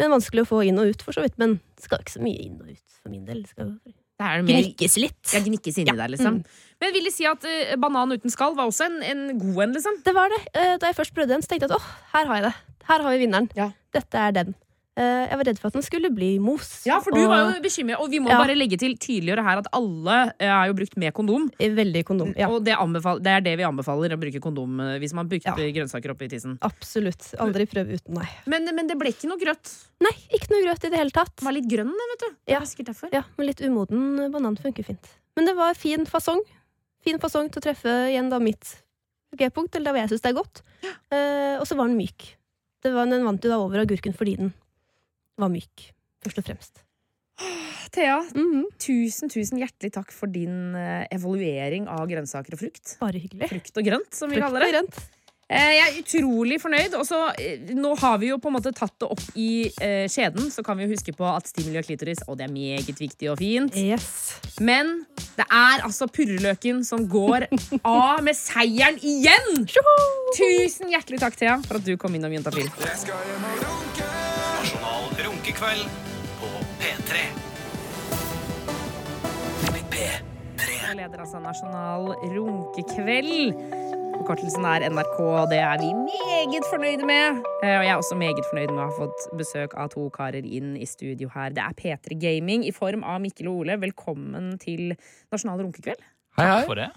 Men 0.01 0.11
vanskelig 0.15 0.43
å 0.43 0.49
få 0.49 0.61
inn 0.67 0.79
og 0.81 0.91
ut, 0.91 1.03
for 1.05 1.15
så 1.15 1.23
vidt. 1.23 1.37
Men 1.39 1.59
skal 1.79 2.03
ikke 2.03 2.17
så 2.17 2.23
mye 2.23 2.43
inn 2.43 2.59
og 2.59 2.67
ut 2.73 2.99
for 2.99 3.13
min 3.13 3.23
del. 3.27 3.45
Skal 3.47 3.77
Det 3.85 4.27
er 4.27 4.43
gnikkes 4.45 4.97
litt. 5.01 5.21
ja, 5.31 5.41
gnikkes 5.45 5.79
inni 5.81 5.95
der, 5.95 6.11
liksom. 6.11 6.41
Men 6.81 6.93
vil 6.95 7.05
de 7.05 7.13
si 7.13 7.27
at 7.29 7.45
uh, 7.45 7.75
banan 7.81 8.11
uten 8.17 8.33
skall 8.33 8.55
var 8.57 8.71
også 8.71 8.87
en, 8.89 8.99
en 9.05 9.37
god 9.39 9.63
en, 9.67 9.77
liksom? 9.77 10.01
Det 10.05 10.15
var 10.17 10.33
det. 10.33 10.41
Uh, 10.55 10.75
Da 10.81 10.89
jeg 10.91 10.97
først 10.97 11.13
prøvde 11.15 11.35
den, 11.35 11.45
så 11.45 11.51
tenkte 11.53 11.69
jeg 11.69 11.75
at 11.75 11.77
åh, 11.77 11.93
her 12.15 12.25
har 12.31 12.41
jeg 12.41 12.49
det. 12.49 12.55
Her 12.89 13.05
har 13.05 13.11
vi 13.15 13.23
vinneren. 13.25 13.49
Ja. 13.55 13.69
Dette 13.93 14.17
er 14.17 14.31
den. 14.41 14.55
Eh, 14.99 15.27
Jeg 15.31 15.37
var 15.39 15.47
redd 15.47 15.59
for 15.61 15.69
at 15.71 15.75
den 15.77 15.83
skulle 15.85 16.09
bli 16.11 16.33
mos. 16.43 16.81
Ja, 16.85 16.97
for 16.99 17.15
du 17.15 17.21
og 17.21 17.29
var 17.31 17.45
jo 17.55 17.61
bekymret. 17.63 18.01
Og 18.03 18.09
vi 18.11 18.19
må 18.19 18.27
Ja. 18.27 18.37
bare 18.41 18.57
legge 18.57 18.75
til 18.77 18.97
tydeliggjøre 18.99 19.43
her 19.45 19.61
at 19.61 19.67
alle 19.71 20.33
er 20.37 20.67
jo 20.67 20.73
brukt 20.75 20.97
med 20.99 21.13
kondom. 21.15 21.45
Veldig 21.57 22.03
kondom. 22.05 22.33
Ja, 22.35 22.49
Og 22.51 22.65
det, 22.65 22.75
det 23.23 23.31
er 23.31 23.39
det 23.41 23.53
vi 23.57 23.63
anbefaler, 23.63 24.11
å 24.11 24.19
bruke 24.19 24.41
kondom 24.43 24.81
hvis 24.99 25.13
man 25.13 25.29
bruker 25.31 25.47
Ja. 25.47 25.55
grønnsaker 25.55 26.11
oppi 26.11 26.27
tissen. 26.27 26.57
absolutt. 26.61 27.23
Aldri 27.39 27.65
prøv 27.71 27.87
uten, 27.95 28.13
nei. 28.19 28.27
Men, 28.45 28.67
men 28.75 28.87
det 28.87 28.97
ble 28.99 29.13
ikke 29.15 29.29
noe 29.31 29.39
grøt. 29.39 29.71
Nei, 30.01 30.11
ikke 30.29 30.51
noe 30.51 30.63
grøt 30.67 30.83
i 30.83 30.89
det 30.89 30.99
hele 30.99 31.11
tatt. 31.11 31.35
Den 31.37 31.45
var 31.45 31.53
litt 31.53 31.69
grønn, 31.71 31.95
vet 32.11 32.19
du. 32.19 32.29
Det 32.45 32.51
Ja. 32.51 33.19
Ja, 33.21 33.23
men 33.37 33.47
litt 33.47 33.61
umoden 33.61 34.31
banan 34.31 34.57
funker 34.57 34.83
fint. 34.83 35.07
Men 35.37 35.45
det 35.45 35.55
var 35.55 35.73
fin 35.73 36.05
fasong. 36.05 36.41
Fin 37.01 37.19
fasong 37.21 37.49
til 37.51 37.61
å 37.61 37.65
treffe 37.65 37.93
igjen 38.11 38.29
da 38.31 38.39
mitt 38.43 38.75
G-punkt, 39.37 39.73
eller 39.79 39.93
der 39.95 40.03
jeg 40.03 40.11
syns 40.13 40.23
det 40.25 40.31
er 40.33 40.37
godt. 40.37 40.61
Eh, 40.83 41.55
og 41.57 41.65
så 41.69 41.77
var 41.79 41.87
den 41.87 41.97
myk. 41.99 42.25
Det 42.83 42.91
var, 42.93 43.07
den 43.09 43.23
vant 43.25 43.43
jo 43.45 43.51
da 43.51 43.59
over 43.61 43.83
agurken 43.83 44.15
fordi 44.17 44.35
den 44.41 44.53
var 45.39 45.51
myk, 45.53 45.91
først 46.25 46.41
og 46.41 46.47
fremst. 46.49 46.81
Thea, 47.91 48.19
Mhm, 48.35 48.67
tusen, 48.79 49.31
tusen 49.31 49.59
hjertelig 49.59 49.91
takk 49.95 50.11
for 50.13 50.31
din 50.31 50.75
eh, 50.77 51.07
evaluering 51.11 51.87
av 51.91 52.05
grønnsaker 52.11 52.55
og 52.55 52.61
frukt. 52.61 52.93
Bare 53.01 53.19
hyggelig. 53.19 53.49
Frukt 53.51 53.81
og 53.81 53.87
grønt, 53.87 54.13
som 54.15 54.29
vi 54.31 54.37
Frukt 54.39 54.47
kaller 54.47 54.67
og 54.67 54.77
det. 54.77 55.03
Eh, 55.51 55.71
Jeg 55.75 55.83
er 55.83 55.97
utrolig 55.99 56.57
fornøyd. 56.63 56.93
Også, 56.95 57.17
eh, 57.41 57.59
nå 57.75 57.91
har 57.99 58.17
vi 58.21 58.29
jo 58.29 58.37
på 58.39 58.47
en 58.47 58.55
måte 58.55 58.71
tatt 58.71 58.93
det 59.03 59.09
opp 59.11 59.23
i 59.35 59.67
eh, 59.83 60.07
skjeden, 60.07 60.47
så 60.53 60.63
kan 60.63 60.77
vi 60.79 60.85
jo 60.87 60.93
huske 60.93 61.11
på 61.17 61.25
at 61.27 61.49
stimuli 61.51 61.77
og 61.81 61.85
klitoris 61.89 62.21
og 62.27 62.37
det 62.39 62.45
er 62.47 62.53
meget 62.53 62.87
viktig 62.99 63.27
og 63.33 63.37
fint. 63.41 63.75
Yes. 63.75 64.39
Men 64.63 65.05
det 65.35 65.43
er 65.51 65.83
altså 65.83 66.07
purreløken 66.07 66.85
som 66.87 67.03
går 67.11 67.49
av 67.83 68.23
med 68.23 68.35
seieren 68.39 68.95
igjen! 69.03 69.67
Tusen 70.37 70.87
hjertelig 70.93 71.19
takk, 71.25 71.35
Thea, 71.35 71.57
for 71.67 71.81
at 71.81 71.85
du 71.87 71.97
kom 71.99 72.15
innom 72.15 72.31
Juntafil. 72.31 72.71
Nasjonal 74.61 75.03
runkekveld 75.19 75.83
på 76.39 76.47
P3. 76.79 77.25
P3. 79.67 79.95
Jeg 80.87 80.95
leder 80.99 81.23
altså 81.25 81.39
Nasjonal 81.43 82.13
runkekveld. 82.37 83.90
Forkortelsen 84.21 84.65
er 84.69 84.83
NRK, 84.93 85.15
og 85.17 85.47
det 85.49 85.57
er 85.57 85.79
vi 85.81 85.87
meget 85.97 86.65
fornøyde 86.69 87.05
med. 87.09 87.39
Eh, 87.63 87.77
Og 87.79 87.83
jeg 87.85 87.89
er 87.89 87.95
også 87.97 88.13
meget 88.15 88.45
fornøyd 88.51 88.69
med 88.69 88.83
å 88.83 88.85
ha 88.85 88.93
fått 88.93 89.23
besøk 89.39 89.73
av 89.73 89.87
to 89.95 90.03
karer 90.13 90.45
inn 90.45 90.75
i 90.77 90.85
studio 90.85 91.25
her. 91.33 91.49
Det 91.49 91.63
er 91.63 91.73
P3 91.79 92.19
Gaming 92.21 92.61
i 92.67 92.73
form 92.75 93.01
av 93.01 93.17
Mikkel 93.23 93.49
og 93.49 93.63
Ole. 93.63 93.79
Velkommen 93.81 94.59
til 94.61 94.91
Nasjonal 95.33 95.63
runkekveld. 95.65 96.05
Hei, 96.37 96.45
hei. 96.45 96.61
for 96.69 96.77
det. 96.77 96.91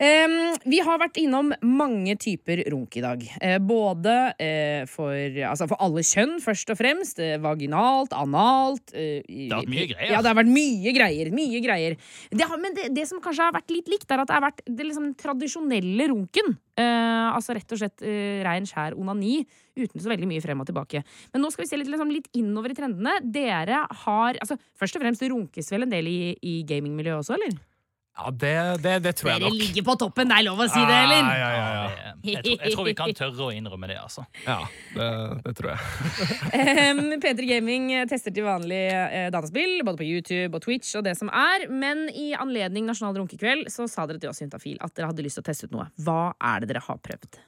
Vi 0.00 0.78
har 0.80 1.00
vært 1.00 1.18
innom 1.20 1.50
mange 1.60 2.14
typer 2.20 2.62
runk 2.72 2.96
i 2.96 3.02
dag. 3.04 3.24
Eh, 3.44 3.58
både 3.60 4.14
eh, 4.40 4.86
for, 4.88 5.12
altså 5.12 5.68
for 5.68 5.82
alle 5.84 6.04
kjønn, 6.06 6.38
først 6.40 6.72
og 6.72 6.78
fremst. 6.80 7.20
Eh, 7.20 7.36
vaginalt, 7.42 8.14
analt. 8.16 8.94
Det 8.94 9.50
har 9.52 9.60
vært 9.60 9.74
mye 9.74 9.86
greier. 9.92 10.14
Ja, 10.14 10.22
det 10.24 10.32
har 10.32 10.38
vært 10.40 10.52
mye 10.54 10.94
greier. 10.96 11.32
Mye 11.36 11.62
greier. 11.64 11.98
Det 12.32 12.48
har, 12.48 12.62
men 12.62 12.76
det, 12.78 12.88
det 12.96 13.06
som 13.10 13.20
kanskje 13.20 13.50
har 13.50 13.56
vært 13.58 13.76
litt 13.76 13.92
likt, 13.92 14.08
er 14.08 14.24
at 14.24 14.30
det 14.30 14.38
har 14.38 14.46
vært 14.48 14.64
den 14.66 14.88
liksom 14.88 15.10
den 15.10 15.16
tradisjonelle 15.20 16.10
runken. 16.14 16.56
Altså 16.80 17.52
rett 17.56 17.72
og 17.74 17.80
slett 17.82 18.04
eh, 18.06 18.40
rein, 18.46 18.64
skjær 18.68 18.96
onani. 18.96 19.42
Uten 19.76 20.00
så 20.00 20.10
veldig 20.10 20.28
mye 20.30 20.42
frem 20.44 20.62
og 20.62 20.68
tilbake. 20.68 21.04
Men 21.34 21.44
nå 21.44 21.50
skal 21.52 21.66
vi 21.66 21.70
se 21.70 21.80
litt, 21.80 21.90
liksom, 21.92 22.12
litt 22.14 22.30
innover 22.40 22.72
i 22.72 22.78
trendene. 22.78 23.18
Dere 23.24 23.84
har 24.04 24.40
altså, 24.40 24.56
Først 24.80 24.96
og 24.96 25.04
fremst 25.04 25.24
runkes 25.28 25.68
vel 25.72 25.84
en 25.84 25.92
del 25.92 26.08
i, 26.08 26.20
i 26.40 26.62
gamingmiljøet 26.68 27.20
også, 27.20 27.36
eller? 27.36 27.58
Ja, 28.18 28.30
det, 28.30 28.54
det, 28.82 28.94
det 29.04 29.12
tror 29.16 29.30
jeg 29.30 29.40
nok. 29.40 29.54
Dere 29.54 29.60
ligger 29.62 29.84
på 29.86 29.94
toppen, 30.02 30.28
det 30.28 30.36
er 30.40 30.44
lov 30.44 30.58
å 30.60 30.66
si 30.68 30.80
det, 30.80 30.96
eller? 31.06 31.20
Ja, 31.24 31.36
ja, 31.38 31.50
ja, 31.54 31.68
ja. 31.70 32.12
Jeg, 32.20 32.42
tror, 32.44 32.56
jeg 32.66 32.74
tror 32.74 32.88
vi 32.88 32.94
kan 32.98 33.12
tørre 33.16 33.46
å 33.46 33.50
innrømme 33.54 33.88
det, 33.88 33.96
altså. 34.02 34.24
ja 34.44 34.58
det, 34.96 35.08
det 35.46 35.54
tror 35.56 35.70
jeg. 35.72 36.90
Um, 36.90 37.14
P3 37.22 37.48
Gaming 37.48 37.86
tester 38.10 38.34
til 38.34 38.44
vanlig 38.44 38.82
eh, 38.92 39.28
dataspill, 39.32 39.78
både 39.86 40.02
på 40.02 40.08
YouTube 40.08 40.58
og 40.58 40.64
Twitch 40.66 40.92
og 41.00 41.06
det 41.06 41.14
som 41.20 41.30
er. 41.32 41.68
Men 41.72 42.08
i 42.12 42.32
anledning 42.36 42.88
Nasjonal 42.90 43.16
runkekveld 43.22 43.70
så 43.72 43.88
sa 43.88 44.04
dere 44.10 44.20
til 44.20 44.32
oss 44.32 44.42
i 44.42 44.48
Juntafil 44.48 44.82
at 44.84 44.96
dere 44.98 45.12
hadde 45.12 45.24
lyst 45.24 45.40
til 45.40 45.46
å 45.46 45.48
teste 45.48 45.70
ut 45.70 45.78
noe. 45.78 45.88
Hva 46.04 46.34
er 46.52 46.60
det 46.60 46.74
dere 46.74 46.84
har 46.84 47.00
prøvd? 47.00 47.40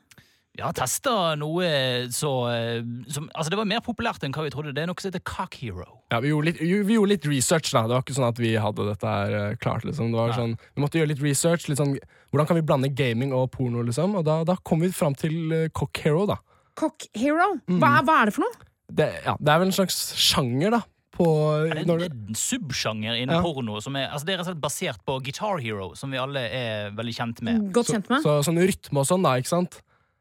Vi 0.53 0.61
har 0.61 0.75
testa 0.77 1.33
noe 1.41 1.65
så 2.13 2.31
eh, 2.53 2.83
som, 3.09 3.31
Altså, 3.33 3.49
det 3.55 3.57
var 3.57 3.69
mer 3.71 3.81
populært 3.81 4.21
enn 4.27 4.35
hva 4.37 4.43
vi 4.45 4.51
trodde. 4.53 4.75
Det 4.77 4.83
er 4.83 4.91
noe 4.91 5.01
som 5.01 5.09
heter 5.09 5.23
Cock 5.25 5.55
Hero. 5.63 5.87
Ja, 6.13 6.19
vi, 6.21 6.29
gjorde 6.29 6.51
litt, 6.51 6.59
vi 6.61 6.97
gjorde 6.99 7.09
litt 7.15 7.25
research. 7.31 7.71
da 7.73 7.87
Det 7.89 7.95
var 7.97 8.05
ikke 8.05 8.17
sånn 8.19 8.29
at 8.29 8.41
vi 8.43 8.51
hadde 8.61 8.85
dette 8.91 9.15
her 9.15 9.37
eh, 9.39 9.55
klart. 9.63 9.87
liksom 9.89 10.13
Det 10.13 10.21
var 10.21 10.35
Nei. 10.35 10.37
sånn, 10.43 10.53
Vi 10.77 10.85
måtte 10.85 11.01
gjøre 11.01 11.13
litt 11.15 11.23
research. 11.25 11.71
Litt 11.73 11.81
sånn, 11.81 11.95
hvordan 12.35 12.51
kan 12.51 12.59
vi 12.61 12.67
blande 12.69 12.91
gaming 12.93 13.33
og 13.33 13.49
porno? 13.57 13.81
liksom 13.89 14.19
Og 14.21 14.27
da, 14.29 14.43
da 14.45 14.59
kom 14.61 14.85
vi 14.85 14.91
fram 14.93 15.17
til 15.17 15.39
uh, 15.57 15.69
Cock 15.73 16.03
Hero. 16.05 16.27
da 16.29 16.37
Cock 16.77 17.09
Hero? 17.17 17.55
Mm. 17.69 17.79
Hva, 17.81 17.95
er- 18.01 18.05
hva 18.09 18.19
er 18.21 18.29
det 18.29 18.35
for 18.37 18.45
noe? 18.45 18.69
det, 18.93 19.07
ja, 19.25 19.33
det 19.41 19.49
er 19.49 19.61
vel 19.63 19.71
en 19.71 19.73
slags 19.73 19.97
sjanger, 20.21 20.75
da. 20.75 20.83
På, 21.17 21.27
Er 21.65 21.79
det 21.81 21.87
når 21.89 22.03
en, 22.11 22.35
subsjanger 22.37 23.17
innen 23.23 23.37
Ja. 23.39 23.41
porno 23.45 23.79
som 23.85 23.97
er, 23.97 24.11
altså 24.13 24.25
det 24.29 24.35
er 24.35 24.39
rett 24.41 24.47
og 24.47 24.51
slett 24.53 24.63
basert 24.65 25.01
på 25.09 25.17
Guitar 25.25 25.61
Hero, 25.65 25.91
som 25.97 26.13
vi 26.13 26.21
alle 26.21 26.41
er 26.49 26.91
veldig 26.97 27.15
kjent 27.17 27.41
med. 27.45 27.71
Godt 27.73 27.89
kjent 27.93 28.09
med? 28.13 28.21
så, 28.25 28.39
sånn 28.45 28.61
rytme 28.61 29.01
og 29.01 29.09
sånn, 29.09 29.25
da. 29.25 29.35
ikke 29.41 29.49
sant? 29.53 29.81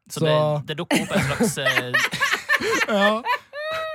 Så, 0.10 0.20
Så- 0.20 0.26
det, 0.26 0.68
det 0.68 0.78
dukker 0.82 1.04
opp 1.06 1.12
en 1.16 1.28
slags 1.30 1.58
eh, 1.58 1.92
Ja, 2.88 3.22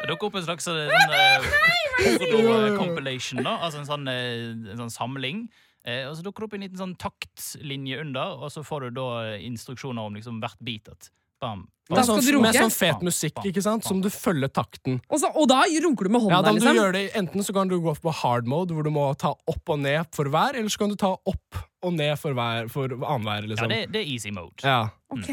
Det 0.02 0.08
dukker 0.10 0.28
opp 0.30 0.36
en 0.40 0.46
slags 0.46 0.66
eh, 0.70 0.88
sånn, 0.90 1.14
eh, 1.16 2.26
porno-compilation, 2.30 3.42
da. 3.44 3.56
Altså 3.66 3.80
en 3.82 3.88
sånn, 3.88 4.08
en 4.10 4.80
sånn 4.84 4.92
samling. 4.92 5.46
Eh, 5.86 6.04
og 6.08 6.16
så 6.18 6.24
dukker 6.26 6.42
det 6.44 6.48
opp 6.50 6.54
en 6.58 6.64
liten 6.66 6.80
sånn 6.80 6.96
taktlinje 6.98 8.00
under, 8.02 8.36
og 8.42 8.50
så 8.54 8.62
får 8.66 8.88
du 8.88 8.96
da 8.98 9.08
instruksjoner 9.38 10.08
om 10.10 10.16
liksom 10.18 10.40
hvert 10.42 10.58
beat. 10.66 10.88
At 10.90 11.10
bam, 11.42 11.66
Da 11.88 12.02
skal 12.02 12.16
sånn, 12.16 12.24
du 12.26 12.32
runke? 12.34 12.48
Med 12.48 12.58
sånn 12.58 12.74
fet 12.74 13.04
musikk, 13.06 13.36
bam, 13.38 13.46
ikke 13.52 13.62
sant? 13.62 13.86
Som 13.86 14.00
du 14.02 14.08
følger 14.10 14.50
takten. 14.50 14.98
Og, 15.06 15.20
så, 15.22 15.30
og 15.30 15.46
da 15.52 15.60
runker 15.68 16.08
du 16.08 16.14
med 16.16 16.24
Ja, 16.26 16.40
hånda, 16.40 16.42
da 16.48 16.54
liksom? 16.56 16.80
det, 16.96 17.04
Enten 17.22 17.46
så 17.46 17.54
kan 17.54 17.70
du 17.70 17.76
gå 17.82 17.94
på 18.02 18.14
hard 18.22 18.48
mode, 18.50 18.74
hvor 18.74 18.82
du 18.86 18.90
må 18.90 19.06
ta 19.20 19.34
opp 19.46 19.74
og 19.76 19.78
ned 19.84 20.10
for 20.16 20.26
hver, 20.32 20.58
eller 20.58 20.72
så 20.72 20.82
kan 20.82 20.90
du 20.90 20.96
ta 20.98 21.12
opp 21.14 21.62
og 21.86 21.92
ned 21.94 22.16
for, 22.18 22.34
hver, 22.34 22.66
for 22.72 22.88
annenhver. 22.98 23.46
Ja, 23.46 23.52
Liksom. 23.54 23.68
det, 23.70 23.80
det 23.94 24.02
er 24.02 24.10
easy 24.16 24.32
mode. 24.34 24.58
Ja. 24.66 24.88
Ok. 25.14 25.30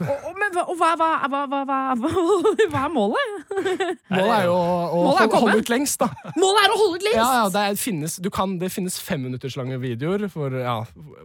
Og, 0.00 0.12
og, 0.30 0.36
men 0.40 0.54
hva, 0.54 0.62
og 0.72 0.78
hva, 0.80 0.90
hva, 0.96 1.08
hva, 1.28 1.40
hva, 1.50 1.60
hva, 1.68 2.10
hva 2.72 2.84
er 2.86 2.92
målet? 2.94 3.34
Målet 4.10 4.32
er 4.38 4.46
jo 4.46 4.54
å, 4.54 4.70
å 4.96 5.12
er 5.12 5.26
å 5.28 5.42
holde, 5.44 5.58
ut 5.60 5.72
lengst, 5.72 6.00
da. 6.00 6.08
Målet 6.40 6.62
er 6.62 6.72
å 6.72 6.78
holde 6.80 7.00
ut 7.00 7.04
lengst! 7.04 7.20
Ja, 7.20 7.28
ja, 7.36 7.50
det, 7.52 7.64
er, 7.66 7.76
finnes, 7.80 8.16
du 8.24 8.30
kan, 8.32 8.56
det 8.62 8.72
finnes 8.72 8.96
femminutterslange 9.04 9.76
videoer 9.82 10.24
for, 10.32 10.56
ja, 10.56 10.78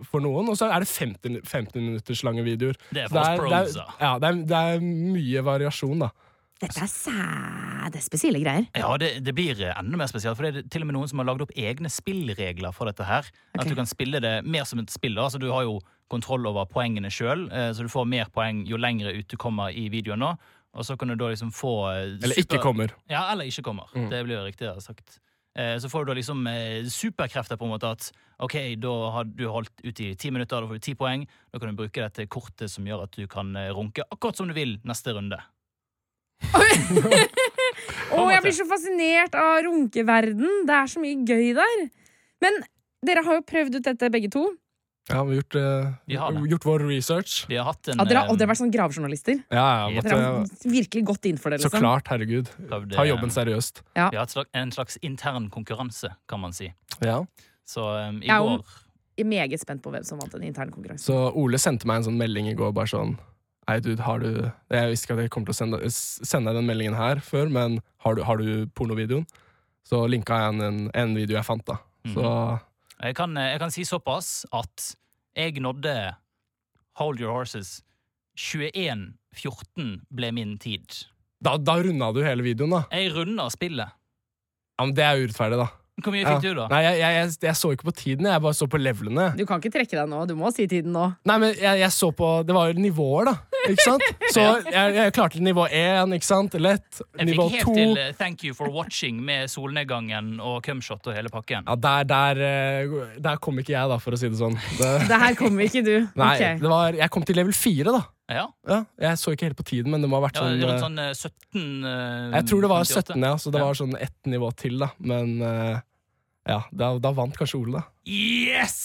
for 0.10 0.26
noen, 0.26 0.52
og 0.52 0.60
så 0.60 0.68
er 0.68 0.84
det 0.84 0.92
50, 0.92 1.40
50 1.48 1.88
minutters 1.88 2.26
lange 2.28 2.44
videoer. 2.46 2.78
Det 2.92 3.08
er 3.08 3.16
er, 3.16 3.48
er, 3.56 4.30
er, 4.30 4.46
er 4.60 4.86
mye 4.86 5.48
variasjon, 5.48 6.06
da. 6.08 6.12
Dette 6.56 6.80
er 6.80 6.88
sæde 6.88 8.00
spesielle 8.00 8.40
greier. 8.40 8.68
Ja, 8.80 8.94
det, 9.00 9.18
det 9.26 9.34
blir 9.36 9.60
enda 9.74 10.00
mer 10.00 10.08
spesielt, 10.08 10.38
for 10.40 10.48
det 10.48 10.64
er 10.64 10.70
til 10.72 10.86
og 10.86 10.88
med 10.88 10.96
noen 10.96 11.10
som 11.12 11.20
har 11.20 11.28
lagd 11.28 11.44
opp 11.44 11.52
egne 11.52 11.92
spillregler 11.92 12.76
for 12.76 12.88
dette 12.88 13.08
her. 13.08 13.28
At 13.60 13.68
du 13.68 13.76
kan 13.76 13.90
spille 13.90 14.22
det 14.24 14.38
mer 14.48 14.64
som 14.68 14.80
et 14.80 14.94
spill. 14.94 15.20
Altså, 15.20 15.42
du 15.42 15.50
har 15.52 15.66
jo 15.68 15.82
kontroll 16.12 16.46
over 16.48 16.68
poengene 16.70 17.10
sjøl, 17.10 17.48
så 17.50 17.82
du 17.82 17.90
får 17.90 18.06
mer 18.06 18.28
poeng 18.34 18.64
jo 18.70 18.78
lengre 18.78 19.14
ut 19.18 19.28
du 19.32 19.38
kommer 19.42 19.74
i 19.74 19.88
videoen 19.90 20.22
nå. 20.22 20.34
Og 20.76 20.84
så 20.84 20.98
kan 21.00 21.08
du 21.08 21.16
da 21.16 21.30
liksom 21.32 21.54
få 21.56 21.72
eh, 21.94 22.18
Eller 22.20 22.40
ikke 22.42 22.60
kommer. 22.60 22.92
Ja, 23.10 23.24
eller 23.32 23.48
ikke 23.48 23.64
kommer. 23.64 23.88
Mm. 23.96 24.10
Det 24.12 24.20
blir 24.28 24.36
jo 24.36 24.44
riktigere 24.44 24.82
sagt. 24.84 25.22
Eh, 25.56 25.78
Så 25.80 25.88
får 25.90 26.04
du 26.04 26.10
da 26.12 26.16
liksom 26.18 26.42
eh, 26.52 26.84
superkrefter 26.92 27.56
på 27.56 27.64
en 27.64 27.72
måte 27.72 27.88
at 27.96 28.10
ok, 28.44 28.58
da 28.84 28.92
har 29.16 29.24
du 29.30 29.46
holdt 29.48 29.72
ut 29.86 30.02
i 30.04 30.10
ti 30.20 30.32
minutter, 30.36 30.60
da 30.60 30.68
får 30.68 30.82
du 30.82 30.84
ti 30.84 30.96
poeng. 31.00 31.24
Da 31.54 31.62
kan 31.64 31.72
du 31.72 31.80
bruke 31.80 32.04
dette 32.04 32.28
kortet 32.28 32.68
som 32.74 32.84
gjør 32.86 33.06
at 33.08 33.16
du 33.16 33.24
kan 33.32 33.56
eh, 33.56 33.72
runke 33.72 34.04
akkurat 34.12 34.36
som 34.36 34.52
du 34.52 34.54
vil 34.58 34.76
neste 34.84 35.16
runde. 35.16 35.40
Å, 38.16 38.20
jeg 38.32 38.42
blir 38.44 38.56
så 38.60 38.66
fascinert 38.68 39.36
av 39.40 39.62
runkeverden. 39.66 40.66
Det 40.68 40.76
er 40.76 40.92
så 40.92 41.02
mye 41.04 41.24
gøy 41.28 41.54
der. 41.58 41.86
Men 42.44 42.60
dere 43.06 43.24
har 43.26 43.40
jo 43.40 43.46
prøvd 43.48 43.80
ut 43.80 43.88
dette, 43.88 44.12
begge 44.12 44.30
to. 44.34 44.44
Ja, 45.10 45.24
vi 45.24 45.36
har 45.36 45.42
gjort, 45.44 45.56
eh, 45.56 45.92
Vi 46.10 46.16
har 46.18 46.32
gjort 46.50 46.64
vår 46.66 46.80
research. 46.90 47.46
Vi 47.48 47.56
har 47.60 47.66
hatt 47.68 47.88
en 47.90 47.98
Ja, 48.00 48.06
dere, 48.06 48.20
har, 48.24 48.30
og 48.32 48.38
dere 48.40 48.48
har 48.48 48.56
vært 48.56 48.62
sånn 48.64 48.72
gravejournalister. 48.74 49.44
Ja, 49.54 49.88
ja, 49.90 50.02
Dere 50.02 50.18
har 50.22 50.40
måtte, 50.42 50.72
virkelig 50.72 51.04
gått 51.06 51.26
inn 51.30 51.38
for 51.38 51.50
det. 51.52 51.60
så 51.62 51.70
liksom. 51.70 51.80
klart, 51.84 52.08
herregud. 52.10 52.50
prøvd, 52.70 52.92
Ta 52.96 53.04
eh, 53.04 53.10
jobben 53.12 53.30
seriøst. 53.30 53.82
Ja. 53.96 54.10
Vi 54.10 54.18
har 54.18 54.26
hatt 54.26 54.34
slag- 54.34 54.50
en 54.54 54.72
slags 54.72 54.98
intern 55.04 55.50
konkurranse, 55.52 56.10
kan 56.28 56.40
man 56.42 56.54
si. 56.54 56.74
Ja. 57.02 57.24
Så 57.68 57.82
um, 58.10 58.18
i 58.24 58.26
Jeg 58.26 58.34
er 58.34 58.38
jo 58.42 58.58
går 59.18 59.26
meget 59.30 59.60
spent 59.62 59.82
på 59.84 59.92
hvem 59.94 60.04
som 60.06 60.18
vant 60.20 60.32
den 60.32 60.42
interne 60.44 60.72
konkurransen. 60.72 61.06
Så 61.14 61.36
Ole 61.36 61.58
sendte 61.58 61.86
meg 61.86 61.98
en 61.98 62.04
sånn 62.10 62.18
melding 62.18 62.48
i 62.50 62.56
går, 62.56 62.74
bare 62.74 62.88
sånn 62.88 63.18
Hei, 63.68 63.80
dude, 63.80 64.00
har 64.02 64.20
du 64.20 64.52
Jeg 64.70 64.90
visste 64.92 65.06
ikke 65.08 65.14
at 65.18 65.22
jeg 65.24 65.30
kom 65.32 65.46
til 65.46 65.54
å 65.54 65.58
sende, 65.58 65.80
s- 65.86 66.20
sende 66.24 66.52
deg 66.54 66.56
den 66.62 66.68
meldingen 66.68 66.96
her 66.96 67.16
før, 67.18 67.50
men 67.50 67.80
har 68.00 68.14
du, 68.16 68.22
har 68.24 68.38
du 68.38 68.66
pornovideoen? 68.68 69.26
Så 69.86 70.08
linka 70.10 70.34
jeg 70.38 70.54
en, 70.54 70.62
en, 70.62 70.92
en 70.94 71.16
video 71.16 71.36
jeg 71.38 71.46
fant, 71.46 71.64
da. 71.66 71.78
Så 72.14 72.60
jeg 73.06 73.16
kan, 73.18 73.36
jeg 73.38 73.60
kan 73.62 73.74
si 73.74 73.86
såpass 73.88 74.46
at 74.56 74.92
jeg 75.36 75.60
nådde 75.62 75.96
Hold 77.00 77.20
Your 77.20 77.34
Horses 77.36 77.82
21.14 78.40 80.06
ble 80.16 80.32
min 80.36 80.58
tid. 80.62 81.06
da, 81.44 81.58
da 81.58 81.78
runda 81.84 82.12
du 82.16 82.22
hele 82.26 82.44
videoen, 82.46 82.74
da. 82.78 82.82
Jeg 82.92 83.14
runda 83.16 83.50
spillet. 83.54 83.96
Ja, 84.76 84.86
men 84.86 84.96
Det 84.96 85.04
er 85.06 85.22
urettferdig, 85.24 85.60
da. 85.62 85.68
Hvor 86.04 86.12
mye 86.12 86.26
Ja. 86.26 86.34
fikk 86.36 86.42
du, 86.44 86.54
da? 86.58 86.66
Nei, 86.74 86.82
jeg, 86.84 86.98
jeg, 87.00 87.16
jeg, 87.16 87.36
jeg 87.48 87.56
så 87.56 87.70
ikke 87.72 87.86
på 87.88 87.94
tiden, 87.96 88.26
jeg 88.28 88.42
bare 88.44 88.54
så 88.58 88.66
på 88.68 88.80
levelene. 88.82 89.30
Du 89.40 89.46
kan 89.48 89.62
ikke 89.62 89.72
trekke 89.78 89.96
deg 89.96 90.10
nå. 90.12 90.26
Du 90.28 90.34
må 90.36 90.50
si 90.52 90.66
tiden 90.68 90.92
nå. 90.92 91.06
Nei, 91.24 91.38
men 91.40 91.54
jeg, 91.56 91.80
jeg 91.80 91.92
så 91.96 92.10
på 92.12 92.32
Det 92.44 92.56
var 92.58 92.74
jo 92.74 92.82
nivåer, 92.84 93.30
da. 93.30 93.36
Ikke 93.66 93.82
sant? 93.82 94.04
Så 94.36 94.42
jeg, 94.70 94.92
jeg 94.94 95.14
klarte 95.16 95.40
nivå 95.42 95.64
én, 95.74 96.12
ikke 96.14 96.28
sant? 96.28 96.54
Lett. 96.62 97.00
Jeg 97.18 97.32
fikk 97.32 97.40
helt 97.56 97.64
to. 97.66 97.74
til 97.74 97.98
eh, 97.98 98.12
Thank 98.20 98.44
you 98.46 98.54
for 98.54 98.70
watching 98.70 99.24
med 99.26 99.48
solnedgangen 99.50 100.36
og 100.44 100.60
cumshot 100.68 101.08
og 101.10 101.16
hele 101.18 101.32
pakken. 101.34 101.64
Ja, 101.66 101.74
der, 101.82 102.04
der, 102.12 102.42
eh, 102.46 103.16
der 103.26 103.40
kom 103.42 103.58
ikke 103.64 103.74
jeg, 103.74 103.90
da, 103.90 103.98
for 104.04 104.14
å 104.14 104.20
si 104.20 104.30
det 104.30 104.38
sånn. 104.38 104.54
Det, 104.82 104.92
Det 105.10 105.18
her 105.24 105.34
kommer 105.40 105.66
ikke 105.66 105.82
du. 105.88 105.96
nei, 106.14 106.36
okay. 106.36 106.60
det 106.62 106.70
var, 106.70 106.94
jeg 107.00 107.10
kom 107.16 107.26
til 107.26 107.40
level 107.42 107.56
fire, 107.58 107.96
da. 107.96 108.04
Ja, 108.32 108.48
Ja, 108.68 108.80
jeg 109.00 109.18
så 109.22 109.32
ikke 109.36 109.46
helt 109.46 109.58
på 109.60 109.64
tiden, 109.70 109.92
men 109.94 110.02
det 110.02 110.10
må 110.10 110.18
ha 110.18 110.24
vært 110.26 110.40
ja 110.40 110.46
sånn, 110.48 110.62
rundt 110.64 110.74
eh, 110.74 110.82
sånn 110.82 110.98
eh, 110.98 111.12
17 111.14 111.86
uh, 111.86 112.32
Jeg 112.40 112.48
tror 112.50 112.62
det 112.66 112.70
var 112.72 112.80
58. 112.86 113.14
17, 113.14 113.26
ja, 113.30 113.34
så 113.38 113.52
det 113.54 113.60
Ja. 113.62 113.66
var 113.70 113.74
sånn 113.78 113.96
ett 114.02 114.18
nivå 114.26 114.50
til, 114.58 114.80
da. 114.82 114.90
Men 114.98 115.36
uh, 115.46 115.78
ja, 116.50 116.60
da, 116.74 116.98
da 116.98 117.12
vant 117.14 117.38
kanskje 117.38 117.60
Ole, 117.62 117.78
da. 117.78 117.84
Yes! 118.10 118.80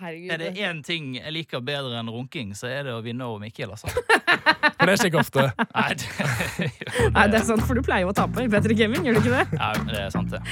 Herregud. 0.00 0.30
Er 0.34 0.38
det 0.42 0.50
én 0.56 0.82
ting 0.86 1.14
jeg 1.18 1.32
liker 1.34 1.60
bedre 1.64 1.98
enn 2.00 2.08
runking, 2.12 2.54
så 2.58 2.66
er 2.70 2.84
det 2.88 2.92
å 2.96 3.00
vinne 3.04 3.24
over 3.26 3.40
Mikkel, 3.42 3.70
altså. 3.74 3.88
For 4.82 4.86
det 4.90 4.96
skjer 4.98 5.10
ikke 5.12 5.20
ofte. 5.22 5.44
Nei, 5.78 5.94
det, 5.94 6.08
Nei, 7.16 7.26
det 7.30 7.38
er 7.40 7.46
sant, 7.46 7.62
for 7.68 7.78
du 7.78 7.82
pleier 7.86 8.02
jo 8.06 8.10
å 8.10 8.16
tape 8.16 8.42
i 8.42 8.50
Bedre 8.50 8.74
Gaming, 8.78 9.04
gjør 9.06 9.18
du 9.18 9.22
ikke 9.22 9.36
det? 9.38 9.60
Nei, 9.60 9.72
det 9.92 10.00
er 10.06 10.10
sant, 10.14 10.32
det. 10.34 10.42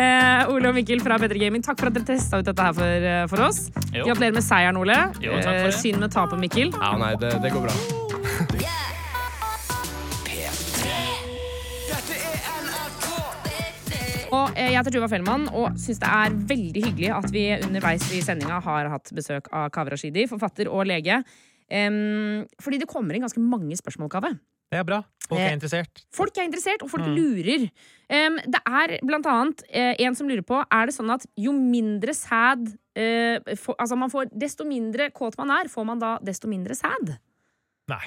Eh, 0.00 0.50
Ole 0.50 0.72
og 0.72 0.78
Mikkel 0.80 1.02
fra 1.04 1.18
Bedre 1.22 1.38
Gaming, 1.42 1.62
takk 1.66 1.78
for 1.82 1.90
at 1.92 1.98
dere 1.98 2.08
testa 2.10 2.40
ut 2.42 2.48
dette 2.50 2.66
her 2.68 2.74
for, 2.76 3.08
eh, 3.14 3.24
for 3.30 3.46
oss. 3.46 3.62
Jo. 3.94 4.08
Gratulerer 4.10 4.38
med 4.40 4.46
seieren, 4.46 4.80
Ole. 4.82 4.98
Jo, 5.22 5.38
takk 5.38 5.50
for 5.52 5.56
Eh, 5.60 5.70
det. 5.70 5.78
Synd 5.82 6.00
med 6.02 6.10
tapet, 6.14 6.38
Mikkel. 6.42 6.74
Ja, 6.78 6.94
nei, 7.00 7.14
det, 7.20 7.36
det 7.44 7.52
går 7.54 7.68
bra. 7.68 7.99
Jeg 14.80 14.86
heter 14.86 14.94
Tuva 14.96 15.08
Fellmann 15.12 15.42
og 15.52 15.74
syns 15.76 15.98
det 16.00 16.08
er 16.08 16.34
veldig 16.48 16.82
hyggelig 16.86 17.08
at 17.12 17.26
vi 17.34 17.40
underveis 17.66 18.04
i 18.16 18.22
sendinga 18.24 18.62
har 18.64 18.86
hatt 18.88 19.10
besøk 19.12 19.50
av 19.52 19.66
Kaveh 19.74 19.92
Rashidi, 19.92 20.22
forfatter 20.30 20.70
og 20.72 20.86
lege. 20.88 21.18
Um, 21.68 22.46
fordi 22.64 22.78
det 22.80 22.86
kommer 22.88 23.12
inn 23.12 23.20
ganske 23.26 23.42
mange 23.44 23.76
spørsmål, 23.76 24.08
Kaveh. 24.14 24.38
Det 24.72 24.78
er 24.80 24.86
bra. 24.88 25.02
Folk 25.26 25.36
Eh, 25.42 25.50
er 25.50 25.56
interessert. 25.58 26.00
Folk 26.16 26.32
er 26.40 26.46
interessert, 26.48 26.80
og 26.80 26.88
folk 26.94 27.04
Mm. 27.04 27.12
lurer. 27.12 27.66
Um, 28.08 28.38
det 28.40 28.62
er 28.64 28.94
blant 29.04 29.26
annet 29.28 29.60
uh, 29.68 29.94
en 30.00 30.14
som 30.16 30.26
lurer 30.32 30.46
på 30.48 30.64
Er 30.72 30.86
det 30.88 30.94
sånn 30.96 31.12
at 31.12 31.26
jo 31.36 31.52
mindre 31.52 32.14
sæd 32.16 32.72
uh, 32.72 33.36
Altså 33.76 33.98
man 34.00 34.08
får 34.10 34.32
Desto 34.32 34.64
mindre 34.64 35.10
kåt 35.12 35.36
man 35.36 35.50
er, 35.50 35.68
får 35.68 35.84
man 35.84 35.98
da 36.00 36.14
desto 36.24 36.48
mindre 36.48 36.72
sæd? 36.74 37.18
Nei. 37.92 38.06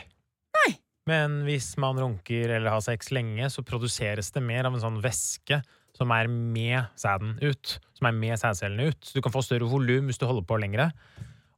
Nei. 0.58 0.74
Men 1.06 1.44
hvis 1.46 1.78
man 1.78 1.98
runker 2.02 2.50
eller 2.50 2.72
har 2.72 2.82
sex 2.82 3.12
lenge, 3.12 3.46
så 3.52 3.62
produseres 3.62 4.32
det 4.34 4.42
mer 4.42 4.66
av 4.66 4.74
en 4.74 4.82
sånn 4.82 5.02
væske 5.04 5.62
som 5.98 6.12
er 6.16 6.30
med 6.30 6.90
sæden 7.00 7.36
ut. 7.44 7.78
Som 7.98 8.10
er 8.10 8.18
med 8.18 8.40
sædcellene 8.42 8.92
ut. 8.92 9.00
Så 9.06 9.18
du 9.18 9.24
kan 9.26 9.34
få 9.34 9.44
større 9.46 9.70
volum 9.70 10.10
hvis 10.10 10.22
du 10.22 10.26
holder 10.30 10.46
på 10.48 10.60
lengre. 10.62 10.92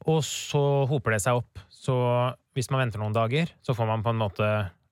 Og 0.05 0.21
så 0.27 0.61
hoper 0.89 1.15
det 1.15 1.21
seg 1.23 1.39
opp. 1.39 1.61
Så 1.71 1.95
hvis 2.55 2.69
man 2.71 2.83
venter 2.85 3.01
noen 3.01 3.15
dager, 3.15 3.51
så 3.65 3.75
får 3.77 3.89
man 3.89 4.03
på 4.05 4.13
en 4.13 4.21
måte 4.21 4.49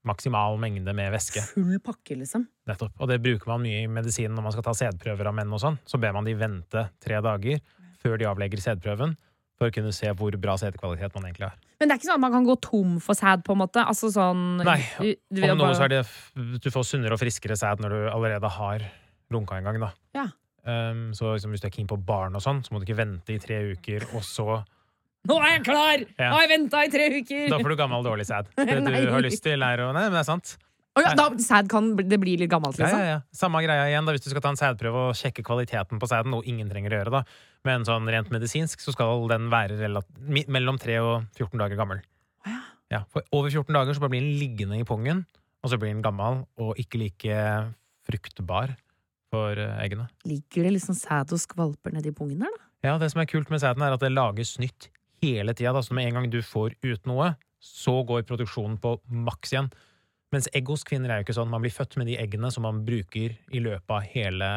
maksimal 0.08 0.58
mengde 0.60 0.94
med 0.96 1.12
væske. 1.14 1.44
Full 1.54 1.78
pakke, 1.84 2.18
liksom. 2.20 2.48
Nettopp. 2.68 2.96
Og 3.00 3.12
det 3.12 3.22
bruker 3.24 3.54
man 3.54 3.64
mye 3.64 3.84
i 3.84 3.92
medisinen 3.92 4.36
når 4.36 4.48
man 4.48 4.56
skal 4.56 4.66
ta 4.68 4.74
sædprøver 4.78 5.30
av 5.30 5.38
menn 5.38 5.54
og 5.54 5.62
sånn. 5.64 5.78
Så 5.88 6.00
ber 6.02 6.16
man 6.16 6.28
de 6.28 6.36
vente 6.40 6.88
tre 7.04 7.22
dager 7.24 7.62
før 8.04 8.18
de 8.20 8.28
avlegger 8.28 8.60
sædprøven, 8.60 9.14
for 9.56 9.70
å 9.70 9.76
kunne 9.76 9.94
se 9.96 10.10
hvor 10.18 10.36
bra 10.42 10.58
sædkvalitet 10.60 11.14
man 11.16 11.30
egentlig 11.30 11.48
har. 11.48 11.60
Men 11.80 11.88
det 11.88 11.96
er 11.96 12.02
ikke 12.02 12.10
sånn 12.10 12.20
at 12.20 12.24
man 12.26 12.34
kan 12.36 12.48
gå 12.48 12.58
tom 12.64 12.98
for 13.04 13.16
sæd, 13.16 13.46
på 13.48 13.56
en 13.56 13.62
måte? 13.64 13.84
Altså 13.84 14.10
sånn 14.12 14.44
Nei, 14.64 14.80
Om 15.00 15.62
noe 15.62 15.72
så 15.76 15.88
er 15.88 15.94
det 15.94 16.02
du 16.64 16.68
får 16.74 16.88
sunnere 16.90 17.16
og 17.16 17.22
friskere 17.22 17.56
sæd 17.60 17.84
når 17.84 17.96
du 17.96 18.02
allerede 18.12 18.52
har 18.58 18.86
runka 19.36 19.58
en 19.58 19.68
gang, 19.70 19.82
da. 19.82 19.92
Ja. 20.16 20.28
Um, 20.64 21.10
så 21.18 21.34
liksom, 21.34 21.52
hvis 21.52 21.64
du 21.64 21.68
er 21.68 21.74
keen 21.76 21.90
på 21.90 21.98
barn 22.00 22.38
og 22.40 22.44
sånn, 22.44 22.62
så 22.64 22.72
må 22.72 22.80
du 22.80 22.88
ikke 22.88 23.02
vente 23.02 23.36
i 23.36 23.42
tre 23.44 23.60
uker, 23.74 24.08
og 24.16 24.24
så 24.28 24.62
Nå 25.24 25.38
er 25.40 25.54
jeg 25.54 25.64
klar! 25.64 26.02
Ja. 26.20 26.34
Har 26.34 26.42
jeg 26.44 26.50
venta 26.52 26.82
i 26.84 26.90
tre 26.92 27.06
uker! 27.14 27.46
Da 27.54 27.60
får 27.64 27.72
du 27.72 27.78
gammel, 27.80 28.04
dårlig 28.04 28.26
sæd. 28.28 28.50
Det 28.60 28.76
du 28.84 29.12
har 29.14 29.24
lyst 29.24 29.44
til, 29.46 29.64
er 29.64 29.80
å 29.80 29.94
Nei, 29.96 30.10
men 30.10 30.18
det 30.18 30.20
er 30.20 30.28
sant. 30.28 30.58
Oh, 30.94 31.02
ja, 31.02 31.14
da, 31.18 31.30
sæd 31.42 31.70
kan 31.72 31.88
det 31.98 32.20
bli 32.22 32.36
litt 32.38 32.52
gammelt, 32.52 32.78
liksom? 32.78 33.00
ja, 33.02 33.16
ja. 33.16 33.22
Samme 33.34 33.64
greia 33.66 33.88
igjen 33.90 34.06
da, 34.06 34.14
hvis 34.14 34.28
du 34.28 34.30
skal 34.30 34.44
ta 34.46 34.52
en 34.52 34.60
sædprøve 34.60 35.06
og 35.08 35.18
sjekke 35.18 35.46
kvaliteten 35.48 36.02
på 36.02 36.10
sæden, 36.12 36.36
noe 36.36 36.46
ingen 36.46 36.68
trenger 36.70 36.94
å 36.94 37.00
gjøre, 37.00 37.14
da. 37.16 37.24
Men 37.66 37.88
sånn 37.88 38.12
rent 38.14 38.30
medisinsk 38.36 38.84
så 38.84 38.94
skal 38.94 39.24
den 39.32 39.48
være 39.50 39.90
mellom 40.54 40.78
3 40.82 41.00
og 41.02 41.40
14 41.40 41.64
dager 41.64 41.80
gammel. 41.80 42.04
Ja, 42.94 43.02
for 43.10 43.26
over 43.34 43.50
14 43.50 43.74
dager 43.74 43.98
så 43.98 44.06
blir 44.06 44.20
den 44.20 44.36
liggende 44.38 44.78
i 44.78 44.86
pungen, 44.86 45.24
og 45.64 45.72
så 45.72 45.80
blir 45.82 45.96
den 45.96 46.04
gammel 46.06 46.44
og 46.62 46.78
ikke 46.78 47.00
like 47.02 47.40
fruktbar 48.06 48.76
for 49.34 49.60
eh, 49.60 49.78
eggene. 49.84 50.08
Ligger 50.30 50.68
det 50.68 50.76
liksom 50.78 50.98
sæd 50.98 51.34
og 51.34 51.42
skvalper 51.42 51.96
nedi 51.96 52.14
pungen 52.16 52.46
der, 52.46 52.54
da? 52.54 52.70
Ja, 52.84 52.98
det 53.00 53.14
som 53.14 53.24
er 53.24 53.30
kult 53.32 53.50
med 53.50 53.64
sæden, 53.64 53.84
er 53.86 53.96
at 53.96 54.04
det 54.04 54.12
lages 54.14 54.58
nytt 54.62 54.90
hele 55.24 55.56
tida. 55.56 55.74
Så 55.82 55.96
med 55.96 56.10
en 56.10 56.20
gang 56.20 56.30
du 56.32 56.42
får 56.46 56.76
ut 56.84 57.10
noe, 57.10 57.34
så 57.64 58.02
går 58.08 58.26
produksjonen 58.28 58.76
på 58.84 58.98
maks 59.08 59.56
igjen. 59.56 59.72
Mens 60.34 60.50
egg 60.58 60.68
hos 60.72 60.84
kvinner 60.88 61.14
er 61.14 61.22
jo 61.22 61.28
ikke 61.28 61.38
sånn. 61.38 61.52
Man 61.54 61.64
blir 61.64 61.74
født 61.74 61.96
med 62.02 62.10
de 62.10 62.18
eggene 62.20 62.50
som 62.52 62.66
man 62.66 62.82
bruker 62.88 63.38
i 63.54 63.62
løpet 63.64 63.94
av 63.94 64.04
hele 64.16 64.50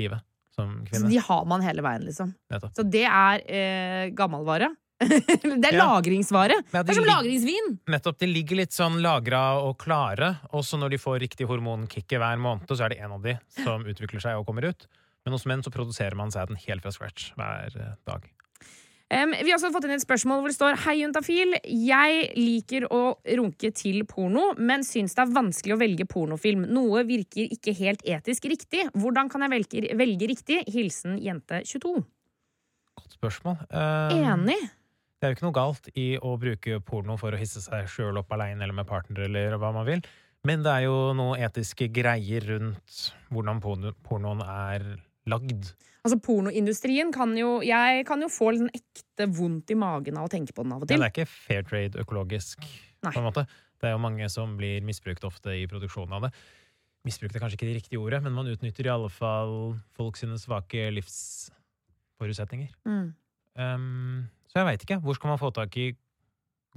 livet 0.00 0.24
som 0.60 0.86
Så 0.92 1.06
de 1.06 1.20
har 1.22 1.44
man 1.48 1.62
hele 1.64 1.82
veien, 1.84 2.04
liksom. 2.08 2.32
Nettopp. 2.50 2.74
Så 2.76 2.84
det 2.90 3.06
er 3.06 3.44
eh, 3.46 4.04
gammelvare. 4.16 4.72
Det 5.00 5.70
er 5.70 5.76
Ja. 5.78 5.86
lagringsvare. 5.88 6.56
Ja, 6.72 6.82
det 6.82 6.92
er 6.92 6.98
som 7.00 7.06
lagringsvin! 7.08 7.78
Nettopp. 7.88 8.18
De 8.20 8.28
ligger 8.28 8.60
litt 8.60 8.74
sånn 8.76 9.00
lagra 9.00 9.42
og 9.64 9.78
klare, 9.80 10.34
og 10.52 10.64
så 10.66 10.76
når 10.80 10.90
de 10.94 10.98
får 11.00 11.20
riktig 11.24 11.46
hormonkicket 11.48 12.20
hver 12.20 12.36
måned, 12.40 12.68
så 12.68 12.84
er 12.84 12.92
det 12.94 13.00
en 13.00 13.12
av 13.16 13.22
de 13.24 13.38
som 13.62 13.84
utvikler 13.88 14.20
seg 14.20 14.36
og 14.40 14.44
kommer 14.50 14.68
ut. 14.68 14.84
Men 15.24 15.32
hos 15.36 15.46
menn 15.48 15.62
så 15.64 15.72
produserer 15.72 16.16
man 16.16 16.30
sæden 16.32 16.56
helt 16.66 16.84
fra 16.84 16.92
scratch 16.92 17.32
hver 17.36 17.74
eh, 17.76 17.96
dag. 18.08 18.28
Um, 19.10 19.32
vi 19.34 19.50
har 19.50 19.56
også 19.58 19.72
fått 19.74 19.88
inn 19.88 19.96
et 19.96 20.04
spørsmål 20.04 20.38
hvor 20.38 20.52
det 20.52 20.54
står 20.54 20.76
Hei, 20.84 21.00
juntafil. 21.00 21.56
Jeg 21.66 22.28
liker 22.38 22.84
å 22.94 23.16
runke 23.40 23.72
til 23.74 24.04
porno, 24.06 24.52
men 24.56 24.84
syns 24.86 25.16
det 25.18 25.24
er 25.24 25.32
vanskelig 25.34 25.74
å 25.74 25.80
velge 25.80 26.06
pornofilm. 26.06 26.62
Noe 26.70 27.02
virker 27.08 27.50
ikke 27.50 27.74
helt 27.80 28.04
etisk 28.06 28.46
riktig. 28.52 28.84
Hvordan 28.94 29.32
kan 29.32 29.42
jeg 29.42 29.50
velge, 29.56 29.82
velge 29.98 30.28
riktig? 30.30 30.60
Hilsen 30.70 31.18
jente 31.18 31.64
22. 31.66 31.96
Godt 33.00 33.16
spørsmål. 33.18 33.58
Um, 33.74 34.14
Enig. 34.20 34.60
Det 35.20 35.28
er 35.28 35.34
jo 35.34 35.36
ikke 35.36 35.44
noe 35.50 35.56
galt 35.56 35.88
i 36.00 36.06
å 36.16 36.32
bruke 36.40 36.78
porno 36.80 37.18
for 37.20 37.36
å 37.36 37.38
hisse 37.40 37.60
seg 37.60 37.88
sjøl 37.92 38.16
opp 38.22 38.30
aleine 38.32 38.64
eller 38.64 38.76
med 38.78 38.88
partner 38.88 39.26
eller 39.26 39.58
hva 39.60 39.68
man 39.76 39.84
vil, 39.84 40.00
men 40.48 40.62
det 40.64 40.72
er 40.72 40.86
jo 40.86 40.94
noen 41.12 41.42
etiske 41.44 41.90
greier 41.92 42.46
rundt 42.48 43.02
hvordan 43.28 43.60
pornoen 43.60 44.40
er 44.40 44.86
lagd. 45.28 45.74
Altså, 46.00 46.16
pornoindustrien 46.24 47.10
kan 47.12 47.34
jo 47.36 47.58
Jeg 47.60 48.06
kan 48.08 48.22
jo 48.24 48.30
få 48.32 48.54
litt 48.54 48.62
sånn 48.62 48.72
ekte 48.72 49.26
vondt 49.36 49.68
i 49.68 49.76
magen 49.76 50.16
av 50.16 50.30
å 50.30 50.32
tenke 50.32 50.54
på 50.56 50.64
den 50.64 50.72
av 50.72 50.80
og 50.80 50.88
Ja, 50.88 50.96
Men 50.96 51.04
det 51.04 51.10
er 51.10 51.16
ikke 51.18 51.28
fair 51.28 51.66
trade 51.68 52.00
økologisk, 52.00 52.64
Nei. 53.04 53.12
på 53.12 53.20
en 53.20 53.28
måte. 53.28 53.44
Det 53.76 53.90
er 53.90 53.92
jo 53.92 54.00
mange 54.00 54.24
som 54.32 54.56
blir 54.56 54.80
misbrukt 54.84 55.24
ofte 55.28 55.52
i 55.52 55.66
produksjonen 55.68 56.16
av 56.16 56.28
det. 56.28 56.32
Misbrukt 57.04 57.36
er 57.36 57.44
kanskje 57.44 57.60
ikke 57.60 57.68
det 57.68 57.76
riktige 57.82 58.00
ordet, 58.00 58.22
men 58.24 58.32
man 58.32 58.48
utnytter 58.48 58.88
i 58.88 58.92
alle 58.92 59.12
fall 59.12 59.76
folk 59.96 60.16
sine 60.16 60.40
svake 60.40 60.88
livsforutsetninger. 60.96 62.72
Mm. 62.88 63.12
Um, 63.58 64.28
så 64.50 64.60
jeg 64.60 64.68
veit 64.68 64.86
ikke. 64.86 65.00
Hvor 65.04 65.18
skal 65.18 65.32
man 65.32 65.40
få 65.40 65.52
tak 65.54 65.76
i 65.80 65.90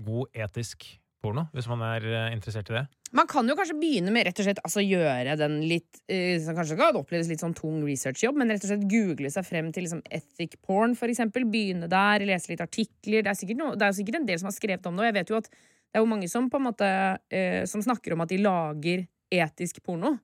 god 0.03 0.43
etisk 0.45 0.85
porno, 1.23 1.47
hvis 1.55 1.69
man 1.71 1.81
er 1.87 2.05
eh, 2.09 2.33
interessert 2.35 2.69
i 2.71 2.75
det? 2.75 2.83
Man 3.15 3.29
kan 3.29 3.47
jo 3.47 3.55
kanskje 3.55 3.77
begynne 3.79 4.11
med 4.11 4.25
rett 4.27 4.39
og 4.41 4.47
slett 4.47 4.59
altså 4.65 4.81
gjøre 4.83 5.35
den 5.39 5.59
litt 5.69 6.01
eh, 6.11 6.35
som 6.43 6.57
Kanskje 6.57 6.77
kan 6.79 6.97
oppleves 6.99 7.29
litt 7.29 7.43
sånn 7.43 7.55
tung 7.57 7.83
researchjobb, 7.85 8.39
men 8.41 8.51
rett 8.51 8.65
og 8.65 8.71
slett 8.71 8.87
google 8.91 9.31
seg 9.31 9.47
frem 9.47 9.69
til 9.73 9.85
liksom 9.85 10.01
ethic 10.11 10.57
porn, 10.65 10.97
for 10.99 11.13
eksempel. 11.13 11.45
Begynne 11.53 11.87
der, 11.91 12.25
lese 12.27 12.51
litt 12.51 12.63
artikler. 12.65 13.23
Det 13.23 13.31
er 13.31 13.39
sikkert, 13.39 13.61
noe, 13.61 13.77
det 13.79 13.87
er 13.87 13.95
sikkert 13.99 14.19
en 14.19 14.27
del 14.27 14.41
som 14.41 14.49
har 14.49 14.57
skrevet 14.57 14.89
om 14.89 14.97
det, 14.97 15.05
og 15.05 15.09
jeg 15.09 15.17
vet 15.19 15.33
jo 15.33 15.39
at 15.39 15.49
det 15.53 15.99
er 15.99 16.03
jo 16.03 16.09
mange 16.09 16.29
som 16.31 16.49
på 16.49 16.57
en 16.57 16.65
måte 16.65 16.87
eh, 17.29 17.63
Som 17.69 17.83
snakker 17.85 18.15
om 18.15 18.23
at 18.25 18.31
de 18.33 18.41
lager 18.41 19.05
etisk 19.33 19.83
porno. 19.85 20.15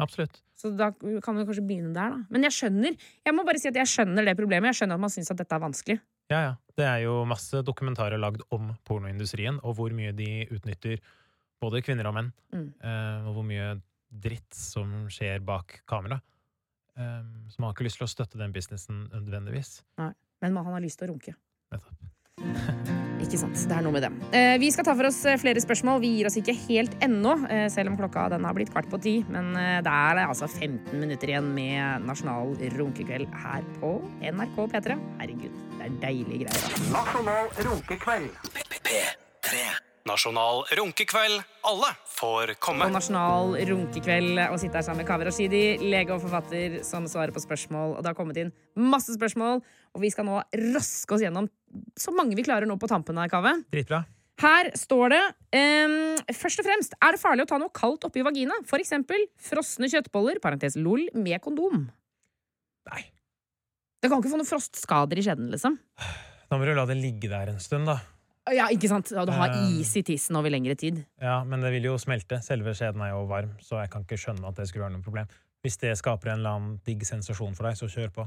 Absolutt. 0.00 0.40
Så 0.56 0.70
da 0.76 0.90
kan 0.92 1.36
vi 1.38 1.44
kanskje 1.48 1.64
begynne 1.64 1.92
der, 1.96 2.16
da. 2.16 2.24
Men 2.32 2.44
jeg 2.48 2.56
skjønner 2.56 2.96
Jeg 3.26 3.34
må 3.36 3.44
bare 3.48 3.60
si 3.60 3.68
at 3.70 3.76
jeg 3.80 3.88
skjønner 3.88 4.26
det 4.28 4.36
problemet. 4.38 4.70
Jeg 4.72 4.82
skjønner 4.82 4.98
at 4.98 5.04
man 5.04 5.12
syns 5.12 5.30
at 5.32 5.40
dette 5.40 5.56
er 5.56 5.62
vanskelig. 5.62 5.98
Ja, 6.30 6.40
ja. 6.46 6.52
Det 6.78 6.86
er 6.86 7.02
jo 7.04 7.20
masse 7.28 7.60
dokumentarer 7.66 8.20
lagd 8.20 8.42
om 8.54 8.70
pornoindustrien, 8.88 9.58
og 9.66 9.74
hvor 9.76 9.92
mye 9.92 10.12
de 10.16 10.46
utnytter 10.54 11.00
både 11.60 11.82
kvinner 11.84 12.08
og 12.08 12.16
menn. 12.16 12.32
Mm. 12.54 12.68
eh, 12.80 13.28
og 13.28 13.34
hvor 13.36 13.44
mye 13.44 13.70
dritt 14.10 14.54
som 14.56 15.06
skjer 15.12 15.42
bak 15.44 15.82
kamera. 15.90 16.20
Um, 16.98 17.46
så 17.48 17.60
man 17.60 17.70
har 17.70 17.76
ikke 17.76 17.86
lyst 17.86 18.00
til 18.00 18.06
å 18.08 18.10
støtte 18.10 18.40
den 18.40 18.52
businessen 18.52 19.04
nødvendigvis. 19.12 19.82
Nei. 20.00 20.12
Men 20.42 20.52
man- 20.56 20.64
har 20.66 20.80
lyst 20.80 20.98
til 20.98 21.08
å 21.08 21.12
runke. 21.12 21.34
Nettopp. 21.72 21.94
Ikke 23.20 23.36
sant. 23.38 23.54
Det 23.68 23.76
er 23.76 23.84
noe 23.84 23.92
med 23.94 24.02
det. 24.06 24.10
Eh, 24.34 24.54
vi 24.62 24.70
skal 24.72 24.86
ta 24.86 24.94
for 24.96 25.06
oss 25.10 25.18
eh, 25.28 25.36
flere 25.40 25.60
spørsmål. 25.62 26.00
Vi 26.02 26.08
gir 26.16 26.28
oss 26.30 26.38
ikke 26.40 26.54
helt 26.64 26.94
ennå, 27.04 27.34
eh, 27.52 27.66
selv 27.72 27.92
om 27.92 27.98
klokka 28.00 28.28
den 28.32 28.46
har 28.48 28.56
blitt 28.56 28.72
kvart 28.72 28.88
på 28.90 29.00
ti. 29.04 29.18
Men 29.28 29.52
eh, 29.60 29.78
det 29.84 29.92
er 29.92 30.22
altså 30.24 30.48
15 30.48 30.96
minutter 30.98 31.34
igjen 31.34 31.50
med 31.54 32.06
nasjonal 32.08 32.56
runkekveld 32.78 33.28
her 33.44 33.66
på 33.76 33.92
NRK 34.24 34.56
P3. 34.72 34.96
Herregud, 35.20 35.60
det 35.76 35.86
er 35.90 36.00
deilige 36.08 36.46
greier. 36.46 36.64
altså. 36.64 36.88
Nasjonal 36.96 37.52
runkekveld. 37.68 38.32
P3. 38.56 39.62
Nasjonal 40.08 40.64
runkekveld. 40.78 41.42
Alle 41.68 41.90
får 42.16 42.54
komme. 42.64 42.86
Og 42.88 42.94
nasjonal 42.96 43.52
runkekveld 43.68 44.40
og 44.48 44.56
sitte 44.62 44.80
her 44.80 44.86
sammen 44.86 45.04
med 45.04 45.10
Kaveh 45.10 45.28
Rashidi, 45.28 45.60
lege 45.92 46.14
og 46.16 46.22
forfatter 46.24 46.80
som 46.88 47.04
svarer 47.10 47.36
på 47.36 47.42
spørsmål. 47.44 47.98
Og 47.98 48.00
det 48.02 48.10
har 48.10 48.16
kommet 48.18 48.40
inn 48.40 48.50
masse 48.80 49.12
spørsmål, 49.14 49.60
og 49.94 50.00
vi 50.04 50.10
skal 50.12 50.26
nå 50.28 50.38
raske 50.74 51.14
oss 51.16 51.22
gjennom 51.24 51.48
så 51.98 52.12
mange 52.14 52.34
vi 52.38 52.44
klarer 52.46 52.66
nå 52.66 52.76
på 52.80 52.88
tampen 52.90 53.18
her, 53.18 53.30
Kave. 53.30 53.52
Dritbra. 53.72 54.04
Her 54.40 54.70
står 54.78 55.12
det 55.12 55.20
um, 55.52 55.96
Først 56.32 56.62
og 56.62 56.64
fremst, 56.64 56.94
er 56.96 57.12
det 57.12 57.20
farlig 57.20 57.44
å 57.44 57.48
ta 57.50 57.58
noe 57.60 57.72
kaldt 57.76 58.06
oppi 58.08 58.22
vagina? 58.24 58.56
For 58.68 58.80
eksempel 58.80 59.26
frosne 59.36 59.90
kjøttboller, 59.92 60.40
parentes 60.40 60.78
lol, 60.80 61.02
med 61.14 61.36
kondom. 61.44 61.88
Nei. 62.90 63.02
Det 64.00 64.08
kan 64.08 64.22
ikke 64.22 64.32
få 64.32 64.38
noen 64.40 64.48
frostskader 64.48 65.20
i 65.20 65.24
skjeden, 65.26 65.50
liksom. 65.52 65.76
Da 66.48 66.56
må 66.58 66.64
du 66.64 66.72
la 66.74 66.86
det 66.88 66.96
ligge 66.98 67.28
der 67.30 67.52
en 67.52 67.60
stund, 67.60 67.90
da. 67.90 67.98
Ja, 68.50 68.70
ikke 68.72 68.88
sant? 68.90 69.12
Ja, 69.12 69.26
du 69.28 69.34
har 69.36 69.52
Eh. 69.52 69.76
is 69.84 69.92
i 70.00 70.02
tissen 70.02 70.34
over 70.40 70.50
lengre 70.50 70.74
tid. 70.74 71.04
Ja, 71.20 71.44
Men 71.44 71.60
det 71.60 71.70
vil 71.76 71.84
jo 71.84 71.98
smelte. 72.00 72.40
Selve 72.42 72.72
skjeden 72.74 73.02
er 73.04 73.10
jo 73.12 73.26
varm, 73.28 73.52
så 73.60 73.82
jeg 73.82 73.90
kan 73.92 74.02
ikke 74.02 74.16
skjønne 74.18 74.48
at 74.48 74.56
det 74.56 74.66
skulle 74.68 74.88
være 74.88 74.96
noe 74.96 75.04
problem. 75.04 75.28
Hvis 75.62 75.76
det 75.78 75.92
skaper 76.00 76.32
en 76.32 76.38
eller 76.40 76.56
annen 76.56 76.80
digg 76.86 77.04
sensasjon 77.04 77.54
for 77.54 77.68
deg, 77.68 77.76
så 77.76 77.86
kjør 77.86 78.10
på. 78.16 78.24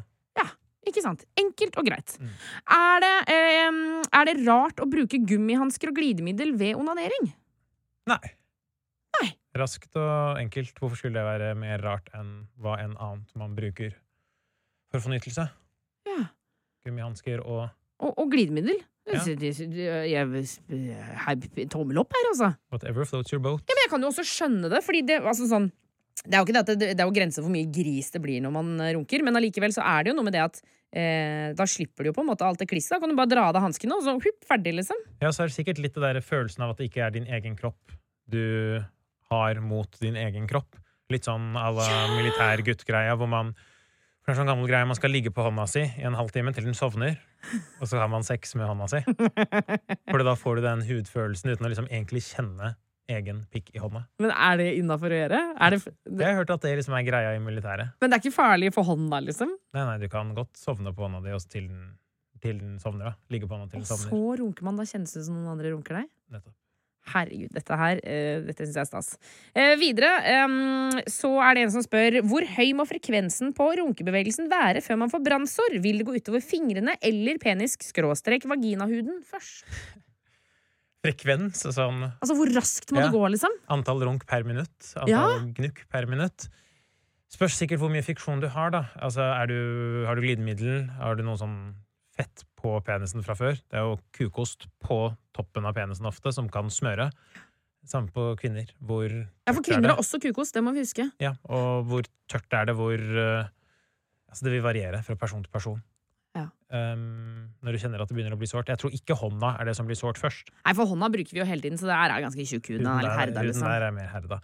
Ikke 0.89 1.03
sant? 1.05 1.23
Enkelt 1.39 1.77
og 1.79 1.85
greit. 1.87 2.09
Er, 2.19 2.97
det, 3.03 3.13
eh, 3.31 3.71
er 4.19 4.23
det 4.29 4.35
rart 4.47 4.77
å 4.83 4.87
bruke 4.89 5.17
gummihansker 5.29 5.87
og 5.93 5.97
glidemiddel 5.99 6.51
ved 6.59 6.75
onanering? 6.75 7.29
Nei. 8.11 8.19
Nei. 9.21 9.29
Raskt 9.55 9.93
og 9.95 10.39
enkelt. 10.41 10.73
Hvorfor 10.79 10.97
skulle 10.99 11.21
det 11.21 11.27
være 11.27 11.53
mer 11.55 11.79
rart 11.85 12.09
enn 12.17 12.47
hva 12.59 12.75
enn 12.83 12.97
annet 12.97 13.29
man 13.39 13.53
bruker 13.55 13.93
for 14.91 14.99
fornyttelse? 15.05 15.45
Ja. 16.09 16.25
Gummihansker 16.85 17.39
og 17.45 17.69
Og, 18.03 18.11
og 18.19 18.27
glidemiddel? 18.33 18.81
Ja. 19.07 19.21
Jeg- 19.23 19.39
Tommel 21.71 21.97
opp 21.99 22.11
her, 22.15 22.27
altså. 22.31 22.49
whatever 22.71 23.05
floats 23.05 23.31
your 23.31 23.41
boat. 23.43 23.61
Ja, 23.67 23.73
men 23.75 23.83
jeg 23.85 23.89
kan 23.91 24.01
jo 24.01 24.07
også 24.11 24.23
skjønne 24.27 24.69
det, 24.71 24.81
fordi 24.83 25.01
det, 25.07 25.21
altså 25.21 25.47
sånn, 25.47 25.71
det 26.23 26.37
er 26.37 26.39
jo 26.39 26.47
ikke 26.47 26.55
det 26.55 26.75
det, 26.79 26.91
det 26.95 27.03
er 27.03 27.09
jo 27.09 27.15
grenser 27.15 27.41
for 27.41 27.49
hvor 27.49 27.55
mye 27.55 27.71
gris 27.73 28.13
det 28.13 28.21
blir 28.23 28.43
når 28.43 28.53
man 28.55 28.71
eh, 28.79 28.93
runker, 28.97 29.25
men 29.25 29.39
allikevel 29.39 29.75
så 29.75 29.83
er 29.85 30.05
det 30.05 30.13
jo 30.13 30.17
noe 30.19 30.27
med 30.27 30.35
det 30.35 30.43
at 30.43 30.61
eh, 30.95 31.49
da 31.57 31.67
slipper 31.67 32.05
du 32.05 32.11
jo 32.11 32.15
på 32.15 32.23
en 32.23 32.31
måte 32.31 32.47
alt 32.47 32.61
det 32.61 32.69
klisset. 32.71 32.95
Da 32.95 33.01
kan 33.03 33.11
du 33.11 33.17
bare 33.19 33.31
dra 33.31 33.49
av 33.49 33.57
deg 33.57 33.65
hanskene, 33.65 33.97
og 33.97 34.05
så 34.05 34.15
hupp, 34.15 34.39
ferdig, 34.47 34.75
liksom. 34.79 35.03
Ja, 35.23 35.33
så 35.33 35.43
er 35.43 35.51
det 35.51 35.57
sikkert 35.57 35.83
litt 35.83 35.97
det 35.97 36.05
der 36.05 36.23
følelsen 36.23 36.63
av 36.65 36.73
at 36.73 36.79
det 36.79 36.89
ikke 36.91 37.03
er 37.07 37.15
din 37.15 37.27
egen 37.27 37.59
kropp 37.59 37.97
du 38.31 38.79
har 39.33 39.59
mot 39.59 39.99
din 39.99 40.15
egen 40.19 40.47
kropp. 40.47 40.79
Litt 41.11 41.27
sånn 41.27 41.53
à 41.59 41.67
la 41.75 41.87
militær 42.15 42.63
gutt-greia, 42.65 43.17
hvor 43.19 43.29
man 43.29 43.51
for 44.23 44.31
det 44.31 44.37
er 44.37 44.39
sånn 44.39 44.51
gammel 44.53 44.69
greie 44.71 44.87
Man 44.87 44.95
skal 44.95 45.11
ligge 45.11 45.33
på 45.35 45.43
hånda 45.43 45.65
si 45.67 45.81
i 45.83 46.05
en 46.07 46.15
halvtime 46.15 46.53
til 46.55 46.63
den 46.69 46.77
sovner, 46.77 47.17
og 47.81 47.89
så 47.91 47.99
har 47.99 48.07
man 48.07 48.23
sex 48.23 48.55
med 48.55 48.69
hånda 48.69 48.87
si. 48.87 49.01
For 50.11 50.23
da 50.23 50.35
får 50.39 50.55
du 50.55 50.63
den 50.63 50.85
hudfølelsen 50.87 51.51
uten 51.51 51.67
å 51.67 51.71
liksom 51.73 51.89
egentlig 51.91 52.23
kjenne 52.29 52.71
egen 53.11 53.43
pikk 53.51 53.73
i 53.75 53.81
hånda. 53.83 54.05
Men 54.23 54.31
er 54.31 54.59
det 54.61 54.69
innafor 54.79 55.11
å 55.11 55.19
gjøre? 55.19 55.41
Er 55.59 55.75
det, 55.75 55.81
Jeg 56.07 56.23
har 56.23 56.39
hørt 56.39 56.53
at 56.55 56.63
det 56.63 56.75
liksom 56.79 56.95
er 56.97 57.05
greia 57.07 57.35
i 57.35 57.41
militæret. 57.43 57.93
men 57.99 58.09
det 58.09 58.17
er 58.17 58.23
ikke 58.23 58.35
farlig 58.35 58.73
for 58.73 58.87
hånda, 58.87 59.19
liksom? 59.27 59.51
Nei, 59.75 59.83
nei, 59.83 59.97
du 59.99 60.07
kan 60.11 60.33
godt 60.37 60.57
sovne 60.59 60.93
på 60.95 61.05
hånda 61.05 61.23
di 61.25 61.35
også 61.35 61.49
til 61.49 61.67
den, 61.67 61.85
til 62.41 62.59
den 62.59 62.79
sovner. 62.79 63.11
da 63.11 63.15
Ligge 63.33 63.47
på 63.47 63.57
hånda 63.57 63.71
til 63.71 63.81
den 63.81 63.87
sovner. 63.87 64.11
Og 64.11 64.11
så 64.11 64.43
runker 64.43 64.63
man. 64.63 64.77
Da 64.79 64.83
kjennes 64.87 65.13
det 65.13 65.23
ut 65.23 65.27
som 65.29 65.39
noen 65.39 65.55
andre 65.55 65.73
runker 65.75 65.93
deg. 66.01 66.11
Nettopp. 66.31 66.55
Herregud, 67.03 67.51
dette 67.51 67.75
her 67.75 67.99
uh, 67.99 68.37
Dette 68.47 68.63
syns 68.63 68.77
jeg 68.77 68.85
er 68.85 68.87
stas. 68.87 69.09
Uh, 69.51 69.73
videre 69.75 70.11
um, 70.45 71.01
så 71.11 71.33
er 71.43 71.57
det 71.57 71.65
en 71.65 71.73
som 71.73 71.83
spør 71.83 72.21
hvor 72.29 72.47
høy 72.47 72.69
må 72.79 72.85
frekvensen 72.87 73.51
på 73.57 73.65
runkebevegelsen 73.81 74.47
være 74.51 74.79
før 74.85 74.95
man 75.01 75.11
får 75.11 75.25
brannsår? 75.25 75.75
Vil 75.83 75.99
det 75.99 76.07
gå 76.07 76.15
utover 76.15 76.39
fingrene 76.39 76.95
eller 77.03 77.35
penis-vaginahuden 77.43 79.19
først? 79.27 79.67
Frekvens, 81.03 81.65
sånn 81.75 82.03
Altså, 82.21 82.35
hvor 82.37 82.47
raskt 82.55 82.91
må 82.95 83.01
Ja. 83.01 83.07
det 83.09 83.13
gå, 83.17 83.23
liksom? 83.33 83.51
Antall 83.69 83.99
runk 84.07 84.25
per 84.25 84.43
minutt. 84.47 84.93
Antall 84.95 85.09
Ja. 85.09 85.39
gnukk 85.57 85.83
per 85.89 86.05
minutt. 86.07 86.47
Spørs 87.33 87.57
sikkert 87.57 87.79
hvor 87.81 87.89
mye 87.91 88.03
fiksjon 88.05 88.39
du 88.39 88.47
har, 88.47 88.69
da. 88.71 88.83
Altså, 89.01 89.19
er 89.19 89.47
du, 89.47 90.05
har 90.05 90.15
du 90.15 90.21
glidemiddel? 90.21 90.87
Har 90.95 91.15
du 91.15 91.23
noe 91.23 91.35
sånn 91.35 91.73
fett 92.15 92.43
på 92.61 92.77
penisen 92.85 93.23
fra 93.25 93.33
før? 93.35 93.55
Det 93.69 93.73
er 93.73 93.83
jo 93.83 93.99
kukost 94.13 94.67
på 94.83 95.17
toppen 95.33 95.65
av 95.65 95.73
penisen 95.73 96.05
ofte, 96.05 96.31
som 96.31 96.47
kan 96.47 96.69
smøre. 96.69 97.11
Samme 97.85 98.11
på 98.13 98.37
kvinner. 98.39 98.69
Hvor 98.81 99.09
Ja, 99.09 99.51
for 99.51 99.59
er 99.59 99.63
kvinner 99.63 99.89
har 99.89 99.97
også 99.97 100.21
kukost, 100.21 100.53
det 100.53 100.63
må 100.63 100.71
vi 100.73 100.85
huske. 100.85 101.11
Ja, 101.19 101.33
og 101.49 101.85
hvor 101.89 102.05
tørt 102.29 102.47
er 102.53 102.65
det? 102.65 102.75
Hvor 102.77 102.93
eh, 102.95 103.47
Altså, 104.33 104.45
det 104.45 104.51
vil 104.53 104.63
variere 104.63 105.03
fra 105.03 105.13
person 105.15 105.43
til 105.43 105.51
person. 105.51 105.83
Ja. 106.33 106.47
Um, 106.73 107.53
når 107.61 107.75
du 107.75 107.81
kjenner 107.83 108.01
at 108.01 108.09
det 108.09 108.17
begynner 108.17 108.33
å 108.33 108.39
bli 108.41 108.49
sårt. 108.49 108.71
Jeg 108.71 108.81
tror 108.81 108.95
ikke 108.97 109.17
hånda 109.19 109.53
er 109.61 109.69
det 109.69 109.75
som 109.77 109.89
blir 109.89 109.99
sårt 109.99 110.17
først. 110.21 110.49
Nei, 110.63 110.73
for 110.77 110.89
hånda 110.89 111.11
bruker 111.13 111.35
vi 111.35 111.41
jo 111.43 111.47
hele 111.47 111.61
tiden, 111.61 111.77
så 111.77 111.89
det 111.91 111.99
er 111.99 112.25
ganske 112.25 112.47
tjukk 112.49 112.71
hud. 112.73 112.81
Den 112.81 112.89
er 112.93 113.11
herda, 113.13 113.45
liksom. 113.45 113.67
der 113.69 113.87
er 113.89 113.93
mer 113.95 114.09
herda. 114.09 114.39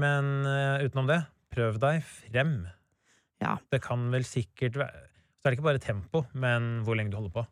Men 0.00 0.30
uh, 0.46 0.84
utenom 0.84 1.10
det, 1.10 1.20
prøv 1.54 1.80
deg 1.82 2.04
frem. 2.06 2.54
Ja. 3.42 3.58
Det 3.72 3.82
kan 3.84 4.06
vel 4.14 4.24
sikkert 4.26 4.78
være 4.78 5.02
Så 5.42 5.48
er 5.48 5.52
det 5.52 5.58
ikke 5.58 5.66
bare 5.66 5.82
tempo, 5.82 6.22
men 6.32 6.78
hvor 6.86 6.96
lenge 6.96 7.12
du 7.12 7.18
holder 7.18 7.34
på. 7.34 7.42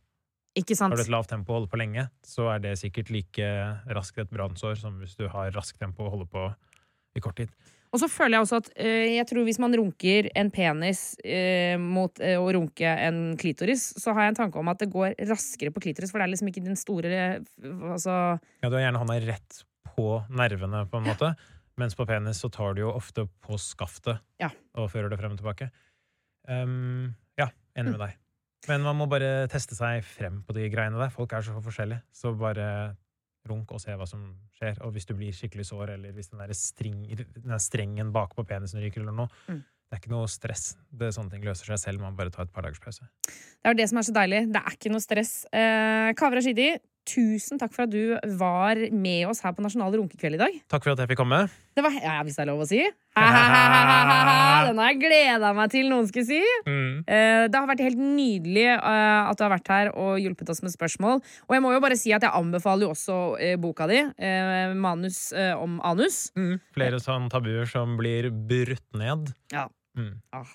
Ikke 0.57 0.77
sant? 0.77 0.95
Har 0.95 1.01
du 1.01 1.05
et 1.05 1.13
lavt 1.13 1.29
tempo 1.33 1.53
og 1.53 1.59
holder 1.59 1.73
på 1.73 1.81
lenge, 1.81 2.07
så 2.25 2.47
er 2.55 2.63
det 2.65 2.73
sikkert 2.81 3.11
like 3.13 3.49
raskt 3.97 4.21
et 4.21 4.33
brannsår 4.33 4.79
som 4.81 4.97
hvis 5.01 5.17
du 5.19 5.27
har 5.33 5.53
raskt 5.57 5.81
tempo 5.81 6.07
og 6.07 6.15
holder 6.15 6.31
på 6.33 6.47
i 7.17 7.23
kort 7.25 7.37
tid. 7.41 7.53
Og 7.93 8.01
så 8.01 8.09
føler 8.09 8.39
jeg 8.39 8.47
også 8.47 8.59
at 8.63 8.69
øh, 8.81 9.09
jeg 9.19 9.27
tror 9.29 9.45
hvis 9.45 9.59
man 9.61 9.75
runker 9.77 10.29
en 10.41 10.51
penis 10.55 11.03
øh, 11.21 11.77
mot 11.77 12.21
øh, 12.25 12.39
å 12.41 12.47
runke 12.57 12.89
en 12.89 13.19
klitoris, 13.41 13.91
så 14.01 14.15
har 14.17 14.25
jeg 14.27 14.33
en 14.33 14.39
tanke 14.41 14.61
om 14.61 14.71
at 14.73 14.81
det 14.81 14.89
går 14.95 15.13
raskere 15.29 15.75
på 15.75 15.83
klitoris, 15.85 16.13
for 16.13 16.23
det 16.23 16.25
er 16.25 16.33
liksom 16.33 16.49
ikke 16.49 16.65
den 16.65 16.79
store 16.81 17.21
Altså 17.93 18.15
Ja, 18.63 18.71
du 18.71 18.79
har 18.79 18.87
gjerne 18.87 19.03
hånda 19.03 19.19
rett 19.27 19.61
på 19.93 20.07
nervene, 20.33 20.87
på 20.89 21.03
en 21.03 21.11
måte. 21.11 21.35
Mens 21.81 21.97
på 21.97 22.07
penis 22.09 22.41
så 22.41 22.49
tar 22.53 22.77
du 22.77 22.83
jo 22.87 22.95
ofte 22.97 23.27
på 23.45 23.61
skaftet 23.61 24.21
Ja. 24.41 24.49
og 24.77 24.91
fører 24.93 25.13
det 25.13 25.21
frem 25.21 25.37
og 25.37 25.41
tilbake. 25.41 25.69
Um, 26.49 27.13
ja, 27.39 27.51
enig 27.77 27.95
med 27.95 28.03
deg. 28.07 28.17
Men 28.71 28.85
man 28.87 28.97
må 28.97 29.09
bare 29.11 29.49
teste 29.51 29.77
seg 29.77 30.05
frem 30.07 30.41
på 30.47 30.55
de 30.57 30.69
greiene 30.73 31.01
der. 31.01 31.11
Folk 31.13 31.33
er 31.35 31.45
så 31.45 31.57
forskjellige. 31.65 32.03
Så 32.15 32.33
bare 32.39 32.95
runk 33.49 33.73
og 33.75 33.81
se 33.83 33.95
hva 33.99 34.07
som 34.09 34.23
skjer. 34.59 34.79
Og 34.87 34.93
hvis 34.95 35.07
du 35.09 35.15
blir 35.19 35.33
skikkelig 35.35 35.67
sår, 35.67 35.95
eller 35.97 36.13
hvis 36.13 36.31
den, 36.31 36.39
der 36.43 36.53
string, 36.55 37.03
den 37.17 37.49
der 37.51 37.59
strengen 37.63 38.13
bakpå 38.15 38.45
penisen 38.47 38.81
ryker, 38.83 39.01
eller 39.03 39.13
noe, 39.13 39.29
Mm. 39.49 39.63
det 39.91 39.97
er 39.99 40.01
ikke 40.01 40.11
noe 40.15 40.29
stress. 40.29 40.77
Det 40.91 41.09
er 41.09 41.13
Sånne 41.13 41.31
ting 41.31 41.43
løser 41.45 41.67
seg 41.67 41.79
selv. 41.79 42.01
Man 42.01 42.17
bare 42.17 42.31
tar 42.31 42.43
et 42.47 42.53
par 42.53 42.63
dagers 42.63 42.81
pause. 42.81 43.03
Det 43.27 43.65
er 43.67 43.75
jo 43.75 43.81
det 43.83 43.89
som 43.89 43.99
er 43.99 44.03
så 44.03 44.13
deilig. 44.17 44.41
Det 44.53 44.63
er 44.63 44.71
ikke 44.79 44.91
noe 44.95 45.01
stress. 45.05 45.33
Eh, 45.53 46.13
Kaveh 46.15 46.37
Rashidi, 46.39 46.71
tusen 47.09 47.59
takk 47.61 47.73
for 47.75 47.85
at 47.85 47.93
du 47.93 48.15
var 48.39 48.79
med 48.95 49.27
oss 49.31 49.41
her 49.45 49.53
på 49.57 49.63
Nasjonal 49.65 49.95
runkekveld 49.99 50.37
i 50.39 50.41
dag. 50.41 50.59
Takk 50.71 50.85
for 50.85 50.93
at 50.95 51.03
jeg 51.03 51.11
fikk 51.11 51.21
komme. 51.23 51.41
Det 51.75 51.83
var, 51.85 51.95
ja, 51.97 52.19
hvis 52.23 52.37
det 52.37 52.43
er 52.45 52.51
lov 52.51 52.63
å 52.63 52.69
si. 52.69 52.81
Den 53.17 54.79
har 54.79 54.91
jeg 54.93 55.01
gleda 55.03 55.51
meg 55.57 55.73
til 55.73 55.89
noen 55.91 56.07
skulle 56.09 56.29
si. 56.29 56.41
Mm. 56.67 57.03
Eh, 57.07 57.45
Det 57.49 57.59
har 57.59 57.69
vært 57.71 57.85
helt 57.85 58.01
nydelig 58.01 58.67
eh, 58.77 59.31
at 59.31 59.39
du 59.39 59.45
har 59.45 59.55
vært 59.55 59.71
her 59.73 59.91
og 59.93 60.21
hjulpet 60.23 60.53
oss 60.53 60.63
med 60.65 60.75
spørsmål. 60.75 61.23
Og 61.49 61.57
jeg 61.57 61.65
må 61.65 61.73
jo 61.75 61.83
bare 61.85 61.99
si 62.01 62.13
at 62.15 62.25
jeg 62.25 62.33
anbefaler 62.39 62.87
jo 62.87 62.93
også 62.95 63.19
eh, 63.41 63.57
boka 63.61 63.89
di, 63.91 64.03
'Manus 64.77 65.33
om 65.59 65.81
anus'. 65.85 66.31
Flere 66.77 67.01
sånne 67.03 67.33
tabuer 67.33 67.67
som 67.69 67.97
blir 67.99 68.31
brutt 68.31 68.87
ned. 68.95 69.33
Ja. 69.53 69.69
Mm. 69.99 70.21
Ah, 70.33 70.49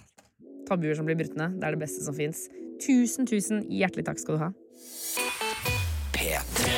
tabuer 0.69 0.95
som 0.95 1.05
blir 1.05 1.17
brutt 1.19 1.35
ned. 1.37 1.59
Det 1.59 1.67
er 1.67 1.75
det 1.77 1.83
beste 1.85 2.03
som 2.05 2.15
fins. 2.15 2.47
Tusen, 2.81 3.25
tusen 3.25 3.65
hjertelig 3.69 4.05
takk 4.05 4.19
skal 4.21 4.37
du 4.37 4.43
ha. 4.47 4.51
P3. 6.17 6.71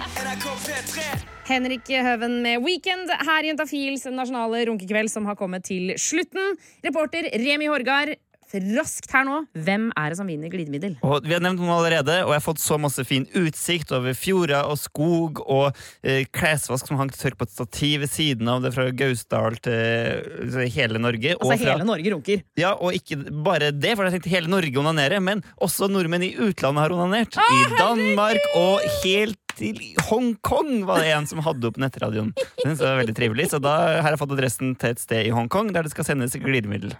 Dette 0.00 0.22
er 0.22 0.28
NRK 0.30 0.46
P3. 0.64 1.02
Henrik 1.44 1.90
Høven 2.06 2.38
med 2.40 2.62
Weekend 2.64 3.10
her 3.12 3.44
i 3.44 3.50
Juntafils 3.50 4.06
nasjonale 4.08 4.62
runkekveld 4.70 5.12
som 5.12 5.28
har 5.28 5.36
kommet 5.36 5.66
til 5.68 5.92
slutten. 6.00 6.56
Reporter 6.86 7.28
Remi 7.36 7.68
Horgard, 7.68 8.14
raskt 8.62 9.12
her 9.14 9.26
nå. 9.26 9.40
Hvem 9.66 9.88
er 9.98 10.12
det 10.12 10.18
som 10.18 10.30
vinner 10.30 10.52
glidemiddel? 10.52 10.96
Og 11.06 11.26
vi 11.26 11.34
har 11.36 11.42
nevnt 11.44 11.62
noen 11.62 11.74
allerede, 11.76 12.20
og 12.24 12.32
jeg 12.32 12.40
har 12.40 12.44
fått 12.44 12.62
så 12.62 12.78
masse 12.80 13.04
fin 13.08 13.26
utsikt 13.38 13.92
over 13.96 14.16
fjorder 14.18 14.70
og 14.70 14.78
skog 14.80 15.42
og 15.44 15.76
eh, 16.02 16.24
klesvask 16.34 16.88
som 16.88 17.00
hang 17.00 17.12
til 17.12 17.26
tørk 17.26 17.38
på 17.40 17.48
et 17.48 17.54
stativ 17.54 18.04
ved 18.04 18.12
siden 18.12 18.50
av 18.50 18.64
det 18.64 18.74
fra 18.76 18.88
Gausdal 18.94 19.58
til 19.64 19.74
eh, 19.74 20.66
hele 20.74 21.02
Norge. 21.02 21.36
Altså 21.36 21.50
og 21.50 21.54
fra, 21.54 21.76
hele 21.76 21.88
Norge 21.88 22.14
runker. 22.16 22.44
Ja, 22.60 22.74
og 22.74 22.96
ikke 22.96 23.20
bare 23.44 23.72
det, 23.74 23.94
for 23.94 24.06
jeg 24.08 24.18
tenkte 24.18 24.34
hele 24.34 24.52
Norge 24.52 24.82
onanerer, 24.82 25.22
men 25.24 25.44
også 25.62 25.90
nordmenn 25.92 26.26
i 26.26 26.34
utlandet 26.34 26.86
har 26.86 26.94
onanert. 26.96 27.40
Ah, 27.40 27.54
I 27.54 27.78
Danmark 27.78 28.52
og 28.58 28.84
helt 29.02 29.40
til 29.54 29.78
Hongkong 30.08 30.82
var 30.88 31.02
det 31.02 31.12
en 31.14 31.28
som 31.30 31.42
hadde 31.46 31.68
opp 31.70 31.78
nettradioen. 31.80 32.32
Det 32.34 32.76
var 32.80 33.00
veldig 33.02 33.16
trivelig, 33.16 33.50
så 33.52 33.60
da 33.62 33.74
her 33.86 34.02
har 34.02 34.14
jeg 34.14 34.22
fått 34.24 34.34
adressen 34.36 34.74
til 34.80 34.94
et 34.94 35.02
sted 35.02 35.28
i 35.28 35.34
Hongkong 35.34 35.70
der 35.74 35.86
det 35.86 35.94
skal 35.94 36.08
sendes 36.08 36.34
glidemiddel. 36.42 36.96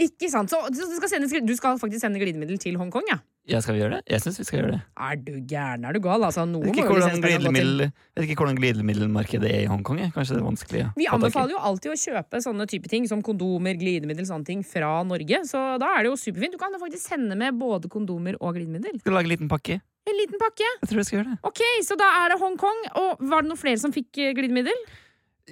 Ikke 0.00 0.30
sant? 0.32 0.48
Så 0.48 0.56
du 0.72 0.80
skal, 0.96 1.10
sende, 1.10 1.28
du 1.44 1.52
skal 1.58 1.76
faktisk 1.80 2.00
sende 2.00 2.20
glidemiddel 2.22 2.56
til 2.60 2.78
Hongkong, 2.80 3.04
ja? 3.10 3.18
Ja, 3.50 3.58
skal 3.58 3.74
vi 3.74 3.80
gjøre 3.82 3.96
det? 3.98 4.04
Jeg 4.12 4.22
syns 4.22 4.36
vi 4.38 4.44
skal 4.46 4.60
gjøre 4.60 4.70
det. 4.76 4.80
Er 5.02 5.16
du 5.18 5.32
gæren? 5.50 5.84
Er 5.84 5.96
du 5.96 5.98
gal? 6.00 6.22
Altså, 6.22 6.44
noe 6.46 6.62
vet 6.62 6.78
ikke 6.78 6.92
hvordan, 6.94 7.18
glidemiddel, 7.24 7.88
vet 8.14 8.24
ikke 8.28 8.36
hvordan 8.38 8.60
glidemiddelmarkedet 8.60 9.50
er 9.50 9.64
i 9.64 9.70
Hongkong. 9.70 9.98
jeg. 9.98 10.12
Kanskje 10.14 10.36
det 10.36 10.40
er 10.40 10.46
vanskelig 10.46 10.84
Vi 11.00 11.08
anbefaler 11.10 11.56
jo 11.56 11.62
alltid 11.70 11.90
å 11.90 11.98
kjøpe 11.98 12.40
sånne 12.44 12.68
type 12.70 12.88
ting 12.92 13.08
som 13.10 13.20
kondomer, 13.26 13.74
glidemiddel, 13.80 14.28
sånne 14.30 14.46
ting 14.46 14.62
fra 14.64 14.94
Norge. 15.08 15.42
Så 15.50 15.60
da 15.82 15.90
er 15.96 16.06
det 16.06 16.12
jo 16.12 16.20
superfint. 16.22 16.54
Du 16.54 16.62
kan 16.62 16.78
faktisk 16.80 17.02
sende 17.02 17.36
med 17.36 17.58
både 17.58 17.90
kondomer 17.90 18.38
og 18.38 18.54
glidemiddel. 18.56 19.00
Skal 19.02 19.10
du 19.10 19.18
lage 19.18 19.26
en 19.28 19.34
liten 19.34 19.50
pakke. 19.50 19.80
En 20.06 20.18
liten 20.18 20.38
pakke. 20.38 20.66
Jeg 20.80 20.88
tror 20.90 21.02
jeg 21.02 21.10
skal 21.10 21.18
gjøre 21.20 21.34
det. 21.34 21.40
Ok, 21.50 21.60
Så 21.82 21.98
da 21.98 22.08
er 22.22 22.32
det 22.32 22.40
Hongkong. 22.40 22.84
Og 23.02 23.26
var 23.26 23.42
det 23.42 23.50
noen 23.50 23.60
flere 23.60 23.82
som 23.82 23.92
fikk 23.94 24.22
eh, 24.22 24.32
glidemiddel? 24.38 24.86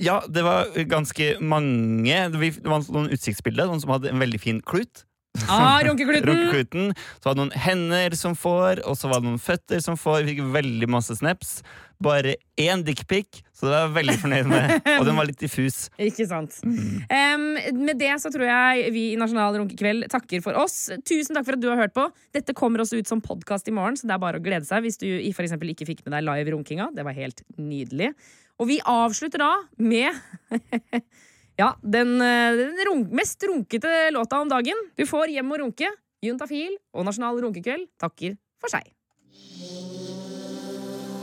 Ja, 0.00 0.20
det 0.28 0.44
var 0.46 0.72
ganske 0.88 1.34
mange. 1.40 2.18
Det 2.32 2.52
var 2.64 2.84
noen 2.88 3.12
utsiktsbilder. 3.14 3.68
Noen 3.70 3.82
som 3.82 3.94
hadde 3.94 4.12
en 4.12 4.22
veldig 4.22 4.40
fin 4.42 4.60
klut. 4.64 5.04
Ah, 5.48 5.82
runkekluten! 5.86 6.26
Runkekluten. 6.30 6.94
Så 7.20 7.28
var 7.28 7.36
det 7.36 7.44
noen 7.44 7.54
hender 7.54 8.16
som 8.18 8.34
får, 8.38 8.82
og 8.88 8.98
så 8.98 9.10
var 9.10 9.22
det 9.22 9.30
noen 9.30 9.42
føtter 9.42 9.82
som 9.84 9.98
får. 10.00 10.24
Vi 10.24 10.34
fikk 10.34 10.50
veldig 10.56 10.88
masse 10.90 11.14
snaps. 11.20 11.60
Bare 12.00 12.34
én 12.56 12.80
dickpic, 12.84 13.42
så 13.52 13.68
det 13.68 13.72
var 13.74 13.82
jeg 13.84 13.94
veldig 13.98 14.16
fornøyd 14.22 14.48
med. 14.48 14.72
Og 14.96 15.04
den 15.04 15.18
var 15.20 15.28
litt 15.28 15.40
diffus. 15.42 15.82
Ikke 16.08 16.24
sant. 16.28 16.56
Em, 16.64 17.46
med 17.76 18.00
det 18.00 18.14
så 18.22 18.32
tror 18.32 18.48
jeg 18.48 18.92
vi 18.94 19.04
i 19.12 19.18
Nasjonal 19.20 19.58
runkekveld 19.60 20.08
takker 20.12 20.42
for 20.44 20.56
oss. 20.58 20.86
Tusen 21.04 21.36
takk 21.36 21.46
for 21.46 21.58
at 21.58 21.62
du 21.62 21.68
har 21.68 21.78
hørt 21.82 21.94
på. 21.96 22.08
Dette 22.36 22.56
kommer 22.56 22.82
også 22.82 22.98
ut 22.98 23.10
som 23.10 23.22
podkast 23.22 23.68
i 23.68 23.76
morgen, 23.76 24.00
så 24.00 24.08
det 24.08 24.16
er 24.16 24.24
bare 24.24 24.40
å 24.40 24.44
glede 24.44 24.66
seg 24.68 24.86
hvis 24.86 24.98
du 25.02 25.08
f.eks. 25.30 25.58
ikke 25.76 25.90
fikk 25.92 26.06
med 26.06 26.16
deg 26.16 26.26
live 26.26 26.56
runkinga. 26.56 26.90
Det 26.96 27.04
var 27.06 27.16
helt 27.20 27.44
nydelig. 27.60 28.14
Og 28.60 28.68
vi 28.68 28.76
avslutter 28.84 29.40
da 29.40 29.52
med 29.80 30.12
Ja, 31.60 31.74
den, 31.82 32.14
eh, 32.24 32.56
den 32.56 32.78
run 32.88 33.02
mest 33.12 33.42
runkete 33.44 34.10
låta 34.10 34.40
om 34.40 34.48
dagen. 34.48 34.78
Du 34.96 35.04
får 35.06 35.28
Hjem 35.34 35.52
og 35.52 35.60
runke, 35.60 35.90
Juntafil 36.24 36.78
og 36.94 37.04
Nasjonal 37.04 37.40
runkekveld 37.42 37.88
takker 38.00 38.38
for 38.60 38.72
seg. 38.72 38.86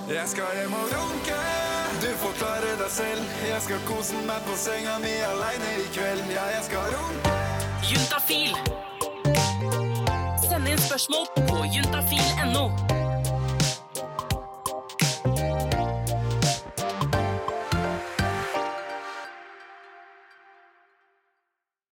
Jeg 0.07 0.27
skal 0.29 0.53
hjem 0.59 0.75
og 0.77 0.93
runke. 0.93 1.39
Du 2.03 2.07
får 2.21 2.35
klare 2.37 2.75
deg 2.79 2.91
selv. 2.93 3.33
Jeg 3.49 3.61
skal 3.65 3.81
kose 3.89 4.21
meg 4.29 4.45
på 4.45 4.53
senga 4.61 4.99
mi 5.01 5.15
aleine 5.31 5.73
i 5.81 5.87
kveld. 5.97 6.21
Ja, 6.31 6.45
jeg 6.53 6.63
skal 6.69 6.93
runke. 6.93 7.33
Juntafil. 7.89 8.53
Send 10.45 10.69
inn 10.69 10.85
spørsmål 10.85 11.27
på 11.49 11.65
juntafil.no. 11.75 13.16